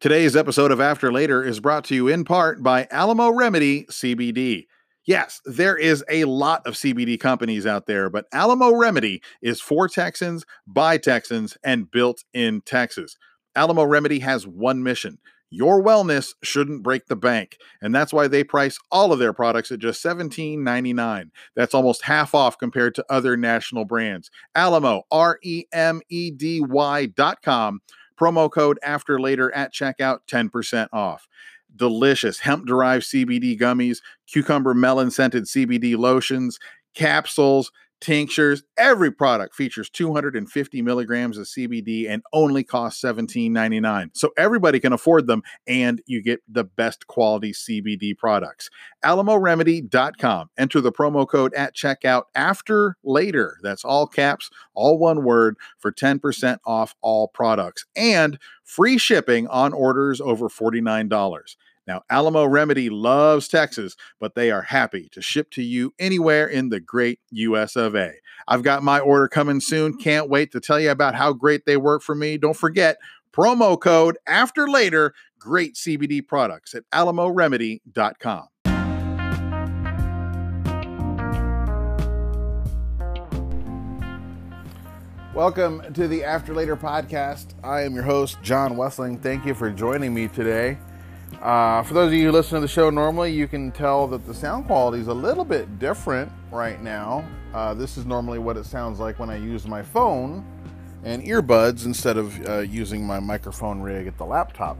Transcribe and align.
Today's 0.00 0.36
episode 0.36 0.70
of 0.70 0.80
After 0.80 1.10
Later 1.10 1.42
is 1.42 1.58
brought 1.58 1.82
to 1.86 1.94
you 1.96 2.06
in 2.06 2.22
part 2.22 2.62
by 2.62 2.86
Alamo 2.88 3.30
Remedy 3.30 3.82
CBD. 3.86 4.66
Yes, 5.04 5.40
there 5.44 5.76
is 5.76 6.04
a 6.08 6.24
lot 6.24 6.64
of 6.68 6.74
CBD 6.74 7.18
companies 7.18 7.66
out 7.66 7.86
there, 7.86 8.08
but 8.08 8.26
Alamo 8.32 8.76
Remedy 8.76 9.20
is 9.42 9.60
for 9.60 9.88
Texans, 9.88 10.44
by 10.68 10.98
Texans, 10.98 11.58
and 11.64 11.90
built 11.90 12.22
in 12.32 12.60
Texas. 12.60 13.16
Alamo 13.56 13.82
Remedy 13.82 14.20
has 14.20 14.46
one 14.46 14.84
mission. 14.84 15.18
Your 15.50 15.82
wellness 15.82 16.28
shouldn't 16.44 16.84
break 16.84 17.06
the 17.06 17.16
bank. 17.16 17.56
And 17.82 17.92
that's 17.92 18.12
why 18.12 18.28
they 18.28 18.44
price 18.44 18.78
all 18.92 19.12
of 19.12 19.18
their 19.18 19.32
products 19.32 19.72
at 19.72 19.80
just 19.80 20.00
$17.99. 20.04 21.30
That's 21.56 21.74
almost 21.74 22.04
half 22.04 22.36
off 22.36 22.56
compared 22.56 22.94
to 22.94 23.04
other 23.10 23.36
national 23.36 23.84
brands. 23.84 24.30
Alamo, 24.54 25.02
R 25.10 25.40
E 25.42 25.64
M 25.72 26.02
E 26.08 26.30
D 26.30 26.60
Y 26.60 27.06
dot 27.06 27.42
com. 27.42 27.80
Promo 28.18 28.50
code 28.50 28.78
after 28.82 29.20
later 29.20 29.54
at 29.54 29.72
checkout, 29.72 30.20
10% 30.30 30.88
off. 30.92 31.28
Delicious 31.76 32.40
hemp 32.40 32.66
derived 32.66 33.04
CBD 33.04 33.58
gummies, 33.58 33.98
cucumber 34.26 34.74
melon 34.74 35.10
scented 35.10 35.44
CBD 35.44 35.96
lotions, 35.96 36.58
capsules, 36.94 37.70
tinctures. 38.00 38.62
Every 38.76 39.10
product 39.10 39.54
features 39.54 39.90
250 39.90 40.82
milligrams 40.82 41.38
of 41.38 41.46
CBD 41.46 42.08
and 42.08 42.22
only 42.32 42.64
costs 42.64 43.02
$17.99. 43.02 44.10
So 44.14 44.30
everybody 44.36 44.80
can 44.80 44.92
afford 44.92 45.26
them 45.26 45.42
and 45.66 46.00
you 46.06 46.22
get 46.22 46.40
the 46.48 46.64
best 46.64 47.06
quality 47.06 47.52
CBD 47.52 48.16
products. 48.16 48.70
AlamoRemedy.com. 49.04 50.50
Enter 50.58 50.80
the 50.80 50.92
promo 50.92 51.28
code 51.28 51.54
at 51.54 51.74
checkout 51.74 52.24
after 52.34 52.96
later. 53.02 53.58
That's 53.62 53.84
all 53.84 54.06
caps, 54.06 54.50
all 54.74 54.98
one 54.98 55.24
word 55.24 55.56
for 55.78 55.92
10% 55.92 56.58
off 56.66 56.94
all 57.00 57.28
products 57.28 57.84
and 57.96 58.38
free 58.64 58.98
shipping 58.98 59.46
on 59.48 59.72
orders 59.72 60.20
over 60.20 60.48
$49. 60.48 61.56
Now, 61.88 62.02
Alamo 62.10 62.44
Remedy 62.44 62.90
loves 62.90 63.48
Texas, 63.48 63.96
but 64.20 64.34
they 64.34 64.50
are 64.50 64.60
happy 64.60 65.08
to 65.12 65.22
ship 65.22 65.50
to 65.52 65.62
you 65.62 65.94
anywhere 65.98 66.46
in 66.46 66.68
the 66.68 66.80
great 66.80 67.18
US 67.30 67.76
of 67.76 67.96
A. 67.96 68.12
I've 68.46 68.62
got 68.62 68.82
my 68.82 69.00
order 69.00 69.26
coming 69.26 69.58
soon. 69.58 69.96
Can't 69.96 70.28
wait 70.28 70.52
to 70.52 70.60
tell 70.60 70.78
you 70.78 70.90
about 70.90 71.14
how 71.14 71.32
great 71.32 71.64
they 71.64 71.78
work 71.78 72.02
for 72.02 72.14
me. 72.14 72.36
Don't 72.36 72.54
forget, 72.54 72.98
promo 73.32 73.80
code 73.80 74.18
after 74.26 74.68
later, 74.68 75.14
great 75.38 75.76
CBD 75.76 76.20
products 76.26 76.74
at 76.74 76.82
alamoremedy.com. 76.92 78.48
Welcome 85.34 85.94
to 85.94 86.06
the 86.06 86.22
After 86.22 86.52
Later 86.52 86.76
podcast. 86.76 87.54
I 87.64 87.80
am 87.82 87.94
your 87.94 88.02
host, 88.02 88.42
John 88.42 88.76
Wessling. 88.76 89.22
Thank 89.22 89.46
you 89.46 89.54
for 89.54 89.70
joining 89.70 90.12
me 90.12 90.28
today. 90.28 90.76
Uh, 91.42 91.84
for 91.84 91.94
those 91.94 92.08
of 92.08 92.14
you 92.14 92.26
who 92.26 92.32
listen 92.32 92.56
to 92.56 92.60
the 92.60 92.66
show 92.66 92.90
normally, 92.90 93.32
you 93.32 93.46
can 93.46 93.70
tell 93.70 94.08
that 94.08 94.26
the 94.26 94.34
sound 94.34 94.66
quality 94.66 95.00
is 95.00 95.06
a 95.06 95.14
little 95.14 95.44
bit 95.44 95.78
different 95.78 96.30
right 96.50 96.82
now. 96.82 97.24
Uh, 97.54 97.72
this 97.74 97.96
is 97.96 98.04
normally 98.04 98.40
what 98.40 98.56
it 98.56 98.66
sounds 98.66 98.98
like 98.98 99.20
when 99.20 99.30
I 99.30 99.36
use 99.36 99.64
my 99.66 99.82
phone 99.82 100.44
and 101.04 101.22
earbuds 101.22 101.86
instead 101.86 102.16
of 102.16 102.48
uh, 102.48 102.58
using 102.58 103.06
my 103.06 103.20
microphone 103.20 103.80
rig 103.80 104.08
at 104.08 104.18
the 104.18 104.24
laptop. 104.24 104.76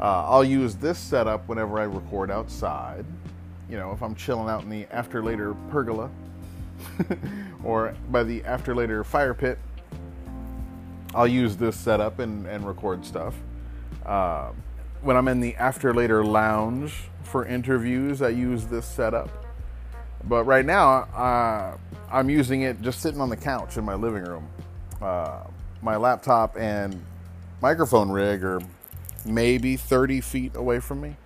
Uh, 0.00 0.24
I'll 0.28 0.44
use 0.44 0.76
this 0.76 0.98
setup 0.98 1.48
whenever 1.48 1.80
I 1.80 1.84
record 1.84 2.30
outside. 2.30 3.04
You 3.68 3.76
know, 3.76 3.90
if 3.90 4.00
I'm 4.00 4.14
chilling 4.14 4.48
out 4.48 4.62
in 4.62 4.70
the 4.70 4.86
after 4.92 5.20
later 5.20 5.54
pergola 5.68 6.10
or 7.64 7.96
by 8.10 8.22
the 8.22 8.44
after 8.44 8.72
later 8.72 9.02
fire 9.02 9.34
pit, 9.34 9.58
I'll 11.12 11.26
use 11.26 11.56
this 11.56 11.76
setup 11.76 12.20
and, 12.20 12.46
and 12.46 12.64
record 12.64 13.04
stuff. 13.04 13.34
When 15.00 15.16
I'm 15.16 15.28
in 15.28 15.40
the 15.40 15.54
after 15.56 15.94
later 15.94 16.24
lounge 16.24 16.92
for 17.22 17.46
interviews, 17.46 18.20
I 18.20 18.30
use 18.30 18.66
this 18.66 18.84
setup. 18.84 19.30
But 20.24 20.44
right 20.44 20.64
now, 20.64 20.88
uh, 21.14 21.76
I'm 22.10 22.28
using 22.28 22.62
it 22.62 22.82
just 22.82 23.00
sitting 23.00 23.20
on 23.20 23.28
the 23.28 23.36
couch 23.36 23.76
in 23.76 23.84
my 23.84 23.94
living 23.94 24.24
room. 24.24 24.48
Uh, 25.00 25.44
my 25.82 25.96
laptop 25.96 26.56
and 26.56 27.00
microphone 27.62 28.10
rig 28.10 28.42
are 28.42 28.60
maybe 29.24 29.76
30 29.76 30.20
feet 30.20 30.56
away 30.56 30.80
from 30.80 31.00
me. 31.00 31.16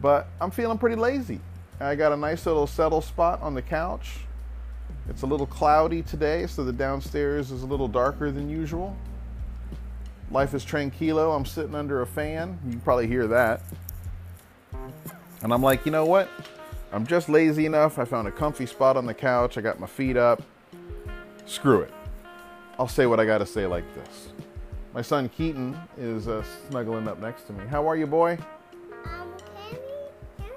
But 0.00 0.28
I'm 0.40 0.52
feeling 0.52 0.78
pretty 0.78 0.96
lazy. 0.96 1.40
I 1.80 1.96
got 1.96 2.12
a 2.12 2.16
nice 2.16 2.46
little 2.46 2.68
settle 2.68 3.00
spot 3.00 3.42
on 3.42 3.54
the 3.54 3.62
couch. 3.62 4.20
It's 5.08 5.22
a 5.22 5.26
little 5.26 5.46
cloudy 5.46 6.02
today, 6.02 6.46
so 6.46 6.64
the 6.64 6.72
downstairs 6.72 7.50
is 7.50 7.64
a 7.64 7.66
little 7.66 7.88
darker 7.88 8.30
than 8.30 8.48
usual. 8.48 8.96
Life 10.30 10.52
is 10.54 10.64
tranquilo. 10.64 11.34
I'm 11.34 11.46
sitting 11.46 11.74
under 11.74 12.02
a 12.02 12.06
fan. 12.06 12.58
You 12.68 12.78
probably 12.78 13.06
hear 13.06 13.26
that. 13.28 13.62
And 15.42 15.52
I'm 15.52 15.62
like, 15.62 15.86
you 15.86 15.92
know 15.92 16.04
what? 16.04 16.28
I'm 16.92 17.06
just 17.06 17.28
lazy 17.28 17.66
enough. 17.66 17.98
I 17.98 18.04
found 18.04 18.28
a 18.28 18.30
comfy 18.30 18.66
spot 18.66 18.96
on 18.96 19.06
the 19.06 19.14
couch. 19.14 19.56
I 19.56 19.60
got 19.60 19.80
my 19.80 19.86
feet 19.86 20.16
up. 20.16 20.42
Screw 21.46 21.80
it. 21.80 21.92
I'll 22.78 22.88
say 22.88 23.06
what 23.06 23.20
I 23.20 23.24
got 23.24 23.38
to 23.38 23.46
say 23.46 23.66
like 23.66 23.84
this. 23.94 24.28
My 24.94 25.02
son 25.02 25.28
Keaton 25.30 25.78
is 25.96 26.28
uh, 26.28 26.42
snuggling 26.68 27.08
up 27.08 27.20
next 27.20 27.46
to 27.46 27.52
me. 27.52 27.66
How 27.66 27.88
are 27.88 27.96
you, 27.96 28.06
boy? 28.06 28.38
Um, 29.04 29.32
can 29.38 29.70
we, 29.70 29.76
can 30.36 30.50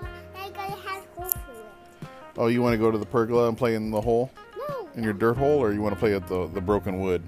we 0.00 0.40
I 0.40 0.50
gotta 0.50 0.80
have 0.88 1.02
school 1.12 1.24
for 1.24 1.52
it. 1.52 2.08
Oh, 2.36 2.46
you 2.46 2.62
want 2.62 2.74
to 2.74 2.78
go 2.78 2.90
to 2.90 2.98
the 2.98 3.06
pergola 3.06 3.48
and 3.48 3.56
play 3.58 3.74
in 3.74 3.90
the 3.90 4.00
hole? 4.00 4.30
No, 4.56 4.88
In 4.96 5.02
your 5.02 5.12
dirt 5.12 5.36
hole? 5.36 5.58
Or 5.58 5.72
you 5.72 5.82
want 5.82 5.94
to 5.94 5.98
play 5.98 6.14
at 6.14 6.26
the, 6.28 6.46
the 6.48 6.60
broken 6.60 7.00
wood? 7.00 7.22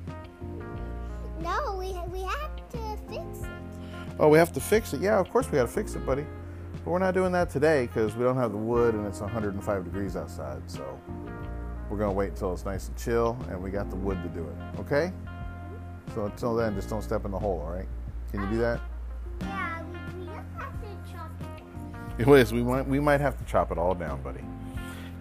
Oh, 4.21 4.29
we 4.29 4.37
have 4.37 4.53
to 4.53 4.61
fix 4.61 4.93
it. 4.93 5.01
Yeah, 5.01 5.19
of 5.19 5.31
course 5.31 5.51
we 5.51 5.57
got 5.57 5.63
to 5.63 5.73
fix 5.73 5.95
it, 5.95 6.05
buddy. 6.05 6.27
But 6.85 6.91
we're 6.91 6.99
not 6.99 7.15
doing 7.15 7.33
that 7.33 7.49
today 7.49 7.87
because 7.87 8.15
we 8.15 8.23
don't 8.23 8.37
have 8.37 8.53
the 8.53 8.59
wood 8.59 8.95
and 8.95 9.07
it's 9.07 9.21
105 9.21 9.85
degrees 9.85 10.15
outside. 10.15 10.61
So 10.71 11.01
we're 11.89 11.97
going 11.97 12.11
to 12.11 12.15
wait 12.15 12.29
until 12.29 12.53
it's 12.53 12.67
nice 12.67 12.89
and 12.89 12.97
chill 12.99 13.39
and 13.49 13.63
we 13.63 13.71
got 13.71 13.89
the 13.89 13.97
wood 13.97 14.23
to 14.23 14.29
do 14.29 14.47
it. 14.47 14.81
Okay? 14.81 15.11
So 16.15 16.27
until 16.27 16.55
then, 16.55 16.75
just 16.75 16.91
don't 16.91 17.01
step 17.01 17.25
in 17.25 17.31
the 17.31 17.39
hole, 17.39 17.63
all 17.65 17.73
right? 17.73 17.89
Can 18.31 18.43
you 18.43 18.51
do 18.51 18.59
that? 18.59 18.81
Yeah, 19.41 19.83
we, 19.85 20.21
we 20.21 20.27
have 20.27 20.45
to 20.45 21.11
chop 21.11 21.31
it. 21.41 22.23
Anyways, 22.23 22.53
we 22.53 22.63
might, 22.63 22.87
we 22.87 23.01
might 23.01 23.23
have 23.23 23.39
to 23.39 23.45
chop 23.45 23.73
it 23.73 23.79
all 23.79 23.95
down, 23.95 24.21
buddy. 24.21 24.45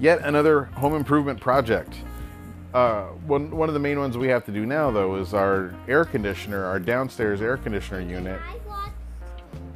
Yet 0.01 0.19
another 0.23 0.63
home 0.63 0.93
improvement 0.93 1.39
project. 1.39 1.95
Uh, 2.73 3.03
one, 3.25 3.49
one 3.55 3.69
of 3.69 3.73
the 3.73 3.79
main 3.79 3.97
ones 3.97 4.17
we 4.17 4.27
have 4.27 4.43
to 4.45 4.51
do 4.51 4.65
now, 4.65 4.91
though, 4.91 5.15
is 5.15 5.33
our 5.33 5.73
air 5.87 6.03
conditioner, 6.03 6.65
our 6.65 6.79
downstairs 6.79 7.41
air 7.41 7.55
conditioner 7.55 8.01
unit. 8.01 8.41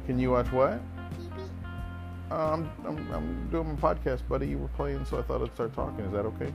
Can 0.06 0.18
you 0.18 0.30
watch 0.30 0.52
what? 0.52 0.80
TV. 1.14 2.32
Um, 2.32 2.70
I'm, 2.86 3.12
I'm 3.12 3.48
doing 3.50 3.68
my 3.68 3.94
podcast, 3.94 4.26
buddy. 4.28 4.48
You 4.48 4.58
were 4.58 4.68
playing, 4.68 5.04
so 5.04 5.18
I 5.18 5.22
thought 5.22 5.42
I'd 5.42 5.54
start 5.54 5.74
talking. 5.74 6.04
Is 6.04 6.12
that 6.12 6.26
okay? 6.26 6.52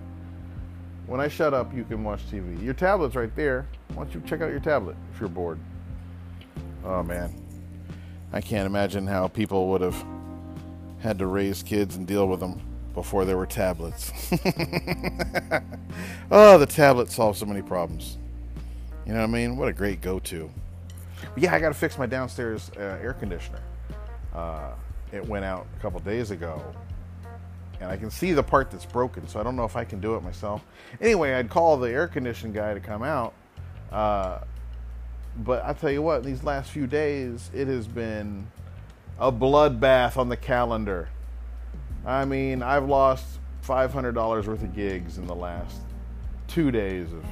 When 1.07 1.19
I 1.19 1.27
shut 1.27 1.53
up, 1.53 1.73
you 1.73 1.83
can 1.83 2.03
watch 2.03 2.21
TV. 2.29 2.61
Your 2.63 2.75
tablet's 2.75 3.15
right 3.15 3.35
there. 3.35 3.67
Why 3.89 4.03
don't 4.03 4.13
you 4.13 4.21
check 4.25 4.41
out 4.41 4.51
your 4.51 4.59
tablet 4.59 4.95
if 5.13 5.19
you're 5.19 5.29
bored? 5.29 5.57
Oh, 6.83 7.01
man. 7.01 7.33
I 8.31 8.41
can't 8.41 8.67
imagine 8.67 9.07
how 9.07 9.27
people 9.27 9.69
would 9.69 9.81
have 9.81 10.05
had 10.99 11.17
to 11.17 11.25
raise 11.25 11.63
kids 11.63 11.95
and 11.95 12.05
deal 12.05 12.27
with 12.27 12.39
them 12.39 12.61
before 12.93 13.25
there 13.25 13.37
were 13.37 13.47
tablets. 13.47 14.11
oh, 16.31 16.57
the 16.59 16.67
tablet 16.67 17.09
solves 17.09 17.39
so 17.39 17.45
many 17.45 17.63
problems. 17.63 18.17
You 19.05 19.13
know 19.13 19.21
what 19.21 19.29
I 19.29 19.31
mean? 19.31 19.57
What 19.57 19.69
a 19.69 19.73
great 19.73 20.01
go 20.01 20.19
to. 20.19 20.51
Yeah, 21.35 21.53
I 21.53 21.59
got 21.59 21.69
to 21.69 21.73
fix 21.73 21.97
my 21.97 22.05
downstairs 22.05 22.71
uh, 22.77 22.97
air 23.01 23.13
conditioner. 23.13 23.61
Uh, 24.33 24.71
it 25.11 25.25
went 25.25 25.45
out 25.45 25.67
a 25.77 25.81
couple 25.81 25.99
days 25.99 26.31
ago, 26.31 26.61
and 27.81 27.89
I 27.89 27.97
can 27.97 28.11
see 28.11 28.33
the 28.33 28.43
part 28.43 28.71
that's 28.71 28.85
broken, 28.85 29.27
so 29.27 29.39
I 29.39 29.43
don't 29.43 29.55
know 29.55 29.65
if 29.65 29.75
I 29.75 29.83
can 29.83 29.99
do 29.99 30.15
it 30.15 30.23
myself. 30.23 30.63
Anyway, 31.01 31.33
I'd 31.33 31.49
call 31.49 31.77
the 31.77 31.89
air 31.89 32.07
condition 32.07 32.53
guy 32.53 32.73
to 32.73 32.79
come 32.79 33.03
out. 33.03 33.33
Uh, 33.91 34.39
but 35.37 35.63
I 35.65 35.73
tell 35.73 35.91
you 35.91 36.01
what, 36.01 36.23
these 36.23 36.43
last 36.43 36.71
few 36.71 36.87
days, 36.87 37.49
it 37.53 37.67
has 37.67 37.87
been 37.87 38.47
a 39.19 39.31
bloodbath 39.31 40.17
on 40.17 40.29
the 40.29 40.37
calendar. 40.37 41.09
I 42.05 42.25
mean, 42.25 42.61
I've 42.63 42.87
lost 42.87 43.25
$500 43.65 44.15
worth 44.47 44.47
of 44.47 44.75
gigs 44.75 45.17
in 45.17 45.27
the 45.27 45.35
last 45.35 45.77
two 46.47 46.71
days 46.71 47.11
of 47.13 47.23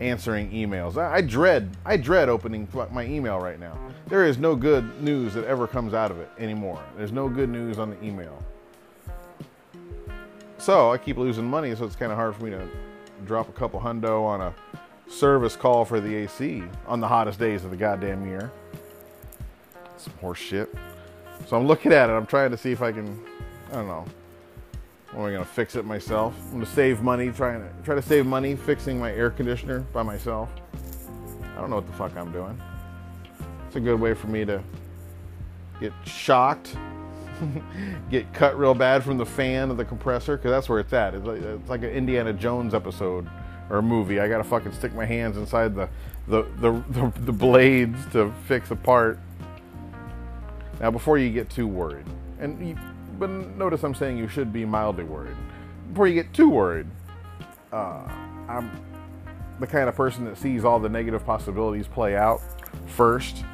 answering 0.00 0.50
emails. 0.50 0.96
I, 0.96 1.16
I 1.16 1.20
dread, 1.20 1.70
I 1.84 1.96
dread 1.96 2.28
opening 2.28 2.68
my 2.92 3.04
email 3.04 3.38
right 3.38 3.58
now. 3.58 3.78
There 4.08 4.24
is 4.24 4.38
no 4.38 4.54
good 4.54 5.02
news 5.02 5.34
that 5.34 5.44
ever 5.44 5.66
comes 5.66 5.94
out 5.94 6.10
of 6.10 6.18
it 6.18 6.30
anymore. 6.38 6.82
There's 6.96 7.12
no 7.12 7.28
good 7.28 7.48
news 7.48 7.78
on 7.78 7.90
the 7.90 8.04
email. 8.04 8.42
So 10.58 10.90
I 10.90 10.98
keep 10.98 11.16
losing 11.16 11.44
money, 11.44 11.74
so 11.74 11.84
it's 11.84 11.96
kind 11.96 12.12
of 12.12 12.18
hard 12.18 12.34
for 12.34 12.44
me 12.44 12.50
to 12.50 12.68
drop 13.24 13.48
a 13.48 13.52
couple 13.52 13.80
hundo 13.80 14.24
on 14.24 14.40
a 14.40 14.54
service 15.08 15.56
call 15.56 15.84
for 15.84 16.00
the 16.00 16.14
AC 16.14 16.62
on 16.86 17.00
the 17.00 17.08
hottest 17.08 17.38
days 17.38 17.64
of 17.64 17.70
the 17.70 17.76
goddamn 17.76 18.26
year. 18.26 18.50
Some 19.96 20.12
horse 20.20 20.38
shit. 20.38 20.74
So 21.46 21.56
I'm 21.56 21.66
looking 21.66 21.92
at 21.92 22.10
it. 22.10 22.12
I'm 22.12 22.26
trying 22.26 22.50
to 22.50 22.56
see 22.56 22.72
if 22.72 22.82
I 22.82 22.92
can. 22.92 23.18
I 23.70 23.76
don't 23.76 23.88
know. 23.88 24.04
Am 25.14 25.22
I 25.22 25.32
gonna 25.32 25.44
fix 25.44 25.76
it 25.76 25.84
myself? 25.84 26.34
I'm 26.46 26.52
gonna 26.54 26.66
save 26.66 27.02
money, 27.02 27.30
trying 27.30 27.60
to 27.60 27.68
try 27.84 27.94
to 27.94 28.02
save 28.02 28.26
money 28.26 28.56
fixing 28.56 28.98
my 28.98 29.12
air 29.12 29.30
conditioner 29.30 29.80
by 29.92 30.02
myself. 30.02 30.48
I 31.56 31.60
don't 31.60 31.70
know 31.70 31.76
what 31.76 31.86
the 31.86 31.92
fuck 31.92 32.16
I'm 32.16 32.32
doing. 32.32 32.60
It's 33.66 33.76
a 33.76 33.80
good 33.80 33.98
way 33.98 34.14
for 34.14 34.26
me 34.26 34.44
to 34.44 34.62
get 35.80 35.92
shocked, 36.04 36.76
get 38.10 38.32
cut 38.34 38.58
real 38.58 38.74
bad 38.74 39.04
from 39.04 39.16
the 39.16 39.26
fan 39.26 39.70
of 39.70 39.76
the 39.76 39.84
compressor, 39.84 40.36
because 40.36 40.50
that's 40.50 40.68
where 40.68 40.80
it's 40.80 40.92
at. 40.92 41.14
It's 41.14 41.26
like, 41.26 41.40
it's 41.40 41.68
like 41.68 41.82
an 41.82 41.90
Indiana 41.90 42.32
Jones 42.32 42.74
episode 42.74 43.28
or 43.70 43.78
a 43.78 43.82
movie. 43.82 44.20
I 44.20 44.28
gotta 44.28 44.44
fucking 44.44 44.72
stick 44.72 44.94
my 44.94 45.04
hands 45.04 45.36
inside 45.36 45.74
the 45.74 45.88
the, 46.28 46.42
the, 46.58 46.72
the, 46.90 47.12
the 47.20 47.32
blades 47.32 47.98
to 48.12 48.32
fix 48.46 48.70
a 48.70 48.76
part. 48.76 49.18
Now, 50.80 50.90
before 50.90 51.18
you 51.18 51.30
get 51.30 51.48
too 51.48 51.66
worried, 51.66 52.06
and 52.40 52.68
you, 52.68 52.76
but 53.18 53.28
notice 53.28 53.82
I'm 53.82 53.94
saying 53.94 54.18
you 54.18 54.28
should 54.28 54.52
be 54.52 54.64
mildly 54.64 55.04
worried. 55.04 55.36
Before 55.90 56.06
you 56.06 56.14
get 56.14 56.32
too 56.32 56.48
worried, 56.48 56.86
uh, 57.72 58.08
I'm 58.48 58.70
the 59.58 59.66
kind 59.66 59.88
of 59.88 59.94
person 59.94 60.24
that 60.26 60.36
sees 60.36 60.64
all 60.64 60.78
the 60.78 60.88
negative 60.88 61.24
possibilities 61.24 61.86
play 61.86 62.16
out 62.16 62.40
first. 62.86 63.44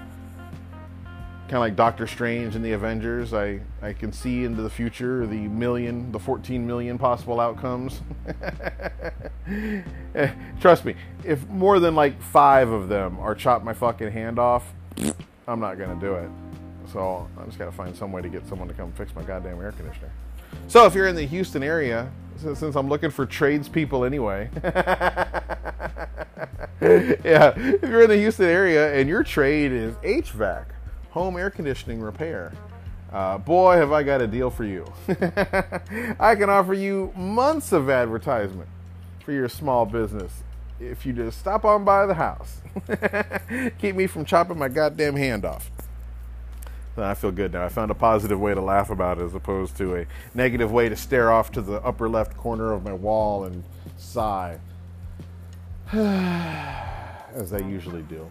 Kind 1.43 1.59
of 1.59 1.61
like 1.61 1.77
Doctor 1.77 2.07
Strange 2.07 2.57
and 2.57 2.65
the 2.65 2.73
Avengers. 2.73 3.35
I, 3.35 3.61
I 3.83 3.93
can 3.93 4.13
see 4.13 4.45
into 4.45 4.63
the 4.63 4.71
future 4.71 5.27
the 5.27 5.49
million, 5.49 6.11
the 6.11 6.19
14 6.19 6.67
million 6.67 6.99
possible 6.99 7.41
outcomes. 7.41 8.01
Trust 10.61 10.85
me, 10.85 10.95
if 11.25 11.47
more 11.49 11.79
than 11.79 11.95
like 11.95 12.21
five 12.23 12.71
of 12.71 12.89
them 12.89 13.19
are 13.19 13.35
chop 13.35 13.63
my 13.63 13.75
fucking 13.75 14.11
hand 14.11 14.39
off, 14.39 14.73
I'm 15.47 15.61
not 15.61 15.79
to 15.79 16.07
do 16.07 16.15
it. 16.15 16.31
So 16.93 17.27
I 17.39 17.45
just 17.47 17.59
got 17.59 17.67
to 17.67 17.73
find 17.73 17.97
some 17.97 18.13
way 18.13 18.21
to 18.21 18.29
get 18.29 18.47
someone 18.47 18.69
to 18.69 18.75
come 18.75 18.93
fix 18.93 19.15
my 19.15 19.23
goddamn 19.23 19.61
air 19.61 19.73
conditioner. 19.73 20.11
So 20.69 20.85
if 20.85 20.95
you're 20.95 21.09
in 21.09 21.17
the 21.17 21.27
Houston 21.27 21.63
area, 21.63 22.11
since 22.37 22.77
I'm 22.77 22.89
looking 22.89 23.11
for 23.11 23.25
tradespeople 23.25 24.05
anyway, 24.05 24.51
yeah, 26.83 27.55
if 27.57 27.83
you're 27.83 28.03
in 28.03 28.11
the 28.11 28.19
Houston 28.19 28.47
area 28.47 28.95
and 28.95 29.09
your 29.09 29.25
trade 29.25 29.73
is 29.73 29.95
HVAC, 29.97 30.67
home 31.11 31.39
air 31.39 31.51
conditioning 31.51 32.01
repair, 32.01 32.53
uh, 33.13 33.39
boy, 33.39 33.77
have 33.77 33.93
I 33.93 34.03
got 34.03 34.21
a 34.21 34.27
deal 34.27 34.51
for 34.51 34.65
you. 34.65 34.85
I 35.09 36.35
can 36.35 36.51
offer 36.51 36.75
you 36.75 37.13
months 37.17 37.73
of 37.73 37.89
advertisement 37.89 38.69
for 39.25 39.33
your 39.33 39.49
small 39.49 39.87
business 39.87 40.43
if 40.81 41.07
you 41.07 41.13
just 41.13 41.39
stop 41.39 41.65
on 41.65 41.85
by 41.85 42.07
the 42.07 42.15
house. 42.15 42.61
Keep 43.79 43.97
me 43.97 44.07
from 44.07 44.25
chopping 44.25 44.59
my 44.59 44.69
goddamn 44.69 45.17
hand 45.17 45.45
off. 45.45 45.71
I 46.97 47.15
feel 47.15 47.31
good 47.31 47.53
now. 47.53 47.65
I 47.65 47.69
found 47.69 47.91
a 47.91 47.95
positive 47.95 48.39
way 48.39 48.55
to 48.55 48.61
laugh 48.61 48.91
about 48.91 49.19
it 49.19 49.25
as 49.25 49.35
opposed 49.35 49.77
to 49.79 49.97
a 49.97 50.07
negative 50.35 50.71
way 50.71 50.89
to 50.89 50.97
stare 50.97 51.33
off 51.33 51.51
to 51.53 51.63
the 51.63 51.81
upper 51.83 52.09
left 52.09 52.37
corner 52.37 52.73
of 52.73 52.85
my 52.85 52.93
wall 52.93 53.45
and 53.45 53.65
sigh. 53.97 54.59
as 55.93 57.53
I 57.53 57.59
usually 57.59 58.03
do. 58.03 58.29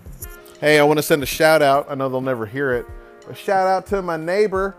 Hey, 0.60 0.80
I 0.80 0.84
want 0.84 0.98
to 0.98 1.04
send 1.04 1.24
a 1.24 1.28
shout 1.28 1.62
out. 1.62 1.88
I 1.90 1.96
know 1.96 2.08
they'll 2.08 2.22
never 2.22 2.46
hear 2.46 2.72
it. 2.74 2.86
A 3.28 3.36
shout 3.36 3.68
out 3.68 3.88
to 3.88 4.02
my 4.02 4.18
neighbor, 4.18 4.76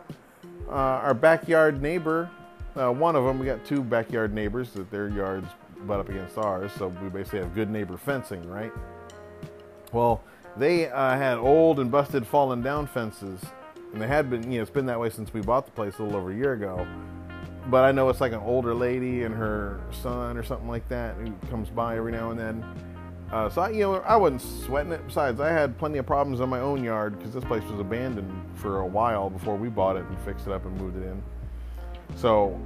uh, 0.69 0.73
our 0.73 1.15
backyard 1.15 1.83
neighbor. 1.83 2.31
Uh, 2.77 2.91
one 2.91 3.17
of 3.17 3.25
them, 3.25 3.39
we 3.39 3.47
got 3.47 3.65
two 3.65 3.83
backyard 3.83 4.33
neighbors 4.33 4.71
that 4.73 4.91
their 4.91 5.09
yards 5.09 5.49
butt 5.87 6.01
up 6.01 6.09
against 6.09 6.39
ours, 6.39 6.71
so 6.79 6.89
we 6.89 7.09
basically 7.09 7.41
have 7.41 7.55
good 7.55 7.69
neighbor 7.69 7.97
fencing, 7.97 8.49
right? 8.49 8.73
Well, 9.93 10.23
they 10.57 10.89
uh, 10.89 11.17
had 11.17 11.39
old 11.39 11.81
and 11.81 11.91
busted, 11.91 12.27
fallen 12.27 12.63
down 12.63 12.87
fences 12.87 13.41
and 13.93 14.01
they 14.01 14.07
had 14.07 14.31
been, 14.31 14.51
you 14.51 14.59
know, 14.59 14.63
it's 14.63 14.71
been 14.71 14.87
that 14.87 14.99
way 14.99 15.11
since 15.11 15.33
we 15.33 15.41
bought 15.41 15.67
the 15.67 15.73
place 15.73 15.99
a 15.99 16.03
little 16.03 16.19
over 16.19 16.31
a 16.31 16.35
year 16.35 16.53
ago. 16.55 16.87
But 17.69 17.85
I 17.85 17.93
know 17.93 18.09
it's 18.09 18.21
like 18.21 18.33
an 18.33 18.41
older 18.41 18.75
lady 18.75 19.23
and 19.23 19.35
her 19.35 19.81
son 19.91 20.37
or 20.37 20.43
something 20.43 20.69
like 20.69 20.89
that 20.89 21.15
who 21.17 21.33
comes 21.49 21.69
by 21.69 21.97
every 21.97 22.11
now 22.11 22.31
and 22.31 22.41
then. 22.41 22.65
Uh, 23.31 23.49
so 23.49 23.63
I, 23.63 23.71
you 23.71 23.81
know, 23.81 23.95
I 24.01 24.17
wasn't 24.17 24.43
sweating 24.43 24.93
it. 24.93 25.07
Besides, 25.07 25.41
I 25.41 25.51
had 25.51 25.79
plenty 25.79 25.99
of 25.99 26.07
problems 26.07 26.41
in 26.41 26.49
my 26.49 26.61
own 26.61 26.83
yard 26.83 27.19
because 27.19 27.33
this 27.33 27.45
place 27.45 27.63
was 27.65 27.81
abandoned 27.81 28.31
for 28.55 28.81
a 28.81 28.87
while 28.87 29.31
before 29.31 29.57
we 29.57 29.69
bought 29.69 29.97
it 29.97 30.05
and 30.05 30.21
fixed 30.21 30.47
it 30.47 30.53
up 30.53 30.67
and 30.67 30.77
moved 30.79 30.97
it 30.97 31.07
in. 31.07 31.23
So 32.17 32.61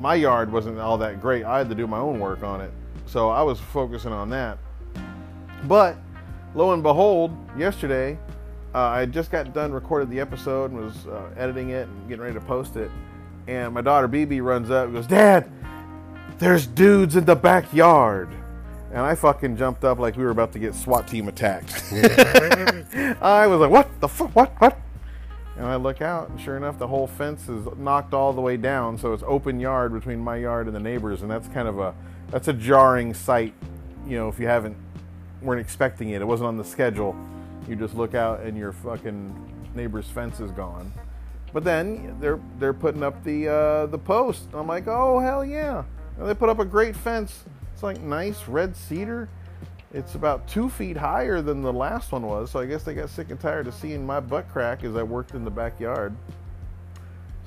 my 0.00 0.14
yard 0.14 0.50
wasn't 0.50 0.78
all 0.78 0.98
that 0.98 1.20
great. 1.20 1.44
I 1.44 1.58
had 1.58 1.68
to 1.68 1.74
do 1.74 1.86
my 1.86 1.98
own 1.98 2.18
work 2.18 2.42
on 2.42 2.60
it. 2.60 2.72
So 3.06 3.30
I 3.30 3.42
was 3.42 3.60
focusing 3.60 4.12
on 4.12 4.30
that. 4.30 4.58
But 5.64 5.96
lo 6.54 6.72
and 6.72 6.82
behold, 6.82 7.36
yesterday 7.56 8.18
uh, 8.74 8.78
I 8.78 9.06
just 9.06 9.30
got 9.30 9.52
done 9.54 9.72
recorded 9.72 10.10
the 10.10 10.20
episode 10.20 10.70
and 10.70 10.80
was 10.80 11.06
uh, 11.06 11.30
editing 11.36 11.70
it 11.70 11.88
and 11.88 12.08
getting 12.08 12.22
ready 12.22 12.34
to 12.34 12.40
post 12.40 12.76
it. 12.76 12.90
And 13.46 13.72
my 13.72 13.80
daughter 13.80 14.08
BB 14.08 14.42
runs 14.42 14.70
up 14.70 14.86
and 14.86 14.94
goes, 14.94 15.06
Dad, 15.06 15.50
there's 16.38 16.66
dudes 16.66 17.16
in 17.16 17.24
the 17.24 17.34
backyard. 17.34 18.28
And 18.90 19.00
I 19.00 19.14
fucking 19.14 19.56
jumped 19.56 19.84
up 19.84 19.98
like 19.98 20.16
we 20.16 20.24
were 20.24 20.30
about 20.30 20.52
to 20.52 20.58
get 20.58 20.74
SWAT 20.74 21.08
team 21.08 21.28
attacked. 21.28 21.82
I 23.22 23.46
was 23.46 23.60
like, 23.60 23.70
what 23.70 23.88
the 24.00 24.08
fuck? 24.08 24.34
What? 24.34 24.52
What? 24.60 24.78
And 25.56 25.66
I 25.66 25.76
look 25.76 26.00
out, 26.00 26.30
and 26.30 26.40
sure 26.40 26.56
enough, 26.56 26.78
the 26.78 26.86
whole 26.86 27.08
fence 27.08 27.48
is 27.48 27.66
knocked 27.78 28.14
all 28.14 28.32
the 28.32 28.40
way 28.40 28.56
down. 28.56 28.96
So 28.96 29.12
it's 29.12 29.24
open 29.26 29.58
yard 29.58 29.92
between 29.92 30.20
my 30.20 30.36
yard 30.36 30.66
and 30.68 30.76
the 30.76 30.80
neighbors, 30.80 31.22
and 31.22 31.30
that's 31.30 31.48
kind 31.48 31.66
of 31.66 31.80
a 31.80 31.94
that's 32.30 32.48
a 32.48 32.52
jarring 32.52 33.12
sight. 33.12 33.54
You 34.06 34.18
know, 34.18 34.28
if 34.28 34.38
you 34.38 34.46
haven't 34.46 34.76
weren't 35.42 35.60
expecting 35.60 36.10
it, 36.10 36.22
it 36.22 36.26
wasn't 36.26 36.48
on 36.48 36.56
the 36.56 36.64
schedule 36.64 37.16
you 37.68 37.76
just 37.76 37.94
look 37.94 38.14
out 38.14 38.40
and 38.40 38.56
your 38.56 38.72
fucking 38.72 39.70
neighbor's 39.74 40.06
fence 40.06 40.40
is 40.40 40.50
gone. 40.50 40.92
But 41.52 41.64
then 41.64 42.16
they're 42.20 42.40
they're 42.58 42.74
putting 42.74 43.02
up 43.02 43.22
the 43.24 43.48
uh, 43.48 43.86
the 43.86 43.98
post. 43.98 44.48
I'm 44.52 44.66
like, 44.66 44.86
oh 44.86 45.18
hell 45.18 45.44
yeah! 45.44 45.84
And 46.18 46.28
they 46.28 46.34
put 46.34 46.48
up 46.48 46.58
a 46.58 46.64
great 46.64 46.94
fence. 46.94 47.44
It's 47.72 47.82
like 47.82 48.00
nice 48.00 48.46
red 48.48 48.76
cedar. 48.76 49.28
It's 49.94 50.14
about 50.14 50.46
two 50.46 50.68
feet 50.68 50.98
higher 50.98 51.40
than 51.40 51.62
the 51.62 51.72
last 51.72 52.12
one 52.12 52.26
was. 52.26 52.50
So 52.50 52.60
I 52.60 52.66
guess 52.66 52.82
they 52.82 52.92
got 52.92 53.08
sick 53.08 53.30
and 53.30 53.40
tired 53.40 53.66
of 53.66 53.74
seeing 53.74 54.04
my 54.04 54.20
butt 54.20 54.50
crack 54.50 54.84
as 54.84 54.94
I 54.96 55.02
worked 55.02 55.32
in 55.32 55.44
the 55.44 55.50
backyard. 55.50 56.14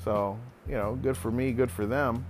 So 0.03 0.39
you 0.67 0.73
know, 0.73 0.97
good 1.01 1.17
for 1.17 1.29
me, 1.29 1.51
good 1.51 1.69
for 1.69 1.85
them. 1.85 2.25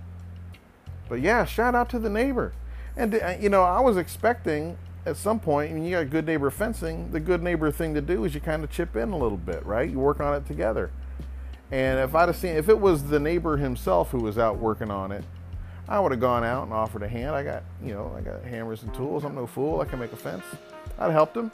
But 1.08 1.20
yeah, 1.20 1.44
shout 1.44 1.74
out 1.74 1.88
to 1.90 1.98
the 1.98 2.10
neighbor. 2.10 2.52
And 2.96 3.14
uh, 3.14 3.36
you 3.40 3.48
know, 3.48 3.62
I 3.62 3.80
was 3.80 3.96
expecting 3.96 4.76
at 5.04 5.16
some 5.16 5.40
point, 5.40 5.72
when 5.72 5.84
you 5.84 5.90
got 5.90 6.10
good 6.10 6.26
neighbor 6.26 6.50
fencing, 6.50 7.10
the 7.10 7.20
good 7.20 7.42
neighbor 7.42 7.70
thing 7.70 7.94
to 7.94 8.00
do 8.00 8.24
is 8.24 8.34
you 8.34 8.40
kind 8.40 8.62
of 8.62 8.70
chip 8.70 8.94
in 8.96 9.10
a 9.10 9.16
little 9.16 9.38
bit, 9.38 9.64
right? 9.66 9.90
You 9.90 9.98
work 9.98 10.20
on 10.20 10.34
it 10.34 10.46
together. 10.46 10.90
And 11.72 11.98
if 11.98 12.14
I'd 12.14 12.28
have 12.28 12.36
seen, 12.36 12.56
if 12.56 12.68
it 12.68 12.78
was 12.78 13.04
the 13.04 13.18
neighbor 13.18 13.56
himself 13.56 14.10
who 14.10 14.18
was 14.18 14.38
out 14.38 14.58
working 14.58 14.90
on 14.90 15.10
it, 15.10 15.24
I 15.88 15.98
would 15.98 16.12
have 16.12 16.20
gone 16.20 16.44
out 16.44 16.64
and 16.64 16.72
offered 16.72 17.02
a 17.02 17.08
hand. 17.08 17.34
I 17.34 17.42
got, 17.42 17.64
you 17.82 17.94
know, 17.94 18.14
I 18.16 18.20
got 18.20 18.44
hammers 18.44 18.82
and 18.82 18.94
tools. 18.94 19.24
I'm 19.24 19.34
no 19.34 19.46
fool. 19.46 19.80
I 19.80 19.86
can 19.86 19.98
make 19.98 20.12
a 20.12 20.16
fence. 20.16 20.44
I'd 20.98 21.06
have 21.06 21.12
helped 21.12 21.36
him. 21.36 21.50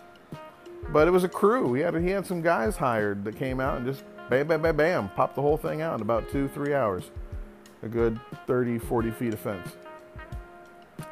But 0.91 1.09
it 1.09 1.11
was 1.11 1.25
a 1.25 1.29
crew. 1.29 1.73
He 1.75 1.83
had, 1.83 1.95
he 1.95 2.11
had 2.11 2.27
some 2.27 2.43
guys 2.43 2.77
hired 2.77 3.25
that 3.25 3.37
came 3.37 3.61
out 3.61 3.79
and 3.79 3.87
just 3.87 4.05
bam, 4.29 4.47
bam, 4.47 4.61
bam, 4.61 4.77
bam, 4.77 5.09
popped 5.11 5.37
the 5.37 5.43
whole 5.43 5.57
thing 5.57 5.81
out 5.81 5.95
in 5.95 6.03
about 6.03 6.29
two, 6.31 6.49
three 6.49 6.75
hours. 6.75 7.11
A 7.83 7.89
good 7.89 8.19
30, 8.47 8.79
40 8.79 9.11
feet 9.13 9.33
of 9.33 9.41
fence. 9.41 9.77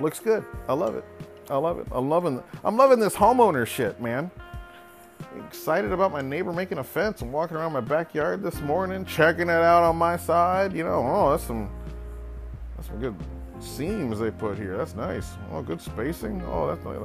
Looks 0.00 0.20
good. 0.20 0.44
I 0.68 0.74
love 0.74 0.96
it. 0.96 1.04
I 1.50 1.56
love 1.56 1.78
it. 1.78 1.86
I'm 1.92 2.08
loving. 2.08 2.42
I'm 2.64 2.76
loving 2.76 2.98
this 2.98 3.14
homeowner 3.14 3.66
shit, 3.66 4.00
man. 4.00 4.30
Excited 5.46 5.92
about 5.92 6.12
my 6.12 6.20
neighbor 6.20 6.52
making 6.52 6.78
a 6.78 6.84
fence 6.84 7.22
I'm 7.22 7.32
walking 7.32 7.56
around 7.56 7.72
my 7.72 7.80
backyard 7.80 8.42
this 8.42 8.60
morning, 8.60 9.04
checking 9.04 9.48
it 9.48 9.50
out 9.50 9.82
on 9.82 9.96
my 9.96 10.16
side. 10.16 10.72
You 10.72 10.84
know, 10.84 11.04
oh, 11.06 11.30
that's 11.30 11.44
some 11.44 11.70
that's 12.74 12.88
some 12.88 12.98
good 13.00 13.14
seams 13.60 14.18
they 14.18 14.30
put 14.30 14.58
here. 14.58 14.76
That's 14.76 14.94
nice. 14.94 15.32
Oh, 15.52 15.62
good 15.62 15.80
spacing. 15.80 16.42
Oh, 16.46 16.66
that's 16.66 16.84
nice. 16.84 16.98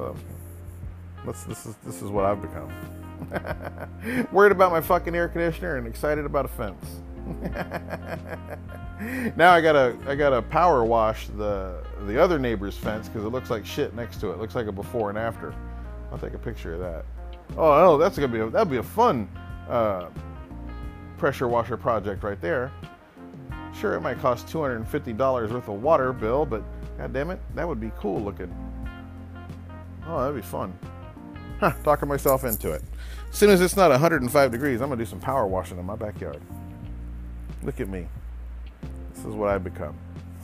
That's 1.24 1.44
this 1.44 1.66
is 1.66 1.76
this 1.84 2.02
is 2.02 2.10
what 2.10 2.24
I've 2.24 2.42
become. 2.42 2.72
Worried 4.32 4.52
about 4.52 4.72
my 4.72 4.80
fucking 4.80 5.14
air 5.14 5.28
conditioner 5.28 5.76
and 5.76 5.86
excited 5.86 6.24
about 6.24 6.46
a 6.46 6.48
fence. 6.48 7.00
now 9.36 9.52
I 9.52 9.60
gotta 9.60 9.96
I 10.06 10.14
gotta 10.14 10.42
power 10.42 10.84
wash 10.84 11.26
the 11.28 11.82
the 12.06 12.22
other 12.22 12.38
neighbor's 12.38 12.76
fence 12.76 13.08
because 13.08 13.24
it 13.24 13.30
looks 13.30 13.50
like 13.50 13.64
shit 13.66 13.94
next 13.94 14.20
to 14.20 14.30
it. 14.30 14.34
it. 14.34 14.38
Looks 14.38 14.54
like 14.54 14.66
a 14.66 14.72
before 14.72 15.08
and 15.08 15.18
after. 15.18 15.54
I'll 16.10 16.18
take 16.18 16.34
a 16.34 16.38
picture 16.38 16.74
of 16.74 16.80
that. 16.80 17.04
Oh, 17.56 17.94
oh, 17.94 17.98
that's 17.98 18.16
gonna 18.16 18.32
be 18.32 18.40
a, 18.40 18.50
that'd 18.50 18.70
be 18.70 18.76
a 18.78 18.82
fun 18.82 19.28
uh, 19.68 20.08
pressure 21.18 21.48
washer 21.48 21.76
project 21.76 22.22
right 22.22 22.40
there. 22.40 22.70
Sure, 23.74 23.94
it 23.94 24.00
might 24.00 24.20
cost 24.20 24.48
two 24.48 24.60
hundred 24.60 24.76
and 24.76 24.88
fifty 24.88 25.12
dollars 25.12 25.50
worth 25.52 25.68
of 25.68 25.82
water 25.82 26.12
bill, 26.12 26.44
but 26.44 26.62
god 26.98 27.12
damn 27.12 27.30
it, 27.30 27.40
that 27.54 27.66
would 27.66 27.80
be 27.80 27.90
cool 27.98 28.20
looking. 28.20 28.54
Oh, 30.06 30.20
that'd 30.20 30.36
be 30.36 30.42
fun. 30.42 30.76
Huh, 31.60 31.72
talking 31.84 32.08
myself 32.08 32.44
into 32.44 32.72
it. 32.72 32.82
As 33.30 33.38
soon 33.38 33.50
as 33.50 33.60
it's 33.60 33.76
not 33.76 33.90
105 33.90 34.50
degrees, 34.50 34.80
I'm 34.80 34.88
gonna 34.88 35.02
do 35.02 35.08
some 35.08 35.20
power 35.20 35.46
washing 35.46 35.78
in 35.78 35.86
my 35.86 35.94
backyard. 35.96 36.42
Look 37.62 37.80
at 37.80 37.88
me. 37.88 38.08
This 39.22 39.30
is 39.30 39.36
what 39.36 39.50
I've 39.50 39.62
become. 39.62 39.96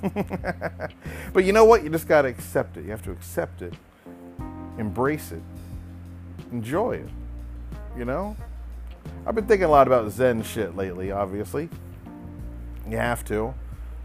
but 1.32 1.44
you 1.44 1.52
know 1.52 1.64
what? 1.64 1.82
You 1.82 1.90
just 1.90 2.06
got 2.06 2.22
to 2.22 2.28
accept 2.28 2.76
it. 2.76 2.84
You 2.84 2.92
have 2.92 3.02
to 3.02 3.10
accept 3.10 3.60
it, 3.60 3.74
embrace 4.78 5.32
it, 5.32 5.42
enjoy 6.52 6.92
it. 6.92 7.08
You 7.96 8.04
know? 8.04 8.36
I've 9.26 9.34
been 9.34 9.46
thinking 9.48 9.64
a 9.64 9.70
lot 9.70 9.88
about 9.88 10.12
Zen 10.12 10.44
shit 10.44 10.76
lately, 10.76 11.10
obviously. 11.10 11.68
You 12.88 12.98
have 12.98 13.24
to. 13.24 13.52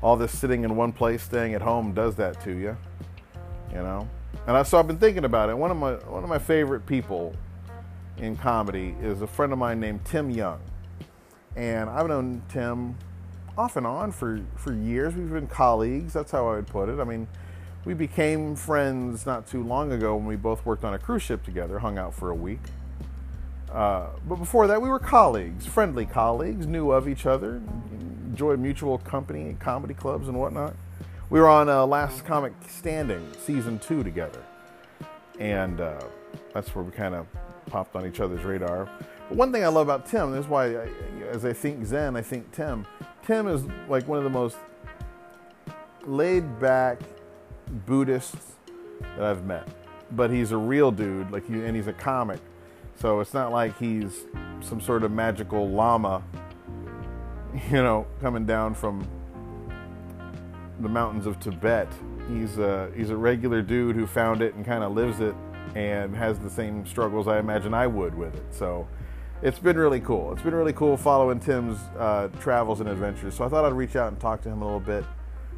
All 0.02 0.18
this 0.18 0.36
sitting 0.36 0.64
in 0.64 0.76
one 0.76 0.92
place, 0.92 1.22
staying 1.22 1.54
at 1.54 1.62
home 1.62 1.94
does 1.94 2.16
that 2.16 2.42
to 2.42 2.52
you. 2.52 2.76
You 3.70 3.78
know? 3.78 4.10
And 4.48 4.58
I, 4.58 4.64
so 4.64 4.80
I've 4.80 4.88
been 4.88 4.98
thinking 4.98 5.26
about 5.26 5.52
it. 5.52 5.58
One 5.58 5.70
of 5.70 5.78
my 5.78 5.94
one 5.94 6.24
of 6.24 6.30
my 6.30 6.40
favorite 6.40 6.88
people 6.88 7.36
in 8.18 8.36
comedy 8.36 8.96
is 9.04 9.22
a 9.22 9.28
friend 9.28 9.54
of 9.54 9.60
mine 9.60 9.80
named 9.80 10.04
Tim 10.04 10.32
Young. 10.32 10.60
And 11.56 11.92
I've 11.92 12.08
known 12.08 12.42
Tim 12.50 12.98
off 13.58 13.76
and 13.76 13.86
on 13.86 14.12
for, 14.12 14.40
for 14.56 14.74
years. 14.74 15.16
We've 15.16 15.32
been 15.32 15.48
colleagues, 15.48 16.14
that's 16.14 16.32
how 16.32 16.48
I 16.48 16.56
would 16.56 16.68
put 16.68 16.90
it. 16.90 17.00
I 17.00 17.04
mean, 17.04 17.28
we 17.86 17.94
became 17.94 18.56
friends 18.56 19.26
not 19.26 19.48
too 19.48 19.64
long 19.64 19.92
ago 19.92 20.16
when 20.16 20.26
we 20.26 20.36
both 20.36 20.66
worked 20.66 20.84
on 20.84 20.94
a 20.94 21.00
cruise 21.00 21.22
ship 21.22 21.44
together, 21.44 21.80
hung 21.80 21.98
out 21.98 22.14
for 22.14 22.30
a 22.30 22.36
week. 22.36 22.62
Uh, 23.72 24.08
but 24.28 24.36
before 24.36 24.68
that, 24.68 24.82
we 24.82 24.88
were 24.88 25.00
colleagues, 25.00 25.66
friendly 25.66 26.06
colleagues, 26.06 26.68
knew 26.68 26.92
of 26.92 27.08
each 27.08 27.26
other, 27.26 27.62
enjoyed 28.30 28.60
mutual 28.60 29.00
company 29.00 29.50
at 29.50 29.60
comedy 29.60 29.94
clubs 29.94 30.28
and 30.28 30.40
whatnot. 30.40 30.76
We 31.30 31.40
were 31.40 31.50
on 31.50 31.70
uh, 31.70 31.86
Last 31.86 32.26
Comic 32.26 32.54
Standing, 32.68 33.28
season 33.44 33.80
two 33.80 34.04
together. 34.04 34.44
And 35.40 35.82
uh, 35.82 36.00
that's 36.54 36.76
where 36.76 36.84
we 36.84 36.92
kind 36.92 37.16
of 37.16 37.26
popped 37.66 37.96
on 37.96 38.06
each 38.06 38.20
other's 38.20 38.44
radar. 38.44 38.88
But 39.28 39.38
one 39.38 39.52
thing 39.52 39.64
I 39.64 39.68
love 39.68 39.88
about 39.88 40.06
Tim, 40.06 40.32
this 40.32 40.46
is 40.46 40.48
why, 40.48 40.76
I, 40.76 40.88
as 41.32 41.44
I 41.44 41.54
think 41.54 41.86
Zen, 41.86 42.16
I 42.16 42.22
think 42.22 42.52
Tim. 42.52 42.86
Tim 43.26 43.48
is 43.48 43.64
like 43.88 44.08
one 44.08 44.18
of 44.18 44.24
the 44.24 44.30
most 44.30 44.58
laid 46.06 46.60
back 46.60 47.00
Buddhists 47.86 48.56
that 49.16 49.24
I've 49.24 49.46
met. 49.46 49.68
But 50.12 50.30
he's 50.30 50.52
a 50.52 50.58
real 50.58 50.92
dude, 50.92 51.32
like 51.32 51.48
he, 51.48 51.54
and 51.64 51.76
he's 51.76 51.88
a 51.88 51.94
comic. 51.94 52.40
So 52.96 53.20
it's 53.20 53.34
not 53.34 53.52
like 53.52 53.78
he's 53.78 54.26
some 54.62 54.80
sort 54.80 55.04
of 55.04 55.12
magical 55.12 55.70
lama, 55.70 56.22
you 57.72 57.82
know, 57.82 58.06
coming 58.22 58.46
down 58.46 58.76
from 58.76 59.08
the 60.80 60.90
mountains 60.90 61.26
of 61.26 61.40
Tibet. 61.40 61.88
He's 62.30 62.58
a, 62.58 62.92
he's 62.96 63.10
a 63.10 63.18
regular 63.18 63.62
dude 63.62 63.96
who 63.96 64.06
found 64.06 64.42
it 64.42 64.54
and 64.56 64.66
kind 64.66 64.84
of 64.84 64.94
lives 64.94 65.20
it 65.20 65.36
and 65.76 66.16
has 66.16 66.40
the 66.40 66.50
same 66.50 66.86
struggles 66.86 67.28
I 67.28 67.40
imagine 67.40 67.74
I 67.74 67.88
would 67.88 68.16
with 68.16 68.36
it. 68.36 68.46
So 68.52 68.88
it's 69.44 69.60
been 69.60 69.78
really 69.78 70.00
cool. 70.00 70.32
It's 70.32 70.42
been 70.42 70.56
really 70.56 70.72
cool 70.72 70.96
following 70.96 71.38
Tim's 71.38 71.78
uh, 72.00 72.30
travels 72.40 72.80
and 72.80 72.88
adventures. 72.88 73.36
So 73.36 73.44
I 73.44 73.50
thought 73.50 73.66
I'd 73.66 73.74
reach 73.74 73.98
out 73.98 74.08
and 74.08 74.20
talk 74.20 74.42
to 74.44 74.50
him 74.50 74.62
a 74.62 74.66
little 74.66 74.80
bit 74.80 75.04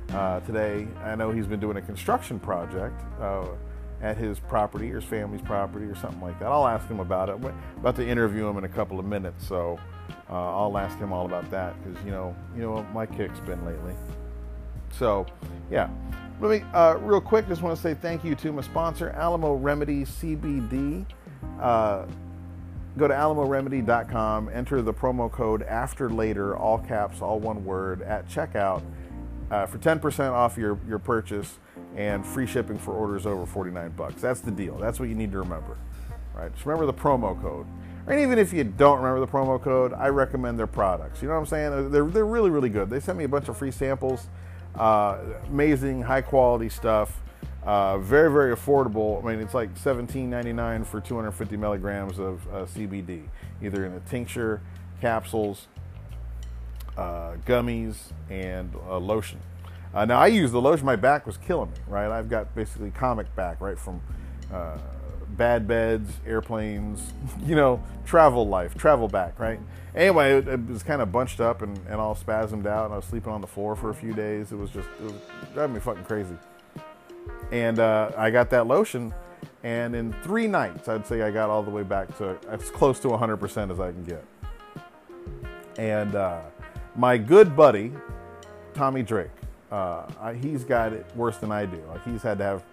uh, 0.10 0.39
today. 0.39 0.88
I 1.04 1.15
know 1.15 1.30
he's 1.30 1.46
been 1.46 1.60
doing 1.60 1.77
a 1.77 1.82
construction 1.84 2.39
project 2.39 3.00
uh, 3.22 3.46
at 4.01 4.18
his 4.18 4.39
property 4.39 4.92
or 4.92 4.96
his 4.96 5.04
family's 5.04 5.42
property 5.42 5.86
or 5.86 5.96
something 5.96 6.20
like 6.20 6.39
that. 6.39 6.48
I'll 6.48 6.68
ask 6.68 6.88
him 6.88 7.00
about 7.00 7.30
it. 7.30 7.39
We're 7.39 7.54
about 7.77 7.96
to 7.98 8.08
interview 8.08 8.48
him 8.48 8.58
in 8.58 8.63
a 8.63 8.70
couple 8.70 9.00
of 9.00 9.06
minutes, 9.06 9.48
so 9.48 9.80
uh, 10.32 10.34
I'll 10.34 10.80
ask 10.80 10.98
him 10.98 11.13
all 11.13 11.27
about 11.27 11.50
that 11.51 11.75
because 11.84 12.04
you 12.04 12.12
know, 12.12 12.36
you 12.56 12.63
know 12.63 12.84
my 12.92 13.06
kick's 13.06 13.39
been 13.42 13.63
lately. 13.65 13.94
So, 14.94 15.27
yeah. 15.70 15.89
Let 16.42 16.50
me, 16.50 16.68
uh, 16.74 16.98
real 17.01 17.22
quick, 17.22 17.48
just 17.48 17.62
want 17.62 17.75
to 17.75 17.82
say 17.82 17.94
thank 17.94 18.24
you 18.24 18.34
to 18.36 18.51
my 18.51 18.62
sponsor, 18.62 19.12
Alamo 19.12 19.54
Remedy 19.54 20.06
CBD. 20.06 21.06
Go 22.97 23.07
to 23.07 23.13
alamoremedy.com, 23.13 24.49
enter 24.53 24.81
the 24.81 24.93
promo 24.93 25.29
code 25.29 25.63
after 25.63 26.09
later, 26.09 26.55
all 26.55 26.77
caps, 26.77 27.21
all 27.21 27.39
one 27.39 27.65
word, 27.65 28.01
at 28.01 28.27
checkout 28.29 28.81
uh, 29.51 29.65
for 29.65 29.77
10% 29.77 30.31
off 30.31 30.57
your, 30.57 30.79
your 30.87 30.99
purchase 30.99 31.59
and 31.95 32.25
free 32.25 32.47
shipping 32.47 32.77
for 32.77 32.93
orders 32.93 33.25
over 33.25 33.45
49 33.45 33.91
bucks. 33.91 34.21
That's 34.21 34.39
the 34.39 34.51
deal. 34.51 34.77
That's 34.77 34.99
what 34.99 35.09
you 35.09 35.15
need 35.15 35.31
to 35.31 35.39
remember. 35.39 35.77
Right? 36.33 36.51
Just 36.53 36.65
remember 36.65 36.85
the 36.85 36.97
promo 36.97 37.39
code. 37.41 37.67
And 38.07 38.19
even 38.19 38.37
if 38.37 38.53
you 38.53 38.63
don't 38.63 38.97
remember 38.97 39.19
the 39.19 39.31
promo 39.31 39.61
code, 39.61 39.93
I 39.93 40.09
recommend 40.09 40.59
their 40.59 40.67
products. 40.67 41.21
You 41.21 41.27
know 41.27 41.33
what 41.33 41.41
I'm 41.41 41.45
saying? 41.47 41.91
They're, 41.91 42.05
they're 42.05 42.25
really, 42.25 42.49
really 42.49 42.69
good. 42.69 42.89
They 42.89 42.99
sent 42.99 43.17
me 43.17 43.23
a 43.23 43.29
bunch 43.29 43.49
of 43.49 43.57
free 43.57 43.71
samples. 43.71 44.27
Uh, 44.75 45.17
amazing, 45.47 46.01
high 46.01 46.21
quality 46.21 46.69
stuff. 46.69 47.21
Uh, 47.65 47.98
very, 47.98 48.31
very 48.31 48.55
affordable. 48.55 49.24
I 49.24 49.31
mean, 49.31 49.39
it's 49.39 49.55
like 49.55 49.74
$17.99 49.75 50.86
for 50.86 51.01
250 51.01 51.57
milligrams 51.57 52.19
of 52.19 52.45
uh, 52.48 52.65
CBD, 52.65 53.24
either 53.63 53.86
in 53.86 53.93
a 53.93 54.00
tincture, 54.01 54.62
capsules, 55.01 55.67
uh, 56.95 57.38
gummies, 57.45 57.98
and 58.29 58.74
lotion. 59.01 59.39
Uh, 59.95 60.05
now, 60.05 60.19
I 60.19 60.27
use 60.27 60.51
the 60.51 60.62
lotion. 60.62 60.86
My 60.86 60.95
back 60.95 61.25
was 61.25 61.38
killing 61.38 61.72
me, 61.72 61.77
right? 61.88 62.12
I've 62.12 62.29
got 62.29 62.53
basically 62.53 62.91
comic 62.91 63.34
back, 63.36 63.62
right, 63.62 63.79
from 63.79 64.01
uh, 64.53 64.77
bad 65.29 65.67
beds, 65.67 66.12
airplanes, 66.27 67.13
you 67.45 67.55
know, 67.55 67.81
travel 68.05 68.48
life, 68.48 68.75
travel 68.75 69.07
back, 69.07 69.39
right? 69.39 69.60
Anyway, 69.95 70.38
it, 70.38 70.48
it, 70.48 70.67
was 70.67 70.84
kind 70.84 71.01
of 71.01 71.12
bunched 71.12 71.39
up 71.39 71.62
and, 71.62 71.79
and 71.88 71.95
all 71.95 72.13
spasmed 72.13 72.67
out, 72.67 72.86
and 72.86 72.93
I 72.93 72.98
was 72.98 73.05
sleeping 73.05 73.31
on 73.31 73.41
the 73.41 73.48
floor 73.48 73.75
for 73.75 73.89
a 73.89 73.95
few 73.95 74.13
days. 74.13 74.51
It 74.51 74.57
was 74.57 74.69
just 74.69 74.89
it 75.00 75.03
was 75.05 75.13
driving 75.53 75.74
me 75.74 75.79
fucking 75.79 76.03
crazy. 76.03 76.36
And 77.55 77.79
uh, 77.79 78.12
I 78.17 78.31
got 78.31 78.50
that 78.50 78.67
lotion, 78.67 79.13
and 79.63 79.95
in 79.95 80.12
three 80.24 80.45
nights, 80.45 80.89
I'd 80.89 81.07
say 81.07 81.21
I 81.21 81.31
got 81.31 81.50
all 81.50 81.63
the 81.63 81.71
way 81.71 81.83
back 81.83 82.15
to 82.17 82.38
as 82.50 82.69
close 82.69 83.00
to 83.00 83.07
100% 83.07 83.71
as 83.71 83.79
I 83.79 83.93
can 83.93 84.03
get. 84.03 84.25
And 85.77 86.15
uh, 86.15 86.41
my 86.97 87.17
good 87.17 87.55
buddy, 87.55 87.93
Tommy 88.74 89.03
Drake, 89.03 89.31
uh, 89.71 90.33
he's 90.33 90.65
got 90.65 90.91
it 90.91 91.05
worse 91.15 91.38
than 91.38 91.50
I 91.50 91.65
do. 91.65 91.81
Like 91.88 92.03
he's 92.03 92.21
had 92.21 92.39
to 92.39 92.43
have 92.43 92.63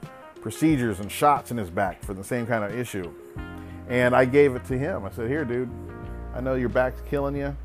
procedures 0.40 0.98
and 0.98 1.12
shots 1.12 1.52
in 1.52 1.56
his 1.56 1.70
back 1.70 2.02
for 2.02 2.12
the 2.12 2.24
same 2.24 2.44
kind 2.44 2.64
of 2.64 2.76
issue. 2.76 3.08
And 3.88 4.16
I 4.16 4.24
gave 4.24 4.56
it 4.56 4.64
to 4.64 4.76
him. 4.76 5.04
I 5.04 5.12
said, 5.12 5.28
"Here, 5.28 5.44
dude, 5.44 5.70
I 6.34 6.40
know 6.40 6.54
your 6.56 6.70
back's 6.70 7.02
killing 7.08 7.36
you. 7.36 7.56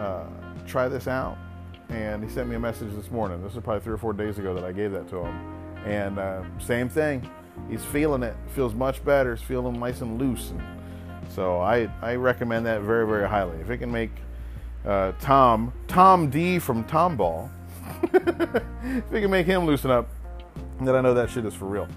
Uh, 0.00 0.26
try 0.66 0.88
this 0.88 1.06
out." 1.06 1.38
And 1.90 2.24
he 2.24 2.28
sent 2.28 2.48
me 2.48 2.56
a 2.56 2.60
message 2.60 2.92
this 2.92 3.12
morning. 3.12 3.40
This 3.40 3.54
is 3.54 3.62
probably 3.62 3.82
three 3.82 3.94
or 3.94 3.98
four 3.98 4.12
days 4.12 4.40
ago 4.40 4.52
that 4.52 4.64
I 4.64 4.72
gave 4.72 4.90
that 4.90 5.08
to 5.10 5.18
him. 5.18 5.51
And 5.84 6.18
uh, 6.18 6.42
same 6.58 6.88
thing. 6.88 7.28
He's 7.68 7.84
feeling 7.84 8.22
it. 8.22 8.36
Feels 8.54 8.74
much 8.74 9.04
better. 9.04 9.34
He's 9.34 9.44
feeling 9.44 9.78
nice 9.78 10.00
and 10.00 10.18
loose. 10.18 10.50
And 10.50 10.62
so 11.28 11.60
I 11.60 11.90
I 12.00 12.14
recommend 12.14 12.66
that 12.66 12.82
very 12.82 13.06
very 13.06 13.28
highly. 13.28 13.58
If 13.58 13.70
it 13.70 13.78
can 13.78 13.90
make 13.90 14.10
uh, 14.84 15.12
Tom 15.20 15.72
Tom 15.88 16.30
D 16.30 16.58
from 16.58 16.84
Tomball 16.84 17.50
if 18.02 19.10
we 19.10 19.20
can 19.20 19.30
make 19.30 19.46
him 19.46 19.64
loosen 19.66 19.90
up, 19.90 20.08
then 20.80 20.94
I 20.94 21.00
know 21.00 21.14
that 21.14 21.30
shit 21.30 21.44
is 21.44 21.54
for 21.54 21.66
real. 21.66 21.88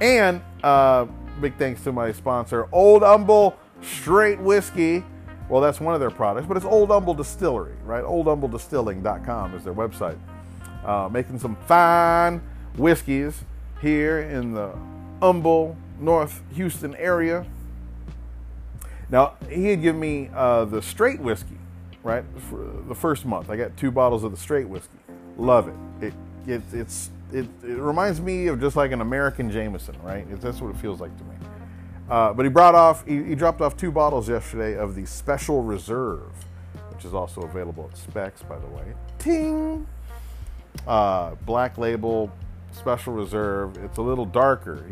And 0.00 0.40
uh, 0.62 1.06
big 1.40 1.56
thanks 1.56 1.82
to 1.84 1.92
my 1.92 2.12
sponsor, 2.12 2.68
Old 2.72 3.02
Humble 3.02 3.56
Straight 3.82 4.40
Whiskey. 4.40 5.04
Well, 5.48 5.60
that's 5.60 5.80
one 5.80 5.94
of 5.94 6.00
their 6.00 6.10
products, 6.10 6.46
but 6.46 6.56
it's 6.56 6.66
Old 6.66 6.88
Humble 6.88 7.14
Distillery, 7.14 7.74
right? 7.84 8.02
OldHumbleDistilling.com 8.02 9.54
is 9.54 9.62
their 9.62 9.74
website. 9.74 10.18
Uh, 10.84 11.08
making 11.10 11.38
some 11.38 11.56
fine 11.66 12.42
whiskeys 12.76 13.44
here 13.80 14.20
in 14.20 14.54
the 14.54 14.72
Humble, 15.20 15.76
North 15.98 16.42
Houston 16.54 16.94
area. 16.96 17.46
Now, 19.10 19.34
he 19.48 19.66
had 19.66 19.82
given 19.82 20.00
me 20.00 20.30
uh, 20.34 20.64
the 20.64 20.82
straight 20.82 21.20
whiskey, 21.20 21.58
right? 22.02 22.24
For 22.50 22.66
the 22.88 22.94
first 22.94 23.24
month. 23.24 23.50
I 23.50 23.56
got 23.56 23.76
two 23.76 23.90
bottles 23.90 24.24
of 24.24 24.30
the 24.30 24.36
straight 24.36 24.68
whiskey. 24.68 24.98
Love 25.36 25.68
it. 25.68 26.06
It, 26.06 26.14
it 26.46 26.62
it's 26.72 27.10
it, 27.32 27.46
it 27.62 27.78
reminds 27.78 28.20
me 28.20 28.46
of 28.46 28.60
just 28.60 28.76
like 28.76 28.92
an 28.92 29.00
American 29.00 29.50
Jameson, 29.50 29.96
right? 30.02 30.26
It, 30.30 30.40
that's 30.40 30.60
what 30.60 30.74
it 30.74 30.76
feels 30.76 31.00
like 31.00 31.16
to 31.18 31.24
me. 31.24 31.34
Uh, 32.08 32.32
but 32.32 32.44
he 32.44 32.50
brought 32.50 32.74
off, 32.74 33.04
he, 33.06 33.22
he, 33.22 33.34
dropped 33.34 33.60
off 33.60 33.76
two 33.76 33.90
bottles 33.90 34.28
yesterday 34.28 34.76
of 34.76 34.94
the 34.94 35.06
Special 35.06 35.62
Reserve, 35.62 36.32
which 36.92 37.04
is 37.04 37.14
also 37.14 37.40
available 37.42 37.88
at 37.90 37.96
Spec's, 37.96 38.42
by 38.42 38.58
the 38.58 38.66
way. 38.66 38.84
Ting! 39.18 39.86
Uh, 40.86 41.34
black 41.46 41.78
label, 41.78 42.30
Special 42.74 43.12
Reserve. 43.12 43.76
It's 43.78 43.98
a 43.98 44.02
little 44.02 44.26
darker. 44.26 44.84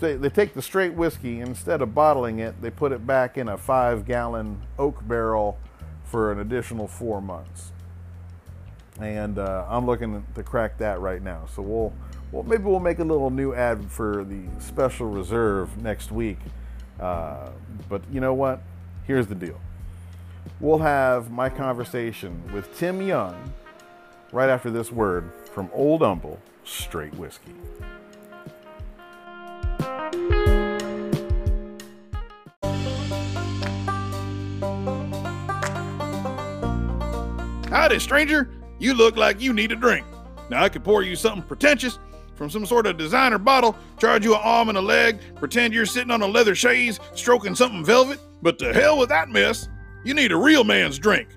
They, 0.00 0.16
they 0.16 0.28
take 0.28 0.54
the 0.54 0.62
straight 0.62 0.94
whiskey, 0.94 1.40
instead 1.40 1.82
of 1.82 1.94
bottling 1.94 2.38
it, 2.38 2.60
they 2.62 2.70
put 2.70 2.92
it 2.92 3.06
back 3.06 3.36
in 3.36 3.48
a 3.48 3.56
five 3.58 4.06
gallon 4.06 4.62
oak 4.78 5.06
barrel 5.06 5.58
for 6.04 6.30
an 6.30 6.38
additional 6.38 6.86
four 6.86 7.20
months 7.20 7.72
and 9.00 9.38
uh, 9.38 9.66
I'm 9.68 9.86
looking 9.86 10.24
to 10.34 10.42
crack 10.42 10.78
that 10.78 11.00
right 11.00 11.22
now. 11.22 11.46
So 11.54 11.62
we'll, 11.62 11.92
well, 12.30 12.42
maybe 12.42 12.64
we'll 12.64 12.80
make 12.80 12.98
a 12.98 13.04
little 13.04 13.30
new 13.30 13.54
ad 13.54 13.90
for 13.90 14.24
the 14.24 14.42
special 14.60 15.06
reserve 15.06 15.76
next 15.82 16.12
week. 16.12 16.38
Uh, 17.00 17.50
but 17.88 18.02
you 18.12 18.20
know 18.20 18.34
what? 18.34 18.60
Here's 19.06 19.26
the 19.26 19.34
deal. 19.34 19.60
We'll 20.60 20.78
have 20.78 21.30
my 21.30 21.48
conversation 21.48 22.42
with 22.52 22.76
Tim 22.78 23.02
Young 23.02 23.52
right 24.32 24.48
after 24.48 24.70
this 24.70 24.92
word 24.92 25.30
from 25.52 25.68
Old 25.72 26.02
Humble 26.02 26.38
Straight 26.64 27.14
Whiskey. 27.14 27.54
Howdy, 37.68 37.98
stranger. 37.98 38.50
You 38.78 38.94
look 38.94 39.16
like 39.16 39.40
you 39.40 39.52
need 39.52 39.72
a 39.72 39.76
drink. 39.76 40.06
Now, 40.50 40.62
I 40.62 40.68
could 40.68 40.84
pour 40.84 41.02
you 41.02 41.16
something 41.16 41.42
pretentious 41.42 41.98
from 42.34 42.50
some 42.50 42.66
sort 42.66 42.86
of 42.86 42.96
designer 42.96 43.38
bottle, 43.38 43.76
charge 43.98 44.24
you 44.24 44.34
an 44.34 44.40
arm 44.42 44.68
and 44.68 44.78
a 44.78 44.82
leg, 44.82 45.20
pretend 45.36 45.72
you're 45.72 45.86
sitting 45.86 46.10
on 46.10 46.22
a 46.22 46.26
leather 46.26 46.54
chaise 46.54 46.98
stroking 47.14 47.54
something 47.54 47.84
velvet, 47.84 48.18
but 48.42 48.58
to 48.58 48.72
hell 48.72 48.98
with 48.98 49.08
that 49.08 49.28
mess. 49.28 49.68
You 50.04 50.14
need 50.14 50.32
a 50.32 50.36
real 50.36 50.64
man's 50.64 50.98
drink. 50.98 51.28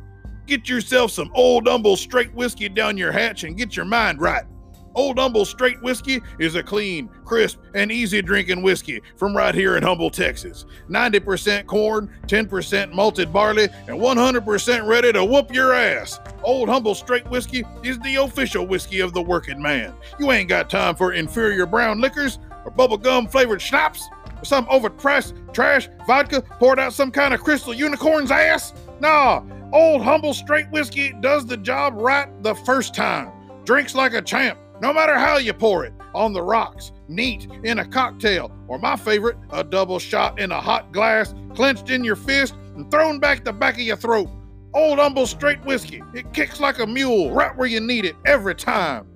Get 0.47 0.67
yourself 0.67 1.11
some 1.11 1.31
old 1.33 1.67
humble 1.67 1.95
straight 1.97 2.33
whiskey 2.33 2.69
down 2.69 2.97
your 2.97 3.11
hatch 3.11 3.43
and 3.43 3.57
get 3.57 3.75
your 3.75 3.85
mind 3.85 4.19
right. 4.19 4.45
Old 4.95 5.19
Humble 5.19 5.43
Straight 5.43 5.81
Whiskey 5.81 6.21
is 6.39 6.55
a 6.55 6.63
clean, 6.63 7.09
crisp, 7.25 7.59
and 7.73 7.91
easy 7.91 8.21
drinking 8.21 8.61
whiskey 8.61 9.01
from 9.17 9.35
right 9.35 9.53
here 9.53 9.75
in 9.75 9.83
Humble, 9.83 10.09
Texas. 10.09 10.65
90% 10.89 11.65
corn, 11.65 12.09
10% 12.27 12.93
malted 12.93 13.33
barley, 13.33 13.67
and 13.87 13.99
100% 13.99 14.87
ready 14.87 15.11
to 15.11 15.25
whoop 15.25 15.53
your 15.53 15.73
ass. 15.73 16.19
Old 16.43 16.69
Humble 16.69 16.95
Straight 16.95 17.27
Whiskey 17.27 17.65
is 17.83 17.99
the 17.99 18.15
official 18.15 18.65
whiskey 18.65 19.01
of 19.01 19.13
the 19.13 19.21
working 19.21 19.61
man. 19.61 19.93
You 20.17 20.31
ain't 20.31 20.47
got 20.47 20.69
time 20.69 20.95
for 20.95 21.11
inferior 21.11 21.65
brown 21.65 21.99
liquors 21.99 22.39
or 22.63 22.71
bubblegum 22.71 23.29
flavored 23.29 23.61
schnapps 23.61 24.07
or 24.37 24.45
some 24.45 24.65
overpriced 24.67 25.53
trash 25.53 25.89
vodka 26.07 26.41
poured 26.41 26.79
out 26.79 26.93
some 26.93 27.11
kind 27.11 27.33
of 27.33 27.41
crystal 27.41 27.73
unicorn's 27.73 28.31
ass. 28.31 28.73
Nah, 29.01 29.43
Old 29.73 30.01
Humble 30.03 30.33
Straight 30.33 30.69
Whiskey 30.71 31.13
does 31.19 31.45
the 31.45 31.57
job 31.57 31.95
right 31.97 32.29
the 32.43 32.55
first 32.55 32.95
time. 32.95 33.31
Drinks 33.65 33.93
like 33.93 34.13
a 34.13 34.21
champ 34.21 34.57
no 34.81 34.93
matter 34.93 35.17
how 35.17 35.37
you 35.37 35.53
pour 35.53 35.85
it 35.85 35.93
on 36.13 36.33
the 36.33 36.41
rocks, 36.41 36.91
neat, 37.07 37.47
in 37.63 37.79
a 37.79 37.85
cocktail, 37.85 38.51
or 38.67 38.77
my 38.79 38.95
favorite, 38.95 39.37
a 39.51 39.63
double 39.63 39.99
shot 39.99 40.39
in 40.39 40.51
a 40.51 40.59
hot 40.59 40.91
glass, 40.91 41.35
clenched 41.53 41.89
in 41.89 42.03
your 42.03 42.15
fist, 42.15 42.55
and 42.75 42.89
thrown 42.91 43.19
back 43.19 43.43
the 43.43 43.53
back 43.53 43.75
of 43.75 43.81
your 43.81 43.95
throat. 43.95 44.29
Old 44.73 44.99
Humble 44.99 45.27
Straight 45.27 45.63
Whiskey. 45.63 46.01
It 46.13 46.33
kicks 46.33 46.59
like 46.59 46.79
a 46.79 46.87
mule 46.87 47.31
right 47.31 47.55
where 47.55 47.67
you 47.67 47.79
need 47.79 48.03
it 48.03 48.15
every 48.25 48.55
time. 48.55 49.07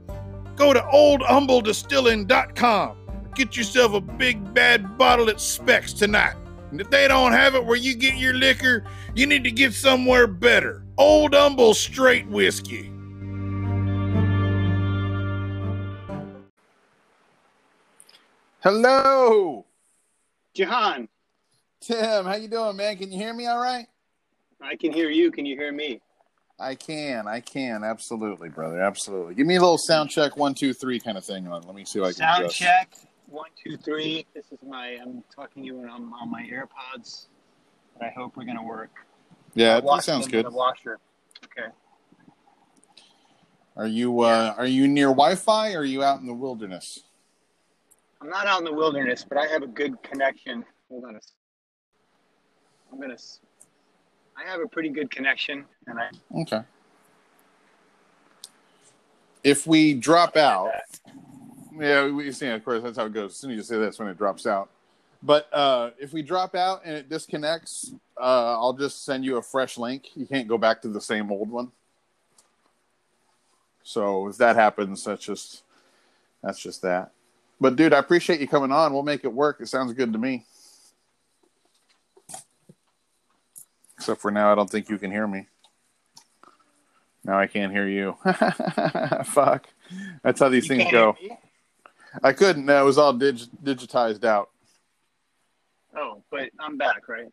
Go 0.56 0.74
to 0.74 0.80
oldhumbledistilling.com. 0.80 2.96
Get 3.36 3.58
yourself 3.58 3.94
a 3.94 4.01
big 4.01 4.54
bad 4.54 4.98
bottle 4.98 5.30
at 5.30 5.42
Spec's 5.42 5.94
tonight. 5.94 6.36
And 6.72 6.80
if 6.80 6.89
they 6.89 7.08
don't 7.08 7.34
have 7.34 7.56
it 7.56 7.66
where 7.66 7.75
you 7.75 7.96
get 7.96 8.16
your 8.16 8.34
liquor, 8.34 8.86
you 9.16 9.25
need 9.25 9.44
to 9.44 9.51
get 9.51 9.74
somewhere 9.74 10.28
better. 10.28 10.86
Old 10.98 11.34
Humble 11.34 11.74
Straight 11.74 12.28
Whiskey. 12.28 12.92
Hello, 18.62 19.66
Jahan, 20.54 21.08
Tim. 21.80 22.25
How 22.25 22.36
you 22.36 22.50
doing, 22.50 22.75
man? 22.75 22.98
Can 22.98 23.10
you 23.12 23.18
hear 23.18 23.34
me 23.34 23.48
all 23.48 23.60
right? 23.60 23.88
I 24.62 24.75
can 24.75 24.92
hear 24.92 25.10
you. 25.10 25.32
Can 25.32 25.46
you 25.46 25.56
hear 25.56 25.72
me? 25.72 26.01
I 26.60 26.75
can. 26.75 27.25
I 27.25 27.39
can. 27.39 27.86
Absolutely, 27.86 28.50
brother. 28.50 28.82
Absolutely. 28.82 29.36
Give 29.36 29.48
me 29.48 29.56
a 29.56 29.62
little 29.62 29.78
sound 29.78 30.10
check, 30.10 30.36
one, 30.36 30.54
two, 30.54 30.74
three 30.74 31.00
kind 31.00 31.18
of 31.18 31.24
thing 31.24 31.48
on. 31.48 31.62
Let 31.62 31.74
me 31.74 31.86
see 31.86 32.00
if 32.00 32.04
I 32.06 32.08
can 32.10 32.16
Sound 32.16 32.39
adjust. 32.44 32.58
check. 32.58 32.94
One, 33.28 33.50
two, 33.63 33.78
three. 33.78 34.25
This 34.34 34.51
is 34.51 34.58
my. 34.68 34.98
I'm 35.01 35.24
talking 35.34 35.63
to 35.63 35.68
you 35.68 35.80
on, 35.84 36.12
on 36.13 36.30
my 36.30 36.44
AirPods. 36.44 37.28
But 37.98 38.08
I 38.08 38.10
hope 38.10 38.36
we're 38.36 38.44
gonna 38.44 38.62
work. 38.63 38.92
Yeah, 39.56 39.80
that 39.80 40.04
sounds 40.04 40.28
good. 40.28 40.46
the 40.46 40.51
washer. 40.51 41.00
Okay. 41.46 41.70
Are 43.78 43.88
you 43.88 44.20
uh, 44.20 44.54
are 44.58 44.66
you 44.66 44.86
near 44.86 45.08
Wi-Fi 45.08 45.74
or 45.74 45.80
are 45.80 45.86
you 45.86 46.04
out 46.04 46.20
in 46.20 46.28
the 46.28 46.34
wilderness? 46.34 47.04
I'm 48.22 48.30
not 48.30 48.48
out 48.48 48.60
in 48.60 48.66
the 48.66 48.74
wilderness, 48.74 49.26
but 49.28 49.38
I 49.38 49.48
have 49.48 49.64
a 49.64 49.68
good 49.68 50.02
connection. 50.04 50.66
Hold 50.90 51.06
on 51.06 51.16
a 51.16 51.22
second. 51.22 51.36
I'm 52.92 53.00
gonna. 53.00 53.18
I 54.38 54.50
have 54.50 54.62
a 54.62 54.68
pretty 54.68 54.90
good 54.90 55.10
connection, 55.12 55.66
and 55.88 56.00
I. 56.00 56.10
Okay. 56.42 56.62
If 59.44 59.66
we 59.66 59.94
drop 59.94 60.36
out, 60.36 60.72
yeah, 61.78 62.10
we 62.10 62.32
see. 62.32 62.48
Of 62.48 62.66
course, 62.66 62.84
that's 62.84 62.98
how 62.98 63.06
it 63.06 63.14
goes. 63.14 63.32
As 63.32 63.38
soon 63.38 63.52
as 63.52 63.58
you 63.58 63.64
say 63.64 63.78
that's 63.78 64.00
when 64.00 64.10
it 64.10 64.18
drops 64.18 64.46
out. 64.46 64.70
But 65.22 65.54
uh, 65.54 65.92
if 66.00 66.14
we 66.14 66.22
drop 66.22 66.56
out 66.56 66.82
and 66.86 66.96
it 66.96 67.10
disconnects, 67.10 67.94
uh, 68.20 68.58
I'll 68.58 68.74
just 68.74 69.04
send 69.04 69.26
you 69.26 69.38
a 69.38 69.42
fresh 69.42 69.78
link. 69.78 70.10
You 70.16 70.26
can't 70.26 70.48
go 70.48 70.58
back 70.58 70.82
to 70.84 70.88
the 70.88 71.02
same 71.02 71.32
old 71.32 71.50
one. 71.50 71.72
So 73.84 74.28
if 74.28 74.38
that 74.38 74.56
happens, 74.56 75.04
that's 75.04 75.24
just 75.24 75.64
that's 76.44 76.60
just 76.60 76.82
that. 76.82 77.12
But 77.60 77.75
dude, 77.75 77.94
I 77.94 78.00
appreciate 78.00 78.39
you 78.39 78.48
coming 78.48 78.72
on. 78.72 78.94
We'll 78.94 79.04
make 79.04 79.24
it 79.24 79.34
work. 79.34 79.58
It 79.60 79.68
sounds 79.68 79.94
good 79.94 80.13
to 80.13 80.20
me. 80.20 80.46
Except 83.98 84.22
for 84.22 84.32
now, 84.32 84.51
I 84.51 84.56
don't 84.56 84.70
think 84.70 84.89
you 84.89 84.98
can 84.98 85.12
hear 85.12 85.28
me. 85.28 85.48
Now 87.25 87.38
I 87.38 87.48
can't 87.48 87.72
hear 87.72 87.88
you. 87.88 88.18
Fuck. 89.25 89.68
That's 90.24 90.40
how 90.40 90.48
these 90.48 90.70
You 90.70 90.77
things 90.77 90.92
go. 90.92 91.18
I 92.24 92.31
couldn't. 92.31 92.66
No, 92.66 92.81
it 92.81 92.86
was 92.86 92.98
all 92.98 93.14
dig- 93.14 93.51
digitized 93.64 94.24
out. 94.24 94.50
Oh, 95.96 96.24
but 96.31 96.50
I'm 96.60 96.77
back, 96.77 97.10
right? 97.10 97.27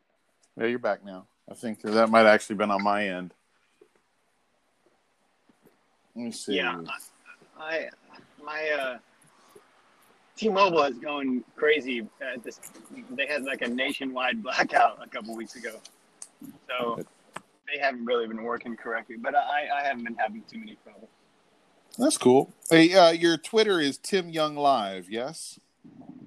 Yeah, 0.59 0.67
you're 0.67 0.79
back 0.79 1.05
now. 1.05 1.27
I 1.49 1.55
think 1.55 1.83
that 1.83 2.11
might 2.11 2.27
actually 2.27 2.57
been 2.57 2.71
on 2.71 2.83
my 2.83 3.09
end. 3.09 3.33
Let 6.17 6.25
me 6.25 6.33
see. 6.33 6.57
Yeah. 6.57 6.81
I 7.59 7.89
my 8.45 8.69
uh, 8.71 8.99
T-Mobile 10.37 10.83
is 10.85 10.99
going 10.99 11.43
crazy. 11.57 12.07
At 12.21 12.43
this, 12.43 12.61
they 13.11 13.27
had 13.27 13.45
like 13.45 13.63
a 13.63 13.69
nationwide 13.69 14.43
blackout 14.43 14.99
a 15.03 15.09
couple 15.09 15.35
weeks 15.35 15.57
ago, 15.57 15.81
so 16.69 17.03
they 17.73 17.81
haven't 17.81 18.05
really 18.05 18.27
been 18.27 18.43
working 18.43 18.77
correctly. 18.77 19.17
But 19.17 19.35
I, 19.35 19.69
I 19.81 19.83
haven't 19.87 20.05
been 20.05 20.17
having 20.17 20.43
too 20.51 20.59
many 20.59 20.77
problems. 20.85 21.09
That's 21.99 22.19
cool. 22.19 22.53
Hey, 22.69 22.93
uh, 22.95 23.11
your 23.13 23.39
Twitter 23.39 23.81
is 23.81 23.97
Tim 23.97 24.29
Young 24.29 24.55
Live, 24.57 25.09
yes? 25.09 25.59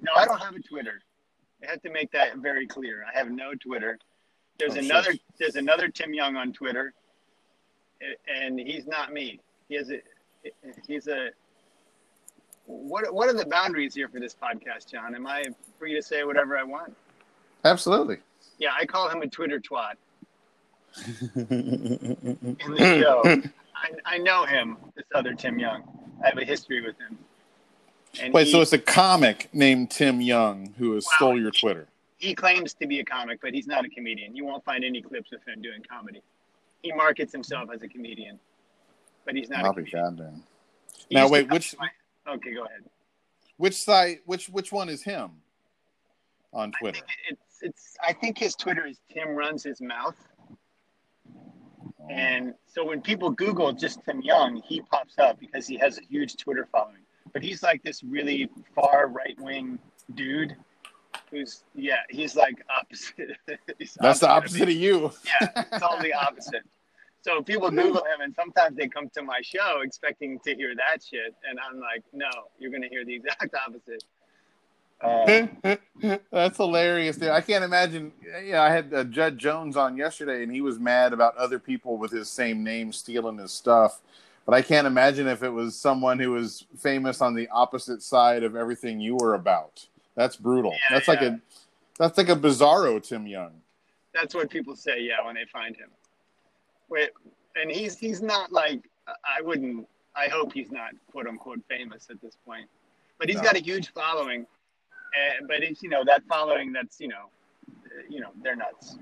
No, 0.02 0.12
I 0.16 0.24
don't 0.24 0.40
have 0.42 0.56
a 0.56 0.60
Twitter. 0.60 1.00
I 1.62 1.70
have 1.70 1.82
to 1.82 1.90
make 1.90 2.10
that 2.12 2.38
very 2.38 2.66
clear. 2.66 3.04
I 3.12 3.16
have 3.16 3.30
no 3.30 3.54
Twitter. 3.54 3.98
There's 4.58 4.76
Oh, 4.76 4.80
another. 4.80 5.12
There's 5.38 5.54
another 5.56 5.88
Tim 5.88 6.12
Young 6.12 6.34
on 6.36 6.52
Twitter, 6.52 6.92
and 8.28 8.58
he's 8.58 8.86
not 8.86 9.12
me. 9.12 9.40
He 9.68 9.76
has 9.76 9.90
a. 9.90 10.00
He's 10.86 11.06
a. 11.06 11.28
What 12.70 13.12
What 13.12 13.28
are 13.28 13.32
the 13.32 13.46
boundaries 13.46 13.94
here 13.94 14.08
for 14.08 14.20
this 14.20 14.34
podcast, 14.40 14.90
John? 14.90 15.14
Am 15.14 15.26
I 15.26 15.44
free 15.78 15.94
to 15.94 16.02
say 16.02 16.22
whatever 16.24 16.56
I 16.56 16.62
want? 16.62 16.96
Absolutely. 17.64 18.18
Yeah, 18.58 18.70
I 18.78 18.86
call 18.86 19.08
him 19.08 19.22
a 19.22 19.26
Twitter 19.26 19.58
twat 19.60 19.94
in 21.36 22.74
the 22.74 22.98
show. 23.00 23.22
I, 23.74 24.14
I 24.14 24.18
know 24.18 24.44
him, 24.44 24.76
this 24.94 25.04
other 25.14 25.34
Tim 25.34 25.58
Young. 25.58 25.82
I 26.22 26.28
have 26.28 26.38
a 26.38 26.44
history 26.44 26.80
with 26.84 26.96
him. 26.98 27.18
And 28.20 28.34
Wait, 28.34 28.46
he, 28.46 28.52
so 28.52 28.60
it's 28.60 28.72
a 28.72 28.78
comic 28.78 29.48
named 29.52 29.90
Tim 29.90 30.20
Young 30.20 30.74
who 30.78 30.94
has 30.94 31.04
Wow. 31.06 31.10
stole 31.16 31.40
your 31.40 31.50
Twitter. 31.50 31.86
he 32.18 32.34
claims 32.34 32.74
to 32.74 32.86
be 32.86 33.00
a 33.00 33.04
comic, 33.04 33.40
but 33.40 33.54
he's 33.54 33.66
not 33.66 33.84
a 33.84 33.88
comedian. 33.88 34.34
You 34.36 34.44
won't 34.44 34.64
find 34.64 34.84
any 34.84 35.00
clips 35.00 35.32
of 35.32 35.42
him 35.44 35.62
doing 35.62 35.82
comedy. 35.88 36.22
He 36.82 36.92
markets 36.92 37.32
himself 37.32 37.70
as 37.74 37.82
a 37.82 37.88
comedian, 37.88 38.38
but 39.24 39.34
he's 39.34 39.48
not. 39.48 39.64
I'll 39.64 39.70
a 39.70 39.74
be 39.74 39.82
comedian. 39.84 40.16
goddamn. 40.16 40.42
He 41.08 41.14
Now, 41.14 41.28
wait, 41.28 41.50
which 41.50 41.76
my- 41.78 41.88
Okay, 42.28 42.54
go 42.54 42.64
ahead. 42.64 42.82
which 43.56 43.74
site? 43.74 44.20
Which 44.26 44.48
which 44.48 44.72
one 44.72 44.88
is 44.88 45.02
him 45.02 45.30
on 46.52 46.72
Twitter? 46.72 47.00
it's 47.28 47.58
it's. 47.62 47.96
I 48.06 48.12
think 48.12 48.38
his 48.38 48.54
Twitter 48.54 48.86
is 48.86 49.00
Tim 49.12 49.30
runs 49.30 49.62
his 49.62 49.80
mouth, 49.80 50.16
oh. 51.34 52.08
and 52.10 52.54
so 52.66 52.84
when 52.84 53.00
people 53.00 53.30
Google 53.30 53.72
just 53.72 54.00
Tim 54.04 54.20
Young, 54.20 54.62
he 54.66 54.80
pops 54.82 55.18
up 55.18 55.40
because 55.40 55.66
he 55.66 55.76
has 55.78 55.98
a 55.98 56.02
huge 56.02 56.36
Twitter 56.36 56.68
following. 56.70 57.02
But 57.32 57.42
he's 57.42 57.62
like 57.62 57.82
this 57.82 58.02
really 58.02 58.50
far 58.74 59.08
right 59.08 59.36
wing 59.38 59.78
dude, 60.14 60.56
who's 61.30 61.64
yeah, 61.74 62.00
he's 62.08 62.36
like 62.36 62.62
opposite. 62.78 63.36
he's 63.78 63.96
That's 64.00 64.20
the 64.20 64.28
opposite 64.28 64.66
me. 64.66 64.74
of 64.74 64.80
you. 64.80 65.12
Yeah, 65.40 65.62
totally 65.78 66.12
opposite. 66.26 66.62
So 67.22 67.42
people 67.42 67.70
Google 67.70 68.04
him, 68.04 68.22
and 68.22 68.34
sometimes 68.34 68.76
they 68.76 68.88
come 68.88 69.10
to 69.10 69.22
my 69.22 69.40
show 69.42 69.80
expecting 69.82 70.38
to 70.40 70.54
hear 70.54 70.74
that 70.74 71.02
shit, 71.02 71.34
and 71.48 71.58
I'm 71.60 71.78
like, 71.78 72.02
no, 72.12 72.30
you're 72.58 72.70
gonna 72.70 72.88
hear 72.88 73.04
the 73.04 73.14
exact 73.14 73.54
opposite. 73.54 74.04
Uh, 75.02 75.76
That's 76.30 76.56
hilarious, 76.56 77.16
dude. 77.16 77.30
I 77.30 77.40
can't 77.40 77.64
imagine. 77.64 78.12
Yeah, 78.44 78.62
I 78.62 78.70
had 78.70 78.92
uh, 78.92 79.04
Judd 79.04 79.38
Jones 79.38 79.76
on 79.76 79.96
yesterday, 79.96 80.42
and 80.42 80.52
he 80.52 80.60
was 80.60 80.78
mad 80.78 81.12
about 81.12 81.36
other 81.36 81.58
people 81.58 81.96
with 81.96 82.10
his 82.10 82.28
same 82.28 82.62
name 82.62 82.92
stealing 82.92 83.38
his 83.38 83.52
stuff. 83.52 84.00
But 84.46 84.54
I 84.54 84.62
can't 84.62 84.86
imagine 84.86 85.26
if 85.26 85.42
it 85.42 85.50
was 85.50 85.76
someone 85.76 86.18
who 86.18 86.32
was 86.32 86.66
famous 86.78 87.20
on 87.20 87.34
the 87.34 87.48
opposite 87.48 88.02
side 88.02 88.42
of 88.42 88.56
everything 88.56 89.00
you 89.00 89.16
were 89.16 89.34
about. 89.34 89.86
That's 90.16 90.36
brutal. 90.36 90.72
Yeah, 90.72 90.96
that's 90.96 91.08
like 91.08 91.22
a 91.22 91.40
that's 91.98 92.18
like 92.18 92.28
a 92.28 92.36
bizarro 92.36 93.02
Tim 93.02 93.26
Young. 93.26 93.52
that's 94.14 94.34
what 94.34 94.50
people 94.50 94.74
say, 94.74 95.00
yeah, 95.00 95.24
when 95.24 95.34
they 95.34 95.44
find 95.52 95.76
him. 95.76 95.90
Wait, 96.90 97.10
and 97.56 97.70
he's 97.70 97.96
he's 97.98 98.20
not 98.20 98.52
like 98.52 98.88
I 99.08 99.40
wouldn't. 99.42 99.86
I 100.16 100.28
hope 100.28 100.52
he's 100.52 100.70
not 100.70 100.90
quote 101.10 101.26
unquote 101.26 101.60
famous 101.68 102.08
at 102.10 102.20
this 102.20 102.36
point, 102.44 102.68
but 103.18 103.28
he's 103.28 103.38
No. 103.38 103.44
got 103.44 103.56
a 103.56 103.60
huge 103.62 103.92
following. 103.92 104.42
Uh, 105.16 105.44
but 105.48 105.62
it's 105.62 105.82
you 105.82 105.88
know 105.88 106.04
that 106.04 106.22
following 106.28 106.72
that's 106.72 107.00
you 107.00 107.08
know, 107.08 107.30
uh, 107.86 108.02
you 108.08 108.20
know 108.20 108.30
they're 108.42 108.56
nuts. 108.56 108.98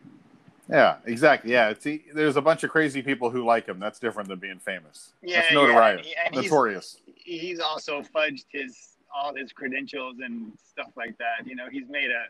Yeah, 0.70 0.96
exactly. 1.06 1.50
Yeah, 1.52 1.70
it's, 1.70 1.82
he, 1.82 2.04
there's 2.12 2.36
a 2.36 2.42
bunch 2.42 2.62
of 2.62 2.68
crazy 2.68 3.00
people 3.00 3.30
who 3.30 3.42
like 3.42 3.66
him. 3.66 3.78
That's 3.80 3.98
different 3.98 4.28
than 4.28 4.38
being 4.38 4.58
famous. 4.58 5.14
Yeah, 5.22 5.40
That's 5.40 5.52
yeah, 5.52 5.88
and 5.92 6.00
he- 6.00 6.14
and 6.26 6.34
Notorious. 6.34 6.98
he's 7.14 7.58
also 7.58 8.02
fudged 8.02 8.44
his 8.52 8.76
all 9.14 9.34
his 9.34 9.50
credentials 9.52 10.16
and 10.22 10.52
stuff 10.62 10.90
like 10.94 11.16
that. 11.18 11.46
You 11.46 11.56
know, 11.56 11.68
he's 11.70 11.88
made 11.88 12.10
a 12.10 12.24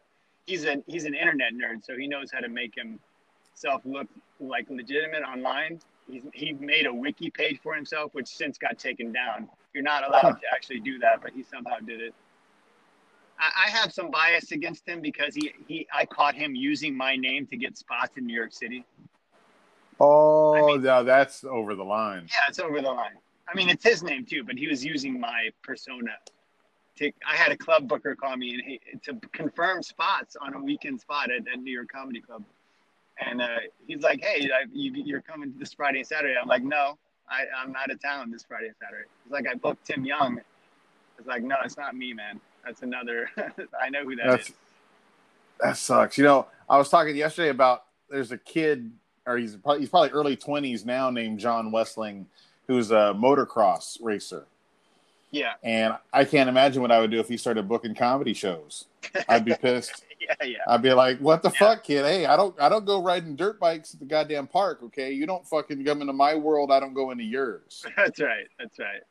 he's 0.47 0.64
an 0.64 0.85
he's 0.87 1.05
an 1.05 1.14
internet 1.14 1.53
nerd, 1.53 1.85
so 1.85 1.97
he 1.97 2.07
knows 2.07 2.31
how 2.33 2.38
to 2.38 2.49
make 2.49 2.75
himself 2.77 3.83
look 3.85 4.07
like 4.40 4.68
legitimate 4.70 5.22
online. 5.22 5.81
He's 6.11 6.22
he 6.33 6.53
made 6.55 6.87
a 6.87 6.94
wiki 6.94 7.31
page 7.31 7.61
for 7.62 7.74
himself, 7.74 8.14
which 8.14 8.29
since 8.29 8.59
got 8.59 8.79
taken 8.79 9.12
down. 9.12 9.48
You're 9.74 9.83
not 9.85 10.07
allowed 10.07 10.40
to 10.40 10.46
actually 10.55 10.81
do 10.81 10.98
that, 11.01 11.20
but 11.22 11.33
he 11.33 11.42
somehow 11.42 11.79
did 11.81 12.01
it. 12.01 12.14
I, 13.38 13.66
I 13.66 13.70
have 13.70 13.92
some 13.92 14.11
bias 14.11 14.53
against 14.53 14.88
him 14.88 15.01
because 15.01 15.35
he, 15.35 15.53
he 15.66 15.87
I 15.92 16.07
caught 16.07 16.35
him 16.35 16.55
using 16.55 16.96
my 16.96 17.16
name 17.16 17.46
to 17.48 17.57
get 17.57 17.77
spots 17.77 18.16
in 18.16 18.27
New 18.27 18.35
York 18.35 18.53
City. 18.53 18.85
Oh, 20.01 20.55
I 20.55 20.62
mean- 20.62 20.83
no, 20.83 21.05
that's 21.05 21.44
over 21.44 21.74
the 21.74 21.85
line. 21.85 22.27
Yeah, 22.29 22.48
it's 22.48 22.59
over 22.59 22.81
the 22.81 22.90
line. 22.90 23.18
I 23.51 23.57
mean, 23.57 23.68
it's 23.70 23.85
his 23.85 24.03
name 24.03 24.27
too, 24.27 24.44
but 24.44 24.57
he 24.57 24.68
was 24.68 24.85
using 24.85 25.18
my 25.18 25.48
persona. 25.62 26.12
To, 26.96 27.11
I 27.27 27.35
had 27.37 27.51
a 27.51 27.57
club 27.57 27.88
booker 27.88 28.14
call 28.14 28.37
me 28.37 28.55
and 28.55 28.62
he, 28.62 28.81
to 29.05 29.14
confirm 29.33 29.83
spots 29.83 30.37
on 30.40 30.55
a 30.55 30.61
weekend 30.62 31.01
spot 31.01 31.31
at, 31.31 31.48
at 31.48 31.61
New 31.61 31.72
York 31.72 31.88
Comedy 31.90 32.20
Club. 32.20 32.44
And 33.24 33.42
uh, 33.42 33.46
he's 33.87 34.02
like, 34.02 34.22
"Hey, 34.22 34.48
I, 34.50 34.66
you, 34.72 34.92
you're 35.04 35.22
coming 35.22 35.52
this 35.59 35.72
Friday 35.72 35.98
and 35.98 36.07
Saturday." 36.07 36.35
I'm 36.40 36.48
like, 36.48 36.62
"No, 36.62 36.98
I, 37.28 37.44
I'm 37.57 37.74
out 37.74 37.90
of 37.90 38.00
town 38.00 38.31
this 38.31 38.44
Friday 38.44 38.66
and 38.66 38.76
Saturday." 38.81 39.09
He's 39.24 39.33
like, 39.33 39.46
"I 39.50 39.54
booked 39.54 39.87
Tim 39.87 40.04
Young." 40.04 40.40
It's 41.18 41.26
like, 41.26 41.42
"No, 41.42 41.57
it's 41.64 41.76
not 41.76 41.96
me, 41.96 42.12
man. 42.12 42.40
That's 42.64 42.83
another. 42.83 43.31
I 43.81 43.90
know 43.90 44.04
who 44.04 44.16
that 44.16 44.26
That's 44.26 44.48
is." 44.50 44.54
that 45.61 45.76
sucks. 45.76 46.16
You 46.18 46.24
know, 46.24 46.46
I 46.68 46.78
was 46.78 46.88
talking 46.88 47.16
yesterday 47.16 47.48
about 47.48 47.85
there's 48.09 48.33
a 48.33 48.38
kid, 48.38 48.90
or 49.26 49.37
he's 49.37 49.57
probably, 49.57 49.81
he's 49.81 49.88
probably 49.88 50.11
early 50.11 50.37
twenties 50.37 50.85
now, 50.85 51.11
named 51.11 51.40
John 51.40 51.72
Wessling, 51.72 52.26
who's 52.66 52.90
a 52.90 53.14
motocross 53.16 53.98
racer. 54.00 54.46
Yeah, 55.31 55.54
And 55.62 55.94
I 56.11 56.24
can't 56.24 56.48
imagine 56.48 56.81
what 56.81 56.90
I 56.90 57.00
would 57.00 57.11
do 57.11 57.20
if 57.20 57.28
he 57.28 57.37
started 57.37 57.68
booking 57.68 57.94
comedy 57.94 58.33
shows. 58.33 58.87
I'd 59.28 59.44
be 59.44 59.54
pissed. 59.61 60.04
Yeah, 60.29 60.47
yeah. 60.47 60.59
I'd 60.67 60.83
be 60.83 60.93
like, 60.93 61.19
"What 61.19 61.43
the 61.43 61.51
Yeah. 61.51 61.59
fuck, 61.59 61.85
kid? 61.85 62.05
Hey, 62.05 62.27
I 62.27 62.37
don't, 62.37 62.61
I 62.61 62.69
don't 62.69 62.85
go 62.85 63.03
riding 63.03 63.37
dirt 63.37 63.59
bikes 63.59 63.95
at 63.95 64.01
the 64.01 64.07
goddamn 64.07 64.47
park. 64.47 64.83
Okay, 64.85 65.12
you 65.12 65.27
don't 65.27 65.47
fucking 65.47 65.85
come 65.85 66.01
into 66.01 66.12
my 66.12 66.35
world. 66.35 66.71
I 66.71 66.81
don't 66.81 66.95
go 66.95 67.11
into 67.11 67.25
yours." 67.25 67.85
That's 67.97 68.21
right. 68.21 68.47
That's 68.59 68.79
right. 68.79 69.03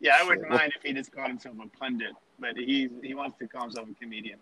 Yeah, 0.00 0.16
I 0.20 0.24
wouldn't 0.24 0.48
mind 0.48 0.72
if 0.76 0.82
he 0.82 0.92
just 0.92 1.12
called 1.12 1.28
himself 1.28 1.56
a 1.62 1.78
pundit, 1.78 2.12
but 2.38 2.56
he 2.56 2.88
he 3.02 3.14
wants 3.14 3.36
to 3.38 3.48
call 3.48 3.62
himself 3.62 3.88
a 3.90 3.94
comedian. 3.94 4.38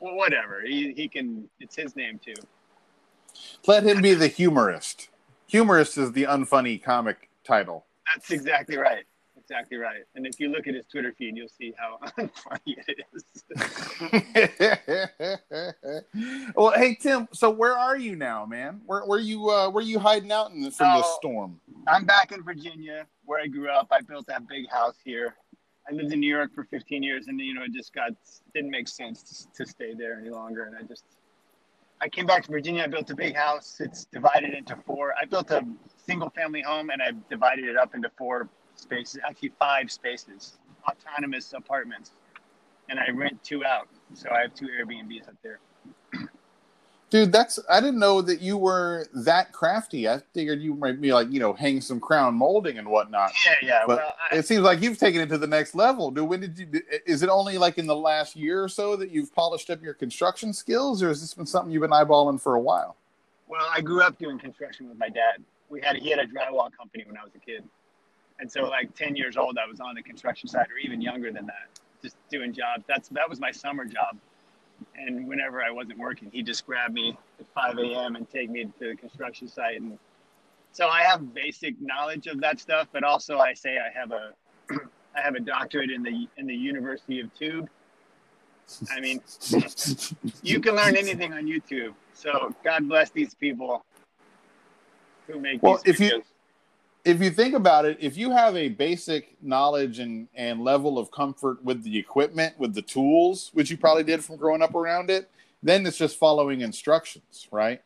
Well, 0.00 0.16
whatever. 0.16 0.62
He 0.62 0.92
he 0.92 1.08
can. 1.08 1.48
It's 1.60 1.76
his 1.76 1.96
name 1.96 2.18
too. 2.18 2.34
Let 3.66 3.84
him 3.84 4.02
be 4.02 4.14
the 4.14 4.28
humorist. 4.28 5.08
Humorist 5.46 5.96
is 5.98 6.12
the 6.12 6.24
unfunny 6.24 6.82
comic 6.82 7.28
title. 7.44 7.86
That's 8.12 8.30
exactly 8.30 8.76
right. 8.76 9.04
Exactly 9.48 9.76
right. 9.76 10.02
And 10.16 10.26
if 10.26 10.40
you 10.40 10.48
look 10.48 10.66
at 10.66 10.74
his 10.74 10.86
Twitter 10.86 11.14
feed, 11.16 11.36
you'll 11.36 11.46
see 11.48 11.72
how 11.78 11.98
funny 12.34 12.76
it 12.88 13.06
is. 13.14 13.44
well, 16.56 16.72
hey 16.72 16.96
Tim. 17.00 17.28
So 17.32 17.50
where 17.50 17.78
are 17.78 17.96
you 17.96 18.16
now, 18.16 18.44
man? 18.44 18.80
Where 18.86 19.02
where 19.04 19.20
you 19.20 19.48
uh, 19.48 19.70
where 19.70 19.84
you 19.84 20.00
hiding 20.00 20.32
out 20.32 20.50
in 20.50 20.62
the, 20.62 20.72
from 20.72 20.88
the 20.98 21.04
Oh. 21.04 21.16
storm? 21.20 21.60
I'm 21.86 22.04
back 22.04 22.32
in 22.32 22.42
Virginia, 22.42 23.06
where 23.24 23.40
I 23.40 23.46
grew 23.46 23.68
up. 23.70 23.86
I 23.92 24.00
built 24.00 24.26
that 24.26 24.48
big 24.48 24.68
house 24.68 24.96
here. 25.04 25.36
I 25.88 25.92
lived 25.94 26.12
in 26.12 26.18
New 26.18 26.28
York 26.34 26.52
for 26.52 26.64
15 26.64 27.04
years, 27.04 27.28
and 27.28 27.38
you 27.38 27.54
know, 27.54 27.62
it 27.62 27.72
just 27.72 27.94
got 27.94 28.10
didn't 28.52 28.72
make 28.72 28.88
sense 28.88 29.46
to, 29.54 29.64
to 29.64 29.70
stay 29.70 29.94
there 29.94 30.18
any 30.18 30.30
longer. 30.30 30.64
And 30.64 30.74
I 30.76 30.82
just, 30.82 31.04
I 32.00 32.08
came 32.08 32.26
back 32.26 32.42
to 32.46 32.50
Virginia. 32.50 32.82
I 32.82 32.88
built 32.88 33.08
a 33.10 33.14
big 33.14 33.36
house. 33.36 33.76
It's 33.78 34.06
divided 34.06 34.54
into 34.54 34.74
four. 34.84 35.14
I 35.20 35.24
built 35.24 35.52
a 35.52 35.64
single 36.04 36.30
family 36.30 36.62
home, 36.62 36.90
and 36.90 37.00
I 37.00 37.12
divided 37.30 37.66
it 37.66 37.76
up 37.76 37.94
into 37.94 38.10
four 38.18 38.48
spaces, 38.76 39.20
actually 39.26 39.52
five 39.58 39.90
spaces, 39.90 40.58
autonomous 40.88 41.52
apartments, 41.52 42.12
and 42.88 42.98
I 42.98 43.10
rent 43.10 43.42
two 43.42 43.64
out. 43.64 43.88
So 44.14 44.30
I 44.30 44.42
have 44.42 44.54
two 44.54 44.68
Airbnbs 44.68 45.28
up 45.28 45.34
there. 45.42 45.58
Dude, 47.08 47.30
that's 47.30 47.60
I 47.70 47.80
didn't 47.80 48.00
know 48.00 48.20
that 48.20 48.40
you 48.40 48.56
were 48.56 49.06
that 49.14 49.52
crafty. 49.52 50.08
I 50.08 50.20
figured 50.34 50.60
you 50.60 50.74
might 50.74 51.00
be 51.00 51.12
like, 51.12 51.30
you 51.30 51.38
know, 51.38 51.52
hang 51.52 51.80
some 51.80 52.00
crown 52.00 52.34
molding 52.34 52.78
and 52.78 52.88
whatnot. 52.88 53.32
Yeah, 53.44 53.54
yeah. 53.62 53.82
But 53.86 53.98
well, 53.98 54.14
I, 54.32 54.36
it 54.36 54.46
seems 54.46 54.62
like 54.62 54.82
you've 54.82 54.98
taken 54.98 55.20
it 55.20 55.28
to 55.28 55.38
the 55.38 55.46
next 55.46 55.76
level. 55.76 56.10
Dude, 56.10 56.28
when 56.28 56.40
did 56.40 56.58
you 56.58 56.66
is 57.06 57.22
it 57.22 57.28
only 57.28 57.58
like 57.58 57.78
in 57.78 57.86
the 57.86 57.94
last 57.94 58.34
year 58.34 58.64
or 58.64 58.68
so 58.68 58.96
that 58.96 59.10
you've 59.10 59.32
polished 59.32 59.70
up 59.70 59.82
your 59.82 59.94
construction 59.94 60.52
skills 60.52 61.00
or 61.00 61.08
has 61.08 61.20
this 61.20 61.32
been 61.32 61.46
something 61.46 61.72
you've 61.72 61.82
been 61.82 61.90
eyeballing 61.90 62.40
for 62.40 62.56
a 62.56 62.60
while? 62.60 62.96
Well, 63.46 63.66
I 63.72 63.80
grew 63.80 64.02
up 64.02 64.18
doing 64.18 64.36
construction 64.40 64.88
with 64.88 64.98
my 64.98 65.08
dad. 65.08 65.44
We 65.68 65.80
had 65.80 65.96
he 65.96 66.10
had 66.10 66.18
a 66.18 66.26
drywall 66.26 66.70
company 66.76 67.04
when 67.06 67.16
I 67.16 67.22
was 67.22 67.32
a 67.36 67.38
kid, 67.38 67.62
and 68.38 68.50
so 68.50 68.62
like 68.64 68.94
ten 68.94 69.16
years 69.16 69.36
old, 69.36 69.58
I 69.58 69.66
was 69.68 69.80
on 69.80 69.94
the 69.94 70.02
construction 70.02 70.48
side, 70.48 70.66
or 70.72 70.78
even 70.78 71.00
younger 71.00 71.32
than 71.32 71.46
that, 71.46 71.68
just 72.02 72.16
doing 72.30 72.52
jobs. 72.52 72.84
That's 72.86 73.08
that 73.10 73.28
was 73.28 73.40
my 73.40 73.50
summer 73.50 73.84
job. 73.84 74.16
And 74.94 75.26
whenever 75.26 75.62
I 75.62 75.70
wasn't 75.70 75.98
working, 75.98 76.30
he'd 76.30 76.44
just 76.44 76.66
grab 76.66 76.92
me 76.92 77.16
at 77.40 77.46
5 77.54 77.78
a.m. 77.78 78.14
and 78.16 78.28
take 78.30 78.50
me 78.50 78.64
to 78.78 78.88
the 78.90 78.94
construction 78.96 79.48
site. 79.48 79.80
And 79.80 79.98
so 80.72 80.88
I 80.88 81.00
have 81.02 81.32
basic 81.32 81.80
knowledge 81.80 82.26
of 82.26 82.40
that 82.42 82.60
stuff, 82.60 82.88
but 82.92 83.02
also 83.02 83.38
I 83.38 83.54
say 83.54 83.78
I 83.78 83.98
have 83.98 84.12
a 84.12 84.32
I 85.16 85.20
have 85.22 85.34
a 85.34 85.40
doctorate 85.40 85.90
in 85.90 86.02
the 86.02 86.28
in 86.36 86.46
the 86.46 86.54
University 86.54 87.20
of 87.20 87.32
Tube. 87.34 87.68
I 88.90 89.00
mean, 89.00 89.20
you 90.42 90.60
can 90.60 90.74
learn 90.74 90.96
anything 90.96 91.32
on 91.32 91.46
YouTube. 91.46 91.94
So 92.14 92.54
God 92.64 92.88
bless 92.88 93.10
these 93.10 93.32
people 93.34 93.84
who 95.26 95.40
make 95.40 95.62
Well, 95.62 95.80
these 95.84 95.94
if 95.94 96.00
you-. 96.00 96.22
If 97.06 97.22
you 97.22 97.30
think 97.30 97.54
about 97.54 97.84
it, 97.84 97.98
if 98.00 98.16
you 98.16 98.32
have 98.32 98.56
a 98.56 98.68
basic 98.68 99.36
knowledge 99.40 100.00
and, 100.00 100.26
and 100.34 100.60
level 100.64 100.98
of 100.98 101.12
comfort 101.12 101.62
with 101.64 101.84
the 101.84 101.96
equipment, 101.96 102.58
with 102.58 102.74
the 102.74 102.82
tools, 102.82 103.50
which 103.54 103.70
you 103.70 103.76
probably 103.76 104.02
did 104.02 104.24
from 104.24 104.36
growing 104.36 104.60
up 104.60 104.74
around 104.74 105.08
it, 105.08 105.30
then 105.62 105.86
it's 105.86 105.96
just 105.96 106.18
following 106.18 106.62
instructions, 106.62 107.46
right? 107.52 107.80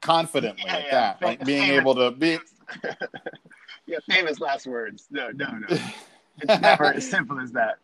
Confidently 0.00 0.64
Yeah, 0.64 0.74
at 0.76 0.84
yeah. 0.84 0.90
that, 0.90 1.22
like 1.22 1.44
being 1.44 1.70
able 1.70 1.94
to 1.96 2.10
be. 2.12 2.38
yeah, 3.86 3.98
famous 4.08 4.40
last 4.40 4.66
words. 4.66 5.06
No, 5.10 5.30
no, 5.32 5.46
no. 5.50 5.78
It's 6.42 6.62
never 6.62 6.86
as 6.94 7.06
simple 7.06 7.38
as 7.38 7.52
that. 7.52 7.76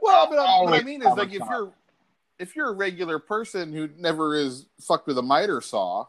Well, 0.00 0.26
but 0.30 0.38
I- 0.38 0.62
what 0.62 0.72
I 0.80 0.82
mean 0.82 1.02
is 1.02 1.14
like 1.14 1.28
if 1.34 1.42
you're 1.50 1.70
if 2.38 2.56
you're 2.56 2.68
a 2.70 2.72
regular 2.72 3.18
person 3.18 3.74
who 3.74 3.90
never 3.98 4.34
is 4.34 4.64
fucked 4.80 5.06
with 5.06 5.18
a 5.18 5.22
miter 5.22 5.60
saw, 5.60 6.06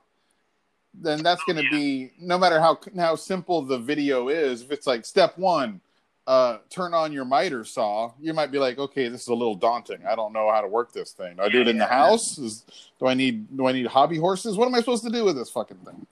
then 0.93 1.23
that's 1.23 1.43
going 1.43 1.57
to 1.57 1.63
yeah. 1.63 1.69
be 1.71 2.11
no 2.19 2.37
matter 2.37 2.59
how 2.59 2.79
how 2.97 3.15
simple 3.15 3.61
the 3.61 3.77
video 3.77 4.29
is. 4.29 4.61
If 4.61 4.71
it's 4.71 4.87
like 4.87 5.05
step 5.05 5.37
one, 5.37 5.81
uh, 6.27 6.59
turn 6.69 6.93
on 6.93 7.11
your 7.11 7.25
miter 7.25 7.63
saw, 7.63 8.11
you 8.19 8.33
might 8.33 8.51
be 8.51 8.59
like, 8.59 8.77
okay, 8.77 9.07
this 9.07 9.23
is 9.23 9.27
a 9.29 9.33
little 9.33 9.55
daunting. 9.55 9.99
I 10.07 10.15
don't 10.15 10.33
know 10.33 10.51
how 10.51 10.61
to 10.61 10.67
work 10.67 10.91
this 10.93 11.11
thing. 11.11 11.37
Do 11.37 11.41
I 11.43 11.49
do 11.49 11.61
it 11.61 11.67
in 11.67 11.77
the 11.77 11.85
house? 11.85 12.37
Is, 12.37 12.65
do 12.99 13.07
I 13.07 13.13
need 13.13 13.55
do 13.57 13.67
I 13.67 13.71
need 13.71 13.87
hobby 13.87 14.17
horses? 14.17 14.57
What 14.57 14.67
am 14.67 14.75
I 14.75 14.79
supposed 14.79 15.03
to 15.03 15.09
do 15.09 15.25
with 15.25 15.35
this 15.35 15.49
fucking 15.49 15.77
thing? 15.77 16.05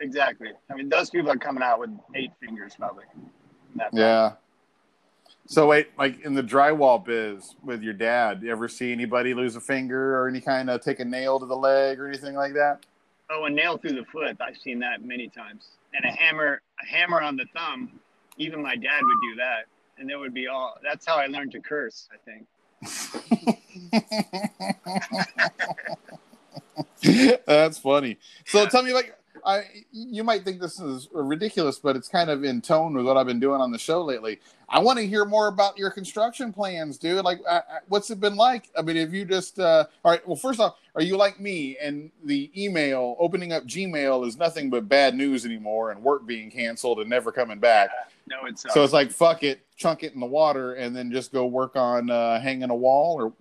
Exactly. 0.00 0.50
I 0.70 0.74
mean, 0.74 0.88
those 0.88 1.10
people 1.10 1.30
are 1.30 1.36
coming 1.36 1.62
out 1.62 1.80
with 1.80 1.90
eight 2.14 2.32
fingers, 2.40 2.74
probably. 2.78 3.04
Yeah. 3.92 4.32
So 5.46 5.68
wait, 5.68 5.88
like 5.96 6.20
in 6.24 6.34
the 6.34 6.42
drywall 6.42 7.04
biz 7.04 7.54
with 7.62 7.82
your 7.82 7.94
dad, 7.94 8.42
you 8.42 8.50
ever 8.50 8.68
see 8.68 8.92
anybody 8.92 9.32
lose 9.32 9.56
a 9.56 9.60
finger 9.60 10.18
or 10.18 10.28
any 10.28 10.40
kind 10.40 10.68
of 10.68 10.80
take 10.80 11.00
a 11.00 11.04
nail 11.04 11.38
to 11.38 11.46
the 11.46 11.56
leg 11.56 12.00
or 12.00 12.08
anything 12.08 12.34
like 12.34 12.52
that? 12.54 12.84
Oh, 13.30 13.44
a 13.44 13.50
nail 13.50 13.76
through 13.76 13.94
the 13.94 14.04
foot. 14.12 14.36
I've 14.40 14.56
seen 14.56 14.78
that 14.80 15.02
many 15.02 15.28
times. 15.28 15.70
And 15.94 16.04
a 16.04 16.12
hammer, 16.16 16.62
a 16.82 16.86
hammer 16.86 17.20
on 17.20 17.36
the 17.36 17.46
thumb. 17.54 18.00
Even 18.38 18.62
my 18.62 18.76
dad 18.76 19.00
would 19.02 19.20
do 19.22 19.34
that. 19.36 19.66
And 19.98 20.08
there 20.08 20.18
would 20.18 20.34
be 20.34 20.46
all. 20.46 20.76
That's 20.82 21.06
how 21.06 21.16
I 21.16 21.26
learned 21.26 21.52
to 21.52 21.60
curse. 21.60 22.08
I 22.12 22.18
think. 22.24 22.46
That's 27.46 27.78
funny. 27.78 28.18
So 28.44 28.66
tell 28.66 28.82
me, 28.82 28.92
like, 28.92 29.16
I 29.46 29.64
you 29.92 30.24
might 30.24 30.44
think 30.44 30.60
this 30.60 30.80
is 30.80 31.08
ridiculous, 31.12 31.78
but 31.78 31.94
it's 31.94 32.08
kind 32.08 32.30
of 32.30 32.42
in 32.42 32.60
tone 32.60 32.94
with 32.94 33.06
what 33.06 33.16
I've 33.16 33.26
been 33.26 33.40
doing 33.40 33.60
on 33.60 33.70
the 33.70 33.78
show 33.78 34.02
lately. 34.02 34.40
I 34.68 34.80
want 34.80 34.98
to 34.98 35.06
hear 35.06 35.24
more 35.24 35.46
about 35.46 35.78
your 35.78 35.90
construction 35.90 36.52
plans, 36.52 36.98
dude. 36.98 37.24
Like, 37.24 37.38
uh, 37.48 37.60
uh, 37.70 37.78
what's 37.86 38.10
it 38.10 38.18
been 38.18 38.34
like? 38.34 38.68
I 38.76 38.82
mean, 38.82 38.96
have 38.96 39.14
you 39.14 39.24
just 39.24 39.60
uh, 39.60 39.84
all 40.04 40.10
right? 40.10 40.26
Well, 40.26 40.36
first 40.36 40.58
off, 40.58 40.76
are 40.96 41.02
you 41.02 41.16
like 41.16 41.38
me 41.38 41.78
and 41.80 42.10
the 42.24 42.50
email 42.60 43.16
opening 43.20 43.52
up 43.52 43.64
Gmail 43.64 44.26
is 44.26 44.36
nothing 44.36 44.68
but 44.68 44.88
bad 44.88 45.14
news 45.14 45.46
anymore, 45.46 45.92
and 45.92 46.02
work 46.02 46.26
being 46.26 46.50
canceled 46.50 46.98
and 46.98 47.08
never 47.08 47.30
coming 47.30 47.60
back? 47.60 47.90
No, 48.26 48.46
it's. 48.46 48.66
So 48.74 48.82
it's 48.82 48.92
like 48.92 49.12
fuck 49.12 49.44
it, 49.44 49.60
chunk 49.76 50.02
it 50.02 50.12
in 50.12 50.20
the 50.20 50.26
water, 50.26 50.74
and 50.74 50.94
then 50.94 51.12
just 51.12 51.32
go 51.32 51.46
work 51.46 51.76
on 51.76 52.10
uh, 52.10 52.40
hanging 52.40 52.70
a 52.70 52.76
wall, 52.76 53.22
or 53.22 53.32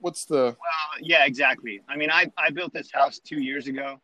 what's 0.00 0.24
the? 0.24 0.56
Well, 0.58 1.00
yeah, 1.00 1.24
exactly. 1.24 1.80
I 1.88 1.96
mean, 1.96 2.10
I, 2.10 2.32
I 2.36 2.50
built 2.50 2.72
this 2.72 2.90
house 2.90 3.20
two 3.20 3.40
years 3.40 3.68
ago, 3.68 4.00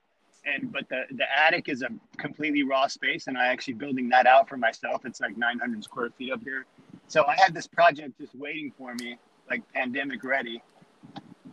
and 0.55 0.73
but 0.73 0.89
the 0.89 1.05
the 1.13 1.25
attic 1.39 1.69
is 1.69 1.83
a 1.83 1.89
completely 2.17 2.63
raw 2.63 2.87
space, 2.87 3.27
and 3.27 3.37
I 3.37 3.49
actually 3.49 3.75
building 3.75 4.09
that 4.11 4.27
out 4.27 4.49
for 4.49 4.57
myself. 4.57 5.05
It's 5.05 5.21
like 5.21 5.37
900 5.37 5.85
square 5.85 6.11
feet 6.17 6.33
up 6.33 6.43
here, 6.43 6.67
so 7.07 7.25
I 7.27 7.37
had 7.37 7.55
this 7.55 7.67
project 7.67 8.19
just 8.21 8.35
waiting 8.35 8.73
for 8.77 8.95
me, 8.95 9.19
like 9.51 9.63
pandemic 9.73 10.23
ready. 10.25 10.63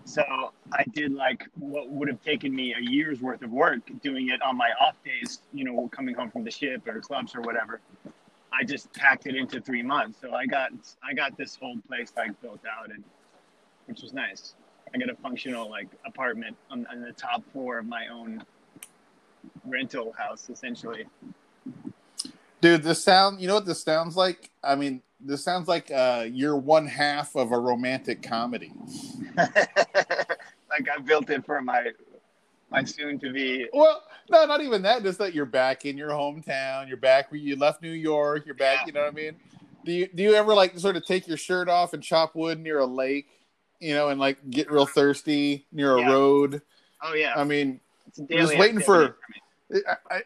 So 0.03 0.23
I 0.71 0.83
did 0.93 1.13
like 1.13 1.47
what 1.55 1.89
would 1.89 2.07
have 2.07 2.21
taken 2.21 2.53
me 2.53 2.75
a 2.77 2.81
year's 2.81 3.21
worth 3.21 3.41
of 3.41 3.51
work 3.51 3.79
doing 4.03 4.29
it 4.29 4.41
on 4.41 4.55
my 4.55 4.69
off 4.79 4.95
days, 5.03 5.39
you 5.53 5.63
know, 5.63 5.87
coming 5.87 6.13
home 6.13 6.29
from 6.29 6.43
the 6.43 6.51
ship 6.51 6.87
or 6.87 6.99
clubs 6.99 7.33
or 7.35 7.41
whatever. 7.41 7.81
I 8.53 8.63
just 8.63 8.93
packed 8.93 9.27
it 9.27 9.35
into 9.35 9.59
three 9.59 9.81
months. 9.81 10.19
So 10.21 10.33
I 10.33 10.45
got 10.45 10.71
I 11.03 11.13
got 11.13 11.37
this 11.37 11.55
whole 11.55 11.77
place 11.87 12.11
like 12.15 12.39
built 12.41 12.61
out 12.65 12.91
and 12.91 13.03
which 13.87 14.01
was 14.01 14.13
nice. 14.13 14.53
I 14.93 14.97
got 14.97 15.09
a 15.09 15.15
functional 15.15 15.69
like 15.69 15.87
apartment 16.05 16.55
on, 16.69 16.85
on 16.87 17.01
the 17.01 17.11
top 17.13 17.43
floor 17.51 17.79
of 17.79 17.85
my 17.85 18.07
own 18.07 18.43
rental 19.65 20.13
house, 20.17 20.49
essentially. 20.49 21.05
Dude, 22.61 22.83
this 22.83 23.03
sound, 23.03 23.41
you 23.41 23.47
know 23.47 23.55
what 23.55 23.65
this 23.65 23.83
sounds 23.83 24.15
like? 24.15 24.49
I 24.63 24.75
mean, 24.75 25.01
this 25.19 25.43
sounds 25.43 25.67
like 25.67 25.91
uh, 25.91 26.25
you're 26.31 26.55
one 26.57 26.87
half 26.87 27.35
of 27.35 27.51
a 27.51 27.57
romantic 27.59 28.21
comedy. 28.23 28.71
like 29.37 30.89
I 30.89 30.97
built 31.03 31.29
it 31.29 31.45
for 31.45 31.61
my 31.61 31.91
my 32.71 32.83
soon 32.83 33.19
to 33.19 33.31
be. 33.31 33.67
Well, 33.73 34.03
no, 34.29 34.45
not 34.45 34.61
even 34.61 34.81
that. 34.83 35.03
Just 35.03 35.19
that 35.19 35.33
you're 35.33 35.45
back 35.45 35.85
in 35.85 35.97
your 35.97 36.09
hometown. 36.09 36.87
You're 36.87 36.97
back 36.97 37.31
where 37.31 37.39
you 37.39 37.55
left 37.55 37.81
New 37.81 37.91
York. 37.91 38.45
You're 38.45 38.55
back. 38.55 38.79
Yeah. 38.81 38.85
You 38.87 38.93
know 38.93 39.01
what 39.01 39.13
I 39.13 39.15
mean? 39.15 39.35
Do 39.85 39.91
you 39.91 40.07
do 40.07 40.23
you 40.23 40.33
ever 40.33 40.55
like 40.55 40.77
sort 40.79 40.95
of 40.95 41.05
take 41.05 41.27
your 41.27 41.37
shirt 41.37 41.69
off 41.69 41.93
and 41.93 42.01
chop 42.01 42.35
wood 42.35 42.59
near 42.59 42.79
a 42.79 42.85
lake? 42.85 43.27
You 43.79 43.93
know, 43.93 44.09
and 44.09 44.19
like 44.19 44.37
get 44.49 44.71
real 44.71 44.85
thirsty 44.87 45.65
near 45.71 45.95
a 45.95 46.01
Yeah. 46.01 46.11
road. 46.11 46.61
Oh 47.03 47.13
yeah, 47.13 47.33
I 47.35 47.43
mean, 47.43 47.79
a 48.17 48.37
just 48.37 48.57
waiting 48.57 48.79
for- 48.79 49.09
me. 49.29 49.41
I, 50.11 50.21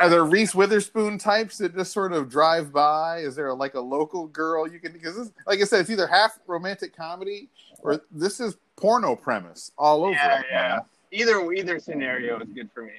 are 0.00 0.08
there 0.08 0.24
Reese 0.24 0.54
Witherspoon 0.54 1.18
types 1.18 1.58
that 1.58 1.74
just 1.74 1.92
sort 1.92 2.12
of 2.12 2.28
drive 2.28 2.72
by? 2.72 3.18
Is 3.18 3.36
there 3.36 3.54
like 3.54 3.74
a 3.74 3.80
local 3.80 4.26
girl 4.26 4.66
you 4.66 4.80
can? 4.80 4.92
Because 4.92 5.32
like 5.46 5.60
I 5.60 5.64
said, 5.64 5.80
it's 5.80 5.90
either 5.90 6.06
half 6.06 6.38
romantic 6.46 6.94
comedy 6.96 7.48
or 7.80 8.02
this 8.10 8.40
is 8.40 8.56
porno 8.76 9.14
premise 9.14 9.70
all 9.78 10.02
over. 10.04 10.12
Yeah, 10.12 10.40
it, 10.40 10.46
yeah. 10.50 10.68
man. 10.68 10.80
Either 11.12 11.52
either 11.52 11.78
scenario 11.78 12.40
is 12.40 12.48
good 12.52 12.70
for 12.72 12.82
me. 12.82 12.92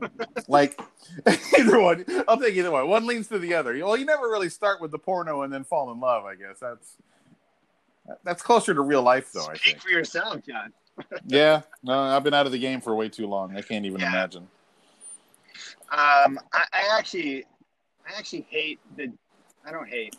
Like 0.48 0.80
either 1.58 1.78
one, 1.80 2.04
I'll 2.26 2.38
take 2.38 2.54
either 2.54 2.70
one. 2.70 2.88
One 2.88 3.06
leans 3.06 3.28
to 3.28 3.38
the 3.38 3.54
other. 3.54 3.72
Well, 3.84 3.96
you 3.96 4.04
never 4.06 4.28
really 4.28 4.48
start 4.48 4.80
with 4.80 4.90
the 4.90 4.98
porno 4.98 5.42
and 5.42 5.52
then 5.52 5.64
fall 5.64 5.92
in 5.92 6.00
love. 6.00 6.24
I 6.24 6.34
guess 6.34 6.58
that's 6.60 6.96
that's 8.24 8.42
closer 8.42 8.74
to 8.74 8.80
real 8.80 9.02
life, 9.02 9.30
though. 9.32 9.46
I 9.46 9.56
think. 9.56 9.80
for 9.80 9.90
yourself, 9.90 10.40
John. 10.46 10.72
Yeah, 11.26 11.62
no, 11.82 11.98
I've 11.98 12.22
been 12.24 12.34
out 12.34 12.44
of 12.46 12.52
the 12.52 12.58
game 12.58 12.80
for 12.80 12.94
way 12.94 13.08
too 13.08 13.26
long. 13.26 13.56
I 13.56 13.62
can't 13.62 13.84
even 13.86 14.00
Yeah. 14.00 14.08
imagine. 14.08 14.48
Um, 15.92 16.40
I, 16.52 16.64
I 16.72 16.98
actually, 16.98 17.44
I 18.08 18.18
actually 18.18 18.46
hate 18.48 18.80
the. 18.96 19.12
I 19.64 19.70
don't 19.70 19.88
hate 19.88 20.16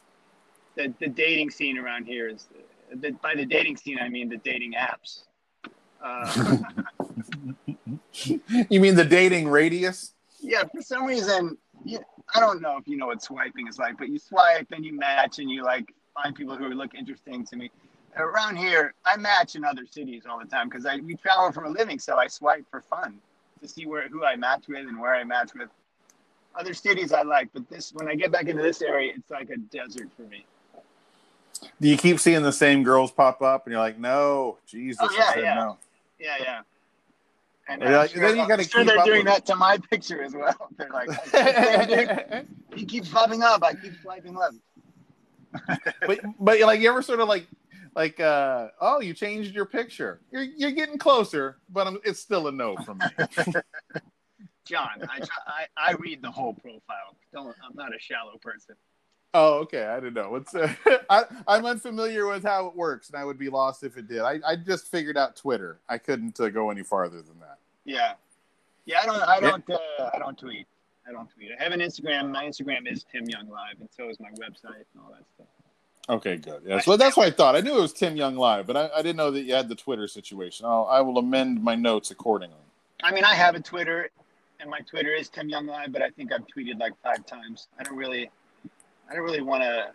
the 0.76 0.94
the 1.00 1.08
dating 1.08 1.50
scene 1.50 1.78
around 1.78 2.06
here. 2.06 2.30
Is 2.30 2.48
the, 2.94 3.12
by 3.24 3.34
the 3.36 3.46
dating 3.46 3.78
scene 3.78 3.98
I 4.00 4.08
mean 4.08 4.30
the 4.30 4.38
dating 4.38 4.74
apps. 4.74 5.24
Uh, 6.04 6.58
You 8.70 8.80
mean 8.80 8.96
the 8.96 9.06
dating 9.06 9.48
radius? 9.48 10.14
yeah, 10.40 10.64
for 10.64 10.82
some 10.82 11.06
reason, 11.06 11.58
yeah, 11.84 12.00
I 12.36 12.40
don't 12.40 12.62
know 12.62 12.78
if 12.78 12.88
you 12.88 12.98
know 12.98 13.08
what 13.08 13.24
swiping 13.24 13.68
is 13.68 13.80
like, 13.80 13.98
but 13.98 14.10
you 14.10 14.20
swipe 14.20 14.68
and 14.72 14.86
you 14.86 14.98
match 14.98 15.40
and 15.40 15.50
you 15.50 15.64
like 15.64 15.94
find 16.14 16.36
people 16.36 16.56
who 16.56 16.68
look 16.70 16.94
interesting 16.94 17.46
to 17.48 17.56
me. 17.56 17.72
Around 18.16 18.58
here, 18.58 18.94
I 19.06 19.18
match 19.18 19.56
in 19.56 19.66
other 19.66 19.86
cities 19.90 20.24
all 20.30 20.38
the 20.38 20.46
time 20.46 20.70
because 20.70 20.86
I 20.86 20.98
we 20.98 21.16
travel 21.16 21.52
for 21.52 21.64
a 21.64 21.70
living, 21.70 21.98
so 21.98 22.18
I 22.18 22.28
swipe 22.28 22.66
for 22.70 22.82
fun 22.82 23.20
to 23.63 23.69
see 23.69 23.86
where 23.86 24.08
who 24.08 24.23
I 24.23 24.36
match 24.36 24.67
with 24.67 24.88
and 24.88 24.99
where 24.99 25.15
I 25.15 25.23
match 25.23 25.52
with. 25.56 25.69
Other 26.56 26.76
cities 26.76 27.12
I 27.12 27.23
like, 27.23 27.49
but 27.52 27.67
this 27.67 27.91
when 27.93 28.08
I 28.08 28.13
get 28.13 28.32
back 28.32 28.47
into 28.47 28.62
this 28.62 28.84
area, 28.84 29.13
it's 29.15 29.32
like 29.32 29.49
a 29.49 29.58
desert 29.58 30.10
for 30.15 30.21
me. 30.23 30.45
Do 31.82 31.88
you 31.88 31.97
keep 31.97 32.19
seeing 32.19 32.43
the 32.43 32.52
same 32.52 32.84
girls 32.84 33.12
pop 33.12 33.41
up, 33.41 33.65
and 33.65 33.71
you're 33.71 33.82
like, 33.82 33.97
no, 33.97 34.58
Jesus, 34.67 34.99
Oh, 35.02 35.10
yeah, 35.17 35.23
I 35.23 35.34
said 35.34 35.43
yeah. 35.43 35.56
no. 35.56 35.78
Yeah, 36.19 36.36
yeah. 36.39 36.62
And 37.67 37.82
You're 37.82 37.97
I'm 37.97 38.08
sure, 38.10 38.21
then 38.21 38.38
you 38.38 38.47
gotta 38.47 38.63
sure 38.63 38.84
keep 38.84 38.93
they're 38.93 39.06
doing 39.06 39.26
that 39.26 39.45
to 39.47 39.56
my 39.56 39.78
picture 39.89 40.21
as 40.21 40.36
well. 40.36 40.69
They're 40.78 40.89
like, 40.89 42.45
he 42.76 42.84
keeps 42.86 43.08
popping 43.08 43.41
up. 43.41 43.63
I 43.63 43.73
keep 43.73 43.93
swiping 44.02 44.36
left. 44.36 44.58
but 46.06 46.19
but 46.39 46.60
like 46.60 46.82
you 46.82 46.89
ever 46.89 47.02
sort 47.02 47.21
of 47.21 47.30
like 47.30 47.47
like 47.96 48.20
uh 48.20 48.68
oh 48.82 49.00
you 49.02 49.14
changed 49.14 49.54
your 49.54 49.66
picture 49.66 50.22
you're 50.32 50.44
you're 50.44 50.72
getting 50.72 50.98
closer 50.98 51.58
but 51.70 51.88
I'm, 51.88 52.00
it's 52.04 52.20
still 52.20 52.48
a 52.48 52.52
no 52.52 52.76
from 52.78 53.00
me 53.00 53.06
John, 54.66 54.88
I, 55.10 55.20
I 55.46 55.66
I 55.76 55.92
read 55.94 56.22
the 56.22 56.32
whole 56.32 56.54
profile. 56.54 57.18
Don't 57.34 57.48
I'm 57.48 57.76
not 57.76 57.94
a 57.94 58.00
shallow 58.00 58.38
person. 58.42 58.76
oh 59.34 59.56
okay 59.56 59.86
i 59.86 59.96
didn't 59.96 60.14
know 60.14 60.30
what's 60.30 60.54
uh, 60.56 60.72
I, 61.10 61.24
i'm 61.48 61.66
unfamiliar 61.66 62.28
with 62.28 62.44
how 62.44 62.68
it 62.68 62.76
works 62.76 63.10
and 63.10 63.18
i 63.20 63.26
would 63.26 63.40
be 63.40 63.50
lost 63.50 63.84
if 63.84 63.98
it 63.98 64.08
did 64.08 64.22
i, 64.22 64.40
I 64.46 64.56
just 64.56 64.88
figured 64.90 65.18
out 65.18 65.36
twitter 65.36 65.80
i 65.90 65.98
couldn't 65.98 66.40
uh, 66.40 66.50
go 66.50 66.70
any 66.70 66.84
farther 66.84 67.22
than 67.22 67.40
that 67.40 67.58
Yeah, 67.84 68.14
yeah. 68.86 69.02
I 69.02 69.06
don't 69.06 69.22
I 69.24 69.40
don't 69.40 69.70
uh, 69.70 70.10
I 70.14 70.20
don't 70.20 70.38
tweet. 70.38 70.68
I 71.08 71.12
don't 71.12 71.30
tweet. 71.30 71.50
I 71.60 71.62
have 71.62 71.74
an 71.74 71.82
Instagram. 71.82 72.32
My 72.32 72.46
Instagram 72.46 72.90
is 72.90 73.04
Tim 73.12 73.26
Young 73.26 73.50
Live, 73.50 73.80
and 73.82 73.90
so 73.92 74.08
is 74.10 74.20
my 74.22 74.30
website 74.30 74.86
and 74.94 75.04
all 75.04 75.12
that 75.12 75.26
stuff. 75.36 75.43
Okay 76.10 76.36
good 76.36 76.62
yeah 76.66 76.80
so 76.80 76.98
that's 76.98 77.16
what 77.16 77.28
i 77.28 77.32
thought 77.32 77.56
i 77.56 77.62
knew 77.62 77.78
it 77.78 77.82
was 77.82 77.94
tim 77.94 78.18
young 78.18 78.36
live 78.36 78.68
but 78.68 78.76
i, 78.76 78.89
I 78.96 79.02
didn't 79.02 79.18
know 79.18 79.32
that 79.32 79.44
you 79.44 79.54
had 79.54 79.70
the 79.70 79.76
twitter 79.76 80.08
situation 80.08 80.66
I'll, 80.66 80.88
i 80.92 81.00
will 81.00 81.18
amend 81.18 81.63
my 81.63 81.76
notes 81.76 82.12
accordingly 82.12 82.58
I 83.04 83.12
mean, 83.12 83.26
I 83.26 83.36
have 83.36 83.56
a 83.56 83.60
Twitter, 83.60 84.10
and 84.62 84.70
my 84.70 84.80
Twitter 84.80 85.13
is 85.13 85.28
Tim 85.28 85.50
Young 85.50 85.68
Live, 85.68 85.92
but 85.92 86.02
I 86.02 86.10
think 86.10 86.32
I've 86.32 86.46
tweeted 86.48 86.80
like 86.80 86.94
five 87.04 87.26
times. 87.26 87.68
I 87.78 87.84
don't 87.84 87.98
really, 87.98 88.32
I 89.10 89.13
don't 89.13 89.24
really 89.24 89.42
want 89.42 89.63
to. 89.63 89.92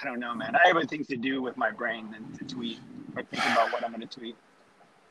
I 0.00 0.04
don't 0.04 0.20
know, 0.20 0.34
man. 0.34 0.54
I 0.54 0.68
have 0.68 0.76
other 0.76 0.86
things 0.86 1.06
to 1.06 1.16
do 1.16 1.40
with 1.40 1.56
my 1.56 1.70
brain 1.70 2.10
than 2.12 2.30
to 2.38 2.54
tweet 2.54 2.78
or 3.16 3.22
think 3.22 3.42
about 3.46 3.72
what 3.72 3.82
I'm 3.82 3.90
going 3.90 4.06
to 4.06 4.18
tweet. 4.18 4.36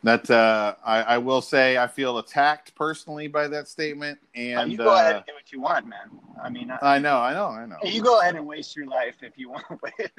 That 0.04 0.30
uh 0.30 0.76
I, 0.86 1.02
I 1.02 1.18
will 1.18 1.42
say 1.42 1.78
i 1.78 1.88
feel 1.88 2.18
attacked 2.20 2.76
personally 2.76 3.28
by 3.28 3.48
that 3.48 3.68
statement 3.68 4.20
Uh, 4.36 4.40
and 4.40 4.72
you 4.72 4.78
go 4.78 4.94
ahead 4.94 5.16
uh, 5.16 5.18
and 5.18 5.26
do 5.26 5.34
what 5.34 5.52
you 5.52 5.60
want, 5.62 5.88
man. 5.88 6.10
I 6.44 6.50
mean, 6.50 6.70
I, 6.72 6.96
i 6.96 7.00
know 7.00 7.18
i 7.18 7.34
know 7.34 7.48
i 7.48 7.66
know 7.66 7.78
you 7.84 8.02
go 8.02 8.20
ahead 8.22 8.36
and 8.36 8.46
waste 8.46 8.76
your 8.76 8.86
life 8.88 9.16
if 9.22 9.38
you 9.38 9.50
want. 9.50 9.66
To 9.70 9.80
wait. 9.84 10.12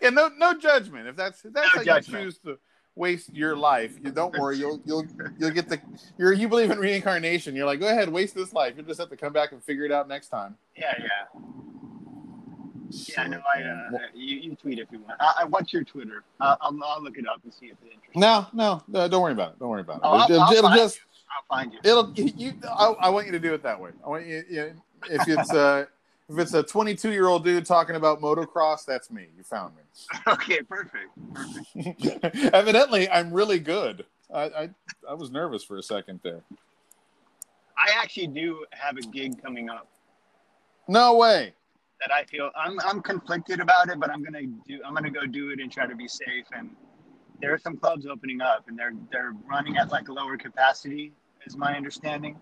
Yeah, 0.00 0.10
no, 0.10 0.30
no 0.38 0.54
judgment. 0.58 1.08
If 1.08 1.16
that's 1.16 1.44
if 1.44 1.52
that's 1.52 1.74
No 1.74 1.80
how 1.80 1.84
judgment. 1.84 2.22
you 2.22 2.24
choose 2.30 2.38
to 2.38 2.58
waste 2.94 3.34
your 3.34 3.54
life, 3.54 3.98
you 4.02 4.10
don't 4.10 4.36
worry. 4.38 4.56
You'll 4.56 4.80
you'll 4.86 5.04
you'll 5.38 5.50
get 5.50 5.68
the. 5.68 5.78
You're 6.16 6.32
you 6.32 6.48
believe 6.48 6.70
in 6.70 6.78
reincarnation. 6.78 7.54
You're 7.54 7.66
like, 7.66 7.78
go 7.80 7.88
ahead, 7.88 8.08
waste 8.08 8.34
this 8.34 8.54
life. 8.54 8.74
You'll 8.76 8.86
just 8.86 8.98
have 8.98 9.10
to 9.10 9.16
come 9.16 9.34
back 9.34 9.52
and 9.52 9.62
figure 9.62 9.84
it 9.84 9.92
out 9.92 10.08
next 10.08 10.28
time. 10.28 10.56
yeah, 10.74 10.94
yeah, 10.98 11.40
yeah. 12.90 13.22
I 13.22 13.28
know. 13.28 13.40
I, 13.54 13.62
uh, 13.62 13.98
you, 14.14 14.36
you 14.38 14.54
tweet 14.56 14.78
if 14.78 14.88
you 14.90 14.98
want. 15.00 15.20
I, 15.20 15.32
I, 15.40 15.44
what's 15.44 15.72
your 15.72 15.84
Twitter? 15.84 16.24
I'll, 16.40 16.56
I'll, 16.60 16.78
I'll 16.84 17.02
look 17.02 17.18
it 17.18 17.26
up 17.28 17.40
and 17.44 17.52
see 17.52 17.66
if 17.66 17.72
it 17.82 17.92
interests. 17.92 18.16
No, 18.16 18.46
no, 18.52 18.82
no, 18.88 19.08
don't 19.08 19.22
worry 19.22 19.32
about 19.32 19.52
it. 19.52 19.58
Don't 19.58 19.68
worry 19.68 19.80
about 19.82 19.96
it. 19.96 20.00
Oh, 20.04 20.10
I'll- 20.12 20.30
it'll, 20.30 20.42
I'll 20.42 20.52
it'll 20.52 20.62
find 20.70 20.78
just 20.80 21.00
I'll 21.36 21.56
find 21.56 21.72
you. 21.72 21.78
it'll 21.84 22.12
you. 22.14 22.52
I, 22.70 22.86
I 23.00 23.08
want 23.10 23.26
you 23.26 23.32
to 23.32 23.38
do 23.40 23.52
it 23.54 23.62
that 23.62 23.80
way. 23.80 23.90
I 24.04 24.08
want 24.08 24.26
you. 24.26 24.42
you 24.48 24.72
if 25.10 25.28
it's 25.28 25.52
a 25.52 25.88
if 26.28 26.38
it's 26.38 26.54
a 26.54 26.62
22 26.62 27.12
year 27.12 27.26
old 27.26 27.44
dude 27.44 27.64
talking 27.66 27.94
about 27.96 28.20
motocross, 28.20 28.84
that's 28.84 29.10
me. 29.10 29.26
You 29.36 29.42
found 29.44 29.74
me. 29.76 29.82
Okay, 30.26 30.62
perfect. 30.62 31.08
Perfect. 31.34 32.34
Evidently, 32.54 33.08
I'm 33.08 33.32
really 33.32 33.58
good. 33.60 34.04
I, 34.32 34.42
I 34.42 34.70
I 35.10 35.14
was 35.14 35.30
nervous 35.30 35.62
for 35.62 35.76
a 35.78 35.82
second 35.82 36.20
there. 36.24 36.42
I 37.78 37.90
actually 38.02 38.26
do 38.28 38.64
have 38.72 38.96
a 38.96 39.02
gig 39.02 39.40
coming 39.42 39.68
up. 39.70 39.88
No 40.88 41.16
way. 41.16 41.52
That 42.00 42.12
I 42.12 42.24
feel 42.24 42.50
I'm 42.56 42.78
I'm 42.80 43.00
conflicted 43.00 43.60
about 43.60 43.88
it, 43.88 43.98
but 43.98 44.10
I'm 44.10 44.22
gonna 44.22 44.42
do 44.66 44.80
I'm 44.84 44.94
gonna 44.94 45.10
go 45.10 45.26
do 45.26 45.50
it 45.50 45.60
and 45.60 45.70
try 45.70 45.86
to 45.86 45.94
be 45.94 46.08
safe. 46.08 46.46
And 46.52 46.70
there 47.40 47.52
are 47.52 47.58
some 47.58 47.76
clubs 47.76 48.06
opening 48.06 48.40
up, 48.40 48.64
and 48.68 48.78
they're 48.78 48.92
they're 49.10 49.34
running 49.48 49.76
at 49.76 49.90
like 49.90 50.08
lower 50.08 50.36
capacity, 50.36 51.12
is 51.46 51.56
my 51.56 51.76
understanding. 51.76 52.38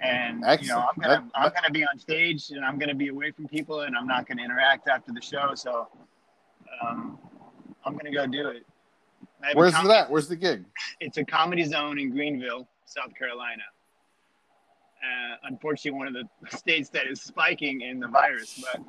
And 0.00 0.44
you 0.60 0.68
know 0.68 0.78
I'm 0.78 1.00
gonna 1.00 1.28
I'm 1.34 1.52
gonna 1.52 1.72
be 1.72 1.84
on 1.84 1.98
stage, 1.98 2.50
and 2.50 2.64
I'm 2.64 2.78
gonna 2.78 2.94
be 2.94 3.08
away 3.08 3.30
from 3.30 3.48
people, 3.48 3.82
and 3.82 3.96
I'm 3.96 4.06
not 4.06 4.28
gonna 4.28 4.42
interact 4.44 4.88
after 4.88 5.12
the 5.12 5.22
show. 5.22 5.52
So 5.54 5.88
um, 6.82 7.18
I'm 7.84 7.96
gonna 7.96 8.12
go 8.12 8.26
do 8.26 8.48
it. 8.48 8.64
I 9.42 9.48
have 9.48 9.56
a 9.56 9.58
Where's 9.58 9.74
com- 9.74 9.88
that? 9.88 10.10
Where's 10.10 10.28
the 10.28 10.36
gig? 10.36 10.64
It's 11.00 11.18
a 11.18 11.24
comedy 11.24 11.64
zone 11.64 11.98
in 11.98 12.10
Greenville, 12.10 12.68
South 12.86 13.14
Carolina. 13.14 13.62
Uh, 15.04 15.36
unfortunately, 15.44 15.98
one 15.98 16.08
of 16.08 16.14
the 16.14 16.56
states 16.56 16.88
that 16.90 17.06
is 17.06 17.20
spiking 17.20 17.82
in 17.82 18.00
the 18.00 18.08
virus. 18.08 18.62
But 18.62 18.82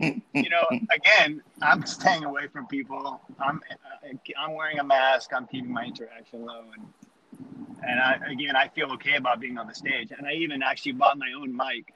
you 0.00 0.50
know, 0.50 0.64
again, 0.92 1.42
I'm 1.60 1.86
staying 1.86 2.24
away 2.24 2.48
from 2.48 2.66
people. 2.66 3.20
I'm 3.38 3.60
uh, 3.70 4.08
I'm 4.38 4.54
wearing 4.54 4.80
a 4.80 4.84
mask. 4.84 5.30
I'm 5.34 5.46
keeping 5.46 5.72
my 5.72 5.84
interaction 5.84 6.44
low, 6.44 6.64
and 6.76 6.86
and 7.84 8.00
I, 8.00 8.18
again, 8.30 8.56
I 8.56 8.68
feel 8.68 8.90
okay 8.92 9.16
about 9.16 9.40
being 9.40 9.58
on 9.58 9.66
the 9.66 9.74
stage. 9.74 10.10
And 10.16 10.26
I 10.26 10.32
even 10.32 10.62
actually 10.62 10.92
bought 10.92 11.18
my 11.18 11.32
own 11.36 11.54
mic, 11.54 11.92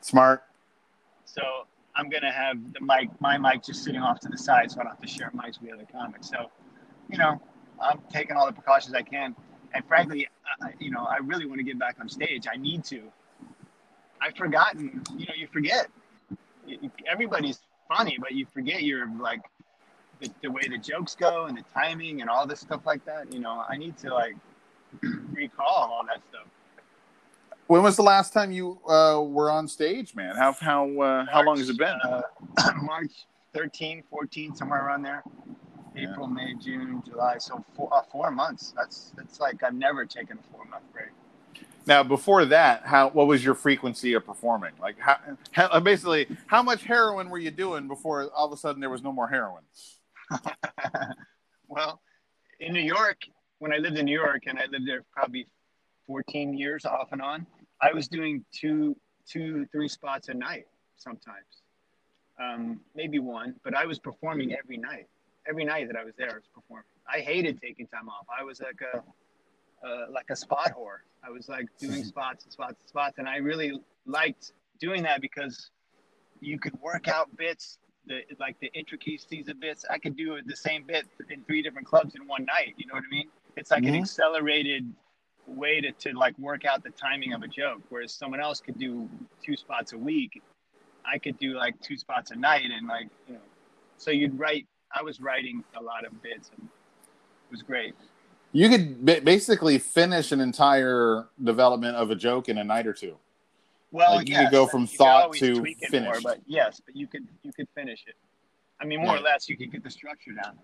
Smart. 0.00 0.44
so 1.24 1.42
I'm 1.94 2.08
gonna 2.08 2.32
have 2.32 2.58
the 2.72 2.80
mic, 2.80 3.08
my 3.20 3.38
mic, 3.38 3.62
just 3.62 3.84
sitting 3.84 4.00
off 4.00 4.20
to 4.20 4.28
the 4.28 4.38
side, 4.38 4.70
so 4.70 4.80
I 4.80 4.84
don't 4.84 4.92
have 4.92 5.00
to 5.00 5.08
share 5.08 5.30
mics 5.34 5.60
with 5.60 5.72
other 5.72 5.86
comics. 5.90 6.28
So, 6.28 6.50
you 7.08 7.18
know, 7.18 7.40
I'm 7.80 8.00
taking 8.10 8.36
all 8.36 8.46
the 8.46 8.52
precautions 8.52 8.94
I 8.94 9.02
can. 9.02 9.34
And 9.76 9.84
frankly, 9.86 10.26
I, 10.62 10.70
you 10.78 10.90
know, 10.90 11.04
I 11.04 11.18
really 11.18 11.44
want 11.44 11.58
to 11.58 11.64
get 11.64 11.78
back 11.78 11.96
on 12.00 12.08
stage. 12.08 12.46
I 12.50 12.56
need 12.56 12.82
to. 12.84 13.02
I've 14.22 14.34
forgotten. 14.34 15.02
You 15.16 15.26
know, 15.26 15.34
you 15.36 15.46
forget. 15.52 15.88
Everybody's 17.06 17.60
funny, 17.86 18.16
but 18.18 18.32
you 18.32 18.46
forget 18.54 18.82
your 18.82 19.06
like 19.20 19.42
the, 20.20 20.30
the 20.42 20.50
way 20.50 20.62
the 20.68 20.78
jokes 20.78 21.14
go 21.14 21.44
and 21.44 21.58
the 21.58 21.64
timing 21.74 22.22
and 22.22 22.30
all 22.30 22.46
this 22.46 22.60
stuff 22.60 22.80
like 22.86 23.04
that. 23.04 23.30
You 23.30 23.40
know, 23.40 23.64
I 23.68 23.76
need 23.76 23.98
to 23.98 24.14
like 24.14 24.34
recall 25.32 25.66
all 25.92 26.04
that 26.06 26.22
stuff. 26.30 26.46
When 27.66 27.82
was 27.82 27.96
the 27.96 28.02
last 28.02 28.32
time 28.32 28.50
you 28.50 28.78
uh, 28.88 29.20
were 29.22 29.50
on 29.50 29.68
stage, 29.68 30.14
man? 30.14 30.36
How 30.36 30.52
how 30.52 30.88
uh, 31.00 31.26
how 31.26 31.42
long 31.42 31.58
has 31.58 31.68
it 31.68 31.76
been? 31.76 31.98
Uh, 32.02 32.22
March 32.82 33.26
13, 33.52 34.02
14, 34.08 34.54
somewhere 34.54 34.86
around 34.86 35.02
there. 35.02 35.22
April, 35.96 36.26
May, 36.26 36.54
June, 36.54 37.02
July. 37.06 37.38
So 37.38 37.64
four, 37.74 37.92
uh, 37.92 38.02
four 38.10 38.30
months. 38.30 38.72
That's 38.76 39.12
that's 39.16 39.40
like 39.40 39.62
I've 39.62 39.74
never 39.74 40.04
taken 40.04 40.38
a 40.38 40.52
four 40.52 40.64
month 40.66 40.84
break. 40.92 41.08
Now, 41.86 42.02
before 42.02 42.44
that, 42.46 42.82
how 42.84 43.10
what 43.10 43.26
was 43.26 43.44
your 43.44 43.54
frequency 43.54 44.14
of 44.14 44.26
performing? 44.26 44.72
Like, 44.80 44.98
how, 44.98 45.16
how 45.52 45.80
basically, 45.80 46.26
how 46.46 46.62
much 46.62 46.82
heroin 46.82 47.30
were 47.30 47.38
you 47.38 47.50
doing 47.50 47.88
before 47.88 48.28
all 48.34 48.46
of 48.46 48.52
a 48.52 48.56
sudden 48.56 48.80
there 48.80 48.90
was 48.90 49.02
no 49.02 49.12
more 49.12 49.28
heroin? 49.28 49.62
well, 51.68 52.00
in 52.60 52.72
New 52.72 52.80
York, 52.80 53.18
when 53.58 53.72
I 53.72 53.76
lived 53.76 53.96
in 53.96 54.04
New 54.04 54.18
York, 54.18 54.42
and 54.46 54.58
I 54.58 54.66
lived 54.66 54.86
there 54.86 55.04
probably 55.12 55.46
14 56.06 56.56
years 56.56 56.84
off 56.84 57.12
and 57.12 57.22
on, 57.22 57.46
I 57.80 57.92
was 57.92 58.08
doing 58.08 58.44
two, 58.52 58.96
two, 59.28 59.66
three 59.72 59.88
spots 59.88 60.28
a 60.28 60.34
night 60.34 60.66
sometimes, 60.96 61.62
um, 62.40 62.80
maybe 62.94 63.18
one, 63.18 63.54
but 63.64 63.74
I 63.74 63.86
was 63.86 63.98
performing 63.98 64.54
every 64.54 64.76
night. 64.76 65.06
Every 65.48 65.64
night 65.64 65.86
that 65.88 65.96
I 65.96 66.04
was 66.04 66.14
there, 66.16 66.30
I 66.30 66.34
was 66.34 66.48
performing. 66.54 66.84
I 67.08 67.20
hated 67.20 67.60
taking 67.60 67.86
time 67.86 68.08
off. 68.08 68.26
I 68.36 68.42
was 68.42 68.60
like 68.60 68.80
a 68.94 69.02
uh, 69.86 70.06
like 70.10 70.30
a 70.30 70.36
spot 70.36 70.72
whore. 70.76 70.98
I 71.24 71.30
was 71.30 71.48
like 71.48 71.66
doing 71.78 72.02
spots 72.12 72.44
and 72.44 72.52
spots 72.52 72.76
and 72.80 72.88
spots, 72.88 73.18
and 73.18 73.28
I 73.28 73.36
really 73.36 73.78
liked 74.06 74.52
doing 74.80 75.02
that 75.04 75.20
because 75.20 75.70
you 76.40 76.58
could 76.58 76.78
work 76.80 77.06
out 77.08 77.34
bits, 77.36 77.78
the 78.06 78.20
like 78.40 78.58
the 78.60 78.70
intricacies 78.74 79.48
of 79.48 79.60
bits. 79.60 79.84
I 79.88 79.98
could 79.98 80.16
do 80.16 80.40
the 80.44 80.56
same 80.56 80.84
bit 80.84 81.06
in 81.30 81.42
three 81.44 81.62
different 81.62 81.86
clubs 81.86 82.14
in 82.16 82.26
one 82.26 82.44
night. 82.44 82.74
You 82.76 82.86
know 82.86 82.94
what 82.94 83.04
I 83.04 83.10
mean? 83.10 83.28
It's 83.56 83.70
like 83.70 83.84
an 83.84 83.94
Mhm. 83.94 84.00
accelerated 84.00 84.92
way 85.46 85.80
to, 85.80 85.92
to 85.92 86.12
like 86.12 86.36
work 86.38 86.64
out 86.64 86.82
the 86.82 86.90
timing 86.90 87.32
of 87.32 87.42
a 87.42 87.48
joke, 87.48 87.82
whereas 87.88 88.12
someone 88.12 88.40
else 88.40 88.60
could 88.60 88.78
do 88.78 89.08
two 89.42 89.56
spots 89.56 89.92
a 89.92 89.98
week. 89.98 90.42
I 91.04 91.18
could 91.18 91.38
do 91.38 91.54
like 91.54 91.80
two 91.80 91.96
spots 91.96 92.32
a 92.32 92.36
night, 92.36 92.68
and 92.72 92.88
like 92.88 93.08
you 93.28 93.34
know, 93.34 93.40
so 93.96 94.10
you'd 94.10 94.36
write. 94.38 94.66
I 94.94 95.02
was 95.02 95.20
writing 95.20 95.64
a 95.78 95.82
lot 95.82 96.04
of 96.04 96.22
bits, 96.22 96.50
and 96.56 96.68
it 96.68 97.50
was 97.50 97.62
great. 97.62 97.94
You 98.52 98.68
could 98.68 99.04
ba- 99.04 99.20
basically 99.22 99.78
finish 99.78 100.32
an 100.32 100.40
entire 100.40 101.28
development 101.42 101.96
of 101.96 102.10
a 102.10 102.14
joke 102.14 102.48
in 102.48 102.58
a 102.58 102.64
night 102.64 102.86
or 102.86 102.92
two. 102.92 103.16
Well, 103.92 104.16
Like, 104.16 104.28
you 104.28 104.34
yes, 104.34 104.44
could 104.44 104.52
go 104.52 104.66
from 104.66 104.86
thought 104.86 105.32
to 105.34 105.64
finish. 105.90 106.06
More, 106.06 106.20
but 106.22 106.40
yes, 106.46 106.80
but 106.84 106.96
you 106.96 107.06
could 107.06 107.26
you 107.42 107.52
could 107.52 107.68
finish 107.74 108.04
it. 108.06 108.14
I 108.80 108.84
mean, 108.84 109.00
more 109.00 109.16
or 109.16 109.20
less, 109.20 109.48
you 109.48 109.56
could 109.56 109.72
get 109.72 109.82
the 109.82 109.90
structure 109.90 110.32
down. 110.32 110.58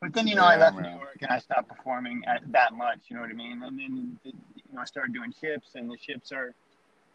But 0.00 0.12
then 0.12 0.26
you 0.26 0.34
know, 0.34 0.44
I 0.44 0.56
left 0.56 0.76
man. 0.76 0.92
New 0.92 0.98
York 0.98 1.18
and 1.22 1.30
I 1.30 1.38
stopped 1.38 1.68
performing 1.68 2.22
at 2.26 2.42
that 2.52 2.74
much. 2.74 2.98
You 3.08 3.16
know 3.16 3.22
what 3.22 3.30
I 3.30 3.34
mean? 3.34 3.62
And 3.62 3.78
then 3.78 4.18
you 4.24 4.32
know, 4.72 4.80
I 4.80 4.84
started 4.84 5.14
doing 5.14 5.32
ships, 5.40 5.70
and 5.74 5.90
the 5.90 5.96
ships 5.98 6.32
are, 6.32 6.54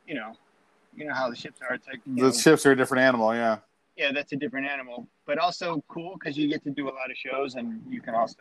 you 0.08 0.16
know, 0.16 0.34
you 0.96 1.06
know 1.06 1.14
how 1.14 1.30
the 1.30 1.36
ships 1.36 1.60
are. 1.68 1.76
It's 1.76 1.88
like 1.88 2.02
The 2.06 2.22
know, 2.24 2.32
shifts 2.32 2.66
are 2.66 2.72
a 2.72 2.76
different 2.76 3.04
animal, 3.04 3.34
yeah. 3.34 3.60
Yeah, 4.00 4.12
that's 4.14 4.32
a 4.32 4.36
different 4.38 4.66
animal, 4.66 5.06
but 5.26 5.38
also 5.38 5.84
cool 5.90 6.16
because 6.18 6.38
you 6.38 6.48
get 6.48 6.64
to 6.64 6.70
do 6.70 6.86
a 6.88 6.94
lot 6.94 7.12
of 7.12 7.18
shows 7.18 7.56
and 7.56 7.82
you 7.90 8.00
can 8.02 8.16
also 8.16 8.38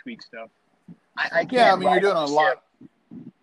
tweak 0.00 0.22
stuff. 0.22 0.48
I, 1.18 1.24
I 1.24 1.28
can't 1.40 1.52
Yeah, 1.52 1.72
I 1.72 1.76
mean, 1.76 1.82
you're 1.82 1.90
write 1.92 2.02
doing 2.02 2.16
a 2.16 2.24
lot. 2.24 2.50
ship. 2.80 2.88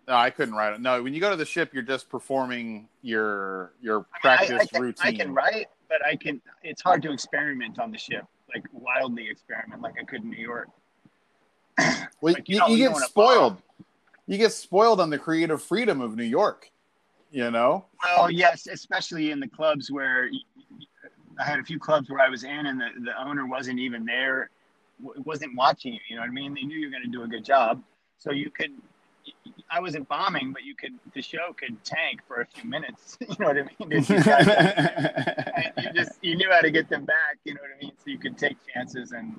No, 0.08 0.14
I 0.16 0.30
couldn't 0.30 0.54
write 0.54 0.72
it. 0.72 0.80
No, 0.80 1.02
when 1.02 1.12
you 1.12 1.20
go 1.20 1.28
to 1.30 1.36
the 1.36 1.44
ship, 1.44 1.74
you're 1.74 1.82
just 1.82 2.08
performing 2.08 2.88
your 3.02 3.72
your 3.82 3.96
I 3.96 3.98
mean, 3.98 4.06
I- 4.14 4.20
practice 4.20 4.60
I, 4.62 4.66
can, 4.66 4.82
routine. 4.82 5.06
I 5.06 5.12
can 5.16 5.34
write, 5.34 5.66
but 5.90 6.04
I 6.06 6.16
can. 6.16 6.40
It's 6.62 6.80
hard 6.82 7.02
to 7.02 7.12
experiment 7.12 7.78
on 7.78 7.90
the 7.90 7.98
ship, 7.98 8.24
like 8.54 8.64
wildly 8.72 9.28
experiment, 9.28 9.82
like 9.82 9.94
I 10.00 10.04
could 10.04 10.22
in 10.22 10.30
New 10.30 10.42
York. 10.42 10.68
Well, 12.20 12.32
like, 12.34 12.48
you 12.48 12.54
you, 12.54 12.60
don't- 12.60 12.70
you 12.70 12.76
you 12.78 12.84
get 12.88 12.94
don't 12.94 13.04
spoiled. 13.08 13.62
You 14.26 14.38
get 14.38 14.52
spoiled 14.52 14.98
on 15.00 15.10
the 15.10 15.18
creative 15.18 15.62
freedom 15.62 16.00
of 16.00 16.16
New 16.16 16.24
York. 16.24 16.70
You 17.30 17.50
know, 17.50 17.84
Oh 18.06 18.28
yes, 18.28 18.66
especially 18.68 19.30
in 19.32 19.40
the 19.40 19.48
clubs 19.48 19.90
where 19.90 20.28
y- 20.32 20.38
y- 20.78 20.86
I 21.38 21.44
had 21.44 21.58
a 21.58 21.64
few 21.64 21.78
clubs 21.78 22.10
where 22.10 22.20
I 22.20 22.28
was 22.28 22.44
in, 22.44 22.66
and 22.66 22.80
the, 22.80 22.88
the 23.04 23.20
owner 23.22 23.46
wasn't 23.46 23.78
even 23.80 24.04
there, 24.04 24.50
w- 25.02 25.22
wasn't 25.24 25.56
watching 25.56 25.92
you. 25.94 26.00
You 26.08 26.16
know 26.16 26.22
what 26.22 26.28
I 26.30 26.32
mean? 26.32 26.54
They 26.54 26.62
knew 26.62 26.76
you 26.78 26.86
were 26.86 26.90
going 26.90 27.02
to 27.04 27.10
do 27.10 27.22
a 27.22 27.28
good 27.28 27.44
job, 27.44 27.82
so 28.18 28.30
you 28.32 28.50
could. 28.50 28.70
I 29.70 29.80
wasn't 29.80 30.06
bombing, 30.08 30.52
but 30.52 30.64
you 30.64 30.74
could. 30.74 30.92
The 31.14 31.22
show 31.22 31.54
could 31.56 31.82
tank 31.84 32.20
for 32.28 32.40
a 32.42 32.46
few 32.46 32.68
minutes. 32.68 33.16
You 33.28 33.36
know 33.38 33.46
what 33.46 33.56
I 33.58 33.62
mean? 33.62 33.90
You 33.90 34.22
guys- 34.22 35.72
you 35.82 35.92
just 35.94 36.12
you 36.22 36.36
knew 36.36 36.50
how 36.50 36.60
to 36.60 36.70
get 36.70 36.88
them 36.88 37.04
back. 37.04 37.38
You 37.44 37.54
know 37.54 37.60
what 37.62 37.70
I 37.76 37.82
mean? 37.84 37.92
So 37.96 38.10
you 38.10 38.18
could 38.18 38.36
take 38.38 38.56
chances, 38.72 39.12
and 39.12 39.34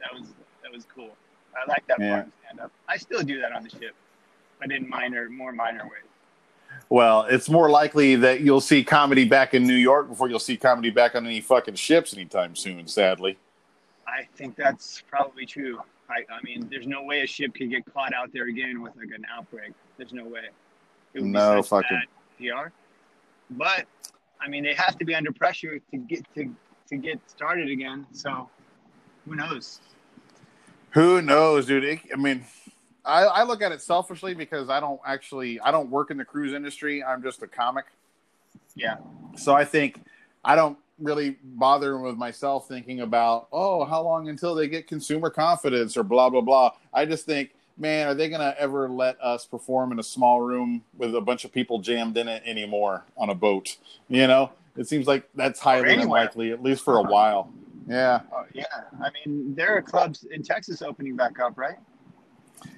that 0.00 0.12
was 0.18 0.28
that 0.62 0.72
was 0.72 0.86
cool. 0.94 1.10
I 1.56 1.68
like 1.68 1.84
that 1.88 1.98
Yeah. 2.00 2.14
part 2.14 2.26
of 2.26 2.32
stand 2.44 2.60
up. 2.60 2.72
I 2.88 2.96
still 2.98 3.22
do 3.22 3.40
that 3.40 3.52
on 3.52 3.62
the 3.64 3.70
ship, 3.70 3.94
but 4.60 4.70
in 4.70 4.88
minor, 4.88 5.28
more 5.28 5.52
minor 5.52 5.82
ways. 5.84 6.05
Well, 6.88 7.22
it's 7.22 7.48
more 7.48 7.68
likely 7.70 8.16
that 8.16 8.40
you'll 8.40 8.60
see 8.60 8.84
comedy 8.84 9.24
back 9.24 9.54
in 9.54 9.66
New 9.66 9.74
York 9.74 10.08
before 10.08 10.28
you'll 10.28 10.38
see 10.38 10.56
comedy 10.56 10.90
back 10.90 11.14
on 11.14 11.26
any 11.26 11.40
fucking 11.40 11.74
ships 11.74 12.14
anytime 12.14 12.54
soon. 12.54 12.86
Sadly, 12.86 13.38
I 14.06 14.26
think 14.36 14.56
that's 14.56 15.02
probably 15.10 15.46
true. 15.46 15.80
I, 16.08 16.24
I 16.32 16.40
mean, 16.44 16.68
there's 16.70 16.86
no 16.86 17.02
way 17.02 17.22
a 17.22 17.26
ship 17.26 17.54
could 17.54 17.70
get 17.70 17.82
caught 17.92 18.14
out 18.14 18.30
there 18.32 18.46
again 18.46 18.80
with 18.80 18.94
like 18.96 19.08
an 19.14 19.26
outbreak. 19.36 19.72
There's 19.96 20.12
no 20.12 20.24
way. 20.24 20.48
It 21.14 21.20
would 21.22 21.30
No 21.30 21.56
be 21.56 21.62
fucking- 21.62 22.02
PR. 22.38 22.68
But 23.50 23.86
I 24.40 24.48
mean, 24.48 24.62
they 24.64 24.74
have 24.74 24.96
to 24.98 25.04
be 25.04 25.14
under 25.14 25.32
pressure 25.32 25.78
to 25.90 25.96
get 25.96 26.22
to 26.34 26.54
to 26.88 26.96
get 26.96 27.18
started 27.28 27.68
again. 27.70 28.06
So 28.12 28.48
who 29.26 29.34
knows? 29.34 29.80
who 30.90 31.20
knows, 31.20 31.66
dude? 31.66 31.84
It, 31.84 32.00
I 32.12 32.16
mean, 32.16 32.44
I, 33.06 33.22
I 33.24 33.42
look 33.44 33.62
at 33.62 33.72
it 33.72 33.80
selfishly 33.80 34.34
because 34.34 34.68
I 34.68 34.80
don't 34.80 35.00
actually 35.06 35.60
I 35.60 35.70
don't 35.70 35.90
work 35.90 36.10
in 36.10 36.16
the 36.16 36.24
cruise 36.24 36.52
industry. 36.52 37.02
I'm 37.02 37.22
just 37.22 37.42
a 37.42 37.46
comic. 37.46 37.86
Yeah. 38.74 38.96
So 39.36 39.54
I 39.54 39.64
think 39.64 40.02
I 40.44 40.56
don't 40.56 40.78
really 40.98 41.36
bother 41.42 41.98
with 41.98 42.16
myself 42.16 42.68
thinking 42.68 43.00
about, 43.00 43.48
oh, 43.52 43.84
how 43.84 44.02
long 44.02 44.28
until 44.28 44.54
they 44.54 44.68
get 44.68 44.86
consumer 44.86 45.30
confidence 45.30 45.96
or 45.96 46.02
blah, 46.02 46.30
blah, 46.30 46.40
blah. 46.40 46.70
I 46.92 47.04
just 47.04 47.26
think, 47.26 47.54
man, 47.76 48.08
are 48.08 48.14
they 48.14 48.28
going 48.28 48.40
to 48.40 48.58
ever 48.58 48.88
let 48.88 49.20
us 49.20 49.44
perform 49.44 49.92
in 49.92 49.98
a 49.98 50.02
small 50.02 50.40
room 50.40 50.82
with 50.96 51.14
a 51.14 51.20
bunch 51.20 51.44
of 51.44 51.52
people 51.52 51.80
jammed 51.80 52.16
in 52.16 52.28
it 52.28 52.42
anymore 52.46 53.04
on 53.16 53.30
a 53.30 53.34
boat? 53.34 53.76
You 54.08 54.26
know, 54.26 54.52
it 54.76 54.88
seems 54.88 55.06
like 55.06 55.28
that's 55.34 55.60
highly 55.60 55.94
unlikely, 55.94 56.52
at 56.52 56.62
least 56.62 56.84
for 56.84 56.96
a 56.98 57.02
while. 57.02 57.52
Yeah. 57.86 58.20
Oh, 58.32 58.44
yeah. 58.52 58.64
I 59.02 59.10
mean, 59.10 59.54
there 59.54 59.76
are 59.76 59.82
clubs 59.82 60.24
in 60.24 60.42
Texas 60.42 60.80
opening 60.82 61.16
back 61.16 61.38
up, 61.38 61.58
right? 61.58 61.76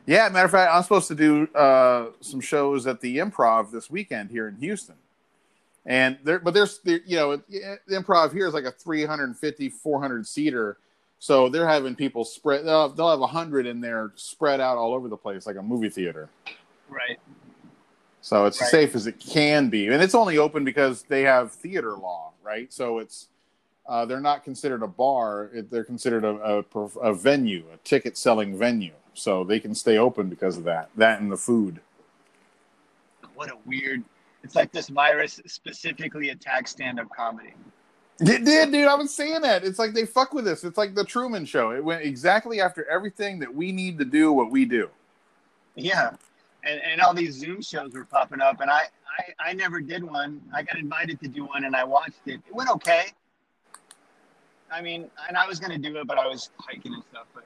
Yeah. 0.06 0.28
Matter 0.28 0.46
of 0.46 0.50
fact, 0.50 0.72
I'm 0.72 0.82
supposed 0.82 1.08
to 1.08 1.14
do 1.14 1.46
uh, 1.54 2.10
some 2.20 2.40
shows 2.40 2.86
at 2.86 3.00
the 3.00 3.18
improv 3.18 3.70
this 3.70 3.90
weekend 3.90 4.30
here 4.30 4.48
in 4.48 4.56
Houston. 4.56 4.96
And 5.86 6.18
there, 6.22 6.38
but 6.38 6.52
there's, 6.52 6.80
there, 6.80 7.00
you 7.06 7.16
know, 7.16 7.36
the 7.36 7.78
improv 7.90 8.32
here 8.32 8.46
is 8.46 8.52
like 8.54 8.64
a 8.64 8.70
350, 8.70 9.68
400 9.70 10.26
seater. 10.26 10.76
So 11.18 11.48
they're 11.48 11.66
having 11.66 11.96
people 11.96 12.24
spread, 12.24 12.64
they'll 12.66 12.88
have, 12.88 12.96
they'll 12.96 13.10
have 13.10 13.20
100 13.20 13.66
in 13.66 13.80
there 13.80 14.12
spread 14.14 14.60
out 14.60 14.76
all 14.76 14.92
over 14.94 15.08
the 15.08 15.16
place, 15.16 15.46
like 15.46 15.56
a 15.56 15.62
movie 15.62 15.88
theater. 15.88 16.28
Right. 16.88 17.18
So 18.20 18.44
it's 18.44 18.60
Right. 18.60 18.66
as 18.66 18.70
safe 18.70 18.94
as 18.94 19.06
it 19.06 19.18
can 19.18 19.70
be. 19.70 19.86
And 19.88 20.02
it's 20.02 20.14
only 20.14 20.36
open 20.38 20.62
because 20.64 21.04
they 21.04 21.22
have 21.22 21.52
theater 21.52 21.92
law, 21.96 22.32
right? 22.42 22.72
So 22.72 22.98
it's, 22.98 23.28
uh, 23.88 24.04
they're 24.04 24.20
not 24.20 24.44
considered 24.44 24.82
a 24.82 24.86
bar. 24.86 25.50
It, 25.54 25.70
they're 25.70 25.84
considered 25.84 26.24
a, 26.24 26.62
a, 26.74 26.78
a 27.00 27.14
venue, 27.14 27.64
a 27.72 27.78
ticket 27.78 28.18
selling 28.18 28.58
venue. 28.58 28.92
So 29.18 29.42
they 29.42 29.58
can 29.58 29.74
stay 29.74 29.98
open 29.98 30.28
because 30.28 30.56
of 30.56 30.64
that, 30.64 30.90
that 30.96 31.20
and 31.20 31.30
the 31.30 31.36
food. 31.36 31.80
What 33.34 33.50
a 33.50 33.56
weird. 33.66 34.04
It's 34.44 34.54
like 34.54 34.70
this 34.70 34.88
virus 34.88 35.40
specifically 35.46 36.30
attacks 36.30 36.70
stand-up 36.70 37.08
comedy. 37.14 37.54
It 38.20 38.44
did, 38.44 38.70
dude. 38.70 38.86
I 38.86 38.94
was 38.94 39.12
saying 39.12 39.42
that. 39.42 39.64
It's 39.64 39.78
like 39.78 39.92
they 39.92 40.06
fuck 40.06 40.32
with 40.32 40.46
us. 40.46 40.62
It's 40.62 40.78
like 40.78 40.94
the 40.94 41.04
Truman 41.04 41.44
Show. 41.44 41.72
It 41.72 41.84
went 41.84 42.04
exactly 42.04 42.60
after 42.60 42.88
everything 42.88 43.40
that 43.40 43.52
we 43.52 43.72
need 43.72 43.98
to 43.98 44.04
do 44.04 44.32
what 44.32 44.52
we 44.52 44.64
do. 44.64 44.88
Yeah. 45.74 46.10
And, 46.64 46.80
and 46.82 47.00
all 47.00 47.14
these 47.14 47.34
Zoom 47.34 47.60
shows 47.60 47.92
were 47.92 48.04
popping 48.04 48.40
up, 48.40 48.60
and 48.60 48.70
I, 48.70 48.82
I, 49.18 49.50
I 49.50 49.52
never 49.52 49.80
did 49.80 50.04
one. 50.04 50.40
I 50.54 50.62
got 50.62 50.78
invited 50.78 51.20
to 51.22 51.28
do 51.28 51.44
one, 51.44 51.64
and 51.64 51.74
I 51.74 51.84
watched 51.84 52.26
it. 52.26 52.40
It 52.46 52.54
went 52.54 52.70
okay. 52.70 53.06
I 54.70 54.80
mean, 54.80 55.10
and 55.26 55.36
I 55.36 55.46
was 55.46 55.58
going 55.58 55.72
to 55.72 55.78
do 55.78 55.96
it, 55.98 56.06
but 56.06 56.18
I 56.18 56.26
was 56.26 56.50
hiking 56.58 56.94
and 56.94 57.02
stuff. 57.10 57.26
But 57.34 57.44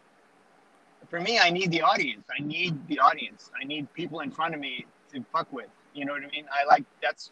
for 1.12 1.20
me, 1.20 1.38
I 1.38 1.50
need 1.50 1.70
the 1.70 1.82
audience. 1.82 2.24
I 2.34 2.42
need 2.42 2.88
the 2.88 2.98
audience. 2.98 3.50
I 3.60 3.64
need 3.64 3.92
people 3.92 4.20
in 4.20 4.30
front 4.30 4.54
of 4.54 4.60
me 4.60 4.86
to 5.12 5.22
fuck 5.30 5.52
with. 5.52 5.68
You 5.92 6.06
know 6.06 6.14
what 6.14 6.22
I 6.22 6.30
mean? 6.30 6.46
I 6.50 6.64
like 6.64 6.84
that's. 7.02 7.30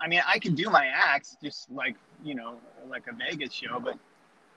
I 0.00 0.08
mean, 0.08 0.20
I 0.26 0.40
can 0.40 0.56
do 0.56 0.70
my 0.70 0.86
acts 0.92 1.36
just 1.40 1.70
like 1.70 1.94
you 2.24 2.34
know, 2.34 2.56
like 2.90 3.04
a 3.06 3.14
Vegas 3.14 3.52
show, 3.52 3.78
but 3.78 3.96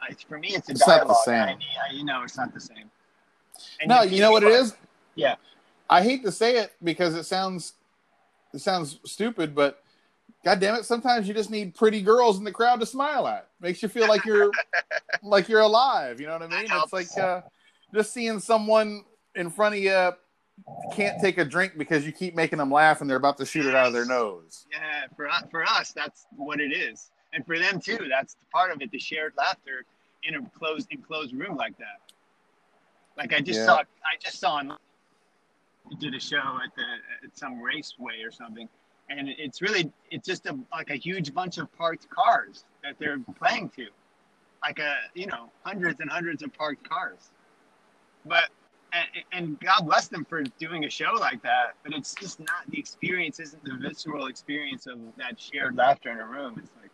I, 0.02 0.16
for 0.28 0.40
me, 0.40 0.48
it's 0.56 0.68
a 0.68 0.72
It's 0.72 0.88
not 0.88 1.08
the 1.08 1.14
same. 1.14 1.36
I 1.44 1.94
you 1.94 2.04
know, 2.04 2.24
it's 2.24 2.38
not 2.38 2.52
the 2.52 2.60
same. 2.60 2.90
And 3.80 3.88
No, 3.88 4.02
you 4.02 4.20
know 4.20 4.32
what 4.32 4.42
it 4.42 4.50
is? 4.50 4.76
Yeah. 5.14 5.36
I 5.88 6.02
hate 6.02 6.24
to 6.24 6.32
say 6.32 6.58
it 6.58 6.74
because 6.84 7.14
it 7.14 7.26
sounds 7.26 7.74
it 8.52 8.62
sounds 8.62 9.00
stupid, 9.06 9.54
but 9.54 9.84
god 10.44 10.60
damn 10.60 10.74
it, 10.74 10.86
sometimes 10.86 11.28
you 11.28 11.36
just 11.36 11.52
need 11.52 11.76
pretty 11.76 12.02
girls 12.02 12.40
in 12.40 12.44
the 12.44 12.52
crowd 12.52 12.80
to 12.80 12.88
smile 12.88 13.28
at. 13.28 13.48
Makes 13.62 13.84
you 13.84 13.90
feel 13.90 14.08
like 14.08 14.26
you're 14.26 14.50
like 15.22 15.48
you're 15.48 15.60
alive. 15.60 16.20
You 16.20 16.26
know 16.26 16.34
what 16.34 16.42
I 16.42 16.48
mean? 16.48 16.68
It's 16.72 16.94
like 16.94 17.16
uh, 17.16 17.42
just 17.94 18.14
seeing 18.14 18.40
someone 18.40 19.04
in 19.36 19.50
front 19.50 19.76
of 19.76 19.82
you 19.82 20.12
can't 20.92 21.20
take 21.22 21.38
a 21.38 21.46
drink 21.46 21.74
because 21.78 22.06
you 22.06 22.12
keep 22.12 22.36
making 22.36 22.58
them 22.58 22.72
laugh 22.72 23.02
and 23.02 23.10
they're 23.10 23.18
about 23.18 23.38
to 23.38 23.46
shoot 23.46 23.66
it 23.66 23.76
out 23.76 23.88
of 23.88 23.94
their 23.94 24.06
nose. 24.06 24.66
Yeah, 24.72 25.06
for 25.16 25.28
us, 25.30 25.44
for 25.50 25.64
us, 25.64 25.92
that's 25.94 26.26
what 26.36 26.60
it 26.60 26.74
is, 26.76 27.12
and 27.34 27.46
for 27.46 27.58
them 27.58 27.80
too. 27.80 28.08
That's 28.10 28.36
part 28.52 28.72
of 28.72 28.82
it. 28.82 28.92
The 28.92 29.00
shared 29.00 29.34
laughter 29.38 29.86
in 30.24 30.36
a 30.36 30.50
closed 30.58 30.88
enclosed 30.92 31.34
room 31.34 31.56
like 31.56 31.78
that. 31.78 32.14
Like 33.18 33.34
I 33.34 33.40
just 33.40 33.60
Yeah. 33.60 33.66
saw, 33.66 33.78
I 33.80 34.18
just 34.20 34.40
saw. 34.40 34.56
On, 34.56 34.78
did 35.98 36.14
a 36.14 36.20
show 36.20 36.38
at 36.64 36.76
the 36.76 36.84
at 37.26 37.38
some 37.38 37.60
raceway 37.60 38.22
or 38.22 38.32
something, 38.32 38.70
and 39.10 39.28
it's 39.28 39.62
really 39.62 39.92
it's 40.12 40.28
just 40.28 40.46
a 40.46 40.58
like 40.72 40.92
a 40.92 40.96
huge 40.96 41.34
bunch 41.34 41.58
of 41.58 41.72
parked 41.76 42.08
cars 42.10 42.66
that 42.84 42.96
they're 43.00 43.18
playing 43.38 43.70
to, 43.70 43.88
like 44.62 44.78
a 44.80 44.96
you 45.16 45.26
know 45.26 45.50
hundreds 45.64 46.00
and 46.00 46.10
hundreds 46.10 46.44
of 46.44 46.54
parked 46.54 46.88
cars, 46.88 47.32
but. 48.26 48.46
And, 48.92 49.08
and 49.32 49.60
God 49.60 49.82
bless 49.86 50.08
them 50.08 50.26
for 50.26 50.42
doing 50.58 50.84
a 50.86 50.90
show 50.90 51.12
like 51.20 51.44
that, 51.44 51.76
but 51.84 51.94
it's 51.94 52.16
just 52.16 52.40
not 52.40 52.66
the 52.70 52.80
experience. 52.80 53.40
Isn't 53.40 53.64
the 53.64 53.78
visceral 53.80 54.26
experience 54.26 54.88
of 54.88 54.98
that 55.16 55.40
shared 55.40 55.76
laughter 55.76 56.10
in 56.12 56.18
a 56.18 56.26
room? 56.26 56.56
It's 56.58 56.72
like, 56.82 56.90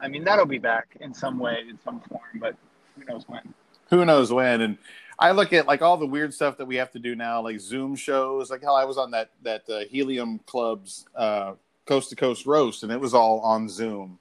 I 0.00 0.08
mean, 0.08 0.24
that'll 0.24 0.46
be 0.46 0.56
back 0.56 0.96
in 1.00 1.12
some 1.12 1.38
way, 1.38 1.58
in 1.68 1.78
some 1.84 2.00
form, 2.00 2.22
but 2.40 2.56
who 2.98 3.04
knows 3.04 3.24
when. 3.28 3.52
who 3.90 4.04
knows 4.06 4.32
when 4.32 4.62
and 4.62 4.78
i 5.18 5.30
look 5.30 5.52
at 5.52 5.66
like 5.66 5.82
all 5.82 5.98
the 5.98 6.06
weird 6.06 6.32
stuff 6.32 6.56
that 6.56 6.64
we 6.64 6.76
have 6.76 6.90
to 6.92 6.98
do 6.98 7.14
now 7.14 7.42
like 7.42 7.60
zoom 7.60 7.94
shows 7.94 8.50
like 8.50 8.62
how 8.62 8.74
i 8.74 8.84
was 8.84 8.96
on 8.96 9.10
that 9.10 9.30
that 9.42 9.68
uh, 9.68 9.80
helium 9.90 10.38
club's 10.46 11.04
uh, 11.14 11.52
coast 11.84 12.08
to 12.08 12.16
coast 12.16 12.46
roast 12.46 12.82
and 12.82 12.90
it 12.90 12.98
was 13.00 13.12
all 13.12 13.40
on 13.40 13.68
zoom 13.68 14.18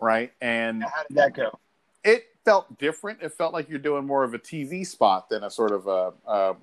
right 0.00 0.32
and 0.40 0.82
How 0.82 1.04
did 1.08 1.16
that 1.16 1.34
go? 1.34 1.56
it 2.02 2.24
felt 2.44 2.78
different. 2.78 3.22
It 3.22 3.32
felt 3.32 3.52
like 3.52 3.68
you're 3.68 3.78
doing 3.78 4.06
more 4.06 4.24
of 4.24 4.34
a 4.34 4.38
tv 4.38 4.86
spot 4.86 5.28
than 5.28 5.44
a 5.44 5.50
sort 5.50 5.72
of 5.72 5.86
a, 5.86 6.12
a 6.26 6.56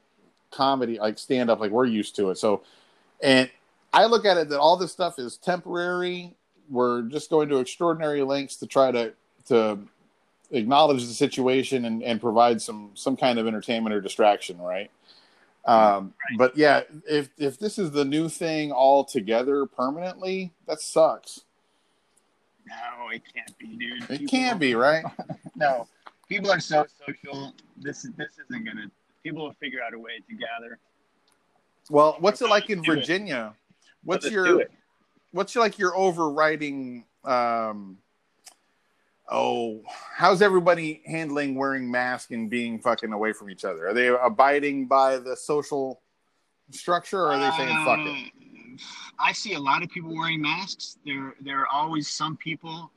comedy 0.52 1.00
like 1.00 1.20
stand 1.20 1.50
up 1.50 1.60
like 1.60 1.72
we're 1.72 1.86
used 1.86 2.16
to 2.18 2.30
it. 2.30 2.38
So 2.38 2.64
and 3.22 3.50
i 3.92 4.06
look 4.06 4.26
at 4.26 4.38
it 4.38 4.50
that 4.50 4.60
all 4.60 4.78
this 4.78 4.92
stuff 4.92 5.20
is 5.20 5.38
temporary. 5.38 6.34
We're 6.70 7.04
just 7.04 7.30
going 7.30 7.50
to 7.50 7.58
extraordinary 7.58 8.22
lengths 8.24 8.58
to 8.58 8.68
try 8.68 8.92
to 8.92 9.14
to 9.48 9.80
acknowledge 10.52 11.06
the 11.06 11.14
situation 11.14 11.86
and, 11.86 12.04
and 12.04 12.20
provide 12.20 12.62
some 12.62 12.92
some 12.94 13.16
kind 13.16 13.40
of 13.40 13.48
entertainment 13.48 13.94
or 13.94 14.02
distraction 14.02 14.58
right? 14.60 14.92
Um 15.66 16.14
but 16.38 16.58
yeah 16.58 16.82
if 17.08 17.30
if 17.38 17.60
this 17.60 17.78
is 17.78 17.92
the 17.92 18.06
new 18.06 18.30
thing 18.30 18.72
all 18.72 19.04
together 19.04 19.66
permanently 19.66 20.52
that 20.68 20.82
sucks 20.82 21.42
No, 22.68 23.10
it 23.10 23.22
can't 23.34 23.57
be, 23.57 23.76
dude. 23.78 24.03
it 24.03 24.07
People- 24.20 24.28
can 24.28 24.57
be 24.57 24.76
right 24.76 25.03
No, 25.55 25.88
people 26.28 26.51
are 26.51 26.60
so 26.60 26.86
social. 27.05 27.53
This 27.78 28.05
is 28.05 28.12
this 28.18 28.30
isn't 28.49 28.64
gonna. 28.66 28.89
People 29.24 29.43
will 29.45 29.53
figure 29.53 29.80
out 29.86 29.93
a 29.93 29.99
way 29.99 30.20
to 30.30 30.36
gather. 30.36 30.80
well 31.89 32.16
what's 32.20 32.41
it 32.41 32.49
like 32.49 32.70
in 32.70 32.84
virginia 32.84 33.53
what's 34.03 34.30
your 34.30 34.64
what's 35.32 35.55
like 35.55 35.78
your 35.80 35.95
overriding 35.97 37.03
um 37.26 37.97
oh 39.30 39.82
how's 40.16 40.41
everybody 40.41 41.01
handling 41.05 41.55
wearing 41.55 41.89
masks 41.91 42.32
and 42.32 42.49
being 42.49 42.80
fucking 42.80 43.12
away 43.12 43.34
from 43.34 43.49
each 43.49 43.66
other 43.66 43.89
are 43.89 43.93
they 43.93 44.07
abiding 44.07 44.86
by 44.88 45.18
the 45.18 45.36
social 45.36 45.99
structure 46.72 47.24
or 47.24 47.32
are 47.34 47.39
they 47.39 47.57
saying 47.57 47.86
fuck 47.86 47.99
it 47.99 48.10
Um, 48.10 48.32
I 49.20 49.34
see 49.34 49.53
a 49.53 49.59
lot 49.59 49.84
of 49.84 49.89
people 49.89 50.15
wearing 50.15 50.41
masks. 50.41 50.97
There, 51.05 51.36
there 51.41 51.59
are 51.61 51.67
always 51.67 52.07
some 52.07 52.38
people. 52.38 52.91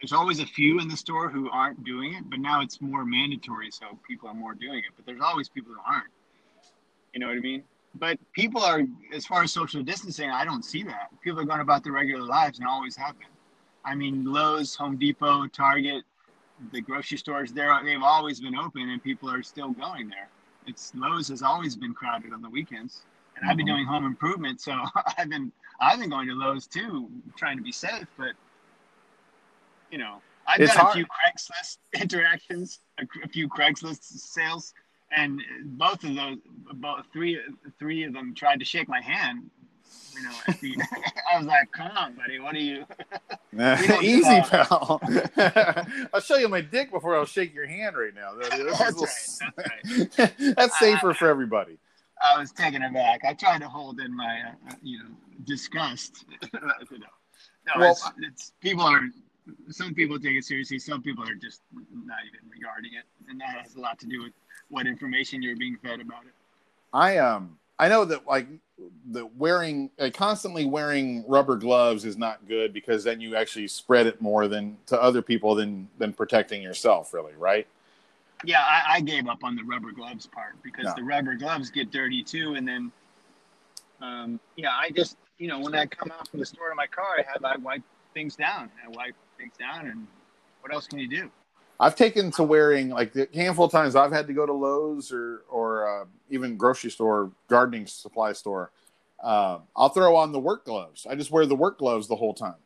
There's 0.00 0.12
always 0.12 0.40
a 0.40 0.46
few 0.46 0.80
in 0.80 0.88
the 0.88 0.96
store 0.96 1.28
who 1.28 1.50
aren't 1.50 1.84
doing 1.84 2.14
it, 2.14 2.28
but 2.28 2.38
now 2.38 2.60
it's 2.60 2.80
more 2.80 3.04
mandatory, 3.04 3.70
so 3.70 3.98
people 4.06 4.28
are 4.28 4.34
more 4.34 4.54
doing 4.54 4.78
it. 4.78 4.92
But 4.96 5.06
there's 5.06 5.20
always 5.20 5.48
people 5.48 5.72
who 5.72 5.80
aren't. 5.86 6.10
You 7.12 7.20
know 7.20 7.28
what 7.28 7.36
I 7.36 7.40
mean? 7.40 7.62
But 7.94 8.18
people 8.32 8.62
are, 8.62 8.82
as 9.14 9.24
far 9.24 9.42
as 9.42 9.52
social 9.52 9.82
distancing, 9.82 10.30
I 10.30 10.44
don't 10.44 10.64
see 10.64 10.82
that. 10.82 11.08
People 11.22 11.40
are 11.40 11.44
going 11.44 11.60
about 11.60 11.82
their 11.82 11.94
regular 11.94 12.26
lives 12.26 12.58
and 12.58 12.68
always 12.68 12.94
have 12.96 13.18
been. 13.18 13.28
I 13.84 13.94
mean, 13.94 14.24
Lowe's, 14.30 14.74
Home 14.76 14.98
Depot, 14.98 15.46
Target, 15.46 16.04
the 16.72 16.80
grocery 16.80 17.16
stores, 17.16 17.52
they've 17.52 18.02
always 18.02 18.40
been 18.40 18.56
open 18.56 18.88
and 18.90 19.02
people 19.02 19.30
are 19.30 19.42
still 19.42 19.70
going 19.70 20.08
there. 20.08 20.28
It's 20.66 20.92
Lowe's 20.94 21.28
has 21.28 21.42
always 21.42 21.76
been 21.76 21.94
crowded 21.94 22.32
on 22.32 22.42
the 22.42 22.50
weekends. 22.50 23.02
And 23.36 23.48
I've 23.50 23.56
been 23.56 23.66
Mhm. 23.66 23.70
doing 23.70 23.86
home 23.86 24.04
improvement, 24.04 24.60
so 24.60 24.72
I've 25.18 25.28
been 25.28 25.52
I've 25.80 25.98
been 26.00 26.10
going 26.10 26.28
to 26.28 26.34
Lowe's 26.34 26.66
too, 26.66 27.08
trying 27.36 27.56
to 27.56 27.62
be 27.62 27.72
safe. 27.72 28.06
But 28.18 28.32
you 29.90 29.98
know, 29.98 30.20
I've 30.46 30.60
It's 30.60 30.72
hard. 30.72 30.90
a 30.90 30.94
few 30.94 31.06
Craigslist 31.06 31.78
interactions, 32.00 32.80
a, 32.98 33.04
a 33.24 33.28
few 33.28 33.48
Craigslist 33.48 34.02
sales, 34.04 34.74
and 35.16 35.40
both 35.64 36.02
of 36.04 36.14
those, 36.14 36.38
about 36.70 37.06
three 37.12 37.38
three 37.78 38.04
of 38.04 38.12
them 38.12 38.34
tried 38.34 38.58
to 38.58 38.64
shake 38.64 38.88
my 38.88 39.00
hand. 39.00 39.50
You 40.14 40.22
know, 40.22 40.32
the, 40.60 40.74
I 41.32 41.38
was 41.38 41.46
like, 41.46 41.70
"Come 41.72 41.90
on, 41.96 42.14
buddy, 42.14 42.40
what 42.40 42.54
are 42.54 42.58
you?" 42.58 42.84
easy 44.02 44.40
pal 44.50 45.00
i'll 46.12 46.20
show 46.20 46.36
you 46.36 46.46
my 46.48 46.60
dick 46.60 46.90
before 46.90 47.16
i'll 47.16 47.24
shake 47.24 47.54
your 47.54 47.66
hand 47.66 47.96
right 47.96 48.12
now 48.14 48.34
This 48.34 48.52
is 48.52 48.78
That's 48.78 49.40
a 49.40 49.46
right, 49.56 50.54
that's 50.56 50.78
safer 50.78 51.14
for 51.14 51.28
everybody 51.28 51.78
I 52.22 52.38
was 52.38 52.52
taken 52.52 52.82
aback. 52.82 53.24
I 53.24 53.34
tried 53.34 53.60
to 53.60 53.68
hold 53.68 54.00
in 54.00 54.16
my, 54.16 54.42
uh, 54.68 54.74
you 54.82 54.98
know, 54.98 55.10
disgust. 55.44 56.24
No, 57.66 57.80
Well, 57.80 57.90
it's, 57.90 58.10
it's 58.22 58.52
people 58.60 58.84
are. 58.84 59.00
Some 59.70 59.92
people 59.92 60.20
take 60.20 60.36
it 60.36 60.44
seriously. 60.44 60.78
Some 60.78 61.02
people 61.02 61.24
are 61.28 61.34
just 61.34 61.62
not 61.72 62.18
even 62.28 62.48
regarding 62.48 62.92
it, 62.94 63.02
and 63.28 63.40
that 63.40 63.60
has 63.60 63.74
a 63.74 63.80
lot 63.80 63.98
to 64.00 64.06
do 64.06 64.22
with 64.22 64.32
what 64.68 64.86
information 64.86 65.42
you're 65.42 65.56
being 65.56 65.76
fed 65.82 66.00
about 66.00 66.22
it. 66.26 66.32
I 66.92 67.18
um 67.18 67.58
I 67.78 67.88
know 67.88 68.04
that 68.04 68.26
like 68.26 68.46
the 69.10 69.26
wearing 69.26 69.90
uh, 69.98 70.10
constantly 70.12 70.64
wearing 70.64 71.24
rubber 71.26 71.56
gloves 71.56 72.04
is 72.04 72.16
not 72.16 72.46
good 72.46 72.72
because 72.72 73.04
then 73.04 73.20
you 73.20 73.36
actually 73.36 73.68
spread 73.68 74.06
it 74.06 74.20
more 74.20 74.48
than 74.48 74.76
to 74.86 75.00
other 75.00 75.22
people 75.22 75.54
than 75.54 75.88
than 75.98 76.12
protecting 76.12 76.62
yourself 76.62 77.12
really 77.12 77.34
right 77.36 77.66
Yeah, 78.44 78.60
I, 78.60 78.96
I 78.96 79.00
gave 79.00 79.28
up 79.28 79.42
on 79.42 79.56
the 79.56 79.62
rubber 79.64 79.92
gloves 79.92 80.26
part 80.26 80.62
because 80.62 80.84
No. 80.86 80.94
the 80.96 81.02
rubber 81.02 81.34
gloves 81.34 81.70
get 81.70 81.90
dirty 81.90 82.22
too, 82.22 82.54
and 82.54 82.66
then, 82.66 82.92
um, 84.00 84.40
yeah, 84.56 84.70
I 84.72 84.90
just, 84.90 85.16
you 85.38 85.48
know, 85.48 85.58
when 85.60 85.74
I 85.74 85.86
come 85.86 86.12
out 86.12 86.28
from 86.28 86.40
the 86.40 86.46
store 86.46 86.68
to 86.68 86.74
my 86.74 86.86
car, 86.86 87.16
I 87.18 87.24
have 87.32 87.44
I 87.44 87.56
wipe 87.56 87.82
things 88.14 88.36
down. 88.36 88.70
I 88.84 88.88
wipe 88.90 89.14
things 89.38 89.52
down, 89.58 89.88
and 89.88 90.06
what 90.60 90.72
else 90.72 90.86
can 90.86 90.98
you 90.98 91.08
do? 91.08 91.30
I've 91.78 91.94
taken 91.96 92.30
to 92.32 92.42
wearing 92.42 92.88
like 92.90 93.12
the 93.12 93.28
handful 93.34 93.66
of 93.66 93.72
times 93.72 93.96
I've 93.96 94.12
had 94.12 94.26
to 94.28 94.32
go 94.32 94.46
to 94.46 94.52
Lowe's 94.52 95.12
or 95.12 95.42
or 95.50 96.02
uh, 96.02 96.04
even 96.30 96.56
grocery 96.56 96.90
store 96.90 97.32
gardening 97.48 97.86
supply 97.86 98.32
store 98.32 98.70
uh, 99.22 99.58
I'll 99.76 99.88
throw 99.90 100.16
on 100.16 100.32
the 100.32 100.40
work 100.40 100.64
gloves 100.64 101.06
I 101.08 101.14
just 101.14 101.30
wear 101.30 101.46
the 101.46 101.56
work 101.56 101.78
gloves 101.78 102.08
the 102.08 102.16
whole 102.16 102.34
time 102.34 102.56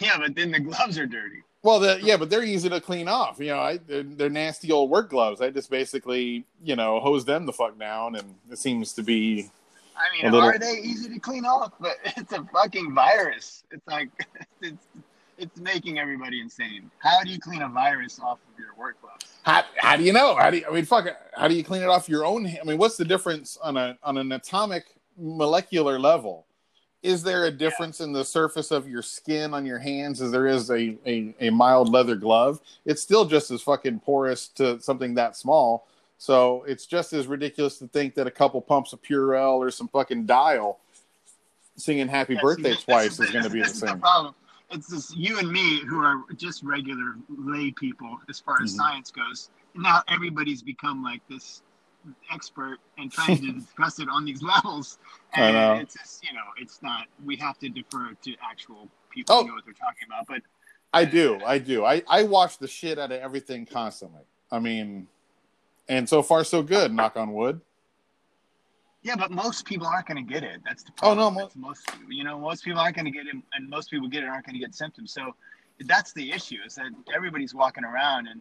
Yeah, 0.00 0.18
but 0.18 0.34
then 0.34 0.50
the 0.50 0.60
gloves 0.60 0.98
are 0.98 1.06
dirty. 1.06 1.42
Well, 1.62 1.80
the, 1.80 1.98
yeah, 2.02 2.18
but 2.18 2.28
they're 2.28 2.44
easy 2.44 2.68
to 2.68 2.80
clean 2.80 3.08
off. 3.08 3.38
You 3.38 3.46
know, 3.48 3.58
I, 3.58 3.78
they're, 3.78 4.02
they're 4.02 4.28
nasty 4.28 4.70
old 4.70 4.90
work 4.90 5.08
gloves. 5.08 5.40
I 5.40 5.48
just 5.48 5.70
basically, 5.70 6.44
you 6.62 6.76
know, 6.76 7.00
hose 7.00 7.24
them 7.24 7.46
the 7.46 7.54
fuck 7.54 7.78
down, 7.78 8.16
and 8.16 8.34
it 8.50 8.58
seems 8.58 8.92
to 8.94 9.02
be. 9.02 9.50
I 9.96 10.12
mean, 10.14 10.30
little- 10.30 10.48
are 10.48 10.58
they 10.58 10.80
easy 10.82 11.08
to 11.08 11.18
clean 11.18 11.46
off? 11.46 11.72
But 11.80 11.96
it's 12.04 12.32
a 12.32 12.44
fucking 12.52 12.94
virus. 12.94 13.64
It's 13.70 13.86
like 13.86 14.10
it's 14.60 14.84
it's 15.38 15.58
making 15.58 15.98
everybody 15.98 16.40
insane. 16.40 16.90
How 16.98 17.22
do 17.24 17.30
you 17.30 17.38
clean 17.38 17.62
a 17.62 17.68
virus 17.68 18.20
off 18.20 18.38
of 18.52 18.58
your 18.58 18.74
work 18.76 19.00
gloves? 19.00 19.24
How, 19.42 19.64
how 19.76 19.96
do 19.96 20.02
you 20.02 20.12
know? 20.12 20.34
How 20.36 20.50
do 20.50 20.58
you, 20.58 20.66
I 20.68 20.72
mean, 20.72 20.84
fuck. 20.84 21.06
How 21.34 21.48
do 21.48 21.54
you 21.54 21.64
clean 21.64 21.82
it 21.82 21.88
off 21.88 22.08
your 22.08 22.24
own? 22.26 22.44
hand? 22.44 22.60
I 22.62 22.66
mean, 22.66 22.78
what's 22.78 22.96
the 22.96 23.04
difference 23.04 23.56
on 23.62 23.76
a 23.76 23.96
on 24.02 24.18
an 24.18 24.32
atomic 24.32 24.84
molecular 25.16 25.98
level? 25.98 26.46
Is 27.04 27.22
there 27.22 27.44
a 27.44 27.50
difference 27.50 28.00
in 28.00 28.12
the 28.14 28.24
surface 28.24 28.70
of 28.70 28.88
your 28.88 29.02
skin 29.02 29.52
on 29.52 29.66
your 29.66 29.78
hands 29.78 30.22
as 30.22 30.32
there 30.32 30.46
is 30.46 30.70
a, 30.70 30.96
a, 31.06 31.34
a 31.38 31.50
mild 31.50 31.90
leather 31.90 32.16
glove? 32.16 32.62
It's 32.86 33.02
still 33.02 33.26
just 33.26 33.50
as 33.50 33.60
fucking 33.60 34.00
porous 34.00 34.48
to 34.54 34.80
something 34.80 35.12
that 35.14 35.36
small. 35.36 35.86
So 36.16 36.64
it's 36.66 36.86
just 36.86 37.12
as 37.12 37.26
ridiculous 37.26 37.78
to 37.80 37.88
think 37.88 38.14
that 38.14 38.26
a 38.26 38.30
couple 38.30 38.58
pumps 38.62 38.94
of 38.94 39.02
Purell 39.02 39.58
or 39.58 39.70
some 39.70 39.86
fucking 39.88 40.24
dial 40.24 40.78
singing 41.76 42.08
happy 42.08 42.34
Yeah, 42.36 42.40
birthday 42.40 42.70
this 42.70 42.84
twice 42.84 43.12
is 43.12 43.20
is 43.20 43.30
going 43.32 43.44
to 43.44 43.50
be 43.50 43.60
the 43.60 43.68
same. 43.68 43.98
problem. 44.00 44.34
It's 44.70 44.88
just 44.88 45.14
you 45.14 45.38
and 45.38 45.52
me 45.52 45.80
who 45.84 46.00
are 46.00 46.22
just 46.36 46.62
regular 46.62 47.16
lay 47.28 47.70
people 47.70 48.18
as 48.30 48.40
far 48.40 48.62
as 48.62 48.72
Mhm. 48.72 48.78
science 48.78 49.10
goes. 49.10 49.50
Now 49.74 50.02
everybody's 50.08 50.62
become 50.62 51.02
like 51.02 51.20
this 51.28 51.60
expert 52.32 52.78
and 52.98 53.10
trying 53.10 53.38
to 53.38 53.52
discuss 53.60 53.98
it 53.98 54.08
on 54.08 54.24
these 54.24 54.42
levels. 54.54 54.98
And 55.34 55.80
it's 55.80 55.94
just, 55.94 56.24
you 56.24 56.32
know, 56.32 56.40
it's 56.58 56.82
not, 56.82 57.06
we 57.24 57.36
have 57.36 57.58
to 57.58 57.68
defer 57.68 58.12
to 58.22 58.34
actual 58.42 58.88
people 59.10 59.34
Oh. 59.34 59.42
who 59.42 59.48
know 59.48 59.54
what 59.54 59.64
they're 59.64 59.74
talking 59.74 60.06
about. 60.06 60.26
But 60.26 60.42
I 60.92 61.04
do. 61.04 61.40
I 61.44 61.58
do. 61.58 61.84
I, 61.84 62.02
I 62.08 62.22
watch 62.24 62.58
the 62.58 62.68
shit 62.68 62.98
out 62.98 63.10
of 63.12 63.20
everything 63.20 63.66
constantly. 63.66 64.22
I 64.52 64.58
mean, 64.60 65.08
and 65.88 66.08
so 66.08 66.22
far 66.22 66.44
so 66.44 66.62
good, 66.62 66.92
knock 66.92 67.16
on 67.16 67.32
wood. 67.32 67.60
Yeah, 69.02 69.16
but 69.16 69.30
most 69.30 69.66
people 69.66 69.86
aren't 69.86 70.06
going 70.06 70.24
to 70.26 70.32
get 70.32 70.42
it. 70.42 70.60
That's 70.64 70.82
the 70.82 70.90
Oh, 71.02 71.12
no, 71.12 71.30
mo- 71.30 71.40
That's 71.40 71.56
most 71.56 71.86
you 72.08 72.24
know, 72.24 72.38
most 72.38 72.64
people 72.64 72.80
aren't 72.80 72.96
going 72.96 73.04
to 73.04 73.10
get 73.10 73.26
it, 73.26 73.34
and 73.52 73.68
most 73.68 73.90
people 73.90 74.08
get 74.08 74.22
it 74.22 74.28
aren't 74.28 74.46
going 74.46 74.54
to 74.54 74.60
get 74.60 74.74
symptoms. 74.74 75.12
So 75.12 75.34
that's 75.80 76.12
the 76.14 76.32
issue 76.32 76.56
is 76.64 76.76
that 76.76 76.86
everybody's 77.14 77.54
walking 77.54 77.84
around, 77.84 78.28
and 78.28 78.40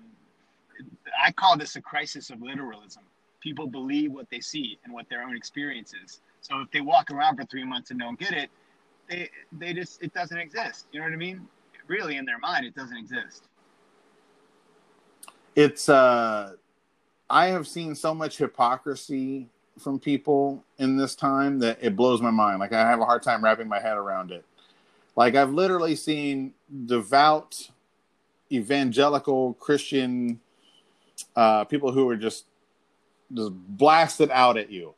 I 1.22 1.32
call 1.34 1.57
this 1.57 1.76
a 1.76 1.82
crisis 1.82 2.30
of 2.30 2.41
literalism. 2.41 3.03
People 3.43 3.67
believe 3.67 4.13
what 4.13 4.29
they 4.29 4.39
see 4.39 4.79
and 4.85 4.93
what 4.93 5.09
their 5.09 5.21
own 5.21 5.35
experience 5.35 5.93
is. 6.01 6.21
So 6.39 6.61
if 6.61 6.71
they 6.71 6.79
walk 6.79 7.11
around 7.11 7.35
for 7.35 7.43
three 7.43 7.65
months 7.65 7.91
and 7.91 7.99
don't 7.99 8.17
get 8.17 8.31
it, 8.31 8.49
they 9.09 9.29
they 9.51 9.73
just 9.73 10.01
it 10.01 10.13
doesn't 10.13 10.37
exist. 10.37 10.87
You 10.93 11.01
know 11.01 11.07
what 11.07 11.13
I 11.13 11.17
mean? 11.17 11.45
Really, 11.87 12.15
in 12.15 12.23
their 12.23 12.39
mind, 12.39 12.65
it 12.65 12.73
doesn't 12.73 12.95
exist. 12.95 13.43
It's 15.55 15.89
uh 15.89 16.53
I 17.29 17.47
have 17.47 17.67
seen 17.67 17.95
so 17.95 18.13
much 18.13 18.37
hypocrisy 18.37 19.49
from 19.77 19.99
people 19.99 20.63
in 20.77 20.95
this 20.95 21.15
time 21.15 21.59
that 21.59 21.79
it 21.81 21.95
blows 21.97 22.21
my 22.21 22.31
mind. 22.31 22.59
Like 22.59 22.71
I 22.71 22.87
have 22.89 23.01
a 23.01 23.05
hard 23.05 23.23
time 23.23 23.43
wrapping 23.43 23.67
my 23.67 23.79
head 23.79 23.97
around 23.97 24.31
it. 24.31 24.45
Like 25.17 25.35
I've 25.35 25.51
literally 25.51 25.95
seen 25.95 26.53
devout 26.85 27.69
evangelical 28.51 29.55
Christian 29.55 30.39
uh, 31.35 31.65
people 31.65 31.91
who 31.91 32.07
are 32.09 32.15
just 32.15 32.45
just 33.32 33.51
blasted 33.53 34.30
out 34.32 34.57
at 34.57 34.71
you 34.71 34.95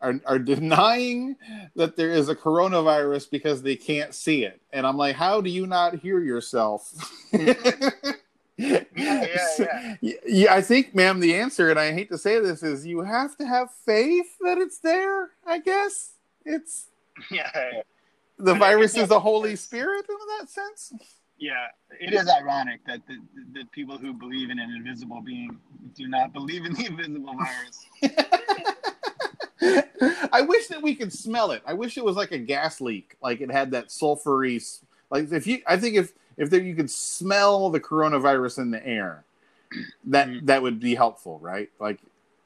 are, 0.00 0.20
are 0.26 0.38
denying 0.38 1.36
that 1.74 1.96
there 1.96 2.10
is 2.10 2.28
a 2.28 2.34
coronavirus 2.34 3.30
because 3.30 3.62
they 3.62 3.76
can't 3.76 4.14
see 4.14 4.44
it. 4.44 4.60
And 4.72 4.86
I'm 4.86 4.96
like, 4.96 5.16
how 5.16 5.40
do 5.40 5.50
you 5.50 5.66
not 5.66 5.96
hear 5.96 6.20
yourself? 6.20 6.92
yeah, 7.32 7.54
yeah. 8.58 9.96
yeah, 10.26 10.54
I 10.54 10.60
think, 10.60 10.94
ma'am, 10.94 11.20
the 11.20 11.34
answer, 11.34 11.70
and 11.70 11.78
I 11.78 11.92
hate 11.92 12.10
to 12.10 12.18
say 12.18 12.40
this, 12.40 12.62
is 12.62 12.86
you 12.86 13.00
have 13.00 13.36
to 13.38 13.46
have 13.46 13.70
faith 13.84 14.36
that 14.42 14.58
it's 14.58 14.78
there. 14.78 15.30
I 15.46 15.58
guess 15.58 16.12
it's 16.44 16.86
Yeah, 17.30 17.50
yeah. 17.54 17.82
the 18.38 18.54
virus 18.54 18.96
is 18.96 19.08
the 19.08 19.20
Holy 19.20 19.56
Spirit 19.56 20.06
in 20.08 20.16
that 20.38 20.50
sense. 20.50 20.92
Yeah, 21.38 21.66
it 22.00 22.14
is 22.14 22.28
ironic 22.28 22.80
that 22.86 23.06
the, 23.06 23.18
the 23.52 23.64
people 23.66 23.98
who 23.98 24.14
believe 24.14 24.50
in 24.50 24.58
an 24.58 24.70
invisible 24.70 25.20
being 25.20 25.58
do 25.94 26.08
not 26.08 26.32
believe 26.32 26.64
in 26.64 26.72
the 26.72 26.86
invisible 26.86 27.34
virus. 27.34 27.84
I 30.32 30.42
wish 30.42 30.68
that 30.68 30.82
we 30.82 30.94
could 30.94 31.12
smell 31.12 31.50
it. 31.50 31.62
I 31.66 31.74
wish 31.74 31.96
it 31.98 32.04
was 32.04 32.16
like 32.16 32.32
a 32.32 32.38
gas 32.38 32.80
leak, 32.80 33.16
like 33.22 33.40
it 33.40 33.50
had 33.50 33.70
that 33.72 33.88
sulfury. 33.88 34.80
Like 35.10 35.30
if 35.32 35.46
you, 35.46 35.60
I 35.66 35.76
think 35.76 35.96
if 35.96 36.12
if 36.36 36.50
there, 36.50 36.62
you 36.62 36.74
could 36.74 36.90
smell 36.90 37.70
the 37.70 37.80
coronavirus 37.80 38.58
in 38.58 38.70
the 38.70 38.86
air, 38.86 39.24
that 40.04 40.28
Mhm. 40.28 40.46
that 40.46 40.62
would 40.62 40.80
be 40.80 40.94
helpful, 40.94 41.38
right? 41.38 41.70
Like, 41.80 41.98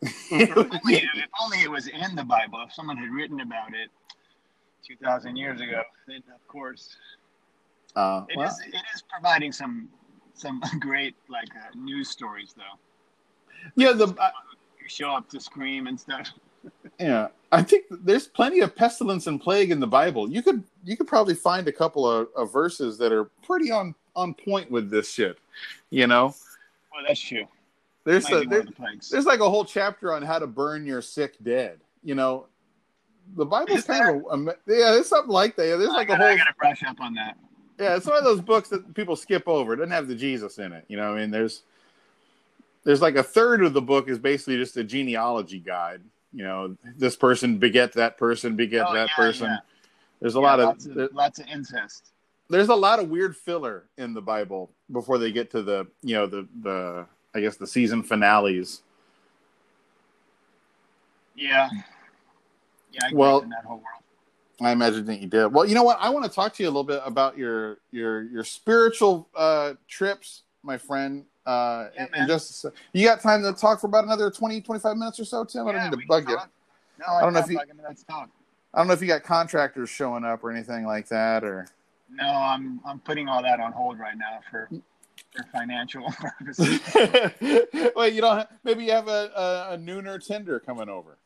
if, 0.03 0.57
only, 0.57 0.69
if 0.97 1.29
only 1.41 1.63
it 1.63 1.71
was 1.71 1.89
in 1.89 2.15
the 2.15 2.25
Bible. 2.25 2.63
If 2.67 2.73
someone 2.73 2.97
had 2.97 3.11
written 3.11 3.41
about 3.41 3.75
it 3.75 3.91
two 4.87 4.97
thousand 4.97 5.37
years 5.37 5.61
ago, 5.61 5.83
then 6.07 6.23
of 6.35 6.47
course 6.49 6.97
uh, 7.97 8.25
it 8.29 8.33
is. 8.33 8.37
well, 8.37 8.57
It 8.67 8.83
is 8.95 9.03
providing 9.09 9.53
some 9.53 9.89
some 10.35 10.61
great 10.81 11.15
like 11.29 11.49
uh, 11.57 11.71
news 11.77 12.09
stories 12.11 12.55
though. 12.57 12.79
yeah, 13.77 13.93
the 13.93 14.07
uh, 14.07 14.31
You 14.81 14.89
show 14.89 15.11
up 15.11 15.29
to 15.31 15.41
scream 15.41 15.87
and 15.87 15.99
stuff. 15.99 16.31
yeah. 17.01 17.29
I 17.53 17.63
think 17.63 17.87
there's 17.91 18.27
plenty 18.29 18.61
of 18.61 18.77
pestilence 18.77 19.27
and 19.27 19.41
plague 19.41 19.71
in 19.71 19.81
the 19.81 19.87
Bible. 19.87 20.31
You 20.31 20.43
could 20.43 20.63
you 20.85 20.97
could 20.97 21.09
probably 21.09 21.35
find 21.35 21.67
a 21.69 21.73
couple 21.73 22.09
of, 22.09 22.29
of 22.37 22.53
verses 22.53 22.97
that 22.99 23.13
are 23.13 23.25
pretty 23.45 23.71
on 23.71 23.95
on 24.15 24.35
point 24.35 24.71
with 24.71 24.91
this 24.91 25.11
shit. 25.11 25.39
You 25.91 26.07
know, 26.07 26.35
Well, 26.93 27.05
that's 27.07 27.21
true. 27.21 27.47
there's 28.05 28.27
a 28.31 28.45
there, 28.45 28.63
the 28.63 29.09
there's 29.11 29.27
like 29.27 29.41
a 29.41 29.49
whole 29.51 29.65
chapter 29.65 30.13
on 30.15 30.23
how 30.23 30.39
to 30.39 30.47
burn 30.47 30.87
your 30.87 31.03
sick 31.03 31.35
dead. 31.43 31.81
You 32.05 32.15
know, 32.15 32.47
the 33.37 33.45
Bible's 33.45 33.81
Is 33.81 33.85
kind 33.85 34.23
of 34.31 34.47
yeah, 34.67 34.93
there's 34.93 35.09
something 35.09 35.33
like 35.33 35.57
that. 35.57 35.63
There's 35.79 35.91
I 35.91 35.95
like 35.95 36.09
a 36.09 36.13
gotta, 36.13 36.23
whole 36.23 36.33
I 36.33 36.37
gotta 36.37 36.55
brush 36.59 36.83
up 36.85 37.01
on 37.01 37.15
that. 37.15 37.37
Yeah. 37.81 37.97
It's 37.97 38.07
one 38.07 38.17
of 38.19 38.25
those 38.25 38.41
books 38.41 38.69
that 38.69 38.95
people 38.95 39.17
skip 39.17 39.49
over. 39.49 39.73
It 39.73 39.77
doesn't 39.79 39.91
have 39.93 40.07
the 40.09 40.15
Jesus 40.15 40.59
in 40.59 40.73
it. 40.73 40.85
You 40.89 40.97
know, 40.99 41.15
I 41.15 41.21
mean, 41.21 41.31
there's 41.31 41.63
there's 42.85 43.03
like 43.03 43.17
a 43.17 43.23
third 43.23 43.63
of 43.65 43.73
the 43.73 43.83
book 43.83 44.09
is 44.09 44.19
basically 44.19 44.57
just 44.57 44.77
a 44.77 44.85
genealogy 44.85 45.59
guide. 45.59 46.03
You 46.33 46.45
know, 46.45 46.77
this 46.97 47.17
person 47.17 47.59
beget 47.59 47.93
that 47.95 48.17
person, 48.17 48.55
beget 48.57 48.87
Oh, 48.89 48.95
that 48.95 49.09
yeah, 49.09 49.17
person. 49.17 49.47
yeah. 49.47 49.59
There's 50.21 50.37
a 50.37 50.39
Yeah, 50.39 50.47
lot 50.47 50.61
of, 50.61 50.67
lots 50.67 50.85
there- 50.85 51.05
of 51.07 51.15
lots 51.15 51.39
of 51.41 51.47
incest. 51.49 52.13
there's 52.49 52.69
a 52.69 52.75
lot 52.75 52.99
of 53.01 53.09
weird 53.09 53.37
filler 53.37 53.85
in 53.99 54.13
the 54.15 54.23
Bible 54.23 54.71
before 54.93 55.19
they 55.19 55.33
get 55.33 55.51
to 55.53 55.63
the 55.63 55.87
you 56.03 56.15
know 56.15 56.27
the 56.27 56.47
the 56.63 57.07
I 57.35 57.41
guess 57.41 57.57
the 57.57 57.67
season 57.67 58.03
finales. 58.03 58.83
Yeah. 61.35 61.69
Yeah. 62.93 63.01
I 63.05 63.15
Well- 63.15 63.33
well, 63.37 63.43
in 63.43 63.49
that 63.51 63.65
whole 63.65 63.77
world. 63.79 64.00
I 64.61 64.73
imagine 64.73 65.05
that 65.07 65.21
you 65.21 65.27
did. 65.27 65.47
Well, 65.53 65.67
you 65.67 65.75
know 65.75 65.83
what? 65.83 65.99
I 66.01 66.11
want 66.11 66.25
to 66.27 66.31
talk 66.31 66.53
to 66.55 66.63
you 66.63 66.69
a 66.69 66.71
little 66.71 66.85
bit 66.85 67.01
about 67.05 67.37
your 67.39 67.79
your 67.91 68.23
your 68.25 68.45
spiritual 68.45 69.29
uh, 69.37 69.75
trips, 69.89 70.43
my 70.63 70.77
friend. 70.79 71.25
Uh, 71.47 71.89
Yeah, 71.95 72.07
and- 72.15 72.29
just 72.29 72.67
you 72.93 73.07
got 73.07 73.21
time 73.21 73.43
to 73.43 73.53
talk 73.53 73.81
for 73.81 73.87
about 73.87 74.05
another 74.05 74.31
20, 74.31 74.61
25 74.61 74.97
minutes 74.97 75.19
or 75.19 75.25
so, 75.25 75.45
Tim. 75.45 75.67
I 75.67 75.73
don't 75.73 75.91
need 75.91 76.01
to 76.01 76.07
bug 76.07 76.29
you. 76.29 76.37
No, 76.99 77.07
I 77.15 77.21
don't 77.23 77.33
know 77.33 77.41
if 77.41 77.49
you- 77.51 77.57
talk. 78.09 78.29
I 78.75 78.79
don't 78.79 78.87
know 78.87 78.93
if 78.93 79.01
you 79.01 79.09
got 79.09 79.23
contractors 79.25 79.89
showing 79.91 80.25
up 80.25 80.45
or 80.45 80.51
anything 80.53 80.85
like 80.87 81.09
that, 81.09 81.43
or 81.43 81.67
No, 82.11 82.27
I'm 82.29 82.81
I'm 82.85 83.01
putting 83.01 83.29
all 83.29 83.43
that 83.43 83.59
on 83.61 83.73
hold 83.73 83.99
right 83.99 84.17
now 84.17 84.41
for 84.51 84.69
for 85.33 85.45
financial 85.53 86.05
purposes. 86.39 86.81
wait, 87.97 88.13
you 88.15 88.21
don't. 88.21 88.39
Have, 88.39 88.49
Maybe 88.63 88.85
you 88.85 88.93
have 88.93 89.09
a, 89.09 89.31
a, 89.71 89.75
a 89.75 89.79
nooner 89.79 90.25
Tinder 90.25 90.61
coming 90.61 90.89
over. 90.89 91.17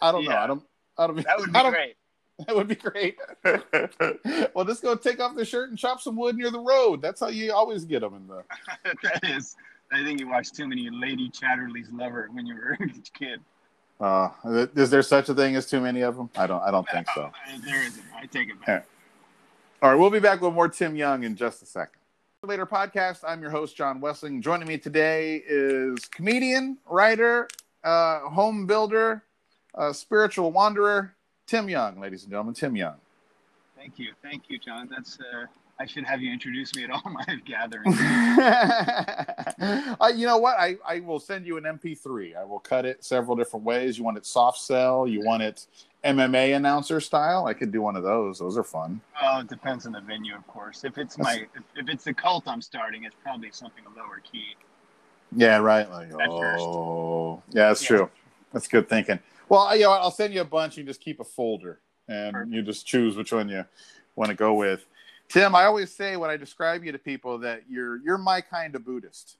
I 0.00 0.12
don't 0.12 0.24
know. 0.24 0.36
I 0.36 0.46
don't. 0.46 0.62
I 0.98 1.06
don't. 1.06 1.16
That 1.24 1.38
would 1.38 1.48
I 1.56 1.58
be 1.58 1.62
don't- 1.62 1.72
great. 1.72 1.96
That 2.46 2.56
would 2.56 2.68
be 2.68 2.74
great. 2.74 3.18
well, 4.54 4.64
just 4.64 4.82
go 4.82 4.94
take 4.94 5.20
off 5.20 5.36
the 5.36 5.44
shirt 5.44 5.70
and 5.70 5.78
chop 5.78 6.00
some 6.00 6.16
wood 6.16 6.36
near 6.36 6.50
the 6.50 6.60
road. 6.60 7.02
That's 7.02 7.20
how 7.20 7.28
you 7.28 7.52
always 7.52 7.84
get 7.84 8.00
them 8.00 8.14
in 8.14 8.26
the. 8.26 8.44
that 9.02 9.24
is. 9.24 9.56
I 9.92 10.04
think 10.04 10.20
you 10.20 10.28
watched 10.28 10.54
too 10.54 10.68
many 10.68 10.88
Lady 10.90 11.28
Chatterley's 11.30 11.90
Lover 11.92 12.28
when 12.32 12.46
you 12.46 12.54
were 12.54 12.78
a 12.80 13.18
kid. 13.18 13.40
Uh, 14.00 14.30
is 14.74 14.88
there 14.88 15.02
such 15.02 15.28
a 15.28 15.34
thing 15.34 15.56
as 15.56 15.66
too 15.66 15.80
many 15.80 16.00
of 16.00 16.16
them? 16.16 16.30
I 16.36 16.46
don't. 16.46 16.62
I 16.62 16.70
don't 16.70 16.88
think 16.88 17.06
so. 17.14 17.30
There 17.64 17.82
isn't. 17.82 18.04
I 18.16 18.26
take 18.26 18.48
it 18.48 18.64
back. 18.64 18.86
All 19.82 19.90
right, 19.90 19.98
we'll 19.98 20.10
be 20.10 20.20
back 20.20 20.40
with 20.40 20.54
more 20.54 20.68
Tim 20.68 20.94
Young 20.94 21.24
in 21.24 21.36
just 21.36 21.62
a 21.62 21.66
second. 21.66 21.98
Later 22.42 22.66
podcast. 22.66 23.18
I'm 23.26 23.42
your 23.42 23.50
host 23.50 23.76
John 23.76 24.00
Wessling. 24.00 24.40
Joining 24.40 24.66
me 24.66 24.78
today 24.78 25.42
is 25.46 26.06
comedian, 26.06 26.78
writer, 26.88 27.48
uh, 27.84 28.20
home 28.20 28.66
builder, 28.66 29.24
uh, 29.74 29.92
spiritual 29.92 30.52
wanderer, 30.52 31.14
Tim 31.50 31.68
Young, 31.68 31.98
ladies 32.00 32.22
and 32.22 32.30
gentlemen. 32.30 32.54
Tim 32.54 32.76
Young. 32.76 32.94
Thank 33.76 33.98
you, 33.98 34.12
thank 34.22 34.44
you, 34.48 34.60
John. 34.60 34.88
That's. 34.88 35.18
Uh, 35.18 35.46
I 35.80 35.86
should 35.86 36.04
have 36.04 36.20
you 36.20 36.30
introduce 36.30 36.74
me 36.76 36.84
at 36.84 36.90
all 36.90 37.02
my 37.10 37.24
gatherings. 37.44 37.96
uh, 40.00 40.12
you 40.14 40.26
know 40.26 40.36
what? 40.38 40.56
I, 40.60 40.76
I 40.86 41.00
will 41.00 41.18
send 41.18 41.44
you 41.46 41.56
an 41.56 41.64
MP3. 41.64 42.36
I 42.36 42.44
will 42.44 42.58
cut 42.60 42.84
it 42.86 43.02
several 43.02 43.34
different 43.34 43.64
ways. 43.64 43.98
You 43.98 44.04
want 44.04 44.16
it 44.18 44.26
soft 44.26 44.58
sell? 44.58 45.08
You 45.08 45.24
want 45.24 45.42
it 45.42 45.66
MMA 46.04 46.54
announcer 46.54 47.00
style? 47.00 47.46
I 47.46 47.54
could 47.54 47.72
do 47.72 47.80
one 47.82 47.96
of 47.96 48.02
those. 48.04 48.38
Those 48.38 48.56
are 48.58 48.62
fun. 48.62 49.00
well, 49.20 49.40
it 49.40 49.48
depends 49.48 49.86
on 49.86 49.92
the 49.92 50.02
venue, 50.02 50.36
of 50.36 50.46
course. 50.46 50.84
If 50.84 50.98
it's 50.98 51.18
my, 51.18 51.46
if, 51.56 51.62
if 51.74 51.88
it's 51.88 52.04
the 52.04 52.14
cult 52.14 52.44
I'm 52.46 52.62
starting, 52.62 53.02
it's 53.04 53.16
probably 53.24 53.48
something 53.50 53.82
a 53.86 53.98
lower 53.98 54.20
key. 54.30 54.54
Yeah, 55.34 55.56
right. 55.56 55.90
Like, 55.90 56.08
At 56.12 56.30
first. 56.30 56.62
oh, 56.62 57.42
yeah, 57.48 57.68
that's 57.68 57.82
Yeah. 57.82 57.88
true. 57.96 58.10
That's 58.52 58.68
good 58.68 58.88
thinking. 58.88 59.18
Well, 59.50 59.76
you 59.76 59.82
know. 59.82 59.90
I'll 59.90 60.10
send 60.10 60.32
you 60.32 60.40
a 60.40 60.44
bunch. 60.44 60.78
You 60.78 60.84
just 60.84 61.00
keep 61.00 61.20
a 61.20 61.24
folder, 61.24 61.80
and 62.08 62.32
Perfect. 62.32 62.52
you 62.54 62.62
just 62.62 62.86
choose 62.86 63.16
which 63.16 63.32
one 63.32 63.48
you 63.48 63.66
want 64.16 64.30
to 64.30 64.36
go 64.36 64.54
with. 64.54 64.86
Tim, 65.28 65.54
I 65.54 65.64
always 65.64 65.92
say 65.92 66.16
when 66.16 66.30
I 66.30 66.36
describe 66.36 66.84
you 66.84 66.92
to 66.92 66.98
people 66.98 67.38
that 67.38 67.64
you're 67.68 67.98
you're 67.98 68.16
my 68.16 68.40
kind 68.40 68.74
of 68.74 68.84
Buddhist. 68.84 69.36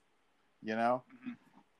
You 0.61 0.75
know, 0.75 1.01
Mhm. 1.25 1.35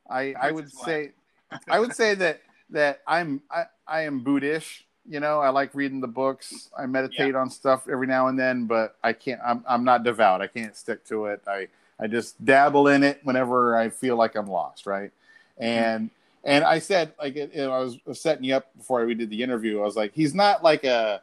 I 0.09 0.34
I 0.41 0.51
would 0.51 0.71
say 0.71 1.11
I 1.69 1.79
would 1.79 1.93
say 1.93 2.15
that 2.15 2.41
that 2.71 3.01
I'm 3.05 3.41
I, 3.51 3.65
I 3.86 4.01
am 4.01 4.23
Buddhist. 4.23 4.84
You 5.05 5.19
know, 5.19 5.39
I 5.39 5.49
like 5.49 5.75
reading 5.75 5.99
the 5.99 6.07
books. 6.07 6.69
I 6.77 6.86
meditate 6.86 7.36
on 7.36 7.49
stuff 7.49 7.88
every 7.91 8.07
now 8.07 8.27
and 8.27 8.39
then, 8.39 8.65
but 8.65 8.95
I 9.03 9.13
can't. 9.13 9.41
I'm 9.43 9.63
I'm 9.67 9.84
not 9.84 10.03
devout. 10.03 10.41
I 10.41 10.47
can't 10.47 10.75
stick 10.75 11.03
to 11.05 11.25
it. 11.25 11.41
I 11.47 11.67
I 11.99 12.07
just 12.07 12.43
dabble 12.45 12.88
in 12.88 13.03
it 13.03 13.19
whenever 13.23 13.75
I 13.75 13.89
feel 13.89 14.15
like 14.15 14.36
I'm 14.36 14.47
lost, 14.47 14.86
right? 14.86 15.11
And 15.57 16.09
and 16.44 16.64
I 16.64 16.80
said 16.80 17.14
like 17.20 17.36
you 17.36 17.50
know, 17.56 17.72
I 17.72 17.80
was 17.80 17.98
setting 18.20 18.44
you 18.44 18.56
up 18.56 18.76
before 18.78 19.06
we 19.06 19.14
did 19.16 19.30
the 19.30 19.42
interview. 19.44 19.80
I 19.80 19.84
was 19.84 19.96
like, 19.96 20.14
he's 20.14 20.34
not 20.34 20.64
like 20.64 20.84
a 20.84 21.22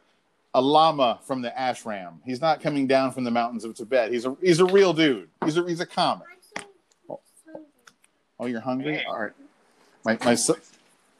a 0.55 0.61
lama 0.61 1.19
from 1.25 1.41
the 1.41 1.51
ashram. 1.51 2.15
He's 2.25 2.41
not 2.41 2.59
coming 2.61 2.87
down 2.87 3.11
from 3.11 3.23
the 3.23 3.31
mountains 3.31 3.63
of 3.65 3.75
Tibet. 3.75 4.11
He's 4.11 4.25
a 4.25 4.35
he's 4.41 4.59
a 4.59 4.65
real 4.65 4.93
dude. 4.93 5.29
He's 5.45 5.57
a 5.57 5.67
he's 5.67 5.79
a 5.79 5.85
comic. 5.85 6.27
Oh, 8.39 8.45
you're 8.45 8.61
hungry? 8.61 8.97
Hey. 8.97 9.03
All 9.05 9.19
right. 9.19 9.31
My 10.05 10.17
my 10.23 10.35
son, 10.35 10.55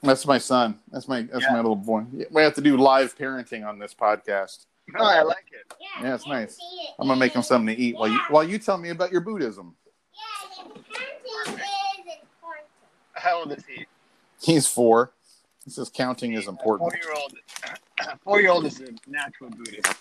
that's 0.01 0.25
my 0.25 0.37
son. 0.37 0.79
That's 0.91 1.07
my 1.07 1.23
that's 1.23 1.43
Yeah. 1.43 1.51
my 1.51 1.57
little 1.57 1.75
boy. 1.75 2.05
We 2.31 2.41
have 2.41 2.53
to 2.55 2.61
do 2.61 2.77
live 2.77 3.17
parenting 3.17 3.67
on 3.67 3.77
this 3.77 3.93
podcast. 3.93 4.65
No, 4.93 5.03
I 5.03 5.21
like 5.21 5.45
it. 5.51 5.71
Yeah, 6.01 6.15
it's 6.15 6.25
nice. 6.25 6.57
I'm 6.97 7.07
gonna 7.07 7.19
make 7.19 7.33
him 7.33 7.43
something 7.43 7.75
to 7.75 7.79
eat 7.81 7.95
while 7.95 8.07
you 8.07 8.19
while 8.29 8.43
you 8.43 8.57
tell 8.57 8.77
me 8.77 8.89
about 8.89 9.11
your 9.11 9.21
Buddhism. 9.21 9.75
Yeah, 10.13 10.63
the 10.63 10.79
parenting 10.79 11.59
is 11.59 12.15
important. 12.21 12.67
How 13.19 13.39
old 13.39 13.51
is 13.51 13.65
he? 13.65 13.85
He's 14.41 14.65
four. 14.65 15.11
He 15.65 15.71
says 15.71 15.91
counting 15.93 16.33
is 16.33 16.47
important. 16.47 16.91
Four 16.91 16.99
year 17.01 17.21
old. 17.21 17.33
Four 18.23 18.39
year 18.39 18.51
old 18.51 18.65
is 18.65 18.79
a 18.79 18.87
natural 19.07 19.49
Buddhist. 19.49 19.93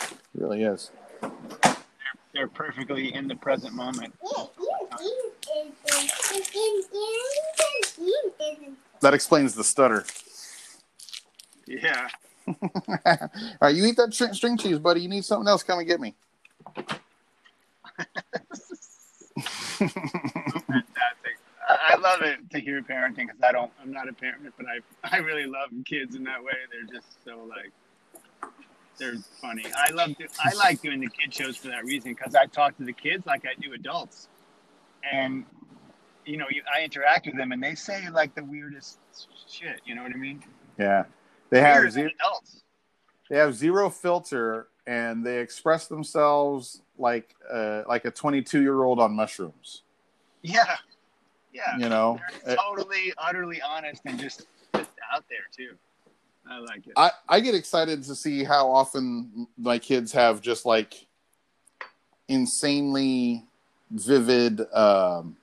It 0.00 0.18
really 0.34 0.62
is. 0.62 0.92
They're 2.32 2.46
perfectly 2.46 3.12
in 3.12 3.26
the 3.26 3.34
present 3.34 3.74
moment. 3.74 4.14
That 9.00 9.14
explains 9.14 9.54
the 9.54 9.64
stutter. 9.64 10.04
Yeah. 11.66 12.08
All 12.46 13.28
right, 13.60 13.74
you 13.74 13.84
eat 13.84 13.96
that 13.96 14.14
string, 14.14 14.32
string 14.32 14.56
cheese, 14.56 14.78
buddy. 14.78 15.00
You 15.00 15.08
need 15.08 15.24
something 15.24 15.48
else? 15.48 15.64
Come 15.64 15.80
and 15.80 15.88
get 15.88 16.00
me. 16.00 16.14
Fantastic. 22.02 22.22
I, 22.22 22.24
I 22.24 22.30
love 22.30 22.40
it 22.40 22.50
to 22.50 22.60
hear 22.60 22.82
parenting 22.82 23.26
because 23.26 23.42
I 23.42 23.52
don't. 23.52 23.70
I'm 23.82 23.92
not 23.92 24.08
a 24.08 24.12
parent, 24.12 24.52
but 24.56 24.66
I 24.66 24.80
I 25.16 25.18
really 25.18 25.46
love 25.46 25.70
kids 25.84 26.16
in 26.16 26.24
that 26.24 26.42
way. 26.42 26.52
They're 26.72 27.00
just 27.00 27.24
so 27.24 27.44
like 27.48 27.72
they're 28.98 29.16
funny. 29.40 29.64
I 29.74 29.92
love. 29.92 30.16
Do, 30.18 30.26
I 30.40 30.54
like 30.54 30.82
doing 30.82 31.00
the 31.00 31.08
kid 31.08 31.32
shows 31.32 31.56
for 31.56 31.68
that 31.68 31.84
reason 31.84 32.12
because 32.12 32.34
I 32.34 32.46
talk 32.46 32.76
to 32.78 32.84
the 32.84 32.92
kids 32.92 33.26
like 33.26 33.44
I 33.44 33.60
do 33.60 33.72
adults, 33.72 34.28
and 35.10 35.44
you 36.28 36.36
know, 36.36 36.46
you, 36.50 36.62
I 36.72 36.84
interact 36.84 37.26
with 37.26 37.36
them 37.36 37.52
and 37.52 37.62
they 37.62 37.74
say 37.74 38.08
like 38.10 38.34
the 38.34 38.44
weirdest 38.44 38.98
shit. 39.48 39.80
You 39.84 39.94
know 39.94 40.02
what 40.02 40.12
I 40.12 40.16
mean? 40.16 40.42
Yeah, 40.78 41.04
they 41.50 41.60
have 41.60 41.90
zero, 41.90 42.10
adults. 42.20 42.62
they 43.30 43.36
have 43.36 43.54
zero 43.54 43.88
filter, 43.88 44.68
and 44.86 45.24
they 45.24 45.38
express 45.38 45.86
themselves 45.86 46.82
like 46.98 47.34
uh, 47.50 47.82
like 47.88 48.04
a 48.04 48.10
22 48.10 48.60
year 48.60 48.82
old 48.82 49.00
on 49.00 49.14
mushrooms. 49.14 49.82
Yeah, 50.42 50.76
yeah. 51.52 51.76
You 51.76 51.88
know, 51.88 52.20
Uh, 52.46 52.56
totally, 52.56 53.12
utterly 53.18 53.60
honest 53.62 54.02
and 54.04 54.18
just, 54.18 54.46
just 54.74 54.90
out 55.12 55.24
there 55.28 55.38
too. 55.54 55.76
I 56.50 56.58
like 56.58 56.86
it. 56.86 56.92
I, 56.96 57.10
I 57.28 57.40
get 57.40 57.54
excited 57.54 58.02
to 58.04 58.14
see 58.14 58.42
how 58.44 58.70
often 58.70 59.46
my 59.58 59.78
kids 59.78 60.12
have 60.12 60.40
just 60.40 60.64
like 60.64 61.06
insanely 62.28 63.44
vivid 63.90 64.60
um, 64.72 65.36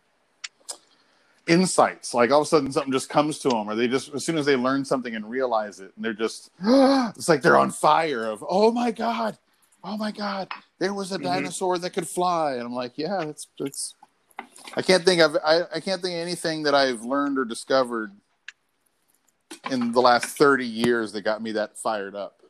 insights. 1.47 2.14
Like 2.14 2.32
all 2.32 2.41
of 2.41 2.47
a 2.47 2.49
sudden 2.49 2.72
something 2.72 2.91
just 2.91 3.10
comes 3.10 3.39
to 3.39 3.49
them, 3.49 3.70
or 3.70 3.76
they 3.76 3.88
just, 3.88 4.14
as 4.14 4.26
soon 4.26 4.38
as 4.38 4.45
they 4.45 4.56
learn 4.56 4.84
something 4.86 5.16
and 5.16 5.30
realize 5.30 5.80
it, 5.80 5.91
and 5.95 6.03
they're 6.03 6.14
just, 6.14 6.49
it's 6.64 7.30
like 7.30 7.41
they're 7.41 7.58
on 7.58 7.72
fire 7.72 8.26
of, 8.26 8.43
oh 8.47 8.72
my 8.72 8.91
God, 8.91 9.38
oh 9.84 9.97
my 9.97 10.12
God, 10.12 10.49
there 10.80 10.93
was 10.93 11.12
a 11.12 11.20
Mhm. 11.20 11.24
dinosaur 11.24 11.78
that 11.78 11.91
could 11.91 12.08
fly. 12.08 12.53
And 12.53 12.64
I'm 12.64 12.74
like, 12.74 12.97
yeah, 12.97 13.22
it's, 13.22 13.47
it's, 13.60 13.93
I 14.76 14.82
can't 14.82 15.04
think 15.04 15.22
of, 15.22 15.38
I, 15.44 15.62
I 15.74 15.80
can't 15.80 16.02
think 16.02 16.16
of 16.16 16.22
anything 16.22 16.64
that 16.64 16.76
I've 16.76 17.04
learned 17.04 17.38
or 17.38 17.46
discovered 17.46 18.12
in 19.72 19.92
the 19.92 20.02
last 20.02 20.38
30 20.38 20.66
years 20.66 21.12
that 21.14 21.22
got 21.22 21.42
me 21.42 21.54
that 21.54 21.78
fired 21.78 22.16
up. 22.16 22.42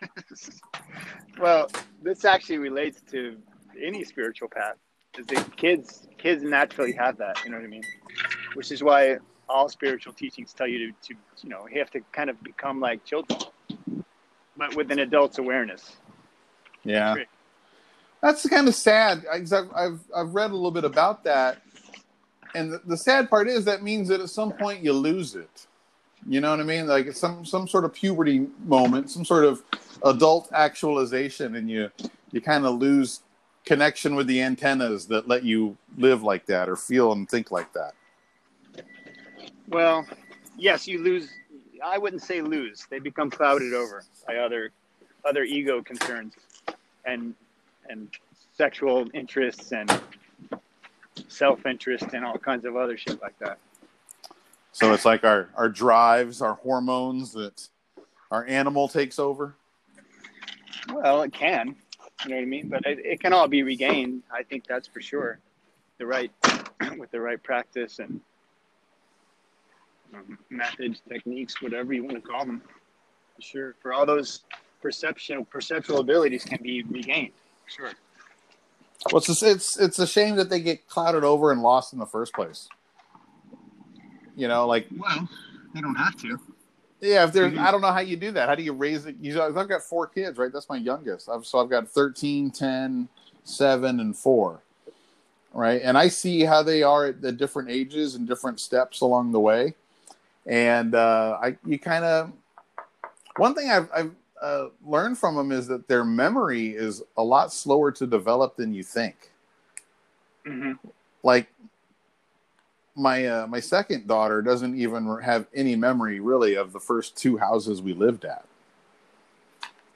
well, 1.40 1.70
this 2.02 2.24
actually 2.24 2.58
relates 2.58 3.00
to 3.10 3.36
any 3.80 4.04
spiritual 4.04 4.48
path. 4.48 4.76
Is 5.18 5.26
that 5.26 5.56
kids 5.56 6.08
kids 6.18 6.42
naturally 6.42 6.92
have 6.92 7.18
that, 7.18 7.44
you 7.44 7.50
know 7.50 7.58
what 7.58 7.64
I 7.64 7.68
mean? 7.68 7.82
Which 8.54 8.72
is 8.72 8.82
why 8.82 9.18
all 9.48 9.68
spiritual 9.68 10.12
teachings 10.12 10.52
tell 10.52 10.66
you 10.66 10.78
to, 10.78 11.08
to 11.08 11.14
you 11.42 11.48
know, 11.48 11.66
you 11.70 11.78
have 11.78 11.90
to 11.90 12.00
kind 12.12 12.30
of 12.30 12.42
become 12.42 12.80
like 12.80 13.04
children. 13.04 13.38
But 14.56 14.74
with 14.74 14.90
an 14.90 15.00
adult's 15.00 15.38
awareness. 15.38 15.96
Yeah. 16.84 17.16
That's 18.22 18.48
kind 18.48 18.68
of 18.68 18.74
sad. 18.74 19.24
I- 19.30 19.44
I've, 19.74 20.00
I've 20.14 20.34
read 20.34 20.50
a 20.50 20.54
little 20.54 20.70
bit 20.70 20.84
about 20.84 21.24
that. 21.24 21.60
And 22.54 22.72
the, 22.72 22.80
the 22.86 22.96
sad 22.96 23.28
part 23.28 23.48
is 23.48 23.64
that 23.64 23.82
means 23.82 24.08
that 24.08 24.20
at 24.20 24.30
some 24.30 24.52
point 24.52 24.82
you 24.82 24.92
lose 24.92 25.34
it. 25.34 25.66
You 26.28 26.40
know 26.40 26.50
what 26.50 26.60
I 26.60 26.64
mean? 26.64 26.86
Like 26.86 27.12
some, 27.12 27.44
some 27.44 27.66
sort 27.66 27.84
of 27.84 27.92
puberty 27.92 28.46
moment, 28.64 29.10
some 29.10 29.24
sort 29.24 29.44
of 29.44 29.62
adult 30.04 30.48
actualization, 30.52 31.56
and 31.56 31.68
you, 31.68 31.90
you 32.30 32.40
kind 32.40 32.64
of 32.64 32.78
lose 32.78 33.20
connection 33.64 34.14
with 34.14 34.26
the 34.28 34.40
antennas 34.40 35.06
that 35.06 35.26
let 35.26 35.42
you 35.44 35.76
live 35.96 36.22
like 36.22 36.46
that 36.46 36.68
or 36.68 36.76
feel 36.76 37.12
and 37.12 37.28
think 37.28 37.50
like 37.50 37.72
that. 37.72 37.94
Well, 39.68 40.06
yes, 40.56 40.86
you 40.86 41.02
lose 41.02 41.30
I 41.84 41.98
wouldn't 41.98 42.22
say 42.22 42.40
lose. 42.40 42.86
They 42.90 42.98
become 42.98 43.30
clouded 43.30 43.74
over 43.74 44.04
by 44.26 44.36
other 44.36 44.70
other 45.24 45.42
ego 45.44 45.82
concerns 45.82 46.34
and 47.04 47.34
and 47.88 48.08
sexual 48.54 49.08
interests 49.14 49.72
and 49.72 50.00
self 51.28 51.64
interest 51.66 52.06
and 52.12 52.24
all 52.24 52.38
kinds 52.38 52.64
of 52.64 52.76
other 52.76 52.96
shit 52.96 53.20
like 53.20 53.38
that. 53.38 53.58
So 54.72 54.92
it's 54.94 55.04
like 55.04 55.24
our, 55.24 55.50
our 55.54 55.68
drives, 55.68 56.40
our 56.40 56.54
hormones 56.54 57.32
that 57.32 57.68
our 58.30 58.46
animal 58.46 58.88
takes 58.88 59.18
over. 59.18 59.54
Well, 60.92 61.22
it 61.22 61.32
can. 61.32 61.76
You 62.24 62.30
know 62.30 62.36
what 62.36 62.42
I 62.42 62.46
mean? 62.46 62.68
But 62.68 62.86
it, 62.86 62.98
it 63.04 63.20
can 63.20 63.32
all 63.32 63.48
be 63.48 63.62
regained. 63.62 64.22
I 64.32 64.42
think 64.42 64.66
that's 64.66 64.88
for 64.88 65.00
sure. 65.00 65.38
The 65.98 66.06
right, 66.06 66.30
with 66.98 67.10
the 67.10 67.20
right 67.20 67.42
practice 67.42 67.98
and 67.98 68.20
um, 70.14 70.38
methods, 70.50 71.02
techniques, 71.08 71.60
whatever 71.60 71.92
you 71.92 72.04
want 72.04 72.16
to 72.16 72.22
call 72.22 72.46
them. 72.46 72.62
For 73.36 73.42
sure. 73.42 73.74
For 73.80 73.92
all 73.92 74.06
those 74.06 74.42
perception, 74.80 75.44
perceptual 75.44 75.98
abilities 75.98 76.44
can 76.44 76.62
be 76.62 76.82
regained. 76.82 77.32
Sure. 77.74 77.92
Well, 79.10 79.18
it's, 79.18 79.42
it's 79.42 79.78
it's 79.78 79.98
a 79.98 80.06
shame 80.06 80.36
that 80.36 80.50
they 80.50 80.60
get 80.60 80.86
clouded 80.88 81.24
over 81.24 81.50
and 81.50 81.62
lost 81.62 81.92
in 81.92 81.98
the 81.98 82.06
first 82.06 82.34
place. 82.34 82.68
You 84.36 84.48
know, 84.48 84.66
like 84.66 84.86
Well, 84.96 85.28
they 85.74 85.80
don't 85.80 85.94
have 85.94 86.16
to. 86.18 86.38
yeah, 87.00 87.24
if 87.24 87.32
there's. 87.32 87.56
I 87.58 87.70
don't 87.70 87.80
know 87.80 87.92
how 87.92 88.00
you 88.00 88.16
do 88.16 88.30
that. 88.32 88.48
How 88.48 88.54
do 88.54 88.62
you 88.62 88.72
raise 88.72 89.06
it? 89.06 89.16
You 89.20 89.42
I've 89.42 89.68
got 89.68 89.82
four 89.82 90.06
kids, 90.06 90.38
right? 90.38 90.52
That's 90.52 90.68
my 90.68 90.76
youngest. 90.76 91.28
I've, 91.28 91.44
so 91.44 91.60
I've 91.60 91.70
got 91.70 91.88
13, 91.88 92.50
10, 92.50 93.08
7, 93.44 94.00
and 94.00 94.16
4. 94.16 94.60
Right? 95.54 95.82
And 95.82 95.98
I 95.98 96.08
see 96.08 96.44
how 96.44 96.62
they 96.62 96.82
are 96.82 97.06
at 97.06 97.20
the 97.20 97.32
different 97.32 97.70
ages 97.70 98.14
and 98.14 98.26
different 98.26 98.60
steps 98.60 99.00
along 99.00 99.32
the 99.32 99.40
way. 99.40 99.74
And 100.46 100.94
uh 100.94 101.38
I 101.42 101.56
you 101.66 101.78
kind 101.78 102.04
of 102.04 102.32
one 103.36 103.54
thing 103.54 103.70
I've 103.70 103.88
I've 103.94 104.12
uh, 104.42 104.68
learned 104.84 105.16
from 105.16 105.36
them 105.36 105.52
is 105.52 105.66
that 105.68 105.86
their 105.88 106.04
memory 106.04 106.70
is 106.70 107.02
a 107.16 107.22
lot 107.22 107.52
slower 107.52 107.92
to 107.92 108.06
develop 108.06 108.56
than 108.56 108.74
you 108.74 108.82
think. 108.82 109.30
hmm 110.44 110.72
like 111.22 111.46
my 112.94 113.26
uh, 113.26 113.46
my 113.46 113.60
second 113.60 114.06
daughter 114.06 114.42
doesn't 114.42 114.78
even 114.78 115.06
have 115.22 115.46
any 115.54 115.76
memory 115.76 116.20
really 116.20 116.56
of 116.56 116.72
the 116.72 116.80
first 116.80 117.16
two 117.16 117.36
houses 117.38 117.80
we 117.80 117.94
lived 117.94 118.24
at. 118.24 118.44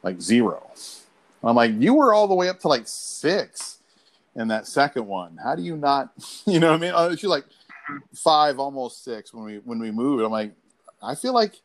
Like 0.02 0.20
zero. 0.20 0.62
And 1.42 1.50
i'm 1.50 1.56
like 1.56 1.72
you 1.78 1.94
were 1.94 2.14
all 2.14 2.28
the 2.28 2.34
way 2.34 2.48
up 2.48 2.60
to 2.60 2.68
like 2.68 2.84
six 2.86 3.78
in 4.36 4.48
that 4.48 4.66
second 4.66 5.06
one. 5.06 5.36
How 5.42 5.54
do 5.54 5.62
you 5.62 5.76
not 5.76 6.12
you 6.46 6.60
know 6.60 6.70
what 6.70 6.76
i 6.76 6.78
mean? 6.78 6.92
Uh, 6.94 7.16
she's 7.16 7.24
like 7.24 7.44
five 8.14 8.58
almost 8.58 9.04
six 9.04 9.34
when 9.34 9.44
we 9.44 9.56
when 9.58 9.78
we 9.78 9.90
moved. 9.90 10.22
I'm 10.24 10.30
like 10.30 10.52
i 11.02 11.14
feel 11.14 11.34
like 11.34 11.56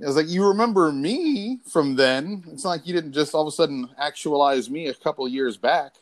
it 0.00 0.06
was 0.06 0.16
like 0.16 0.28
you 0.28 0.46
remember 0.46 0.92
me 0.92 1.58
from 1.66 1.96
then 1.96 2.44
it's 2.52 2.64
not 2.64 2.70
like 2.70 2.86
you 2.86 2.94
didn't 2.94 3.12
just 3.12 3.34
all 3.34 3.42
of 3.42 3.48
a 3.48 3.52
sudden 3.52 3.88
actualize 3.98 4.70
me 4.70 4.86
a 4.88 4.94
couple 4.94 5.26
years 5.28 5.56
back 5.56 5.94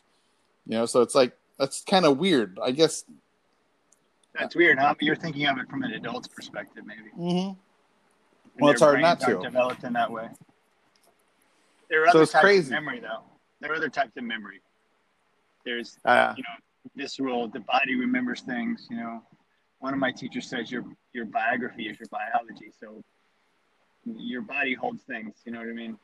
you 0.65 0.73
know 0.77 0.85
so 0.85 1.01
it's 1.01 1.15
like 1.15 1.35
that's 1.57 1.81
kind 1.81 2.05
of 2.05 2.17
weird 2.17 2.57
i 2.63 2.71
guess 2.71 3.05
That's 4.37 4.55
weird, 4.55 4.77
huh? 4.77 4.93
But 4.93 5.01
you're 5.03 5.15
thinking 5.15 5.47
of 5.47 5.57
it 5.57 5.67
from 5.67 5.81
an 5.81 5.93
adult's 5.93 6.27
perspective, 6.27 6.83
maybe. 6.85 7.09
Mm-hmm. 7.17 7.53
Well, 8.59 8.71
it's 8.71 8.81
hard 8.81 9.01
not 9.01 9.19
to. 9.21 9.39
Developed 9.41 9.83
in 9.83 9.93
that 9.93 10.11
way. 10.11 10.27
There 11.89 12.03
are 12.03 12.11
So 12.11 12.19
other 12.21 12.25
types 12.27 12.43
crazy. 12.43 12.67
of 12.67 12.69
memory, 12.83 12.99
though. 12.99 13.23
There 13.61 13.71
are 13.71 13.75
other 13.75 13.89
types 13.89 14.15
of 14.15 14.23
memory. 14.23 14.61
There's 15.65 15.97
Uh, 16.05 16.33
you 16.37 16.43
know 16.43 16.55
visceral. 16.95 17.47
The 17.47 17.61
body 17.61 17.95
remembers 17.95 18.41
things. 18.41 18.85
You 18.91 18.97
know, 18.97 19.23
one 19.79 19.93
of 19.93 19.99
my 19.99 20.11
teachers 20.11 20.47
says 20.47 20.71
your 20.71 20.83
your 21.13 21.25
biography 21.25 21.87
is 21.89 21.97
your 21.99 22.09
biology. 22.11 22.71
So 22.79 23.03
your 24.17 24.41
body 24.41 24.73
holds 24.73 25.03
things. 25.03 25.35
You 25.45 25.51
know 25.51 25.59
what 25.59 25.69
I 25.69 25.73
mean? 25.73 25.97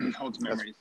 It 0.00 0.14
holds 0.16 0.40
memories. 0.40 0.76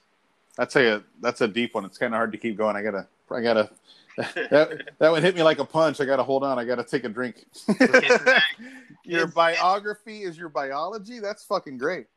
that's 0.58 0.76
a 0.76 1.04
that's 1.22 1.42
a 1.42 1.48
deep 1.48 1.76
one. 1.76 1.86
It's 1.86 1.98
kind 1.98 2.14
of 2.14 2.18
hard 2.18 2.32
to 2.32 2.38
keep 2.38 2.58
going. 2.58 2.76
I 2.76 2.82
gotta 2.82 3.08
I 3.32 3.42
gotta 3.42 3.70
that 4.18 4.92
that 5.00 5.12
would 5.12 5.24
hit 5.24 5.36
me 5.36 5.44
like 5.44 5.60
a 5.60 5.66
punch. 5.66 6.00
I 6.02 6.06
gotta 6.06 6.24
hold 6.24 6.44
on. 6.44 6.58
I 6.60 6.66
gotta 6.66 6.84
take 6.84 7.04
a 7.04 7.10
drink. 7.10 7.46
your 9.04 9.28
biography 9.28 10.24
is 10.24 10.38
your 10.38 10.50
biology. 10.50 11.20
That's 11.20 11.44
fucking 11.44 11.78
great. 11.78 12.08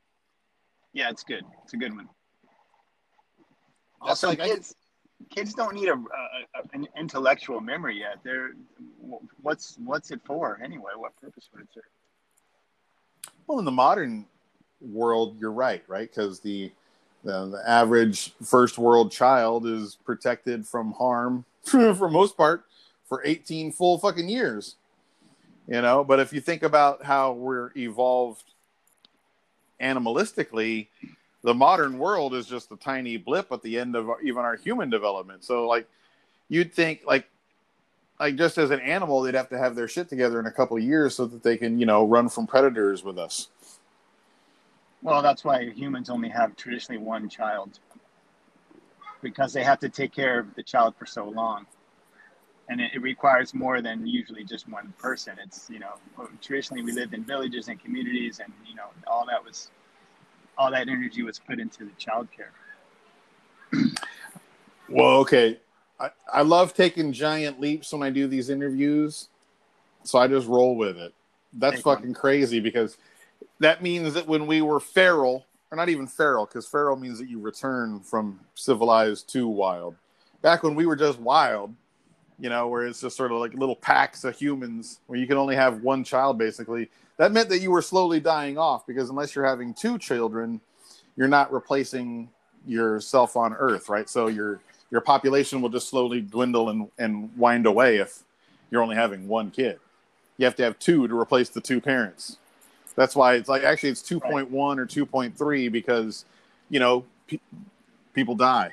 Yeah, 0.93 1.11
it's 1.11 1.22
good. 1.22 1.45
It's 1.64 1.74
a 1.74 1.76
good 1.76 1.95
one. 1.95 2.09
That's 4.01 4.22
Also, 4.24 4.29
like 4.29 4.41
I- 4.41 4.49
kids 4.49 4.74
kids 5.31 5.53
don't 5.53 5.74
need 5.74 5.89
a, 5.89 5.95
a, 5.95 5.97
a 5.97 6.62
an 6.72 6.87
intellectual 6.97 7.61
memory 7.61 7.99
yet. 7.99 8.18
They're 8.22 8.53
what's 9.43 9.76
what's 9.85 10.11
it 10.12 10.20
for 10.24 10.61
anyway? 10.62 10.93
What 10.97 11.16
purpose 11.20 11.49
would 11.53 11.62
it 11.62 11.68
serve? 11.74 11.83
Well, 13.49 13.59
in 13.59 13.64
the 13.64 13.72
modern 13.72 14.26
world, 14.80 15.38
you're 15.40 15.51
right, 15.53 15.82
right? 15.88 16.09
Because 16.09 16.40
the, 16.40 16.70
the 17.24 17.46
the 17.46 17.62
average 17.66 18.34
first 18.44 18.78
world 18.78 19.11
child 19.11 19.66
is 19.66 19.96
protected 20.05 20.66
from 20.66 20.92
harm 20.92 21.46
for 21.64 22.11
most 22.11 22.36
part 22.36 22.66
for 23.09 23.22
18 23.24 23.72
full 23.72 23.99
fucking 23.99 24.28
years. 24.28 24.76
You 25.66 25.82
know, 25.82 26.05
but 26.05 26.20
if 26.20 26.32
you 26.32 26.40
think 26.40 26.62
about 26.62 27.05
how 27.05 27.32
we're 27.32 27.70
evolved 27.76 28.44
animalistically, 29.80 30.88
the 31.42 31.55
modern 31.55 31.99
world 31.99 32.34
is 32.34 32.46
just 32.46 32.70
a 32.72 32.76
tiny 32.76 33.16
blip 33.16 33.51
at 33.51 33.62
the 33.62 33.78
end 33.78 33.96
of 33.96 34.11
even 34.22 34.44
our 34.44 34.57
human 34.57 34.90
development. 34.90 35.44
So, 35.44 35.66
like, 35.66 35.86
you'd 36.49 36.72
think 36.72 37.03
like 37.07 37.28
like 38.20 38.36
just 38.36 38.58
as 38.58 38.70
an 38.70 38.80
animal, 38.80 39.22
they'd 39.22 39.34
have 39.34 39.48
to 39.50 39.58
have 39.58 39.74
their 39.74 39.88
shit 39.88 40.08
together 40.08 40.40
in 40.40 40.46
a 40.46 40.52
couple 40.52 40.76
of 40.76 40.82
years 40.82 41.14
so 41.14 41.26
that 41.26 41.42
they 41.42 41.56
can, 41.56 41.78
you 41.78 41.86
know, 41.86 42.04
run 42.06 42.28
from 42.28 42.46
predators 42.46 43.04
with 43.04 43.18
us. 43.18 43.48
Well, 45.02 45.22
that's 45.22 45.44
why 45.44 45.70
humans 45.70 46.10
only 46.10 46.28
have 46.28 46.56
traditionally 46.56 47.00
one 47.00 47.28
child 47.28 47.78
because 49.22 49.52
they 49.52 49.64
have 49.64 49.78
to 49.80 49.88
take 49.88 50.12
care 50.12 50.38
of 50.40 50.54
the 50.54 50.62
child 50.62 50.94
for 50.96 51.06
so 51.06 51.28
long. 51.28 51.66
and 52.68 52.80
it, 52.80 52.92
it 52.94 53.02
requires 53.02 53.54
more 53.54 53.80
than 53.80 54.06
usually 54.06 54.44
just 54.44 54.68
one 54.68 54.92
person. 54.98 55.36
It's 55.42 55.68
you 55.70 55.78
know 55.78 55.94
traditionally 56.40 56.82
we 56.82 56.92
lived 56.92 57.14
in 57.14 57.24
villages 57.24 57.68
and 57.68 57.82
communities, 57.82 58.40
and 58.40 58.52
you 58.68 58.74
know 58.74 58.88
all 59.06 59.26
that 59.26 59.44
was 59.44 59.70
all 60.56 60.70
that 60.70 60.88
energy 60.88 61.22
was 61.22 61.38
put 61.38 61.58
into 61.58 61.84
the 61.84 61.92
child 61.98 62.28
care. 62.36 62.52
Well, 64.88 65.18
okay. 65.18 65.60
I, 66.01 66.11
I 66.32 66.42
love 66.42 66.74
taking 66.74 67.12
giant 67.12 67.61
leaps 67.61 67.92
when 67.92 68.03
I 68.03 68.11
do 68.11 68.26
these 68.26 68.51
interviews, 68.51 69.28
so 70.05 70.18
I 70.18 70.28
just 70.28 70.46
roll 70.46 70.76
with 70.76 70.96
it. 70.96 71.12
That's 71.53 71.74
Thank 71.74 71.86
you. 71.86 71.94
fucking 71.94 72.14
crazy 72.14 72.61
because 72.61 72.99
that 73.61 73.82
means 73.82 74.14
that 74.14 74.26
when 74.26 74.46
we 74.46 74.62
were 74.62 74.80
feral, 74.80 75.46
or 75.70 75.76
not 75.76 75.88
even 75.88 76.07
feral, 76.07 76.46
because 76.46 76.66
feral 76.66 76.96
means 76.96 77.18
that 77.18 77.28
you 77.28 77.40
return 77.40 78.01
from 78.01 78.40
civilized 78.55 79.28
to 79.30 79.49
wild. 79.49 79.96
Back 80.40 80.62
when 80.62 80.74
we 80.74 80.86
were 80.86 80.96
just 80.96 81.18
wild, 81.18 81.74
you 82.38 82.49
know, 82.49 82.68
where 82.68 82.86
it's 82.86 83.01
just 83.01 83.16
sort 83.16 83.32
of 83.32 83.38
like 83.38 83.55
little 83.55 83.76
packs 83.76 84.24
of 84.24 84.38
humans 84.38 85.01
where 85.07 85.18
you 85.18 85.26
can 85.26 85.36
only 85.36 85.57
have 85.57 85.82
one 85.82 86.05
child 86.05 86.38
basically, 86.38 86.88
that 87.16 87.32
meant 87.32 87.49
that 87.49 87.59
you 87.59 87.70
were 87.72 87.82
slowly 87.82 88.20
dying 88.20 88.57
off 88.57 88.86
because 88.86 89.11
unless 89.11 89.34
you're 89.34 89.44
having 89.44 89.74
two 89.74 89.99
children, 89.99 90.61
you're 91.16 91.26
not 91.26 91.53
replacing 91.53 92.30
yourself 92.64 93.36
on 93.36 93.53
Earth, 93.55 93.88
right? 93.88 94.09
So 94.09 94.28
your 94.28 94.61
your 94.91 95.01
population 95.01 95.61
will 95.61 95.68
just 95.68 95.89
slowly 95.89 96.20
dwindle 96.20 96.70
and, 96.70 96.89
and 96.99 97.36
wind 97.36 97.66
away 97.66 97.97
if 97.99 98.22
you're 98.70 98.82
only 98.82 98.97
having 98.97 99.28
one 99.28 99.51
kid. 99.51 99.78
You 100.36 100.45
have 100.45 100.57
to 100.57 100.62
have 100.62 100.78
two 100.78 101.09
to 101.09 101.18
replace 101.18 101.49
the 101.49 101.61
two 101.61 101.80
parents. 101.80 102.39
That's 102.95 103.14
why 103.14 103.34
it's 103.34 103.49
like 103.49 103.62
actually 103.62 103.91
it's 103.91 104.03
2.1 104.03 104.51
or 104.53 104.86
2.3 104.86 105.72
because 105.72 106.24
you 106.68 106.80
know 106.80 107.05
pe- 107.26 107.39
people 108.12 108.34
die 108.34 108.72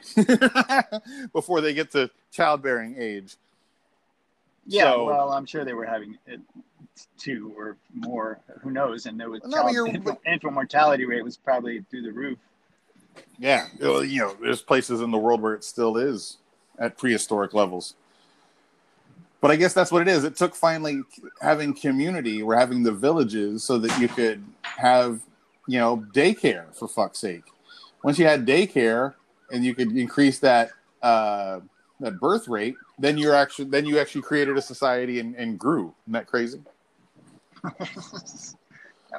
before 1.34 1.61
they 1.61 1.74
get 1.74 1.91
to 1.91 2.09
childbearing 2.32 2.95
age. 2.97 3.36
Yeah, 4.66 4.91
So- 4.91 5.05
well, 5.05 5.32
I'm 5.32 5.45
sure 5.45 5.63
they 5.63 5.74
were 5.74 5.86
having 5.86 6.18
it 6.26 6.39
two 7.20 7.53
or 7.57 7.78
more. 7.93 8.39
Who 8.61 8.72
knows? 8.72 9.05
And 9.05 9.20
there 9.20 9.30
was 9.30 9.41
No, 9.45 9.70
child, 9.70 9.89
infant 10.26 10.53
mortality 10.53 11.05
rate 11.05 11.24
was 11.24 11.38
probably 11.38 11.84
through 11.91 12.03
the 12.03 12.11
roof. 12.11 12.39
Yeah, 13.38 13.68
you 13.80 14.20
know, 14.20 14.36
there's 14.41 14.61
places 14.61 15.01
in 15.01 15.11
the 15.11 15.18
world 15.18 15.41
where 15.41 15.53
it 15.53 15.63
still 15.63 15.97
is 15.97 16.38
at 16.80 16.97
prehistoric 16.97 17.53
levels. 17.53 17.95
But 19.41 19.51
I 19.51 19.57
guess 19.57 19.74
that's 19.74 19.91
what 19.91 20.01
it 20.01 20.07
is. 20.07 20.24
It 20.24 20.36
took 20.36 20.55
finally 20.55 21.01
having 21.41 21.74
community, 21.74 22.41
or 22.41 22.55
having 22.55 22.84
the 22.84 22.91
villages, 22.91 23.63
so 23.63 23.78
that 23.78 23.99
you 23.99 24.07
could 24.07 24.43
have, 24.63 25.20
you 25.68 25.78
know, 25.78 26.05
daycare 26.13 26.74
for 26.74 26.88
fuck's 26.88 27.20
sake. 27.20 27.43
Once 28.03 28.18
you 28.18 28.26
had 28.26 28.45
daycare, 28.45 29.13
and 29.51 29.63
you 29.63 29.76
could 29.76 29.95
increase 29.95 30.39
that 30.39 30.72
uh, 31.03 31.59
that 31.99 32.20
birth 32.20 32.47
rate, 32.47 32.76
then 32.97 33.18
you're 33.18 33.36
actually 33.36 33.66
then 33.66 33.86
you 33.86 33.99
actually 33.99 34.22
created 34.22 34.57
a 34.57 34.61
society 34.61 35.20
and, 35.20 35.36
and 35.36 35.59
grew. 35.59 35.93
Isn't 36.05 36.13
that 36.13 36.28
crazy? 36.28 36.61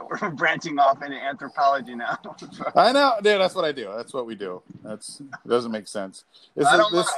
We're 0.09 0.31
branching 0.37 0.79
off 0.79 1.03
into 1.03 1.17
anthropology 1.17 1.95
now. 1.95 2.19
I 2.75 2.93
know, 2.93 3.15
dude. 3.23 3.41
That's 3.41 3.55
what 3.55 3.65
I 3.65 3.73
do. 3.73 3.93
That's 3.97 4.13
what 4.13 4.27
we 4.27 4.35
do. 4.35 4.63
That's 4.83 5.21
it 5.21 5.49
doesn't 5.49 5.73
make 5.73 5.89
sense. 5.89 6.25
This 6.55 6.67
I 6.67 6.81
is 6.81 6.91
this 6.91 7.11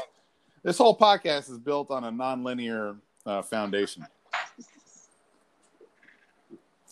this 0.63 0.79
whole 0.79 0.97
podcast 0.97 1.51
is 1.51 1.59
built 1.59 1.91
on 1.91 2.05
a 2.05 2.13
nonlinear 2.13 2.97
uh, 3.27 3.43
foundation. 3.43 4.07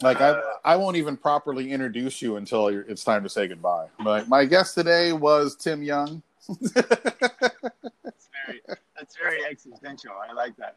Like 0.02 0.20
I, 0.20 0.40
I 0.64 0.76
won't 0.76 0.96
even 0.96 1.16
properly 1.16 1.72
introduce 1.72 2.20
you 2.20 2.36
until 2.36 2.70
you're, 2.70 2.82
it's 2.82 3.02
time 3.02 3.22
to 3.22 3.30
say 3.30 3.48
goodbye. 3.48 3.86
But 4.02 4.28
my 4.28 4.44
guest 4.44 4.74
today 4.74 5.12
was 5.12 5.56
Tim 5.56 5.82
Young. 5.82 6.22
That's 6.74 8.28
very, 8.46 8.60
that's 8.96 9.16
very 9.16 9.44
existential. 9.44 10.12
I 10.12 10.32
like 10.32 10.54
that. 10.58 10.76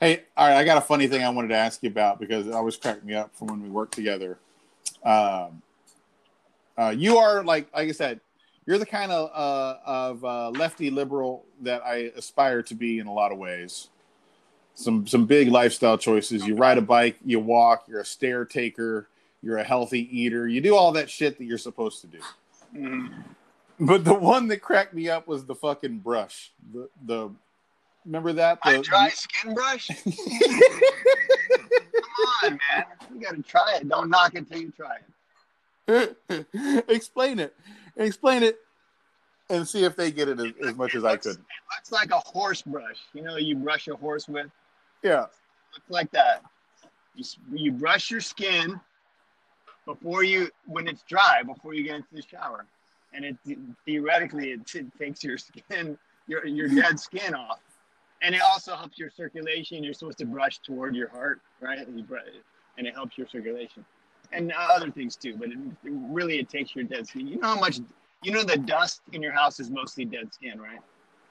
Hey, 0.00 0.24
all 0.36 0.48
right, 0.48 0.56
I 0.56 0.64
got 0.64 0.78
a 0.78 0.82
funny 0.82 1.06
thing 1.06 1.22
I 1.22 1.28
wanted 1.30 1.48
to 1.48 1.56
ask 1.56 1.82
you 1.82 1.88
about 1.88 2.18
because 2.18 2.46
it 2.46 2.52
always 2.52 2.76
cracked 2.76 3.04
me 3.04 3.14
up 3.14 3.34
from 3.36 3.48
when 3.48 3.62
we 3.62 3.68
worked 3.68 3.94
together. 3.94 4.38
Um, 5.04 5.62
uh, 6.76 6.94
you 6.96 7.18
are 7.18 7.44
like, 7.44 7.72
like 7.74 7.88
I 7.88 7.92
said, 7.92 8.20
you're 8.66 8.78
the 8.78 8.86
kind 8.86 9.12
of 9.12 9.30
uh, 9.34 9.78
of 9.84 10.24
uh, 10.24 10.50
lefty 10.50 10.90
liberal 10.90 11.44
that 11.60 11.82
I 11.84 12.12
aspire 12.16 12.62
to 12.64 12.74
be 12.74 12.98
in 12.98 13.06
a 13.06 13.12
lot 13.12 13.32
of 13.32 13.38
ways. 13.38 13.88
Some 14.74 15.06
some 15.06 15.26
big 15.26 15.48
lifestyle 15.48 15.98
choices. 15.98 16.46
You 16.46 16.56
ride 16.56 16.78
a 16.78 16.82
bike, 16.82 17.16
you 17.24 17.40
walk, 17.40 17.84
you're 17.88 18.00
a 18.00 18.04
stair 18.04 18.44
taker, 18.44 19.08
you're 19.42 19.58
a 19.58 19.64
healthy 19.64 20.08
eater. 20.16 20.48
You 20.48 20.60
do 20.60 20.76
all 20.76 20.92
that 20.92 21.10
shit 21.10 21.38
that 21.38 21.44
you're 21.44 21.58
supposed 21.58 22.00
to 22.02 22.06
do. 22.06 22.18
Mm. 22.74 23.24
But 23.80 24.04
the 24.04 24.14
one 24.14 24.48
that 24.48 24.58
cracked 24.58 24.94
me 24.94 25.08
up 25.10 25.26
was 25.26 25.44
the 25.44 25.54
fucking 25.54 25.98
brush. 25.98 26.52
The 26.72 26.88
the 27.04 27.30
remember 28.04 28.32
that 28.32 28.58
the, 28.64 28.78
dry 28.80 29.08
skin 29.10 29.54
brush? 29.54 29.88
Come 30.04 30.14
on, 32.44 32.50
man. 32.50 32.84
You 33.14 33.20
got 33.20 33.36
to 33.36 33.42
try 33.42 33.78
it. 33.80 33.88
Don't 33.88 34.10
knock 34.10 34.34
it 34.34 34.48
till 34.50 34.60
you 34.60 34.72
try 34.76 34.96
it. 35.88 36.16
explain 36.88 37.40
it 37.40 37.56
explain 37.96 38.44
it 38.44 38.60
and 39.50 39.66
see 39.66 39.82
if 39.82 39.96
they 39.96 40.12
get 40.12 40.28
it 40.28 40.38
as, 40.38 40.52
as 40.64 40.76
much 40.76 40.94
as 40.94 41.04
i 41.04 41.16
could 41.16 41.32
It 41.32 41.38
looks 41.76 41.90
like 41.90 42.12
a 42.12 42.20
horse 42.20 42.62
brush. 42.62 42.98
You 43.12 43.22
know, 43.22 43.36
you 43.36 43.56
brush 43.56 43.88
a 43.88 43.96
horse 43.96 44.28
with. 44.28 44.46
yeah 45.02 45.26
looks 45.72 45.90
like 45.90 46.10
that. 46.12 46.42
You, 47.14 47.24
you 47.52 47.72
brush 47.72 48.10
your 48.10 48.20
skin 48.20 48.80
before 49.84 50.22
you, 50.22 50.50
when 50.66 50.86
it's 50.88 51.02
dry, 51.02 51.42
before 51.44 51.74
you 51.74 51.84
get 51.84 51.96
into 51.96 52.08
the 52.12 52.22
shower, 52.22 52.66
and 53.12 53.24
it 53.24 53.36
theoretically 53.84 54.52
it, 54.52 54.66
t- 54.66 54.86
takes 54.98 55.22
your 55.24 55.38
skin, 55.38 55.98
your 56.28 56.46
your 56.46 56.68
dead 56.68 56.98
skin 56.98 57.34
off, 57.34 57.60
and 58.22 58.34
it 58.34 58.40
also 58.42 58.74
helps 58.74 58.98
your 58.98 59.10
circulation. 59.10 59.82
You're 59.84 59.94
supposed 59.94 60.18
to 60.18 60.26
brush 60.26 60.58
toward 60.58 60.94
your 60.94 61.08
heart, 61.08 61.40
right? 61.60 61.78
And, 61.78 61.98
you 61.98 62.04
br- 62.04 62.18
and 62.78 62.86
it 62.86 62.94
helps 62.94 63.18
your 63.18 63.26
circulation, 63.26 63.84
and 64.32 64.52
uh, 64.52 64.56
other 64.70 64.90
things 64.90 65.16
too. 65.16 65.36
But 65.36 65.48
it, 65.48 65.58
it 65.84 65.92
really, 66.08 66.38
it 66.38 66.48
takes 66.48 66.74
your 66.74 66.84
dead 66.84 67.06
skin. 67.06 67.26
You 67.26 67.38
know 67.38 67.48
how 67.48 67.60
much, 67.60 67.80
you 68.22 68.32
know, 68.32 68.42
the 68.42 68.56
dust 68.56 69.02
in 69.12 69.22
your 69.22 69.32
house 69.32 69.60
is 69.60 69.70
mostly 69.70 70.04
dead 70.04 70.32
skin, 70.32 70.60
right? 70.60 70.80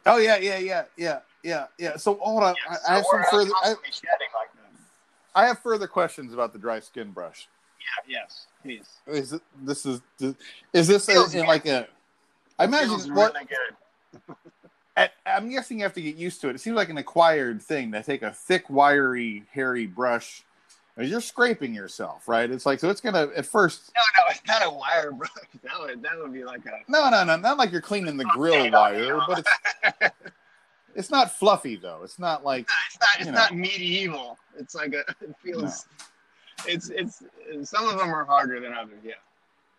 oh 0.07 0.17
yeah 0.17 0.37
yeah 0.37 0.57
yeah 0.57 0.83
yeah 0.97 1.19
yeah 1.43 1.65
yeah 1.77 1.95
so 1.95 2.15
hold 2.21 2.41
on 2.41 2.55
Yeah, 2.67 2.75
I, 2.87 2.91
I 2.91 2.95
have 2.95 3.05
some 3.05 3.23
further 3.29 3.51
I, 3.63 3.69
like. 3.69 3.77
I 5.35 5.45
have 5.45 5.59
further 5.59 5.87
questions 5.87 6.33
about 6.33 6.53
the 6.53 6.59
dry 6.59 6.79
skin 6.79 7.11
brush 7.11 7.47
Yeah. 8.07 8.19
Yes. 8.21 8.47
Please. 8.63 8.89
is 9.05 9.33
it, 9.33 9.41
this 9.61 9.85
is 9.85 10.01
is 10.73 10.87
this 10.87 11.07
a, 11.07 11.11
Feels 11.11 11.35
in 11.35 11.41
good. 11.41 11.47
like 11.47 11.65
a 11.67 11.87
i 12.57 12.63
imagine 12.65 13.13
what 13.13 13.33
really 13.33 13.45
good. 13.45 14.35
I- 15.01 15.09
i'm 15.37 15.49
guessing 15.49 15.77
you 15.79 15.83
have 15.83 15.93
to 15.93 16.01
get 16.01 16.15
used 16.15 16.41
to 16.41 16.49
it 16.49 16.55
it 16.55 16.59
seems 16.59 16.75
like 16.75 16.89
an 16.89 16.97
acquired 16.97 17.61
thing 17.61 17.91
to 17.93 18.03
take 18.03 18.21
a 18.21 18.31
thick 18.31 18.69
wiry 18.69 19.43
hairy 19.51 19.85
brush 19.87 20.43
and 20.97 21.07
you're 21.07 21.21
scraping 21.21 21.73
yourself 21.73 22.27
right 22.27 22.49
it's 22.51 22.65
like 22.65 22.79
so 22.79 22.89
it's 22.89 23.01
gonna 23.01 23.29
at 23.35 23.45
first 23.45 23.91
No, 23.95 24.01
no, 24.23 24.29
it's 24.29 24.41
not 24.47 24.65
a 24.65 24.69
wire 24.69 25.11
brush. 25.11 25.29
That 25.63 25.79
would 25.79 26.01
that 26.03 26.17
would 26.19 26.33
be 26.33 26.43
like 26.43 26.65
a 26.65 26.71
No, 26.87 27.09
no, 27.09 27.23
no, 27.23 27.35
not 27.37 27.57
like 27.57 27.71
you're 27.71 27.81
cleaning 27.81 28.17
the 28.17 28.25
grill 28.25 28.69
wire, 28.71 29.19
but 29.27 29.45
it's 29.93 30.15
it's 30.95 31.09
not 31.11 31.31
fluffy 31.31 31.75
though. 31.77 32.01
It's 32.03 32.19
not 32.19 32.43
like 32.43 32.67
it's 32.89 32.99
not 32.99 33.09
it's 33.21 33.29
not 33.31 33.55
medieval. 33.55 34.37
It's 34.57 34.75
like 34.75 34.93
a 34.93 34.99
it 35.21 35.35
feels 35.43 35.85
it's 36.67 36.89
it's 36.89 37.23
some 37.63 37.87
of 37.87 37.97
them 37.97 38.13
are 38.13 38.25
harder 38.25 38.59
than 38.59 38.73
others. 38.73 38.99
Yeah. 39.03 39.13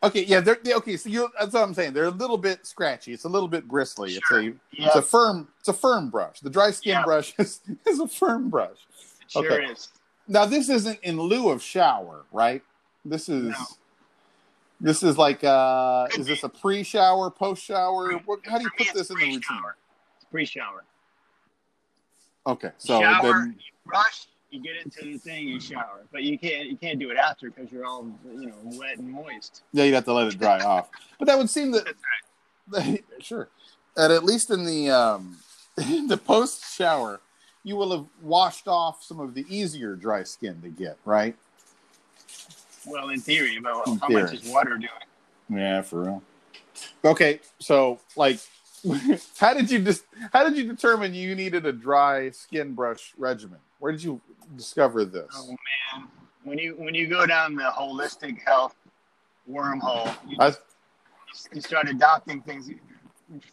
Okay, 0.02 0.24
yeah, 0.24 0.40
they're 0.40 0.58
they- 0.62 0.74
okay. 0.74 0.96
So 0.96 1.08
you 1.08 1.28
that's 1.38 1.52
what 1.54 1.62
I'm 1.62 1.74
saying. 1.74 1.92
They're 1.92 2.04
a 2.06 2.10
little 2.10 2.38
bit 2.38 2.66
scratchy. 2.66 3.12
It's 3.12 3.24
a 3.24 3.28
little 3.28 3.48
bit 3.48 3.66
bristly. 3.68 4.18
Sure. 4.28 4.40
It's 4.42 4.48
a 4.48 4.80
Yeah. 4.80 4.86
it's 4.88 4.96
a 4.96 5.02
firm 5.02 5.48
it's 5.60 5.68
a 5.68 5.72
firm 5.72 6.10
brush. 6.10 6.40
The 6.40 6.50
dry 6.50 6.70
skin 6.70 6.92
Yeah. 6.94 7.04
brush 7.04 7.34
is 7.38 7.60
is 7.86 8.00
a 8.00 8.08
firm 8.08 8.50
brush. 8.50 8.78
It 9.24 9.30
sure 9.30 9.62
is. 9.62 9.88
Now 10.28 10.44
this 10.46 10.68
isn't 10.68 10.98
in 11.02 11.20
lieu 11.20 11.50
of 11.50 11.62
shower, 11.62 12.24
right? 12.32 12.62
This 13.04 13.28
is 13.28 13.50
No. 13.50 13.64
this 14.80 15.02
is 15.02 15.18
like 15.18 15.42
uh 15.44 16.06
Could 16.10 16.20
is 16.20 16.26
this 16.26 16.42
a 16.44 16.48
pre-shower, 16.48 17.30
post-shower? 17.30 18.12
What, 18.24 18.40
how 18.46 18.58
do 18.58 18.64
you 18.64 18.70
put 18.78 18.94
this 18.94 19.10
in 19.10 19.16
the 19.18 19.24
routine? 19.24 19.40
pre-shower. 19.42 19.76
It's 20.16 20.24
pre-shower. 20.30 20.84
Okay, 22.46 22.70
so 22.78 23.00
shower, 23.00 23.22
then 23.32 23.56
brush, 23.86 24.26
you 24.52 24.60
get 24.60 24.76
into 24.84 25.12
the 25.12 25.18
thing, 25.18 25.48
you 25.48 25.58
shower, 25.58 26.04
but 26.12 26.22
you 26.22 26.38
can't 26.38 26.68
you 26.68 26.76
can't 26.76 26.98
do 26.98 27.10
it 27.10 27.16
after 27.16 27.50
because 27.50 27.72
you're 27.72 27.86
all 27.86 28.06
you 28.24 28.46
know 28.46 28.56
wet 28.62 28.98
and 28.98 29.10
moist. 29.10 29.62
Yeah, 29.72 29.84
you'd 29.84 29.94
have 29.94 30.04
to 30.04 30.12
let 30.12 30.28
it 30.28 30.38
dry 30.38 30.60
off. 30.60 30.90
But 31.18 31.26
that 31.26 31.38
would 31.38 31.48
seem 31.48 31.72
that 31.72 31.94
That's 32.68 33.00
sure. 33.20 33.48
And 33.96 34.12
at 34.12 34.24
least 34.24 34.50
in 34.50 34.64
the 34.64 34.90
um 34.90 35.38
in 35.78 36.06
the 36.08 36.18
post 36.18 36.76
shower, 36.76 37.20
you 37.64 37.76
will 37.76 37.92
have 37.92 38.06
washed 38.20 38.68
off 38.68 39.02
some 39.02 39.20
of 39.20 39.34
the 39.34 39.46
easier 39.48 39.96
dry 39.96 40.22
skin 40.22 40.60
to 40.62 40.68
get, 40.68 40.98
right? 41.06 41.34
Well, 42.86 43.08
in 43.08 43.20
theory, 43.20 43.58
but 43.58 43.86
In 43.86 43.98
how 43.98 44.08
much 44.08 44.34
is 44.34 44.44
water 44.44 44.76
doing? 44.76 44.90
Yeah, 45.48 45.82
for 45.82 46.02
real. 46.02 46.22
Okay, 47.04 47.40
so 47.58 48.00
like 48.16 48.38
how 49.38 49.54
did 49.54 49.70
you 49.70 49.78
just 49.78 50.04
how 50.30 50.44
did 50.44 50.58
you 50.58 50.64
determine 50.64 51.14
you 51.14 51.34
needed 51.34 51.64
a 51.64 51.72
dry 51.72 52.30
skin 52.30 52.74
brush 52.74 53.14
regimen? 53.16 53.58
Where 53.82 53.90
did 53.90 54.04
you 54.04 54.20
discover 54.54 55.04
this? 55.04 55.26
Oh 55.34 55.48
man, 55.48 56.08
when 56.44 56.56
you 56.56 56.76
when 56.76 56.94
you 56.94 57.08
go 57.08 57.26
down 57.26 57.56
the 57.56 57.64
holistic 57.64 58.40
health 58.46 58.76
wormhole, 59.50 60.14
you, 60.24 60.36
I, 60.38 60.52
you 61.52 61.60
start 61.60 61.88
adopting 61.88 62.42
things. 62.42 62.70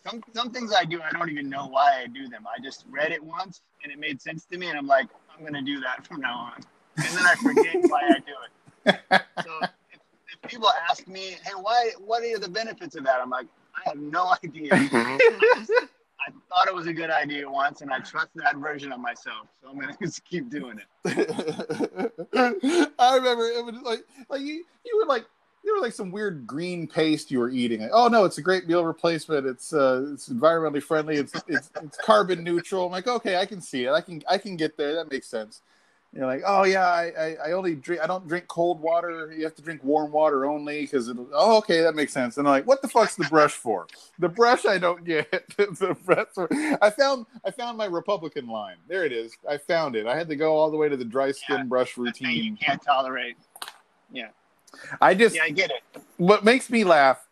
some 0.07 0.21
some 0.35 0.51
things 0.51 0.71
I 0.71 0.85
do, 0.85 1.01
I 1.01 1.09
don't 1.09 1.31
even 1.31 1.49
know 1.49 1.65
why 1.65 2.03
I 2.03 2.05
do 2.05 2.29
them. 2.29 2.45
I 2.45 2.61
just 2.61 2.85
read 2.91 3.11
it 3.11 3.23
once 3.23 3.61
and 3.83 3.91
it 3.91 3.97
made 3.97 4.21
sense 4.21 4.45
to 4.51 4.59
me, 4.59 4.69
and 4.69 4.77
I'm 4.77 4.85
like, 4.85 5.07
I'm 5.35 5.43
gonna 5.43 5.63
do 5.63 5.79
that 5.79 6.05
from 6.07 6.21
now 6.21 6.53
on, 6.53 6.61
and 6.97 7.17
then 7.17 7.25
I 7.25 7.33
forget 7.33 7.77
why 7.89 8.01
I 8.03 8.19
do 8.19 8.35
it. 8.45 9.21
So 9.43 9.49
if, 9.91 9.99
if 10.31 10.47
people 10.47 10.69
ask 10.91 11.07
me, 11.07 11.37
hey, 11.43 11.53
why? 11.59 11.93
What 11.97 12.21
are 12.21 12.37
the 12.37 12.49
benefits 12.49 12.95
of 12.95 13.03
that? 13.05 13.19
I'm 13.19 13.31
like, 13.31 13.47
I 13.75 13.89
have 13.89 13.97
no 13.97 14.35
idea. 14.43 14.77
I 16.29 16.55
thought 16.55 16.67
it 16.67 16.75
was 16.75 16.87
a 16.87 16.93
good 16.93 17.09
idea 17.09 17.49
once, 17.49 17.81
and 17.81 17.91
I 17.91 17.99
trust 17.99 18.29
that 18.35 18.57
version 18.57 18.91
of 18.91 18.99
myself, 18.99 19.47
so 19.61 19.69
I'm 19.69 19.79
gonna 19.79 19.95
just 20.01 20.23
keep 20.25 20.49
doing 20.49 20.79
it. 20.79 20.91
I 22.99 23.15
remember 23.15 23.45
it 23.45 23.65
was 23.65 23.75
like 23.83 24.05
like 24.29 24.41
you 24.41 24.65
you 24.85 24.97
were 24.97 25.07
like 25.07 25.25
you 25.63 25.75
were 25.75 25.81
like 25.81 25.93
some 25.93 26.11
weird 26.11 26.47
green 26.47 26.87
paste 26.87 27.31
you 27.31 27.39
were 27.39 27.49
eating. 27.49 27.81
Like, 27.81 27.91
oh 27.93 28.07
no, 28.07 28.25
it's 28.25 28.37
a 28.37 28.41
great 28.41 28.67
meal 28.67 28.85
replacement. 28.85 29.45
It's 29.45 29.73
uh 29.73 30.07
it's 30.13 30.29
environmentally 30.29 30.83
friendly. 30.83 31.17
It's 31.17 31.33
it's 31.47 31.69
it's 31.81 31.97
carbon 31.97 32.43
neutral. 32.43 32.85
I'm 32.85 32.91
like, 32.91 33.07
okay, 33.07 33.37
I 33.37 33.45
can 33.45 33.61
see 33.61 33.85
it. 33.85 33.91
I 33.91 34.01
can 34.01 34.21
I 34.29 34.37
can 34.37 34.55
get 34.55 34.77
there. 34.77 34.95
That 34.95 35.11
makes 35.11 35.27
sense. 35.27 35.61
You're 36.11 36.25
like, 36.25 36.41
oh 36.43 36.63
yeah, 36.63 36.87
I, 36.87 37.11
I, 37.19 37.35
I 37.49 37.51
only 37.51 37.75
drink 37.75 38.01
I 38.01 38.07
don't 38.07 38.27
drink 38.27 38.47
cold 38.47 38.81
water. 38.81 39.31
You 39.31 39.43
have 39.43 39.53
to 39.55 39.61
drink 39.61 39.83
warm 39.83 40.11
water 40.11 40.45
only 40.47 40.81
because 40.81 41.07
it'll. 41.07 41.27
Oh, 41.31 41.57
okay, 41.59 41.81
that 41.81 41.93
makes 41.93 42.11
sense. 42.13 42.37
And 42.37 42.47
I'm 42.47 42.51
like, 42.51 42.65
what 42.65 42.81
the 42.81 42.87
fuck's 42.87 43.15
the 43.15 43.25
brush 43.25 43.51
for? 43.53 43.85
The 44.17 44.27
brush 44.27 44.65
I 44.65 44.79
don't 44.79 45.03
get. 45.05 45.29
the 45.57 45.95
brush. 46.03 46.27
I 46.81 46.89
found 46.89 47.27
I 47.45 47.51
found 47.51 47.77
my 47.77 47.85
Republican 47.85 48.47
line. 48.47 48.77
There 48.87 49.05
it 49.05 49.11
is. 49.11 49.33
I 49.47 49.57
found 49.59 49.95
it. 49.95 50.07
I 50.07 50.17
had 50.17 50.27
to 50.29 50.35
go 50.35 50.55
all 50.57 50.71
the 50.71 50.77
way 50.77 50.89
to 50.89 50.97
the 50.97 51.05
dry 51.05 51.31
skin 51.31 51.57
Yeah, 51.57 51.63
brush 51.65 51.93
thing 51.93 52.03
you 52.05 52.07
routine. 52.07 52.57
can't 52.57 52.81
tolerate. 52.81 53.37
Yeah. 54.11 54.29
I 54.99 55.13
just 55.13 55.35
Yeah, 55.35 55.43
I 55.43 55.51
get 55.51 55.69
it. 55.69 56.01
what 56.17 56.43
makes 56.43 56.71
me 56.71 56.83
laugh, 56.83 57.27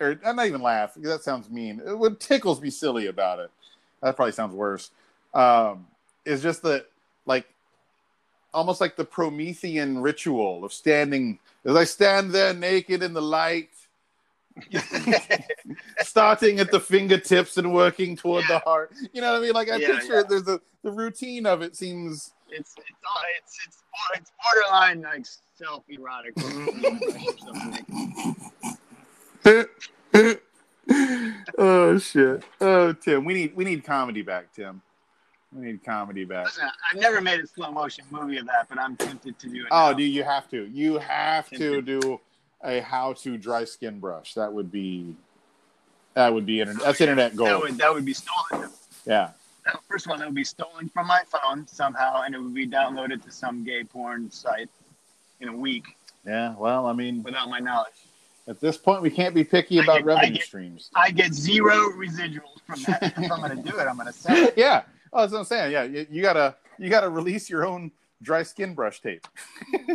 or 0.00 0.18
I'm 0.24 0.36
not 0.36 0.46
even 0.46 0.62
laugh. 0.62 0.94
because 0.94 1.10
That 1.10 1.22
sounds 1.24 1.50
mean. 1.50 1.78
What 1.84 2.20
tickles 2.20 2.60
me 2.62 2.70
silly 2.70 3.06
about 3.08 3.38
it, 3.38 3.50
that 4.02 4.16
probably 4.16 4.32
sounds 4.32 4.54
worse. 4.54 4.90
Um, 5.34 5.86
is 6.24 6.42
just 6.42 6.62
that, 6.62 6.86
like, 7.26 7.46
almost 8.54 8.80
like 8.80 8.96
the 8.96 9.04
Promethean 9.04 9.98
ritual 9.98 10.64
of 10.64 10.72
standing 10.72 11.38
as 11.64 11.76
I 11.76 11.84
stand 11.84 12.32
there 12.32 12.52
naked 12.52 13.02
in 13.02 13.12
the 13.12 13.22
light, 13.22 13.70
starting 16.00 16.60
at 16.60 16.70
the 16.70 16.80
fingertips 16.80 17.56
and 17.56 17.72
working 17.72 18.16
toward 18.16 18.44
the 18.48 18.58
heart. 18.60 18.92
You 19.12 19.20
know 19.20 19.32
what 19.32 19.38
I 19.38 19.40
mean? 19.40 19.52
Like 19.52 19.70
I 19.70 19.76
Yeah, 19.76 19.92
picture 19.92 20.14
yeah. 20.14 20.20
it. 20.20 20.28
There's 20.28 20.48
a 20.48 20.60
the 20.82 20.90
routine 20.90 21.46
of 21.46 21.62
it 21.62 21.76
seems. 21.76 22.32
It's 22.48 22.74
it's 22.76 22.88
it's 23.38 23.58
it's 23.66 23.82
it's 24.14 24.32
borderline 24.42 25.02
like 25.02 25.24
self 25.54 25.84
erotic. 25.88 26.34
oh 31.58 31.98
shit! 31.98 32.42
Oh 32.60 32.92
Tim, 32.92 33.24
we 33.24 33.34
need 33.34 33.56
we 33.56 33.64
need 33.64 33.84
comedy 33.84 34.22
back, 34.22 34.52
Tim. 34.52 34.82
We 35.54 35.66
need 35.66 35.84
comedy 35.84 36.24
back. 36.24 36.46
Listen, 36.46 36.68
I've 36.90 37.00
never 37.00 37.20
made 37.20 37.40
a 37.40 37.46
slow 37.46 37.70
motion 37.70 38.04
movie 38.10 38.38
of 38.38 38.46
that, 38.46 38.68
but 38.68 38.78
I'm 38.78 38.96
tempted 38.96 39.38
to 39.38 39.48
do 39.48 39.60
it. 39.62 39.68
Oh, 39.70 39.90
now. 39.90 39.92
dude, 39.92 40.10
you 40.10 40.22
have 40.24 40.48
to. 40.50 40.64
You 40.66 40.98
have 40.98 41.48
to 41.50 41.82
do 41.82 42.20
a 42.64 42.80
how 42.80 43.12
to 43.14 43.36
dry 43.36 43.64
skin 43.64 43.98
brush. 44.00 44.34
That 44.34 44.52
would 44.52 44.70
be. 44.72 45.14
That 46.14 46.32
would 46.32 46.46
be 46.46 46.60
internet. 46.60 46.82
That's 46.82 47.00
oh, 47.00 47.04
internet 47.04 47.32
that 47.32 47.36
gold. 47.36 47.62
would 47.62 47.78
that 47.78 47.92
would 47.92 48.04
be 48.04 48.14
stolen. 48.14 48.70
Yeah. 49.06 49.30
That- 49.66 49.78
First 49.88 50.08
one 50.08 50.18
that 50.18 50.26
would 50.26 50.34
be 50.34 50.42
stolen 50.44 50.88
from 50.88 51.06
my 51.06 51.22
phone 51.30 51.66
somehow, 51.68 52.22
and 52.22 52.34
it 52.34 52.38
would 52.38 52.54
be 52.54 52.66
downloaded 52.66 53.22
to 53.24 53.30
some 53.30 53.62
gay 53.62 53.84
porn 53.84 54.28
site 54.30 54.68
in 55.40 55.48
a 55.48 55.56
week 55.56 55.84
Yeah. 56.26 56.54
Well, 56.58 56.86
I 56.86 56.92
mean, 56.92 57.22
without 57.22 57.48
my 57.48 57.60
knowledge. 57.60 57.92
at 58.48 58.58
this 58.60 58.76
point, 58.76 59.02
we 59.02 59.10
can't 59.10 59.34
be 59.36 59.44
picky 59.44 59.78
about 59.78 59.98
get- 59.98 60.02
I 60.02 60.06
revenue 60.14 60.34
get- 60.38 60.42
streams. 60.46 60.90
I 60.96 61.10
get 61.12 61.32
zero 61.32 61.74
residuals 61.90 62.60
from 62.66 62.82
that. 62.88 63.02
if 63.16 63.30
I'm 63.30 63.40
going 63.40 63.56
to 63.62 63.70
do 63.70 63.78
it, 63.78 63.86
I'm 63.86 63.94
going 63.96 64.08
to 64.08 64.12
sell 64.12 64.36
it. 64.36 64.54
yeah. 64.56 64.82
Oh, 65.12 65.20
that's 65.20 65.32
what 65.32 65.40
I'm 65.40 65.44
saying. 65.44 65.72
Yeah, 65.72 65.84
you, 65.84 66.06
you 66.10 66.22
gotta 66.22 66.56
you 66.78 66.88
gotta 66.88 67.08
release 67.08 67.50
your 67.50 67.66
own 67.66 67.92
dry 68.22 68.42
skin 68.42 68.74
brush 68.74 69.00
tape. 69.00 69.26
Is 69.72 69.94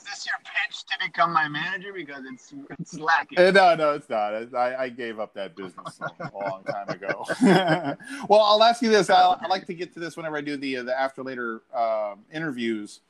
this 0.00 0.26
your 0.26 0.38
pitch 0.44 0.84
to 0.84 0.98
become 1.04 1.32
my 1.32 1.48
manager? 1.48 1.92
Because 1.92 2.22
it's 2.32 2.54
it's 2.78 2.94
lacking. 2.94 3.38
Uh, 3.38 3.50
no, 3.50 3.74
no, 3.74 3.92
it's 3.92 4.08
not. 4.08 4.54
I, 4.54 4.84
I 4.84 4.88
gave 4.88 5.18
up 5.18 5.34
that 5.34 5.56
business 5.56 5.98
a 6.00 6.30
long 6.32 6.62
time 6.64 6.88
ago. 6.88 7.24
well, 8.28 8.40
I'll 8.40 8.62
ask 8.62 8.82
you 8.82 8.90
this. 8.90 9.10
I'll, 9.10 9.38
I 9.40 9.48
like 9.48 9.66
to 9.66 9.74
get 9.74 9.92
to 9.94 10.00
this 10.00 10.16
whenever 10.16 10.36
I 10.36 10.42
do 10.42 10.56
the 10.56 10.76
the 10.76 10.98
after 10.98 11.22
later 11.22 11.62
um, 11.74 12.20
interviews, 12.32 13.00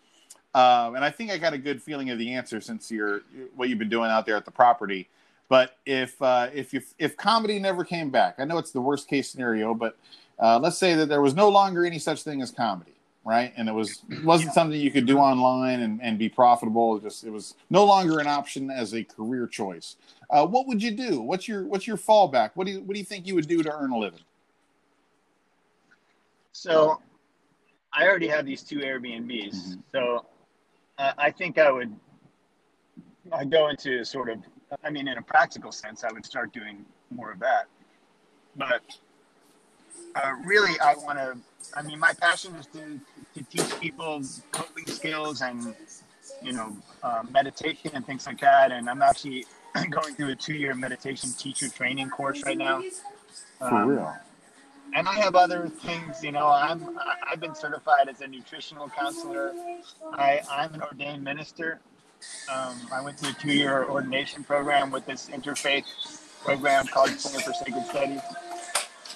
um, 0.54 0.94
and 0.94 1.04
I 1.04 1.10
think 1.10 1.30
I 1.30 1.38
got 1.38 1.52
a 1.52 1.58
good 1.58 1.82
feeling 1.82 2.10
of 2.10 2.18
the 2.18 2.32
answer 2.32 2.60
since 2.60 2.90
you're 2.90 3.22
what 3.56 3.68
you've 3.68 3.78
been 3.78 3.90
doing 3.90 4.10
out 4.10 4.24
there 4.24 4.36
at 4.36 4.44
the 4.44 4.50
property. 4.50 5.08
But 5.49 5.76
if 5.84 6.20
uh, 6.22 6.49
if 6.55 6.72
you 6.72 6.82
if 6.99 7.16
comedy 7.16 7.59
never 7.59 7.84
came 7.84 8.11
back, 8.11 8.36
I 8.38 8.45
know 8.45 8.59
it's 8.59 8.72
the 8.72 8.80
worst 8.80 9.09
case 9.09 9.30
scenario, 9.30 9.74
but 9.74 9.97
uh, 10.38 10.59
let's 10.59 10.78
say 10.78 10.95
that 10.95 11.07
there 11.07 11.20
was 11.20 11.34
no 11.34 11.49
longer 11.49 11.84
any 11.84 11.99
such 11.99 12.22
thing 12.22 12.40
as 12.40 12.51
comedy, 12.51 12.95
right? 13.24 13.53
And 13.57 13.68
it 13.68 13.72
was 13.72 14.03
wasn't 14.24 14.55
something 14.55 14.80
you 14.80 14.90
could 14.90 15.07
do 15.07 15.18
online 15.18 15.80
and, 15.80 16.01
and 16.03 16.18
be 16.18 16.28
profitable. 16.28 16.97
It 16.97 17.03
just 17.03 17.24
it 17.24 17.30
was 17.30 17.55
no 17.68 17.84
longer 17.84 18.20
an 18.20 18.26
option 18.26 18.70
as 18.70 18.95
a 18.95 19.05
career 19.05 19.47
choice. 19.47 19.97
Uh, 20.30 20.47
what 20.47 20.66
would 20.66 20.82
you 20.82 20.92
do? 20.92 21.20
What's 21.20 21.47
your 21.47 21.66
what's 21.66 21.86
your 21.86 21.99
fallback? 21.99 22.53
What 22.55 22.66
do 22.66 22.72
you 22.72 22.80
what 22.80 22.95
do 22.95 22.99
you 22.99 23.05
think 23.05 23.26
you 23.26 23.34
would 23.34 23.47
do 23.49 23.62
to 23.62 23.72
earn 23.72 23.90
a 23.90 23.99
living? 23.99 24.20
So 26.53 27.01
I 27.92 28.07
already 28.07 28.28
have 28.28 28.47
these 28.47 28.62
two 28.62 28.78
Airbnbs. 28.78 29.55
Mhm. 29.55 29.82
So 29.92 30.24
uh, 30.99 31.12
I 31.18 31.30
think 31.30 31.59
I 31.59 31.70
would 31.70 31.95
I 33.32 33.45
go 33.45 33.68
into 33.68 34.05
sort 34.05 34.30
of 34.30 34.38
I 34.83 34.91
mean 34.91 35.09
in 35.09 35.18
a 35.18 35.22
practical 35.22 35.72
sense 35.72 36.05
I 36.05 36.12
would 36.12 36.25
start 36.27 36.53
doing 36.53 36.85
more 37.11 37.31
of 37.31 37.39
that. 37.41 37.66
But 38.57 38.83
uh, 40.14 40.33
really 40.45 40.79
I 40.81 40.95
want 40.95 41.18
to 41.18 41.37
I 41.75 41.83
mean 41.83 41.99
my 41.99 42.12
passion 42.14 42.55
is 42.57 42.66
to, 42.68 43.01
to 43.35 43.43
teach 43.45 43.81
people 43.81 44.22
coping 44.53 44.87
skills 44.87 45.43
and 45.43 45.75
you 46.43 46.53
know 46.53 46.77
uh, 47.03 47.22
meditation 47.31 47.91
and 47.95 48.07
things 48.07 48.27
like 48.27 48.41
that 48.41 48.72
and 48.72 48.89
I'm 48.89 49.03
actually 49.03 49.47
going 49.91 50.14
through 50.14 50.31
a 50.31 50.37
two-year 50.37 50.75
meditation 50.75 51.31
teacher 51.33 51.68
training 51.68 52.09
course 52.11 52.43
right 52.45 52.59
now. 52.59 52.83
Um, 53.61 54.09
and 54.95 55.09
I 55.09 55.14
have 55.14 55.35
other 55.35 55.68
things, 55.68 56.22
you 56.22 56.31
know. 56.33 56.47
I'm 56.47 56.99
I've 57.29 57.41
been 57.41 57.55
certified 57.55 58.09
as 58.09 58.20
a 58.20 58.29
nutritional 58.29 58.89
counselor. 58.89 59.53
I 60.12 60.41
I'm 60.51 60.72
an 60.75 60.83
ordained 60.83 61.25
minister. 61.25 61.81
Um, 62.52 62.76
I 62.92 63.02
went 63.02 63.18
to 63.18 63.28
a 63.28 63.32
two-year 63.32 63.84
ordination 63.84 64.44
program 64.44 64.90
with 64.90 65.06
this 65.06 65.28
interfaith 65.28 65.84
program 66.44 66.86
called 66.86 67.10
Center 67.10 67.40
for 67.40 67.52
Sacred 67.52 67.86
Studies. 67.86 68.20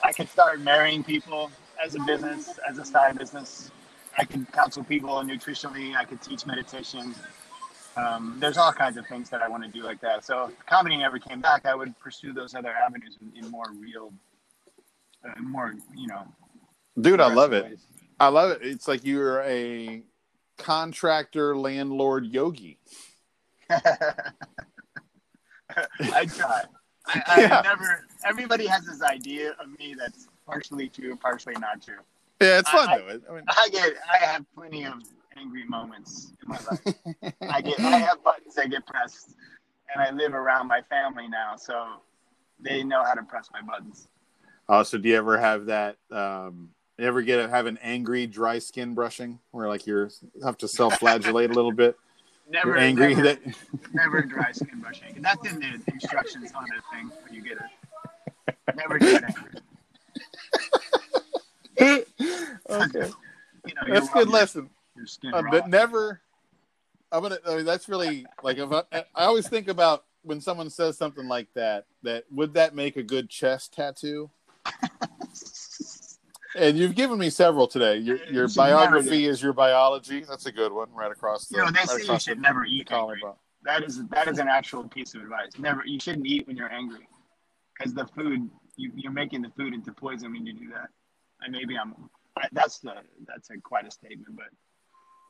I 0.03 0.13
could 0.13 0.29
start 0.29 0.61
marrying 0.61 1.05
people 1.05 1.51
as 1.85 1.95
a 1.95 2.01
business, 2.01 2.59
as 2.69 2.79
a 2.79 2.85
side 2.85 3.19
business. 3.19 3.71
I 4.17 4.25
could 4.25 4.51
counsel 4.53 4.83
people 4.83 5.11
nutritionally. 5.23 5.95
I 5.95 6.05
could 6.05 6.21
teach 6.23 6.47
meditation. 6.47 7.15
Um, 7.97 8.37
there's 8.39 8.57
all 8.57 8.73
kinds 8.73 8.97
of 8.97 9.07
things 9.07 9.29
that 9.31 9.43
I 9.43 9.49
want 9.49 9.65
to 9.65 9.69
do 9.69 9.83
like 9.83 10.01
that. 10.01 10.25
So 10.25 10.47
if 10.47 10.67
comedy 10.67 10.97
never 10.97 11.19
came 11.19 11.41
back, 11.41 11.67
I 11.67 11.75
would 11.75 11.99
pursue 11.99 12.33
those 12.33 12.55
other 12.55 12.71
avenues 12.71 13.17
in, 13.21 13.45
in 13.45 13.51
more 13.51 13.67
real, 13.79 14.13
uh, 15.25 15.41
more 15.41 15.75
you 15.97 16.07
know. 16.07 16.27
Dude, 17.01 17.21
I 17.21 17.33
love 17.33 17.53
it. 17.53 17.79
I 18.21 18.29
love 18.29 18.51
it. 18.51 18.61
It's 18.63 18.89
like 18.89 19.05
you're 19.05 19.43
a 19.43 20.03
contractor 20.59 21.57
landlord 21.57 22.27
yogi. 22.27 22.79
I 23.71 23.81
try. 26.27 26.63
I, 27.07 27.23
I 27.27 27.41
Yeah. 27.49 27.61
never. 27.65 28.07
Everybody 28.25 28.67
has 28.67 28.85
this 28.85 29.03
idea 29.03 29.53
of 29.63 29.79
me 29.79 29.95
that's 29.99 30.29
partially 30.47 30.89
true, 30.89 31.17
partially 31.17 31.55
not 31.61 31.83
true. 31.83 31.99
Yeah, 32.41 32.59
it's 32.59 32.71
fun 32.71 32.89
I- 32.89 32.99
though. 32.99 33.21
I 33.31 33.35
mean, 33.35 33.45
I 33.49 33.69
get. 33.71 33.93
I 34.13 34.17
have 34.25 34.45
plenty 34.55 34.85
of 34.85 34.95
angry 35.37 35.65
moments 35.65 36.33
in 36.43 36.49
my 36.49 36.59
life. 36.71 37.35
I 37.51 37.61
get. 37.61 37.81
I 37.81 37.99
have 37.99 38.23
buttons 38.25 38.55
that 38.55 38.71
get 38.71 38.87
pressed, 38.87 39.35
and 39.95 40.03
I 40.03 40.11
live 40.11 40.35
around 40.35 40.69
my 40.69 40.83
family 40.83 41.29
now, 41.29 41.57
so 41.57 41.87
they 42.61 42.83
know 42.83 43.05
how 43.05 43.15
to 43.15 43.23
press 43.23 43.49
my 43.53 43.61
buttons. 43.63 44.09
Oh, 44.69 44.83
so 44.83 44.99
do 44.99 45.09
you 45.09 45.17
ever 45.17 45.39
have 45.39 45.67
that? 45.67 45.97
Um, 46.11 46.71
you 46.99 47.07
ever 47.07 47.23
get 47.23 47.39
a, 47.39 47.49
have 47.49 47.67
an 47.67 47.79
angry 47.83 48.27
dry 48.27 48.59
skin 48.59 48.95
brushing 48.95 49.39
where 49.53 49.69
like 49.69 49.87
you're 49.87 50.11
have 50.43 50.59
to 50.59 50.69
self 50.69 50.99
flagellate 50.99 51.51
a 51.51 51.55
little 51.55 51.73
bit? 51.73 51.97
Never 52.51 52.71
You're 52.71 52.79
angry 52.79 53.15
Never, 53.15 53.23
that 53.23 53.41
never 53.93 54.23
dry 54.23 54.53
skin 54.53 54.81
brushing. 54.81 55.15
And 55.15 55.23
that's 55.23 55.47
in 55.47 55.61
the 55.61 55.83
instructions 55.93 56.51
on 56.55 56.65
the 56.65 56.81
thing 56.97 57.11
when 57.23 57.35
you 57.35 57.43
get 57.43 57.59
it. 57.59 58.57
Never 58.75 58.99
get 58.99 59.23
angry. 59.23 59.61
okay, 62.71 63.13
You 63.67 63.75
know, 63.75 63.83
that's 63.87 64.09
a 64.09 64.13
good 64.13 64.31
lesson. 64.31 64.71
Uh, 65.31 65.43
but 65.51 65.69
never. 65.69 66.23
I'm 67.13 67.21
gonna. 67.21 67.39
I 67.47 67.57
mean, 67.57 67.67
that's 67.67 67.87
really 67.87 68.25
like. 68.43 68.57
If 68.57 68.73
I, 68.73 68.83
I 68.93 69.25
always 69.25 69.47
think 69.47 69.69
about 69.69 70.05
when 70.23 70.41
someone 70.41 70.71
says 70.71 70.97
something 70.97 71.29
like 71.29 71.49
that. 71.55 71.85
That 72.03 72.25
would 72.31 72.55
that 72.55 72.75
make 72.75 72.97
a 72.97 73.03
good 73.03 73.29
chest 73.29 73.75
tattoo? 73.75 74.31
And 76.59 76.79
you've 76.79 76.95
given 76.95 77.19
me 77.19 77.31
several 77.31 77.67
today. 77.67 77.97
Your 77.97 78.19
your 78.27 78.49
biography 78.49 79.27
is 79.27 79.43
your 79.43 79.53
biology. 79.53 80.25
That's 80.25 80.47
a 80.47 80.53
good 80.53 80.73
one. 80.73 80.89
Right 80.93 81.11
across 81.11 81.47
the. 81.47 81.57
You 81.57 81.65
know, 81.65 81.71
they 81.71 81.81
right 81.81 81.89
say 81.89 82.13
you 82.13 82.19
should 82.19 82.39
the- 82.39 82.43
never 82.43 82.65
eat 82.65 82.91
angry. 82.91 83.23
That 83.65 83.83
is 83.85 84.07
that 84.09 84.29
is 84.29 84.39
an 84.39 84.49
actual 84.49 84.89
piece 84.89 85.15
of 85.15 85.23
advice. 85.23 85.53
Never 85.59 85.83
you 85.85 85.99
shouldn't 86.01 86.27
eat 86.27 86.47
when 86.47 86.57
you're 86.57 86.73
angry, 86.73 87.09
because 87.77 87.95
the 87.95 88.07
food 88.07 88.49
you, 88.77 88.93
you're 88.95 89.13
making 89.13 89.43
the 89.43 89.51
food 89.51 89.75
into 89.75 89.93
poison 89.93 90.33
when 90.33 90.47
you 90.47 90.53
do 90.53 90.69
that. 90.71 90.89
And 91.41 91.53
maybe 91.53 91.77
I'm 91.77 91.95
that's 92.53 92.79
the 92.79 92.95
that's 93.27 93.51
a 93.51 93.59
quite 93.61 93.87
a 93.87 93.91
statement, 93.91 94.37
but 94.37 94.47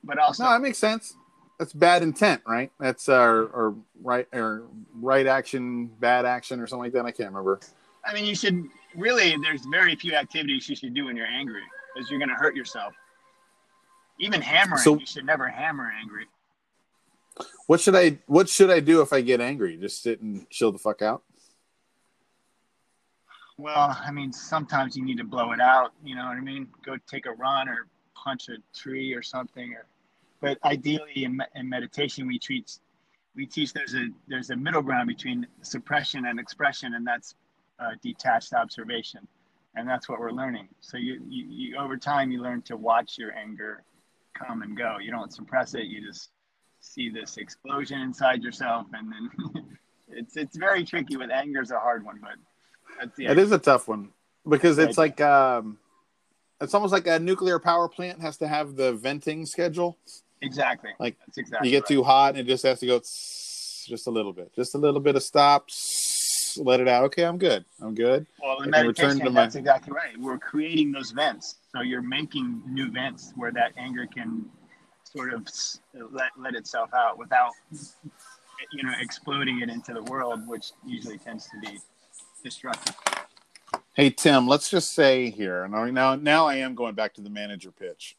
but 0.05 0.19
also 0.19 0.45
No, 0.45 0.51
that 0.51 0.61
makes 0.61 0.79
sense. 0.79 1.15
That's 1.59 1.73
bad 1.73 2.03
intent, 2.03 2.43
right? 2.47 2.71
That's 2.79 3.09
uh, 3.09 3.15
or 3.17 3.75
right 4.01 4.29
or 4.33 4.65
right 4.95 5.27
action, 5.27 5.87
bad 5.87 6.25
action, 6.25 6.61
or 6.61 6.67
something 6.67 6.85
like 6.85 6.93
that. 6.93 7.05
I 7.05 7.11
can't 7.11 7.31
remember. 7.31 7.61
I 8.05 8.15
mean 8.15 8.25
you 8.25 8.35
should 8.35 8.69
really 8.95 9.37
there's 9.43 9.65
very 9.67 9.95
few 9.97 10.15
activities 10.15 10.69
you 10.69 10.77
should 10.77 10.95
do 10.95 11.07
when 11.07 11.17
you're 11.17 11.27
angry 11.27 11.63
because 11.95 12.11
you're 12.11 12.21
gonna 12.21 12.35
hurt 12.35 12.57
yourself. 12.57 12.95
Even 14.19 14.41
hammering, 14.41 14.83
So- 14.83 14.99
you 14.99 15.07
should 15.07 15.27
never 15.27 15.49
hammer 15.49 15.93
angry. 16.01 16.27
What 17.67 17.81
should 17.81 17.95
I 17.95 18.19
What 18.27 18.49
should 18.49 18.71
I 18.71 18.81
do 18.81 19.01
if 19.03 19.13
I 19.13 19.21
get 19.21 19.41
angry? 19.41 19.77
Just 19.77 20.03
sit 20.03 20.21
and 20.21 20.49
chill 20.51 20.73
the 20.73 20.79
fuck 20.79 21.03
out. 21.03 21.23
Well, 23.57 23.97
I 24.01 24.13
mean, 24.13 24.33
sometimes 24.33 24.97
you 24.97 25.05
need 25.05 25.19
to 25.19 25.25
blow 25.25 25.51
it 25.53 25.61
out. 25.61 25.93
You 26.05 26.15
know 26.15 26.27
what 26.27 26.37
I 26.37 26.41
mean? 26.41 26.69
Go 26.85 26.97
take 27.09 27.27
a 27.27 27.33
run 27.33 27.69
or 27.69 27.89
punch 28.15 28.49
a 28.49 28.57
tree 28.77 29.13
or 29.13 29.23
something. 29.23 29.75
Or, 29.75 29.87
but 30.41 30.59
ideally, 30.65 31.25
in, 31.25 31.41
in 31.57 31.69
meditation, 31.69 32.27
we 32.29 32.39
treat 32.39 32.79
we 33.35 33.47
teach 33.47 33.73
there's 33.73 33.95
a 33.95 34.09
there's 34.27 34.51
a 34.51 34.57
middle 34.57 34.83
ground 34.83 35.09
between 35.09 35.47
suppression 35.63 36.27
and 36.27 36.39
expression, 36.41 36.95
and 36.95 37.07
that's 37.07 37.35
uh, 37.79 37.91
detached 38.03 38.53
observation, 38.53 39.27
and 39.75 39.89
that's 39.89 40.09
what 40.09 40.21
we're 40.21 40.33
learning. 40.33 40.69
So 40.81 40.97
you, 40.97 41.21
you 41.29 41.47
you 41.49 41.77
over 41.77 41.97
time 41.97 42.31
you 42.31 42.43
learn 42.43 42.63
to 42.63 42.77
watch 42.77 43.19
your 43.19 43.33
anger 43.35 43.85
come 44.35 44.63
and 44.63 44.77
go. 44.77 44.97
You 45.01 45.11
don't 45.11 45.33
suppress 45.33 45.75
it. 45.75 45.85
You 45.85 46.07
just 46.07 46.31
see 46.81 47.09
this 47.11 47.37
explosion 47.37 48.01
inside 48.01 48.43
yourself, 48.43 48.87
and 48.93 49.13
then 49.13 49.65
it's 50.09 50.37
it's 50.37 50.57
very 50.57 50.85
tricky. 50.85 51.17
With 51.17 51.31
anger 51.31 51.63
is 51.63 51.71
a 51.71 51.79
hard 51.79 52.05
one, 52.05 52.19
but 52.21 52.37
that's 53.01 53.17
the 53.17 53.27
It 53.27 53.39
is 53.39 53.53
a 53.53 53.59
tough 53.59 53.89
one 53.89 54.11
because 54.49 54.79
it's 54.79 54.99
like 54.99 55.21
um, 55.21 55.79
it's 56.61 56.75
almost 56.75 56.93
like 56.93 57.07
a 57.07 57.19
nuclear 57.19 57.59
power 57.59 57.89
plant 57.89 58.21
has 58.21 58.37
to 58.39 58.49
have 58.49 58.77
the 58.77 58.93
venting 58.93 59.47
schedule. 59.47 59.99
Exactly. 60.41 60.91
Like, 60.99 61.17
that's 61.19 61.39
exactly. 61.39 61.69
you 61.69 61.77
get 61.77 61.83
right. 61.83 61.89
too 61.89 62.03
hot 62.03 62.31
and 62.31 62.39
it 62.39 62.47
just 62.47 62.65
has 62.65 62.81
to 62.81 62.87
go 62.87 62.99
tss, 63.01 63.87
just 63.87 64.07
a 64.07 64.11
little 64.11 64.33
bit, 64.33 64.55
just 64.55 64.75
a 64.75 64.79
little 64.79 65.01
bit 65.01 65.17
of 65.17 65.23
stop. 65.23 65.71
Let 66.59 66.81
it 66.81 66.89
out. 66.89 67.05
Okay, 67.05 67.25
I'm 67.25 67.39
good. 67.39 67.65
I'm 67.81 67.95
good. 67.95 68.27
Well, 68.43 68.61
in 68.63 68.71
meditation, 68.71 69.21
to 69.21 69.31
my- 69.31 69.43
that's 69.43 69.55
exactly 69.55 69.93
right. 69.93 70.19
We're 70.19 70.39
creating 70.39 70.93
those 70.93 71.13
vents, 71.13 71.57
so 71.75 71.81
you're 71.83 72.03
making 72.03 72.63
new 72.67 72.91
vents 72.91 73.33
where 73.37 73.53
that 73.53 73.73
anger 73.77 74.07
can 74.07 74.45
sort 75.05 75.33
of 75.33 75.47
let 76.11 76.31
let 76.37 76.55
itself 76.55 76.93
out 76.93 77.17
without, 77.19 77.53
you 78.73 78.83
know, 78.83 78.93
exploding 79.01 79.61
it 79.61 79.71
into 79.71 79.95
the 79.95 80.03
world, 80.03 80.47
which 80.47 80.73
usually 80.85 81.19
tends 81.19 81.47
to 81.47 81.59
be 81.61 81.79
destructive. 82.45 82.95
Hey 83.95 84.11
Tim, 84.11 84.47
let's 84.47 84.69
just 84.69 84.93
say 84.93 85.31
here 85.31 85.67
now. 85.67 85.85
Now, 85.87 86.15
now 86.15 86.47
I 86.47 86.57
am 86.57 86.75
going 86.75 86.95
back 86.95 87.15
to 87.15 87.21
the 87.21 87.31
manager 87.31 87.73
pitch. 87.73 88.17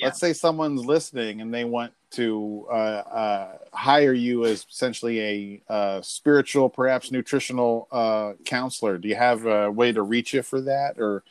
Yeah. 0.00 0.06
Let's 0.06 0.18
say 0.18 0.32
someone's 0.32 0.84
listening 0.84 1.42
and 1.42 1.52
they 1.52 1.64
want 1.64 1.92
to 2.12 2.66
uh, 2.70 2.74
uh, 2.74 3.58
hire 3.74 4.14
you 4.14 4.46
as 4.46 4.64
essentially 4.68 5.20
a 5.20 5.62
uh, 5.72 6.00
spiritual, 6.00 6.70
perhaps 6.70 7.12
nutritional 7.12 7.86
uh, 7.92 8.32
counselor. 8.46 8.96
Do 8.96 9.08
you 9.08 9.14
have 9.14 9.44
a 9.44 9.70
way 9.70 9.92
to 9.92 10.02
reach 10.02 10.32
you 10.32 10.42
for 10.42 10.62
that, 10.62 10.98
or 10.98 11.22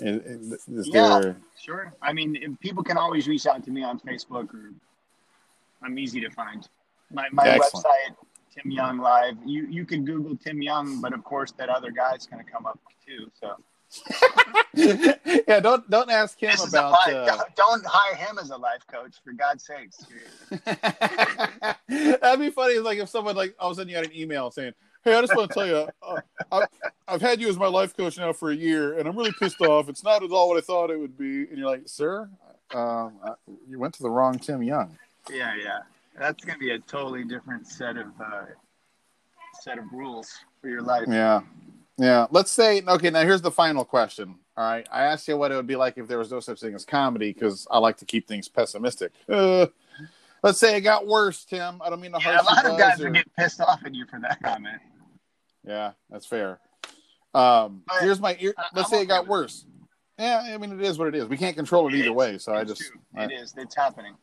is, 0.00 0.66
is 0.66 0.88
Yeah. 0.88 1.20
there? 1.20 1.36
Sure. 1.60 1.92
I 2.00 2.14
mean, 2.14 2.56
people 2.62 2.82
can 2.82 2.96
always 2.96 3.28
reach 3.28 3.46
out 3.46 3.62
to 3.64 3.70
me 3.70 3.84
on 3.84 4.00
Facebook, 4.00 4.52
or 4.54 4.72
I'm 5.82 5.98
easy 5.98 6.20
to 6.22 6.30
find. 6.30 6.66
My 7.12 7.28
my 7.32 7.46
Excellent. 7.48 7.84
website, 7.84 8.16
Tim 8.54 8.70
Young 8.70 8.98
Live. 8.98 9.36
You 9.44 9.66
you 9.66 9.84
can 9.84 10.06
Google 10.06 10.36
Tim 10.36 10.62
Young, 10.62 11.02
but 11.02 11.12
of 11.12 11.22
course 11.22 11.52
that 11.52 11.68
other 11.68 11.90
guy's 11.90 12.26
going 12.26 12.42
to 12.42 12.50
come 12.50 12.64
up 12.64 12.80
too. 13.06 13.30
So 13.38 13.56
yeah, 14.74 15.60
don't 15.60 15.88
don't 15.90 16.10
ask 16.10 16.40
him 16.40 16.50
this 16.52 16.68
about. 16.68 16.92
life. 16.92 17.08
Uh, 17.14 17.26
Don't, 17.26 17.56
don't 17.56 17.86
hire 17.86 18.14
him 18.14 18.38
as 18.38 18.50
a 18.50 18.56
life 18.56 18.86
coach, 18.86 19.16
for 19.24 19.32
God's 19.32 19.64
sakes. 19.66 19.98
That'd 21.88 22.40
be 22.40 22.50
funny. 22.50 22.78
Like 22.78 22.98
if 22.98 23.08
someone 23.08 23.36
like 23.36 23.54
all 23.58 23.70
of 23.70 23.72
a 23.72 23.80
sudden 23.80 23.90
you 23.90 23.96
had 23.96 24.06
an 24.06 24.14
email 24.14 24.50
saying, 24.50 24.72
"Hey, 25.04 25.14
I 25.14 25.20
just 25.20 25.34
want 25.34 25.50
to 25.50 25.54
tell 25.54 25.66
you, 25.66 25.88
uh, 26.02 26.20
I've, 26.52 26.68
I've 27.08 27.20
had 27.22 27.40
you 27.40 27.48
as 27.48 27.56
my 27.58 27.66
life 27.66 27.96
coach 27.96 28.16
now 28.18 28.32
for 28.32 28.50
a 28.50 28.54
year, 28.56 28.98
and 28.98 29.08
I'm 29.08 29.16
really 29.16 29.32
pissed 29.38 29.60
off. 29.60 29.88
It's 29.88 30.04
not 30.04 30.22
at 30.22 30.30
all 30.30 30.48
what 30.48 30.58
I 30.58 30.60
thought 30.60 30.90
it 30.90 30.98
would 30.98 31.18
be." 31.18 31.48
And 31.48 31.58
you're 31.58 31.68
like, 31.70 31.82
"Sir, 31.86 32.28
um, 32.72 33.14
I- 33.24 33.34
you 33.68 33.78
went 33.78 33.94
to 33.94 34.02
the 34.02 34.10
wrong 34.10 34.38
Tim 34.38 34.62
Young." 34.62 34.96
Yeah, 35.30 35.54
yeah. 35.56 35.80
That's 36.18 36.44
going 36.44 36.58
to 36.58 36.60
be 36.64 36.70
a 36.72 36.78
totally 36.80 37.24
different 37.24 37.66
set 37.66 37.96
of 37.96 38.08
uh, 38.20 38.42
set 39.62 39.78
of 39.78 39.84
rules 39.92 40.30
for 40.60 40.68
your 40.68 40.82
life. 40.82 41.04
Yeah, 41.08 41.40
yeah. 42.00 42.26
Let's 42.30 42.50
say 42.50 42.82
okay. 42.86 43.10
Now 43.10 43.22
here's 43.22 43.42
the 43.42 43.50
final 43.50 43.84
question. 43.84 44.36
All 44.56 44.64
right, 44.68 44.86
I 44.92 45.04
asked 45.04 45.26
you 45.28 45.36
what 45.36 45.52
it 45.52 45.54
would 45.54 45.66
be 45.66 45.76
like 45.76 45.96
if 45.96 46.06
there 46.08 46.18
was 46.18 46.30
no 46.30 46.40
such 46.40 46.60
thing 46.60 46.74
as 46.74 46.84
comedy 46.84 47.32
because 47.32 47.66
I 47.70 47.78
like 47.78 47.96
to 47.98 48.04
keep 48.04 48.26
things 48.28 48.48
pessimistic. 48.48 49.12
Uh, 49.28 49.66
let's 50.42 50.58
say 50.58 50.76
it 50.76 50.82
got 50.82 51.06
worse, 51.06 51.44
Tim. 51.44 51.80
I 51.82 51.88
don't 51.90 52.00
mean 52.00 52.12
to 52.12 52.18
Yeah, 52.20 52.40
a 52.40 52.42
lot 52.42 52.66
of 52.66 52.78
guys 52.78 53.00
or- 53.00 53.04
would 53.04 53.14
get 53.14 53.26
pissed 53.38 53.60
off 53.60 53.80
at 53.84 53.94
you 53.94 54.04
for 54.06 54.20
that 54.20 54.42
comment. 54.42 54.80
Yeah, 55.66 55.92
that's 56.10 56.26
fair. 56.26 56.58
Um, 57.32 57.82
But 57.86 58.02
here's 58.02 58.20
my. 58.20 58.34
Here, 58.34 58.54
I- 58.58 58.64
let's 58.74 58.88
I'm 58.92 58.98
say 58.98 59.02
it 59.02 59.06
got 59.06 59.26
worse. 59.28 59.64
Yeah, 60.18 60.42
I 60.52 60.58
mean 60.58 60.72
it 60.72 60.80
is 60.84 60.98
what 60.98 61.08
it 61.08 61.14
is. 61.14 61.26
We 61.26 61.36
can't 61.38 61.56
control 61.56 61.86
it 61.88 61.94
It 61.94 61.98
either 62.00 62.10
is. 62.10 62.14
way. 62.16 62.38
So 62.38 62.52
I 62.54 62.64
just, 62.64 62.82
true. 62.82 63.00
I, 63.16 63.24
it 63.24 63.32
is. 63.32 63.54
It's 63.56 63.74
happening. 63.76 64.14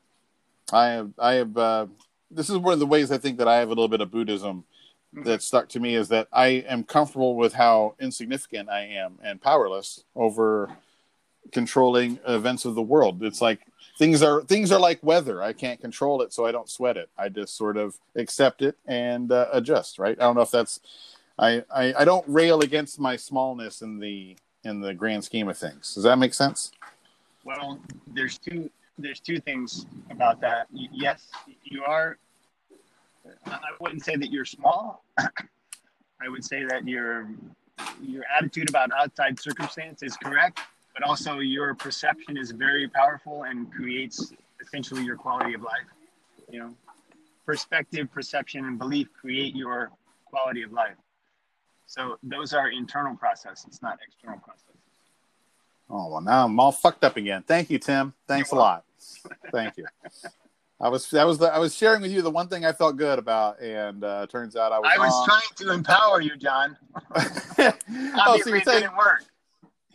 I 0.72 0.88
have, 0.90 1.12
I 1.18 1.34
have. 1.36 1.58
Uh, 1.58 1.88
this 2.30 2.50
is 2.50 2.58
one 2.58 2.74
of 2.74 2.80
the 2.80 2.86
ways 2.86 3.12
I 3.12 3.18
think 3.18 3.38
that 3.40 3.48
I 3.48 3.56
have 3.58 3.68
a 3.70 3.72
little 3.72 3.88
bit 3.88 4.02
of 4.02 4.12
Buddhism. 4.12 4.66
That 5.14 5.42
stuck 5.42 5.70
to 5.70 5.80
me 5.80 5.96
is 5.96 6.10
that 6.10 6.28
I 6.32 6.48
am 6.68 6.84
comfortable 6.84 7.36
with 7.36 7.54
how 7.54 7.96
insignificant 8.00 8.70
I 8.70 8.82
am 8.82 9.20
and 9.24 9.42
powerless 9.42 10.04
over 10.16 10.70
controlling 11.52 12.20
events 12.28 12.66
of 12.66 12.76
the 12.76 12.82
world. 12.82 13.24
It's 13.24 13.42
like 13.42 13.62
things 13.98 14.22
are 14.22 14.42
things 14.44 14.72
are 14.72 14.80
like 14.80 15.02
weather. 15.04 15.42
I 15.42 15.54
can't 15.54 15.80
control 15.80 16.22
it, 16.22 16.34
so 16.34 16.46
I 16.46 16.52
don't 16.52 16.70
sweat 16.70 16.98
it. 16.98 17.10
I 17.18 17.30
just 17.30 17.56
sort 17.56 17.78
of 17.78 17.98
accept 18.16 18.62
it 18.62 18.78
and 18.86 19.32
uh, 19.32 19.48
adjust. 19.52 20.00
Right? 20.00 20.18
I 20.20 20.24
don't 20.24 20.36
know 20.36 20.42
if 20.42 20.52
that's. 20.52 20.80
I, 21.40 21.64
I 21.74 21.94
I 22.00 22.06
don't 22.06 22.28
rail 22.28 22.62
against 22.62 23.00
my 23.00 23.16
smallness 23.16 23.82
in 23.82 24.00
the 24.00 24.36
in 24.64 24.82
the 24.82 24.94
grand 24.94 25.24
scheme 25.24 25.48
of 25.48 25.58
things. 25.58 25.94
Does 25.96 26.04
that 26.04 26.18
make 26.18 26.34
sense? 26.34 26.72
Well, 27.44 27.80
there's 28.08 28.38
two. 28.38 28.70
There's 29.00 29.20
two 29.20 29.40
things 29.40 29.86
about 30.10 30.42
that. 30.42 30.68
Yes, 30.72 31.28
you 31.64 31.84
are. 31.84 32.18
I 33.46 33.60
wouldn't 33.80 34.04
say 34.04 34.16
that 34.16 34.32
you're 34.32 34.46
small. 34.46 35.04
I 35.18 36.30
would 36.30 36.44
say 36.44 36.64
that 36.66 36.88
your 36.88 37.30
your 38.02 38.24
attitude 38.36 38.70
about 38.70 38.92
outside 38.92 39.40
circumstance 39.40 40.02
is 40.02 40.18
correct, 40.18 40.60
but 40.94 41.04
also 41.04 41.40
your 41.40 41.76
perception 41.76 42.38
is 42.38 42.52
very 42.52 42.88
powerful 42.88 43.44
and 43.44 43.72
creates 43.72 44.34
essentially 44.62 45.04
your 45.04 45.16
quality 45.16 45.54
of 45.54 45.62
life. 45.62 45.86
You 46.50 46.60
know, 46.60 46.74
perspective, 47.46 48.12
perception, 48.12 48.66
and 48.66 48.80
belief 48.80 49.10
create 49.14 49.56
your 49.56 49.92
quality 50.26 50.64
of 50.64 50.72
life. 50.72 50.96
So 51.86 52.18
those 52.24 52.54
are 52.54 52.70
internal 52.70 53.16
processes, 53.16 53.80
not 53.82 54.00
external 54.06 54.40
processes. 54.40 54.68
Oh 55.90 56.10
well, 56.10 56.22
now 56.22 56.46
I'm 56.46 56.60
all 56.60 56.72
fucked 56.72 57.04
up 57.04 57.16
again. 57.16 57.44
Thank 57.48 57.70
you, 57.70 57.80
Tim. 57.80 58.14
Thanks 58.28 58.52
a 58.52 58.56
lot. 58.56 58.84
Thank 59.52 59.78
you. 59.78 59.86
I 60.80 60.90
was 60.90 61.10
that 61.10 61.26
was 61.26 61.40
the, 61.40 61.48
I 61.48 61.58
was 61.58 61.76
sharing 61.76 62.04
with 62.04 62.12
you 62.12 62.22
the 62.22 62.30
one 62.30 62.48
thing 62.48 62.66
I 62.66 62.72
felt 62.72 62.98
good 62.98 63.18
about, 63.18 63.60
and 63.60 64.04
uh, 64.04 64.28
turns 64.28 64.56
out 64.56 64.72
I 64.72 64.80
was. 64.80 64.92
I 64.94 64.98
was 65.00 65.12
wrong. 65.12 65.26
trying 65.26 65.68
to 65.68 65.74
empower 65.74 66.22
you, 66.22 66.38
John. 66.38 66.78
oh, 67.16 67.32
so 67.58 67.74
Obviously, 68.16 68.52
you're 68.52 68.58
it 68.58 68.66
saying 68.66 68.82
didn't 68.82 68.98
work. 68.98 69.24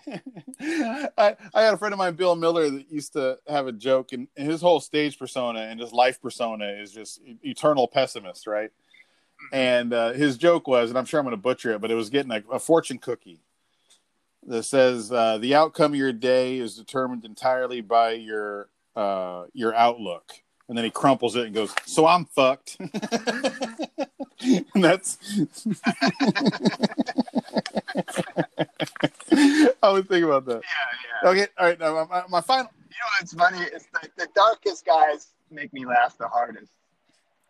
I, 1.16 1.36
I 1.54 1.62
had 1.62 1.74
a 1.74 1.76
friend 1.76 1.92
of 1.92 1.98
mine, 1.98 2.14
Bill 2.14 2.34
Miller, 2.34 2.68
that 2.68 2.90
used 2.90 3.12
to 3.12 3.38
have 3.48 3.68
a 3.68 3.72
joke, 3.72 4.12
and, 4.12 4.26
his 4.36 4.60
whole 4.60 4.80
stage 4.80 5.18
persona 5.18 5.60
and 5.60 5.78
his 5.78 5.92
life 5.92 6.20
persona 6.20 6.66
is 6.66 6.92
just 6.92 7.20
eternal 7.42 7.86
pessimist, 7.86 8.48
right? 8.48 8.70
And 9.52 9.92
uh, 9.92 10.12
his 10.12 10.36
joke 10.36 10.66
was, 10.66 10.90
and 10.90 10.98
I'm 10.98 11.04
sure 11.04 11.20
I'm 11.20 11.26
going 11.26 11.36
to 11.36 11.40
butcher 11.40 11.72
it, 11.72 11.80
but 11.80 11.90
it 11.90 11.94
was 11.94 12.10
getting 12.10 12.32
a, 12.32 12.42
a 12.52 12.58
fortune 12.58 12.98
cookie 12.98 13.40
that 14.46 14.64
says 14.64 15.12
uh, 15.12 15.38
the 15.38 15.54
outcome 15.54 15.92
of 15.92 15.98
your 15.98 16.12
day 16.12 16.58
is 16.58 16.76
determined 16.76 17.24
entirely 17.24 17.80
by 17.80 18.12
your 18.12 18.68
uh, 18.96 19.44
your 19.52 19.74
outlook. 19.74 20.41
And 20.68 20.76
then 20.78 20.84
he 20.84 20.90
crumples 20.90 21.36
it 21.36 21.46
and 21.46 21.54
goes, 21.54 21.74
"So 21.86 22.06
I'm 22.06 22.24
fucked." 22.24 22.76
and 22.78 22.90
that's. 24.74 25.18
I 29.82 29.90
was 29.90 30.04
thinking 30.06 30.24
about 30.24 30.46
that. 30.46 30.62
Yeah, 30.62 31.24
yeah. 31.24 31.30
Okay, 31.30 31.46
all 31.58 31.66
right. 31.66 31.78
Now 31.78 32.06
my, 32.08 32.22
my 32.28 32.40
final. 32.40 32.70
You 32.88 32.96
know 32.96 33.10
what's 33.20 33.34
funny? 33.34 33.66
It's 33.72 33.86
the, 33.92 34.08
the 34.16 34.28
darkest 34.34 34.86
guys 34.86 35.28
make 35.50 35.72
me 35.72 35.84
laugh 35.84 36.16
the 36.18 36.28
hardest 36.28 36.72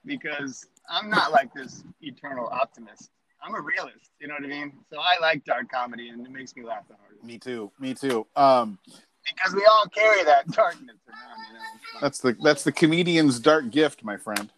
because 0.05 0.67
I'm 0.89 1.11
not 1.11 1.33
like 1.33 1.53
this 1.55 1.85
eternal 2.01 2.49
optimist. 2.49 3.11
I'm 3.45 3.55
a 3.55 3.61
realist. 3.61 4.11
You 4.21 4.29
know 4.29 4.35
what 4.35 4.45
I 4.45 4.49
mean? 4.49 4.73
So 4.91 4.99
I 5.01 5.19
like 5.21 5.45
dark 5.45 5.71
comedy, 5.71 6.09
and 6.09 6.25
it 6.25 6.31
makes 6.31 6.55
me 6.57 6.65
laugh 6.65 6.87
the 6.89 6.95
hardest 6.95 7.25
Me 7.25 7.39
too. 7.39 7.71
Me 7.79 7.95
too. 7.95 8.27
Um, 8.37 8.79
because 9.27 9.55
we 9.55 9.65
all 9.71 9.87
carry 9.89 10.25
that 10.25 10.47
darkness 10.49 10.97
around. 11.09 11.19
You 11.49 11.55
know. 11.55 12.01
That's 12.01 12.19
the 12.19 12.37
that's 12.43 12.65
the 12.65 12.73
comedian's 12.73 13.39
dark 13.41 13.71
gift, 13.71 14.05
my 14.05 14.17
friend. 14.17 14.51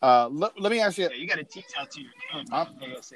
Uh, 0.00 0.28
let, 0.30 0.58
let 0.60 0.70
me 0.70 0.78
ask 0.80 0.96
you. 0.96 1.08
Yeah, 1.10 1.16
you 1.16 1.26
got 1.26 1.36
to 1.38 1.44
teach 1.44 1.64
out 1.76 1.90
to 1.90 2.00
your 2.00 2.10
kid. 2.32 2.48
I'm- 2.52 2.68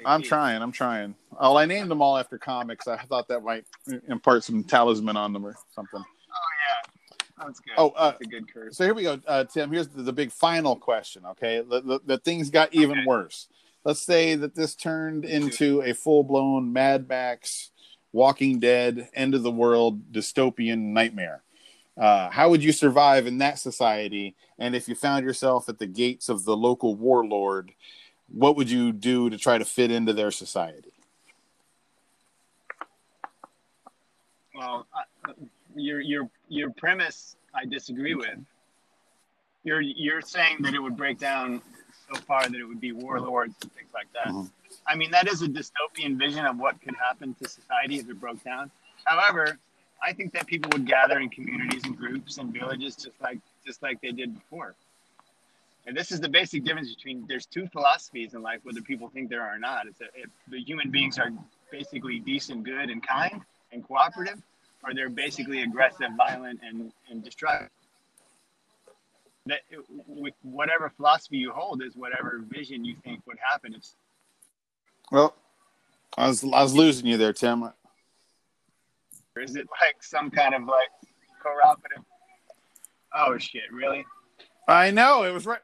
I'm 0.05 0.21
trying. 0.21 0.61
I'm 0.61 0.71
trying. 0.73 1.15
Oh, 1.39 1.55
I 1.55 1.65
named 1.65 1.89
them 1.89 2.01
all 2.01 2.17
after 2.17 2.37
comics. 2.37 2.87
I 2.89 2.97
thought 2.97 3.29
that 3.29 3.41
might 3.41 3.65
impart 4.09 4.43
some 4.43 4.63
talisman 4.65 5.15
on 5.15 5.31
them 5.31 5.45
or 5.45 5.55
something. 5.73 6.01
Oh 6.01 6.03
yeah, 6.03 7.45
that's 7.45 7.59
good. 7.61 7.73
Oh, 7.77 7.89
uh, 7.91 8.11
That's 8.11 8.21
a 8.21 8.25
good 8.25 8.53
curse. 8.53 8.75
So 8.77 8.83
here 8.83 8.93
we 8.93 9.03
go, 9.03 9.19
uh, 9.27 9.45
Tim. 9.45 9.71
Here's 9.71 9.87
the, 9.87 10.03
the 10.03 10.11
big 10.13 10.31
final 10.31 10.75
question. 10.75 11.23
Okay, 11.31 11.61
the, 11.67 11.81
the, 11.81 11.99
the 12.05 12.17
things 12.17 12.49
got 12.49 12.73
even 12.73 12.99
Okay. 12.99 13.07
worse. 13.07 13.47
Let's 13.85 14.01
say 14.01 14.35
that 14.35 14.53
this 14.55 14.75
turned 14.75 15.23
into 15.25 15.81
a 15.83 15.93
full 15.93 16.23
blown 16.23 16.71
Mad 16.73 17.07
Max, 17.07 17.71
Walking 18.13 18.59
Dead, 18.59 19.09
end 19.13 19.35
of 19.35 19.43
the 19.43 19.51
world 19.51 20.13
dystopian 20.13 20.93
nightmare. 20.93 21.41
Uh, 21.97 22.29
how 22.29 22.49
would 22.49 22.63
you 22.63 22.71
survive 22.71 23.27
in 23.27 23.39
that 23.39 23.59
society? 23.59 24.35
And 24.57 24.75
if 24.75 24.87
you 24.87 24.95
found 24.95 25.25
yourself 25.25 25.67
at 25.67 25.79
the 25.79 25.87
gates 25.87 26.29
of 26.29 26.45
the 26.45 26.55
local 26.55 26.95
warlord, 26.95 27.71
what 28.29 28.55
would 28.55 28.69
you 28.69 28.91
do 28.93 29.29
to 29.29 29.37
try 29.37 29.57
to 29.57 29.65
fit 29.65 29.91
into 29.91 30.13
their 30.13 30.31
society? 30.31 30.93
Well, 34.55 34.87
uh, 34.95 35.33
your 35.75 35.99
your 35.99 36.29
your 36.47 36.69
premise 36.71 37.35
I 37.53 37.65
disagree 37.65 38.13
with. 38.13 38.37
You're 39.63 39.81
you're 39.81 40.21
saying 40.21 40.57
that 40.61 40.73
it 40.73 40.79
would 40.79 40.95
break 40.95 41.17
down 41.17 41.61
so 42.11 42.19
far 42.21 42.43
that 42.43 42.55
it 42.55 42.63
would 42.63 42.81
be 42.81 42.91
warlords 42.91 43.55
and 43.61 43.71
things 43.73 43.89
like 43.93 44.11
that. 44.13 44.27
Mhm. 44.27 44.49
I 44.87 44.95
mean, 44.95 45.11
that 45.11 45.27
is 45.27 45.41
a 45.41 45.47
dystopian 45.47 46.17
vision 46.17 46.45
of 46.45 46.57
what 46.57 46.81
could 46.81 46.95
happen 46.95 47.33
to 47.35 47.47
society 47.47 47.99
if 47.99 48.09
it 48.09 48.19
broke 48.19 48.43
down. 48.43 48.71
However, 49.05 49.57
I 50.01 50.13
think 50.13 50.33
that 50.33 50.47
people 50.47 50.69
would 50.73 50.85
gather 50.85 51.19
in 51.19 51.29
communities 51.29 51.83
and 51.85 51.95
groups 51.97 52.37
and 52.37 52.51
villages 52.51 52.95
just 52.95 53.19
like 53.21 53.39
just 53.65 53.81
like 53.81 54.01
they 54.01 54.11
did 54.11 54.33
before. 54.33 54.75
And 55.85 55.95
this 55.95 56.11
is 56.11 56.19
the 56.19 56.29
basic 56.29 56.63
difference 56.63 56.93
between 56.93 57.25
there's 57.27 57.45
two 57.45 57.67
philosophies 57.67 58.33
in 58.33 58.41
life, 58.41 58.59
whether 58.63 58.81
people 58.81 59.09
think 59.09 59.29
there 59.29 59.41
are 59.41 59.55
or 59.55 59.59
not. 59.59 59.87
It's 59.87 59.99
that 59.99 60.11
if 60.15 60.29
the 60.47 60.59
human 60.59 60.91
beings 60.91 61.17
are 61.19 61.31
basically 61.71 62.19
decent, 62.19 62.63
good, 62.63 62.89
and 62.89 63.05
kind 63.05 63.41
and 63.71 63.85
cooperative, 63.85 64.41
or 64.83 64.93
they're 64.93 65.09
basically 65.09 65.63
aggressive, 65.63 66.11
violent, 66.17 66.59
and, 66.63 66.91
and 67.09 67.23
destructive. 67.23 67.69
That 69.45 69.59
with 70.07 70.33
whatever 70.41 70.89
philosophy 70.95 71.37
you 71.37 71.51
hold 71.51 71.83
is 71.83 71.95
whatever 71.95 72.43
vision 72.47 72.85
you 72.85 72.95
think 73.03 73.21
would 73.27 73.37
happen. 73.51 73.73
If 73.73 73.83
Well, 75.11 75.35
I 76.17 76.27
was 76.27 76.43
I 76.45 76.63
was 76.63 76.73
losing 76.73 77.07
you 77.07 77.17
there, 77.17 77.33
Tim. 77.33 77.63
Or 77.63 77.73
is 79.41 79.55
it 79.55 79.67
like 79.81 80.01
some 80.01 80.29
kind 80.31 80.55
of 80.55 80.63
like 80.63 80.89
cooperative? 81.41 82.03
Oh 83.13 83.37
shit! 83.37 83.63
Really? 83.71 84.05
I 84.67 84.91
know 84.91 85.23
it 85.23 85.33
was 85.33 85.45
right. 85.45 85.59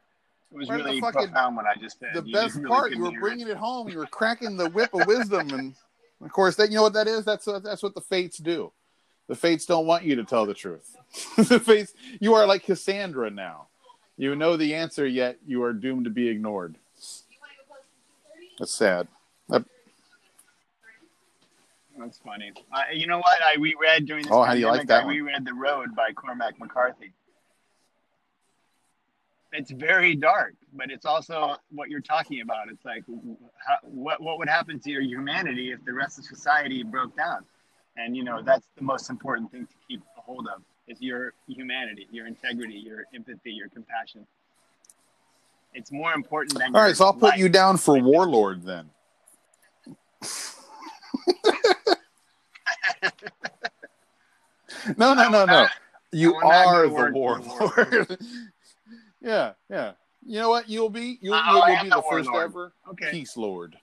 It 0.52 0.58
was 0.58 0.68
Right, 0.68 0.78
the 0.78 0.84
really 0.84 1.00
fucking- 1.00 1.28
profound 1.28 1.56
what 1.56 1.64
I 1.64 1.74
just 1.80 1.98
said. 2.00 2.10
the 2.12 2.22
You 2.24 2.32
best 2.34 2.56
really 2.56 2.68
part, 2.68 2.90
you 2.92 2.98
were 3.00 3.10
hear 3.10 3.18
it. 3.18 3.22
bringing 3.22 3.48
it 3.48 3.56
home. 3.56 3.88
You 3.88 3.98
were 3.98 4.06
cracking 4.06 4.56
the 4.58 4.68
whip 4.68 4.92
of 4.92 5.06
wisdom, 5.06 5.48
and 5.54 5.74
of 6.20 6.30
course, 6.32 6.56
that 6.56 6.68
you 6.70 6.76
know 6.76 6.82
what 6.82 6.92
that 6.94 7.06
is. 7.08 7.24
That's 7.24 7.46
what 7.46 7.62
that's 7.62 7.82
what 7.82 7.94
the 7.94 8.00
fates 8.02 8.36
do. 8.36 8.72
The 9.28 9.36
fates 9.36 9.64
don't 9.64 9.86
want 9.86 10.04
you 10.04 10.16
to 10.16 10.24
tell 10.24 10.44
the 10.44 10.52
truth. 10.54 10.96
the 11.36 11.60
fates, 11.60 11.94
you 12.20 12.34
are 12.34 12.44
like 12.46 12.64
Cassandra 12.64 13.30
now. 13.30 13.68
You 14.20 14.36
know 14.36 14.54
the 14.58 14.74
answer, 14.74 15.06
yet 15.06 15.38
you 15.46 15.62
are 15.62 15.72
doomed 15.72 16.04
to 16.04 16.10
be 16.10 16.28
ignored. 16.28 16.74
That's 18.58 18.74
sad. 18.74 19.08
That- 19.48 19.64
That's 21.98 22.18
funny. 22.18 22.52
Uh, 22.70 22.82
you 22.92 23.06
know 23.06 23.16
what? 23.16 23.40
I 23.42 23.56
we 23.58 23.74
read 23.80 24.04
during 24.04 24.24
this 24.24 24.30
Oh, 24.30 24.42
how 24.42 24.52
do 24.52 24.60
you 24.60 24.66
like 24.66 24.86
that 24.88 25.04
I 25.04 25.06
one? 25.06 25.14
reread 25.14 25.46
The 25.46 25.54
Road 25.54 25.96
by 25.96 26.12
Cormac 26.12 26.60
McCarthy. 26.60 27.14
It's 29.52 29.70
very 29.70 30.14
dark, 30.14 30.52
but 30.74 30.90
it's 30.90 31.06
also 31.06 31.56
what 31.70 31.88
you're 31.88 32.02
talking 32.02 32.42
about. 32.42 32.68
It's 32.68 32.84
like, 32.84 33.04
how, 33.66 33.78
what 33.88 34.20
what 34.22 34.36
would 34.38 34.50
happen 34.50 34.78
to 34.80 34.90
your 34.90 35.00
humanity 35.00 35.72
if 35.72 35.82
the 35.86 35.94
rest 35.94 36.18
of 36.18 36.26
society 36.26 36.82
broke 36.82 37.16
down? 37.16 37.46
And 37.96 38.14
you 38.14 38.22
know, 38.22 38.42
that's 38.42 38.66
the 38.76 38.82
most 38.84 39.08
important 39.08 39.50
thing 39.50 39.66
to 39.66 39.74
keep 39.88 40.02
a 40.18 40.20
hold 40.20 40.46
of 40.54 40.60
is 40.90 41.00
your 41.00 41.32
humanity, 41.46 42.08
your 42.10 42.26
integrity, 42.26 42.74
your 42.74 43.04
empathy, 43.14 43.52
your 43.52 43.68
compassion. 43.68 44.26
It's 45.72 45.92
more 45.92 46.12
important 46.12 46.58
than. 46.58 46.74
All 46.74 46.82
right, 46.82 46.96
so 46.96 47.04
I'll 47.06 47.12
put 47.12 47.36
you 47.36 47.48
down 47.48 47.76
for 47.76 47.96
warlord 48.00 48.64
then. 48.64 48.90
no, 54.96 55.14
no, 55.14 55.28
no, 55.28 55.44
no. 55.44 55.68
You 56.10 56.34
are 56.34 56.88
the 56.88 56.90
for 56.90 57.12
warlord. 57.12 58.18
yeah, 59.22 59.52
yeah. 59.70 59.92
You 60.26 60.40
know 60.40 60.50
what? 60.50 60.68
You'll 60.68 60.90
be 60.90 61.20
you'll, 61.22 61.36
you'll, 61.36 61.68
you'll 61.68 61.82
be 61.84 61.88
the 61.88 61.96
the 61.96 62.02
first 62.10 62.28
warlord. 62.30 62.50
ever 62.50 62.72
Okay, 62.90 63.10
peace 63.12 63.36
lord. 63.36 63.76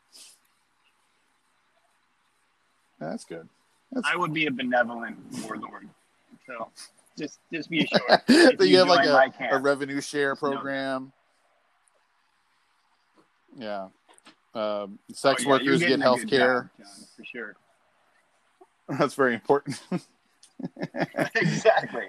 That's 2.99 3.23
good. 3.23 3.47
I 4.03 4.17
would 4.17 4.33
be 4.33 4.47
a 4.47 4.51
benevolent 4.51 5.17
warlord. 5.43 5.87
So 6.45 6.69
just 7.17 7.39
just 7.51 7.69
be 7.69 7.83
assured. 7.83 8.21
so 8.59 8.63
you 8.63 8.71
you 8.71 8.77
have 8.79 8.87
like 8.87 9.05
a, 9.07 9.37
camp. 9.37 9.53
a 9.53 9.57
revenue 9.57 10.01
share 10.01 10.35
program. 10.35 11.11
Yeah. 13.57 13.87
Um, 14.53 14.99
Oh, 15.09 15.13
sex 15.13 15.43
yeah, 15.43 15.49
workers 15.49 15.79
get 15.81 15.99
health 15.99 16.27
care. 16.27 16.71
for 17.15 17.23
sure. 17.23 17.55
That's 18.99 19.13
very 19.13 19.35
important. 19.35 19.79
exactly. 21.35 22.05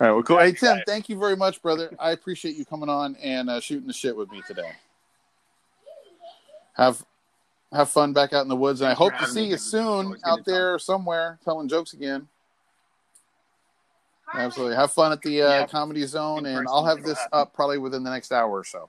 All 0.00 0.06
right, 0.08 0.12
well, 0.12 0.22
cool. 0.22 0.38
Hey, 0.38 0.52
Tim, 0.52 0.80
thank 0.86 1.08
you 1.08 1.18
very 1.18 1.36
much, 1.36 1.62
brother. 1.62 1.94
I 2.00 2.10
appreciate 2.10 2.56
you 2.56 2.64
coming 2.64 2.88
on 2.88 3.14
and 3.16 3.48
uh, 3.48 3.60
shooting 3.60 3.86
the 3.86 3.92
shit 3.92 4.16
with 4.16 4.30
me 4.32 4.42
today. 4.46 4.70
Have 6.74 7.04
have 7.72 7.88
fun 7.90 8.12
back 8.12 8.32
out 8.32 8.42
in 8.42 8.48
the 8.48 8.56
woods, 8.56 8.80
and 8.80 8.90
I 8.90 8.94
hope 8.94 9.16
to 9.18 9.26
see 9.26 9.44
you 9.44 9.56
soon 9.56 10.16
out 10.26 10.44
there 10.44 10.78
somewhere 10.78 11.38
telling 11.44 11.68
jokes 11.68 11.92
again. 11.92 12.28
Absolutely. 14.34 14.76
Have 14.76 14.92
fun 14.92 15.12
at 15.12 15.20
the 15.22 15.42
uh, 15.42 15.48
Yeah. 15.50 15.66
Comedy 15.66 16.04
Zone, 16.06 16.46
and 16.46 16.66
I'll 16.68 16.84
have 16.86 17.02
this 17.02 17.18
happen. 17.18 17.38
up 17.38 17.52
probably 17.52 17.78
within 17.78 18.02
the 18.02 18.10
next 18.10 18.32
hour 18.32 18.50
or 18.50 18.64
so. 18.64 18.88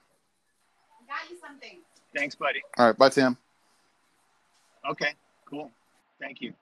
Got 1.08 1.30
you 1.30 1.38
something. 1.46 1.80
Thanks, 2.16 2.36
buddy. 2.36 2.62
All 2.78 2.88
right, 2.88 2.98
bye, 2.98 3.10
Tim. 3.10 3.38
Okay, 4.90 5.14
cool. 5.50 5.72
Thank 6.20 6.42
you. 6.42 6.54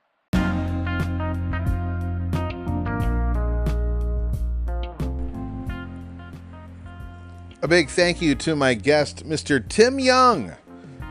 A 7.63 7.67
big 7.67 7.89
thank 7.89 8.21
you 8.21 8.33
to 8.35 8.55
my 8.55 8.73
guest, 8.73 9.25
Mr. 9.27 9.65
Tim 9.67 9.99
Young. 9.99 10.53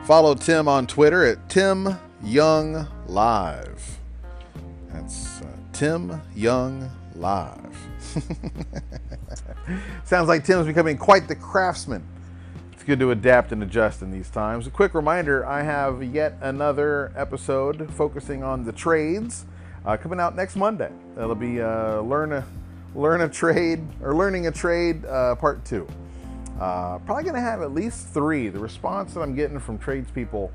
Follow 0.05 0.35
Tim 0.35 0.67
on 0.67 0.87
Twitter 0.87 1.25
at 1.25 1.49
Tim 1.49 1.97
Young 2.25 2.89
Live. 3.07 3.99
That's 4.93 5.41
uh, 5.43 5.47
Tim 5.73 6.21
Young 6.35 6.91
Live. 7.21 7.77
Sounds 10.05 10.27
like 10.27 10.43
Tim's 10.43 10.67
becoming 10.67 10.97
quite 10.97 11.29
the 11.29 11.37
craftsman. 11.37 12.03
It's 12.73 12.83
good 12.83 12.99
to 13.01 13.11
adapt 13.11 13.53
and 13.53 13.63
adjust 13.63 14.01
in 14.01 14.11
these 14.11 14.31
times. 14.31 14.67
A 14.67 14.71
quick 14.71 14.95
reminder 14.95 15.45
I 15.45 15.63
have 15.63 16.03
yet 16.03 16.39
another 16.41 17.13
episode 17.15 17.93
focusing 17.93 18.43
on 18.43 18.65
the 18.65 18.73
trades 18.73 19.45
uh, 19.85 19.99
coming 19.99 20.19
out 20.19 20.35
next 20.35 20.57
Monday. 20.57 20.91
That'll 21.15 21.35
be 21.35 21.61
uh, 21.61 22.01
Learn 22.01 22.33
a 22.33 22.47
Learn 22.95 23.21
a 23.21 23.29
Trade 23.29 23.87
or 24.01 24.15
Learning 24.15 24.47
a 24.47 24.51
Trade 24.51 25.05
uh, 25.05 25.35
Part 25.35 25.63
2. 25.67 25.87
Uh, 26.59 26.99
probably 27.01 27.23
going 27.23 27.35
to 27.35 27.41
have 27.43 27.61
at 27.61 27.75
least 27.75 28.09
three. 28.09 28.49
The 28.49 28.59
response 28.59 29.13
that 29.13 29.21
I'm 29.21 29.35
getting 29.35 29.59
from 29.59 29.79
tradespeople 29.79 30.51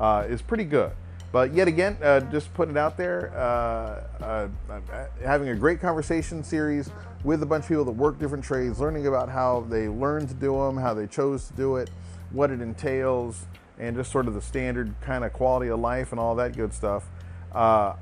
uh, 0.00 0.24
is 0.28 0.42
pretty 0.42 0.64
good. 0.64 0.90
But 1.30 1.52
yet 1.52 1.68
again, 1.68 1.98
uh, 2.02 2.20
just 2.20 2.52
putting 2.54 2.76
it 2.76 2.78
out 2.78 2.96
there, 2.96 3.30
uh, 3.36 4.24
uh, 4.24 4.48
uh, 4.70 5.06
having 5.22 5.50
a 5.50 5.54
great 5.54 5.80
conversation 5.80 6.42
series 6.42 6.90
with 7.22 7.42
a 7.42 7.46
bunch 7.46 7.64
of 7.64 7.68
people 7.68 7.84
that 7.84 7.92
work 7.92 8.18
different 8.18 8.44
trades, 8.44 8.80
learning 8.80 9.06
about 9.06 9.28
how 9.28 9.66
they 9.68 9.88
learned 9.88 10.28
to 10.28 10.34
do 10.34 10.56
them, 10.56 10.76
how 10.76 10.94
they 10.94 11.06
chose 11.06 11.48
to 11.48 11.52
do 11.52 11.76
it, 11.76 11.90
what 12.30 12.50
it 12.50 12.60
entails, 12.60 13.46
and 13.78 13.96
just 13.96 14.10
sort 14.10 14.26
of 14.26 14.34
the 14.34 14.40
standard 14.40 14.94
kind 15.02 15.24
of 15.24 15.32
quality 15.32 15.68
of 15.68 15.78
life 15.80 16.12
and 16.12 16.20
all 16.20 16.34
that 16.34 16.56
good 16.56 16.72
stuff. 16.72 17.06
Uh, 17.52 17.94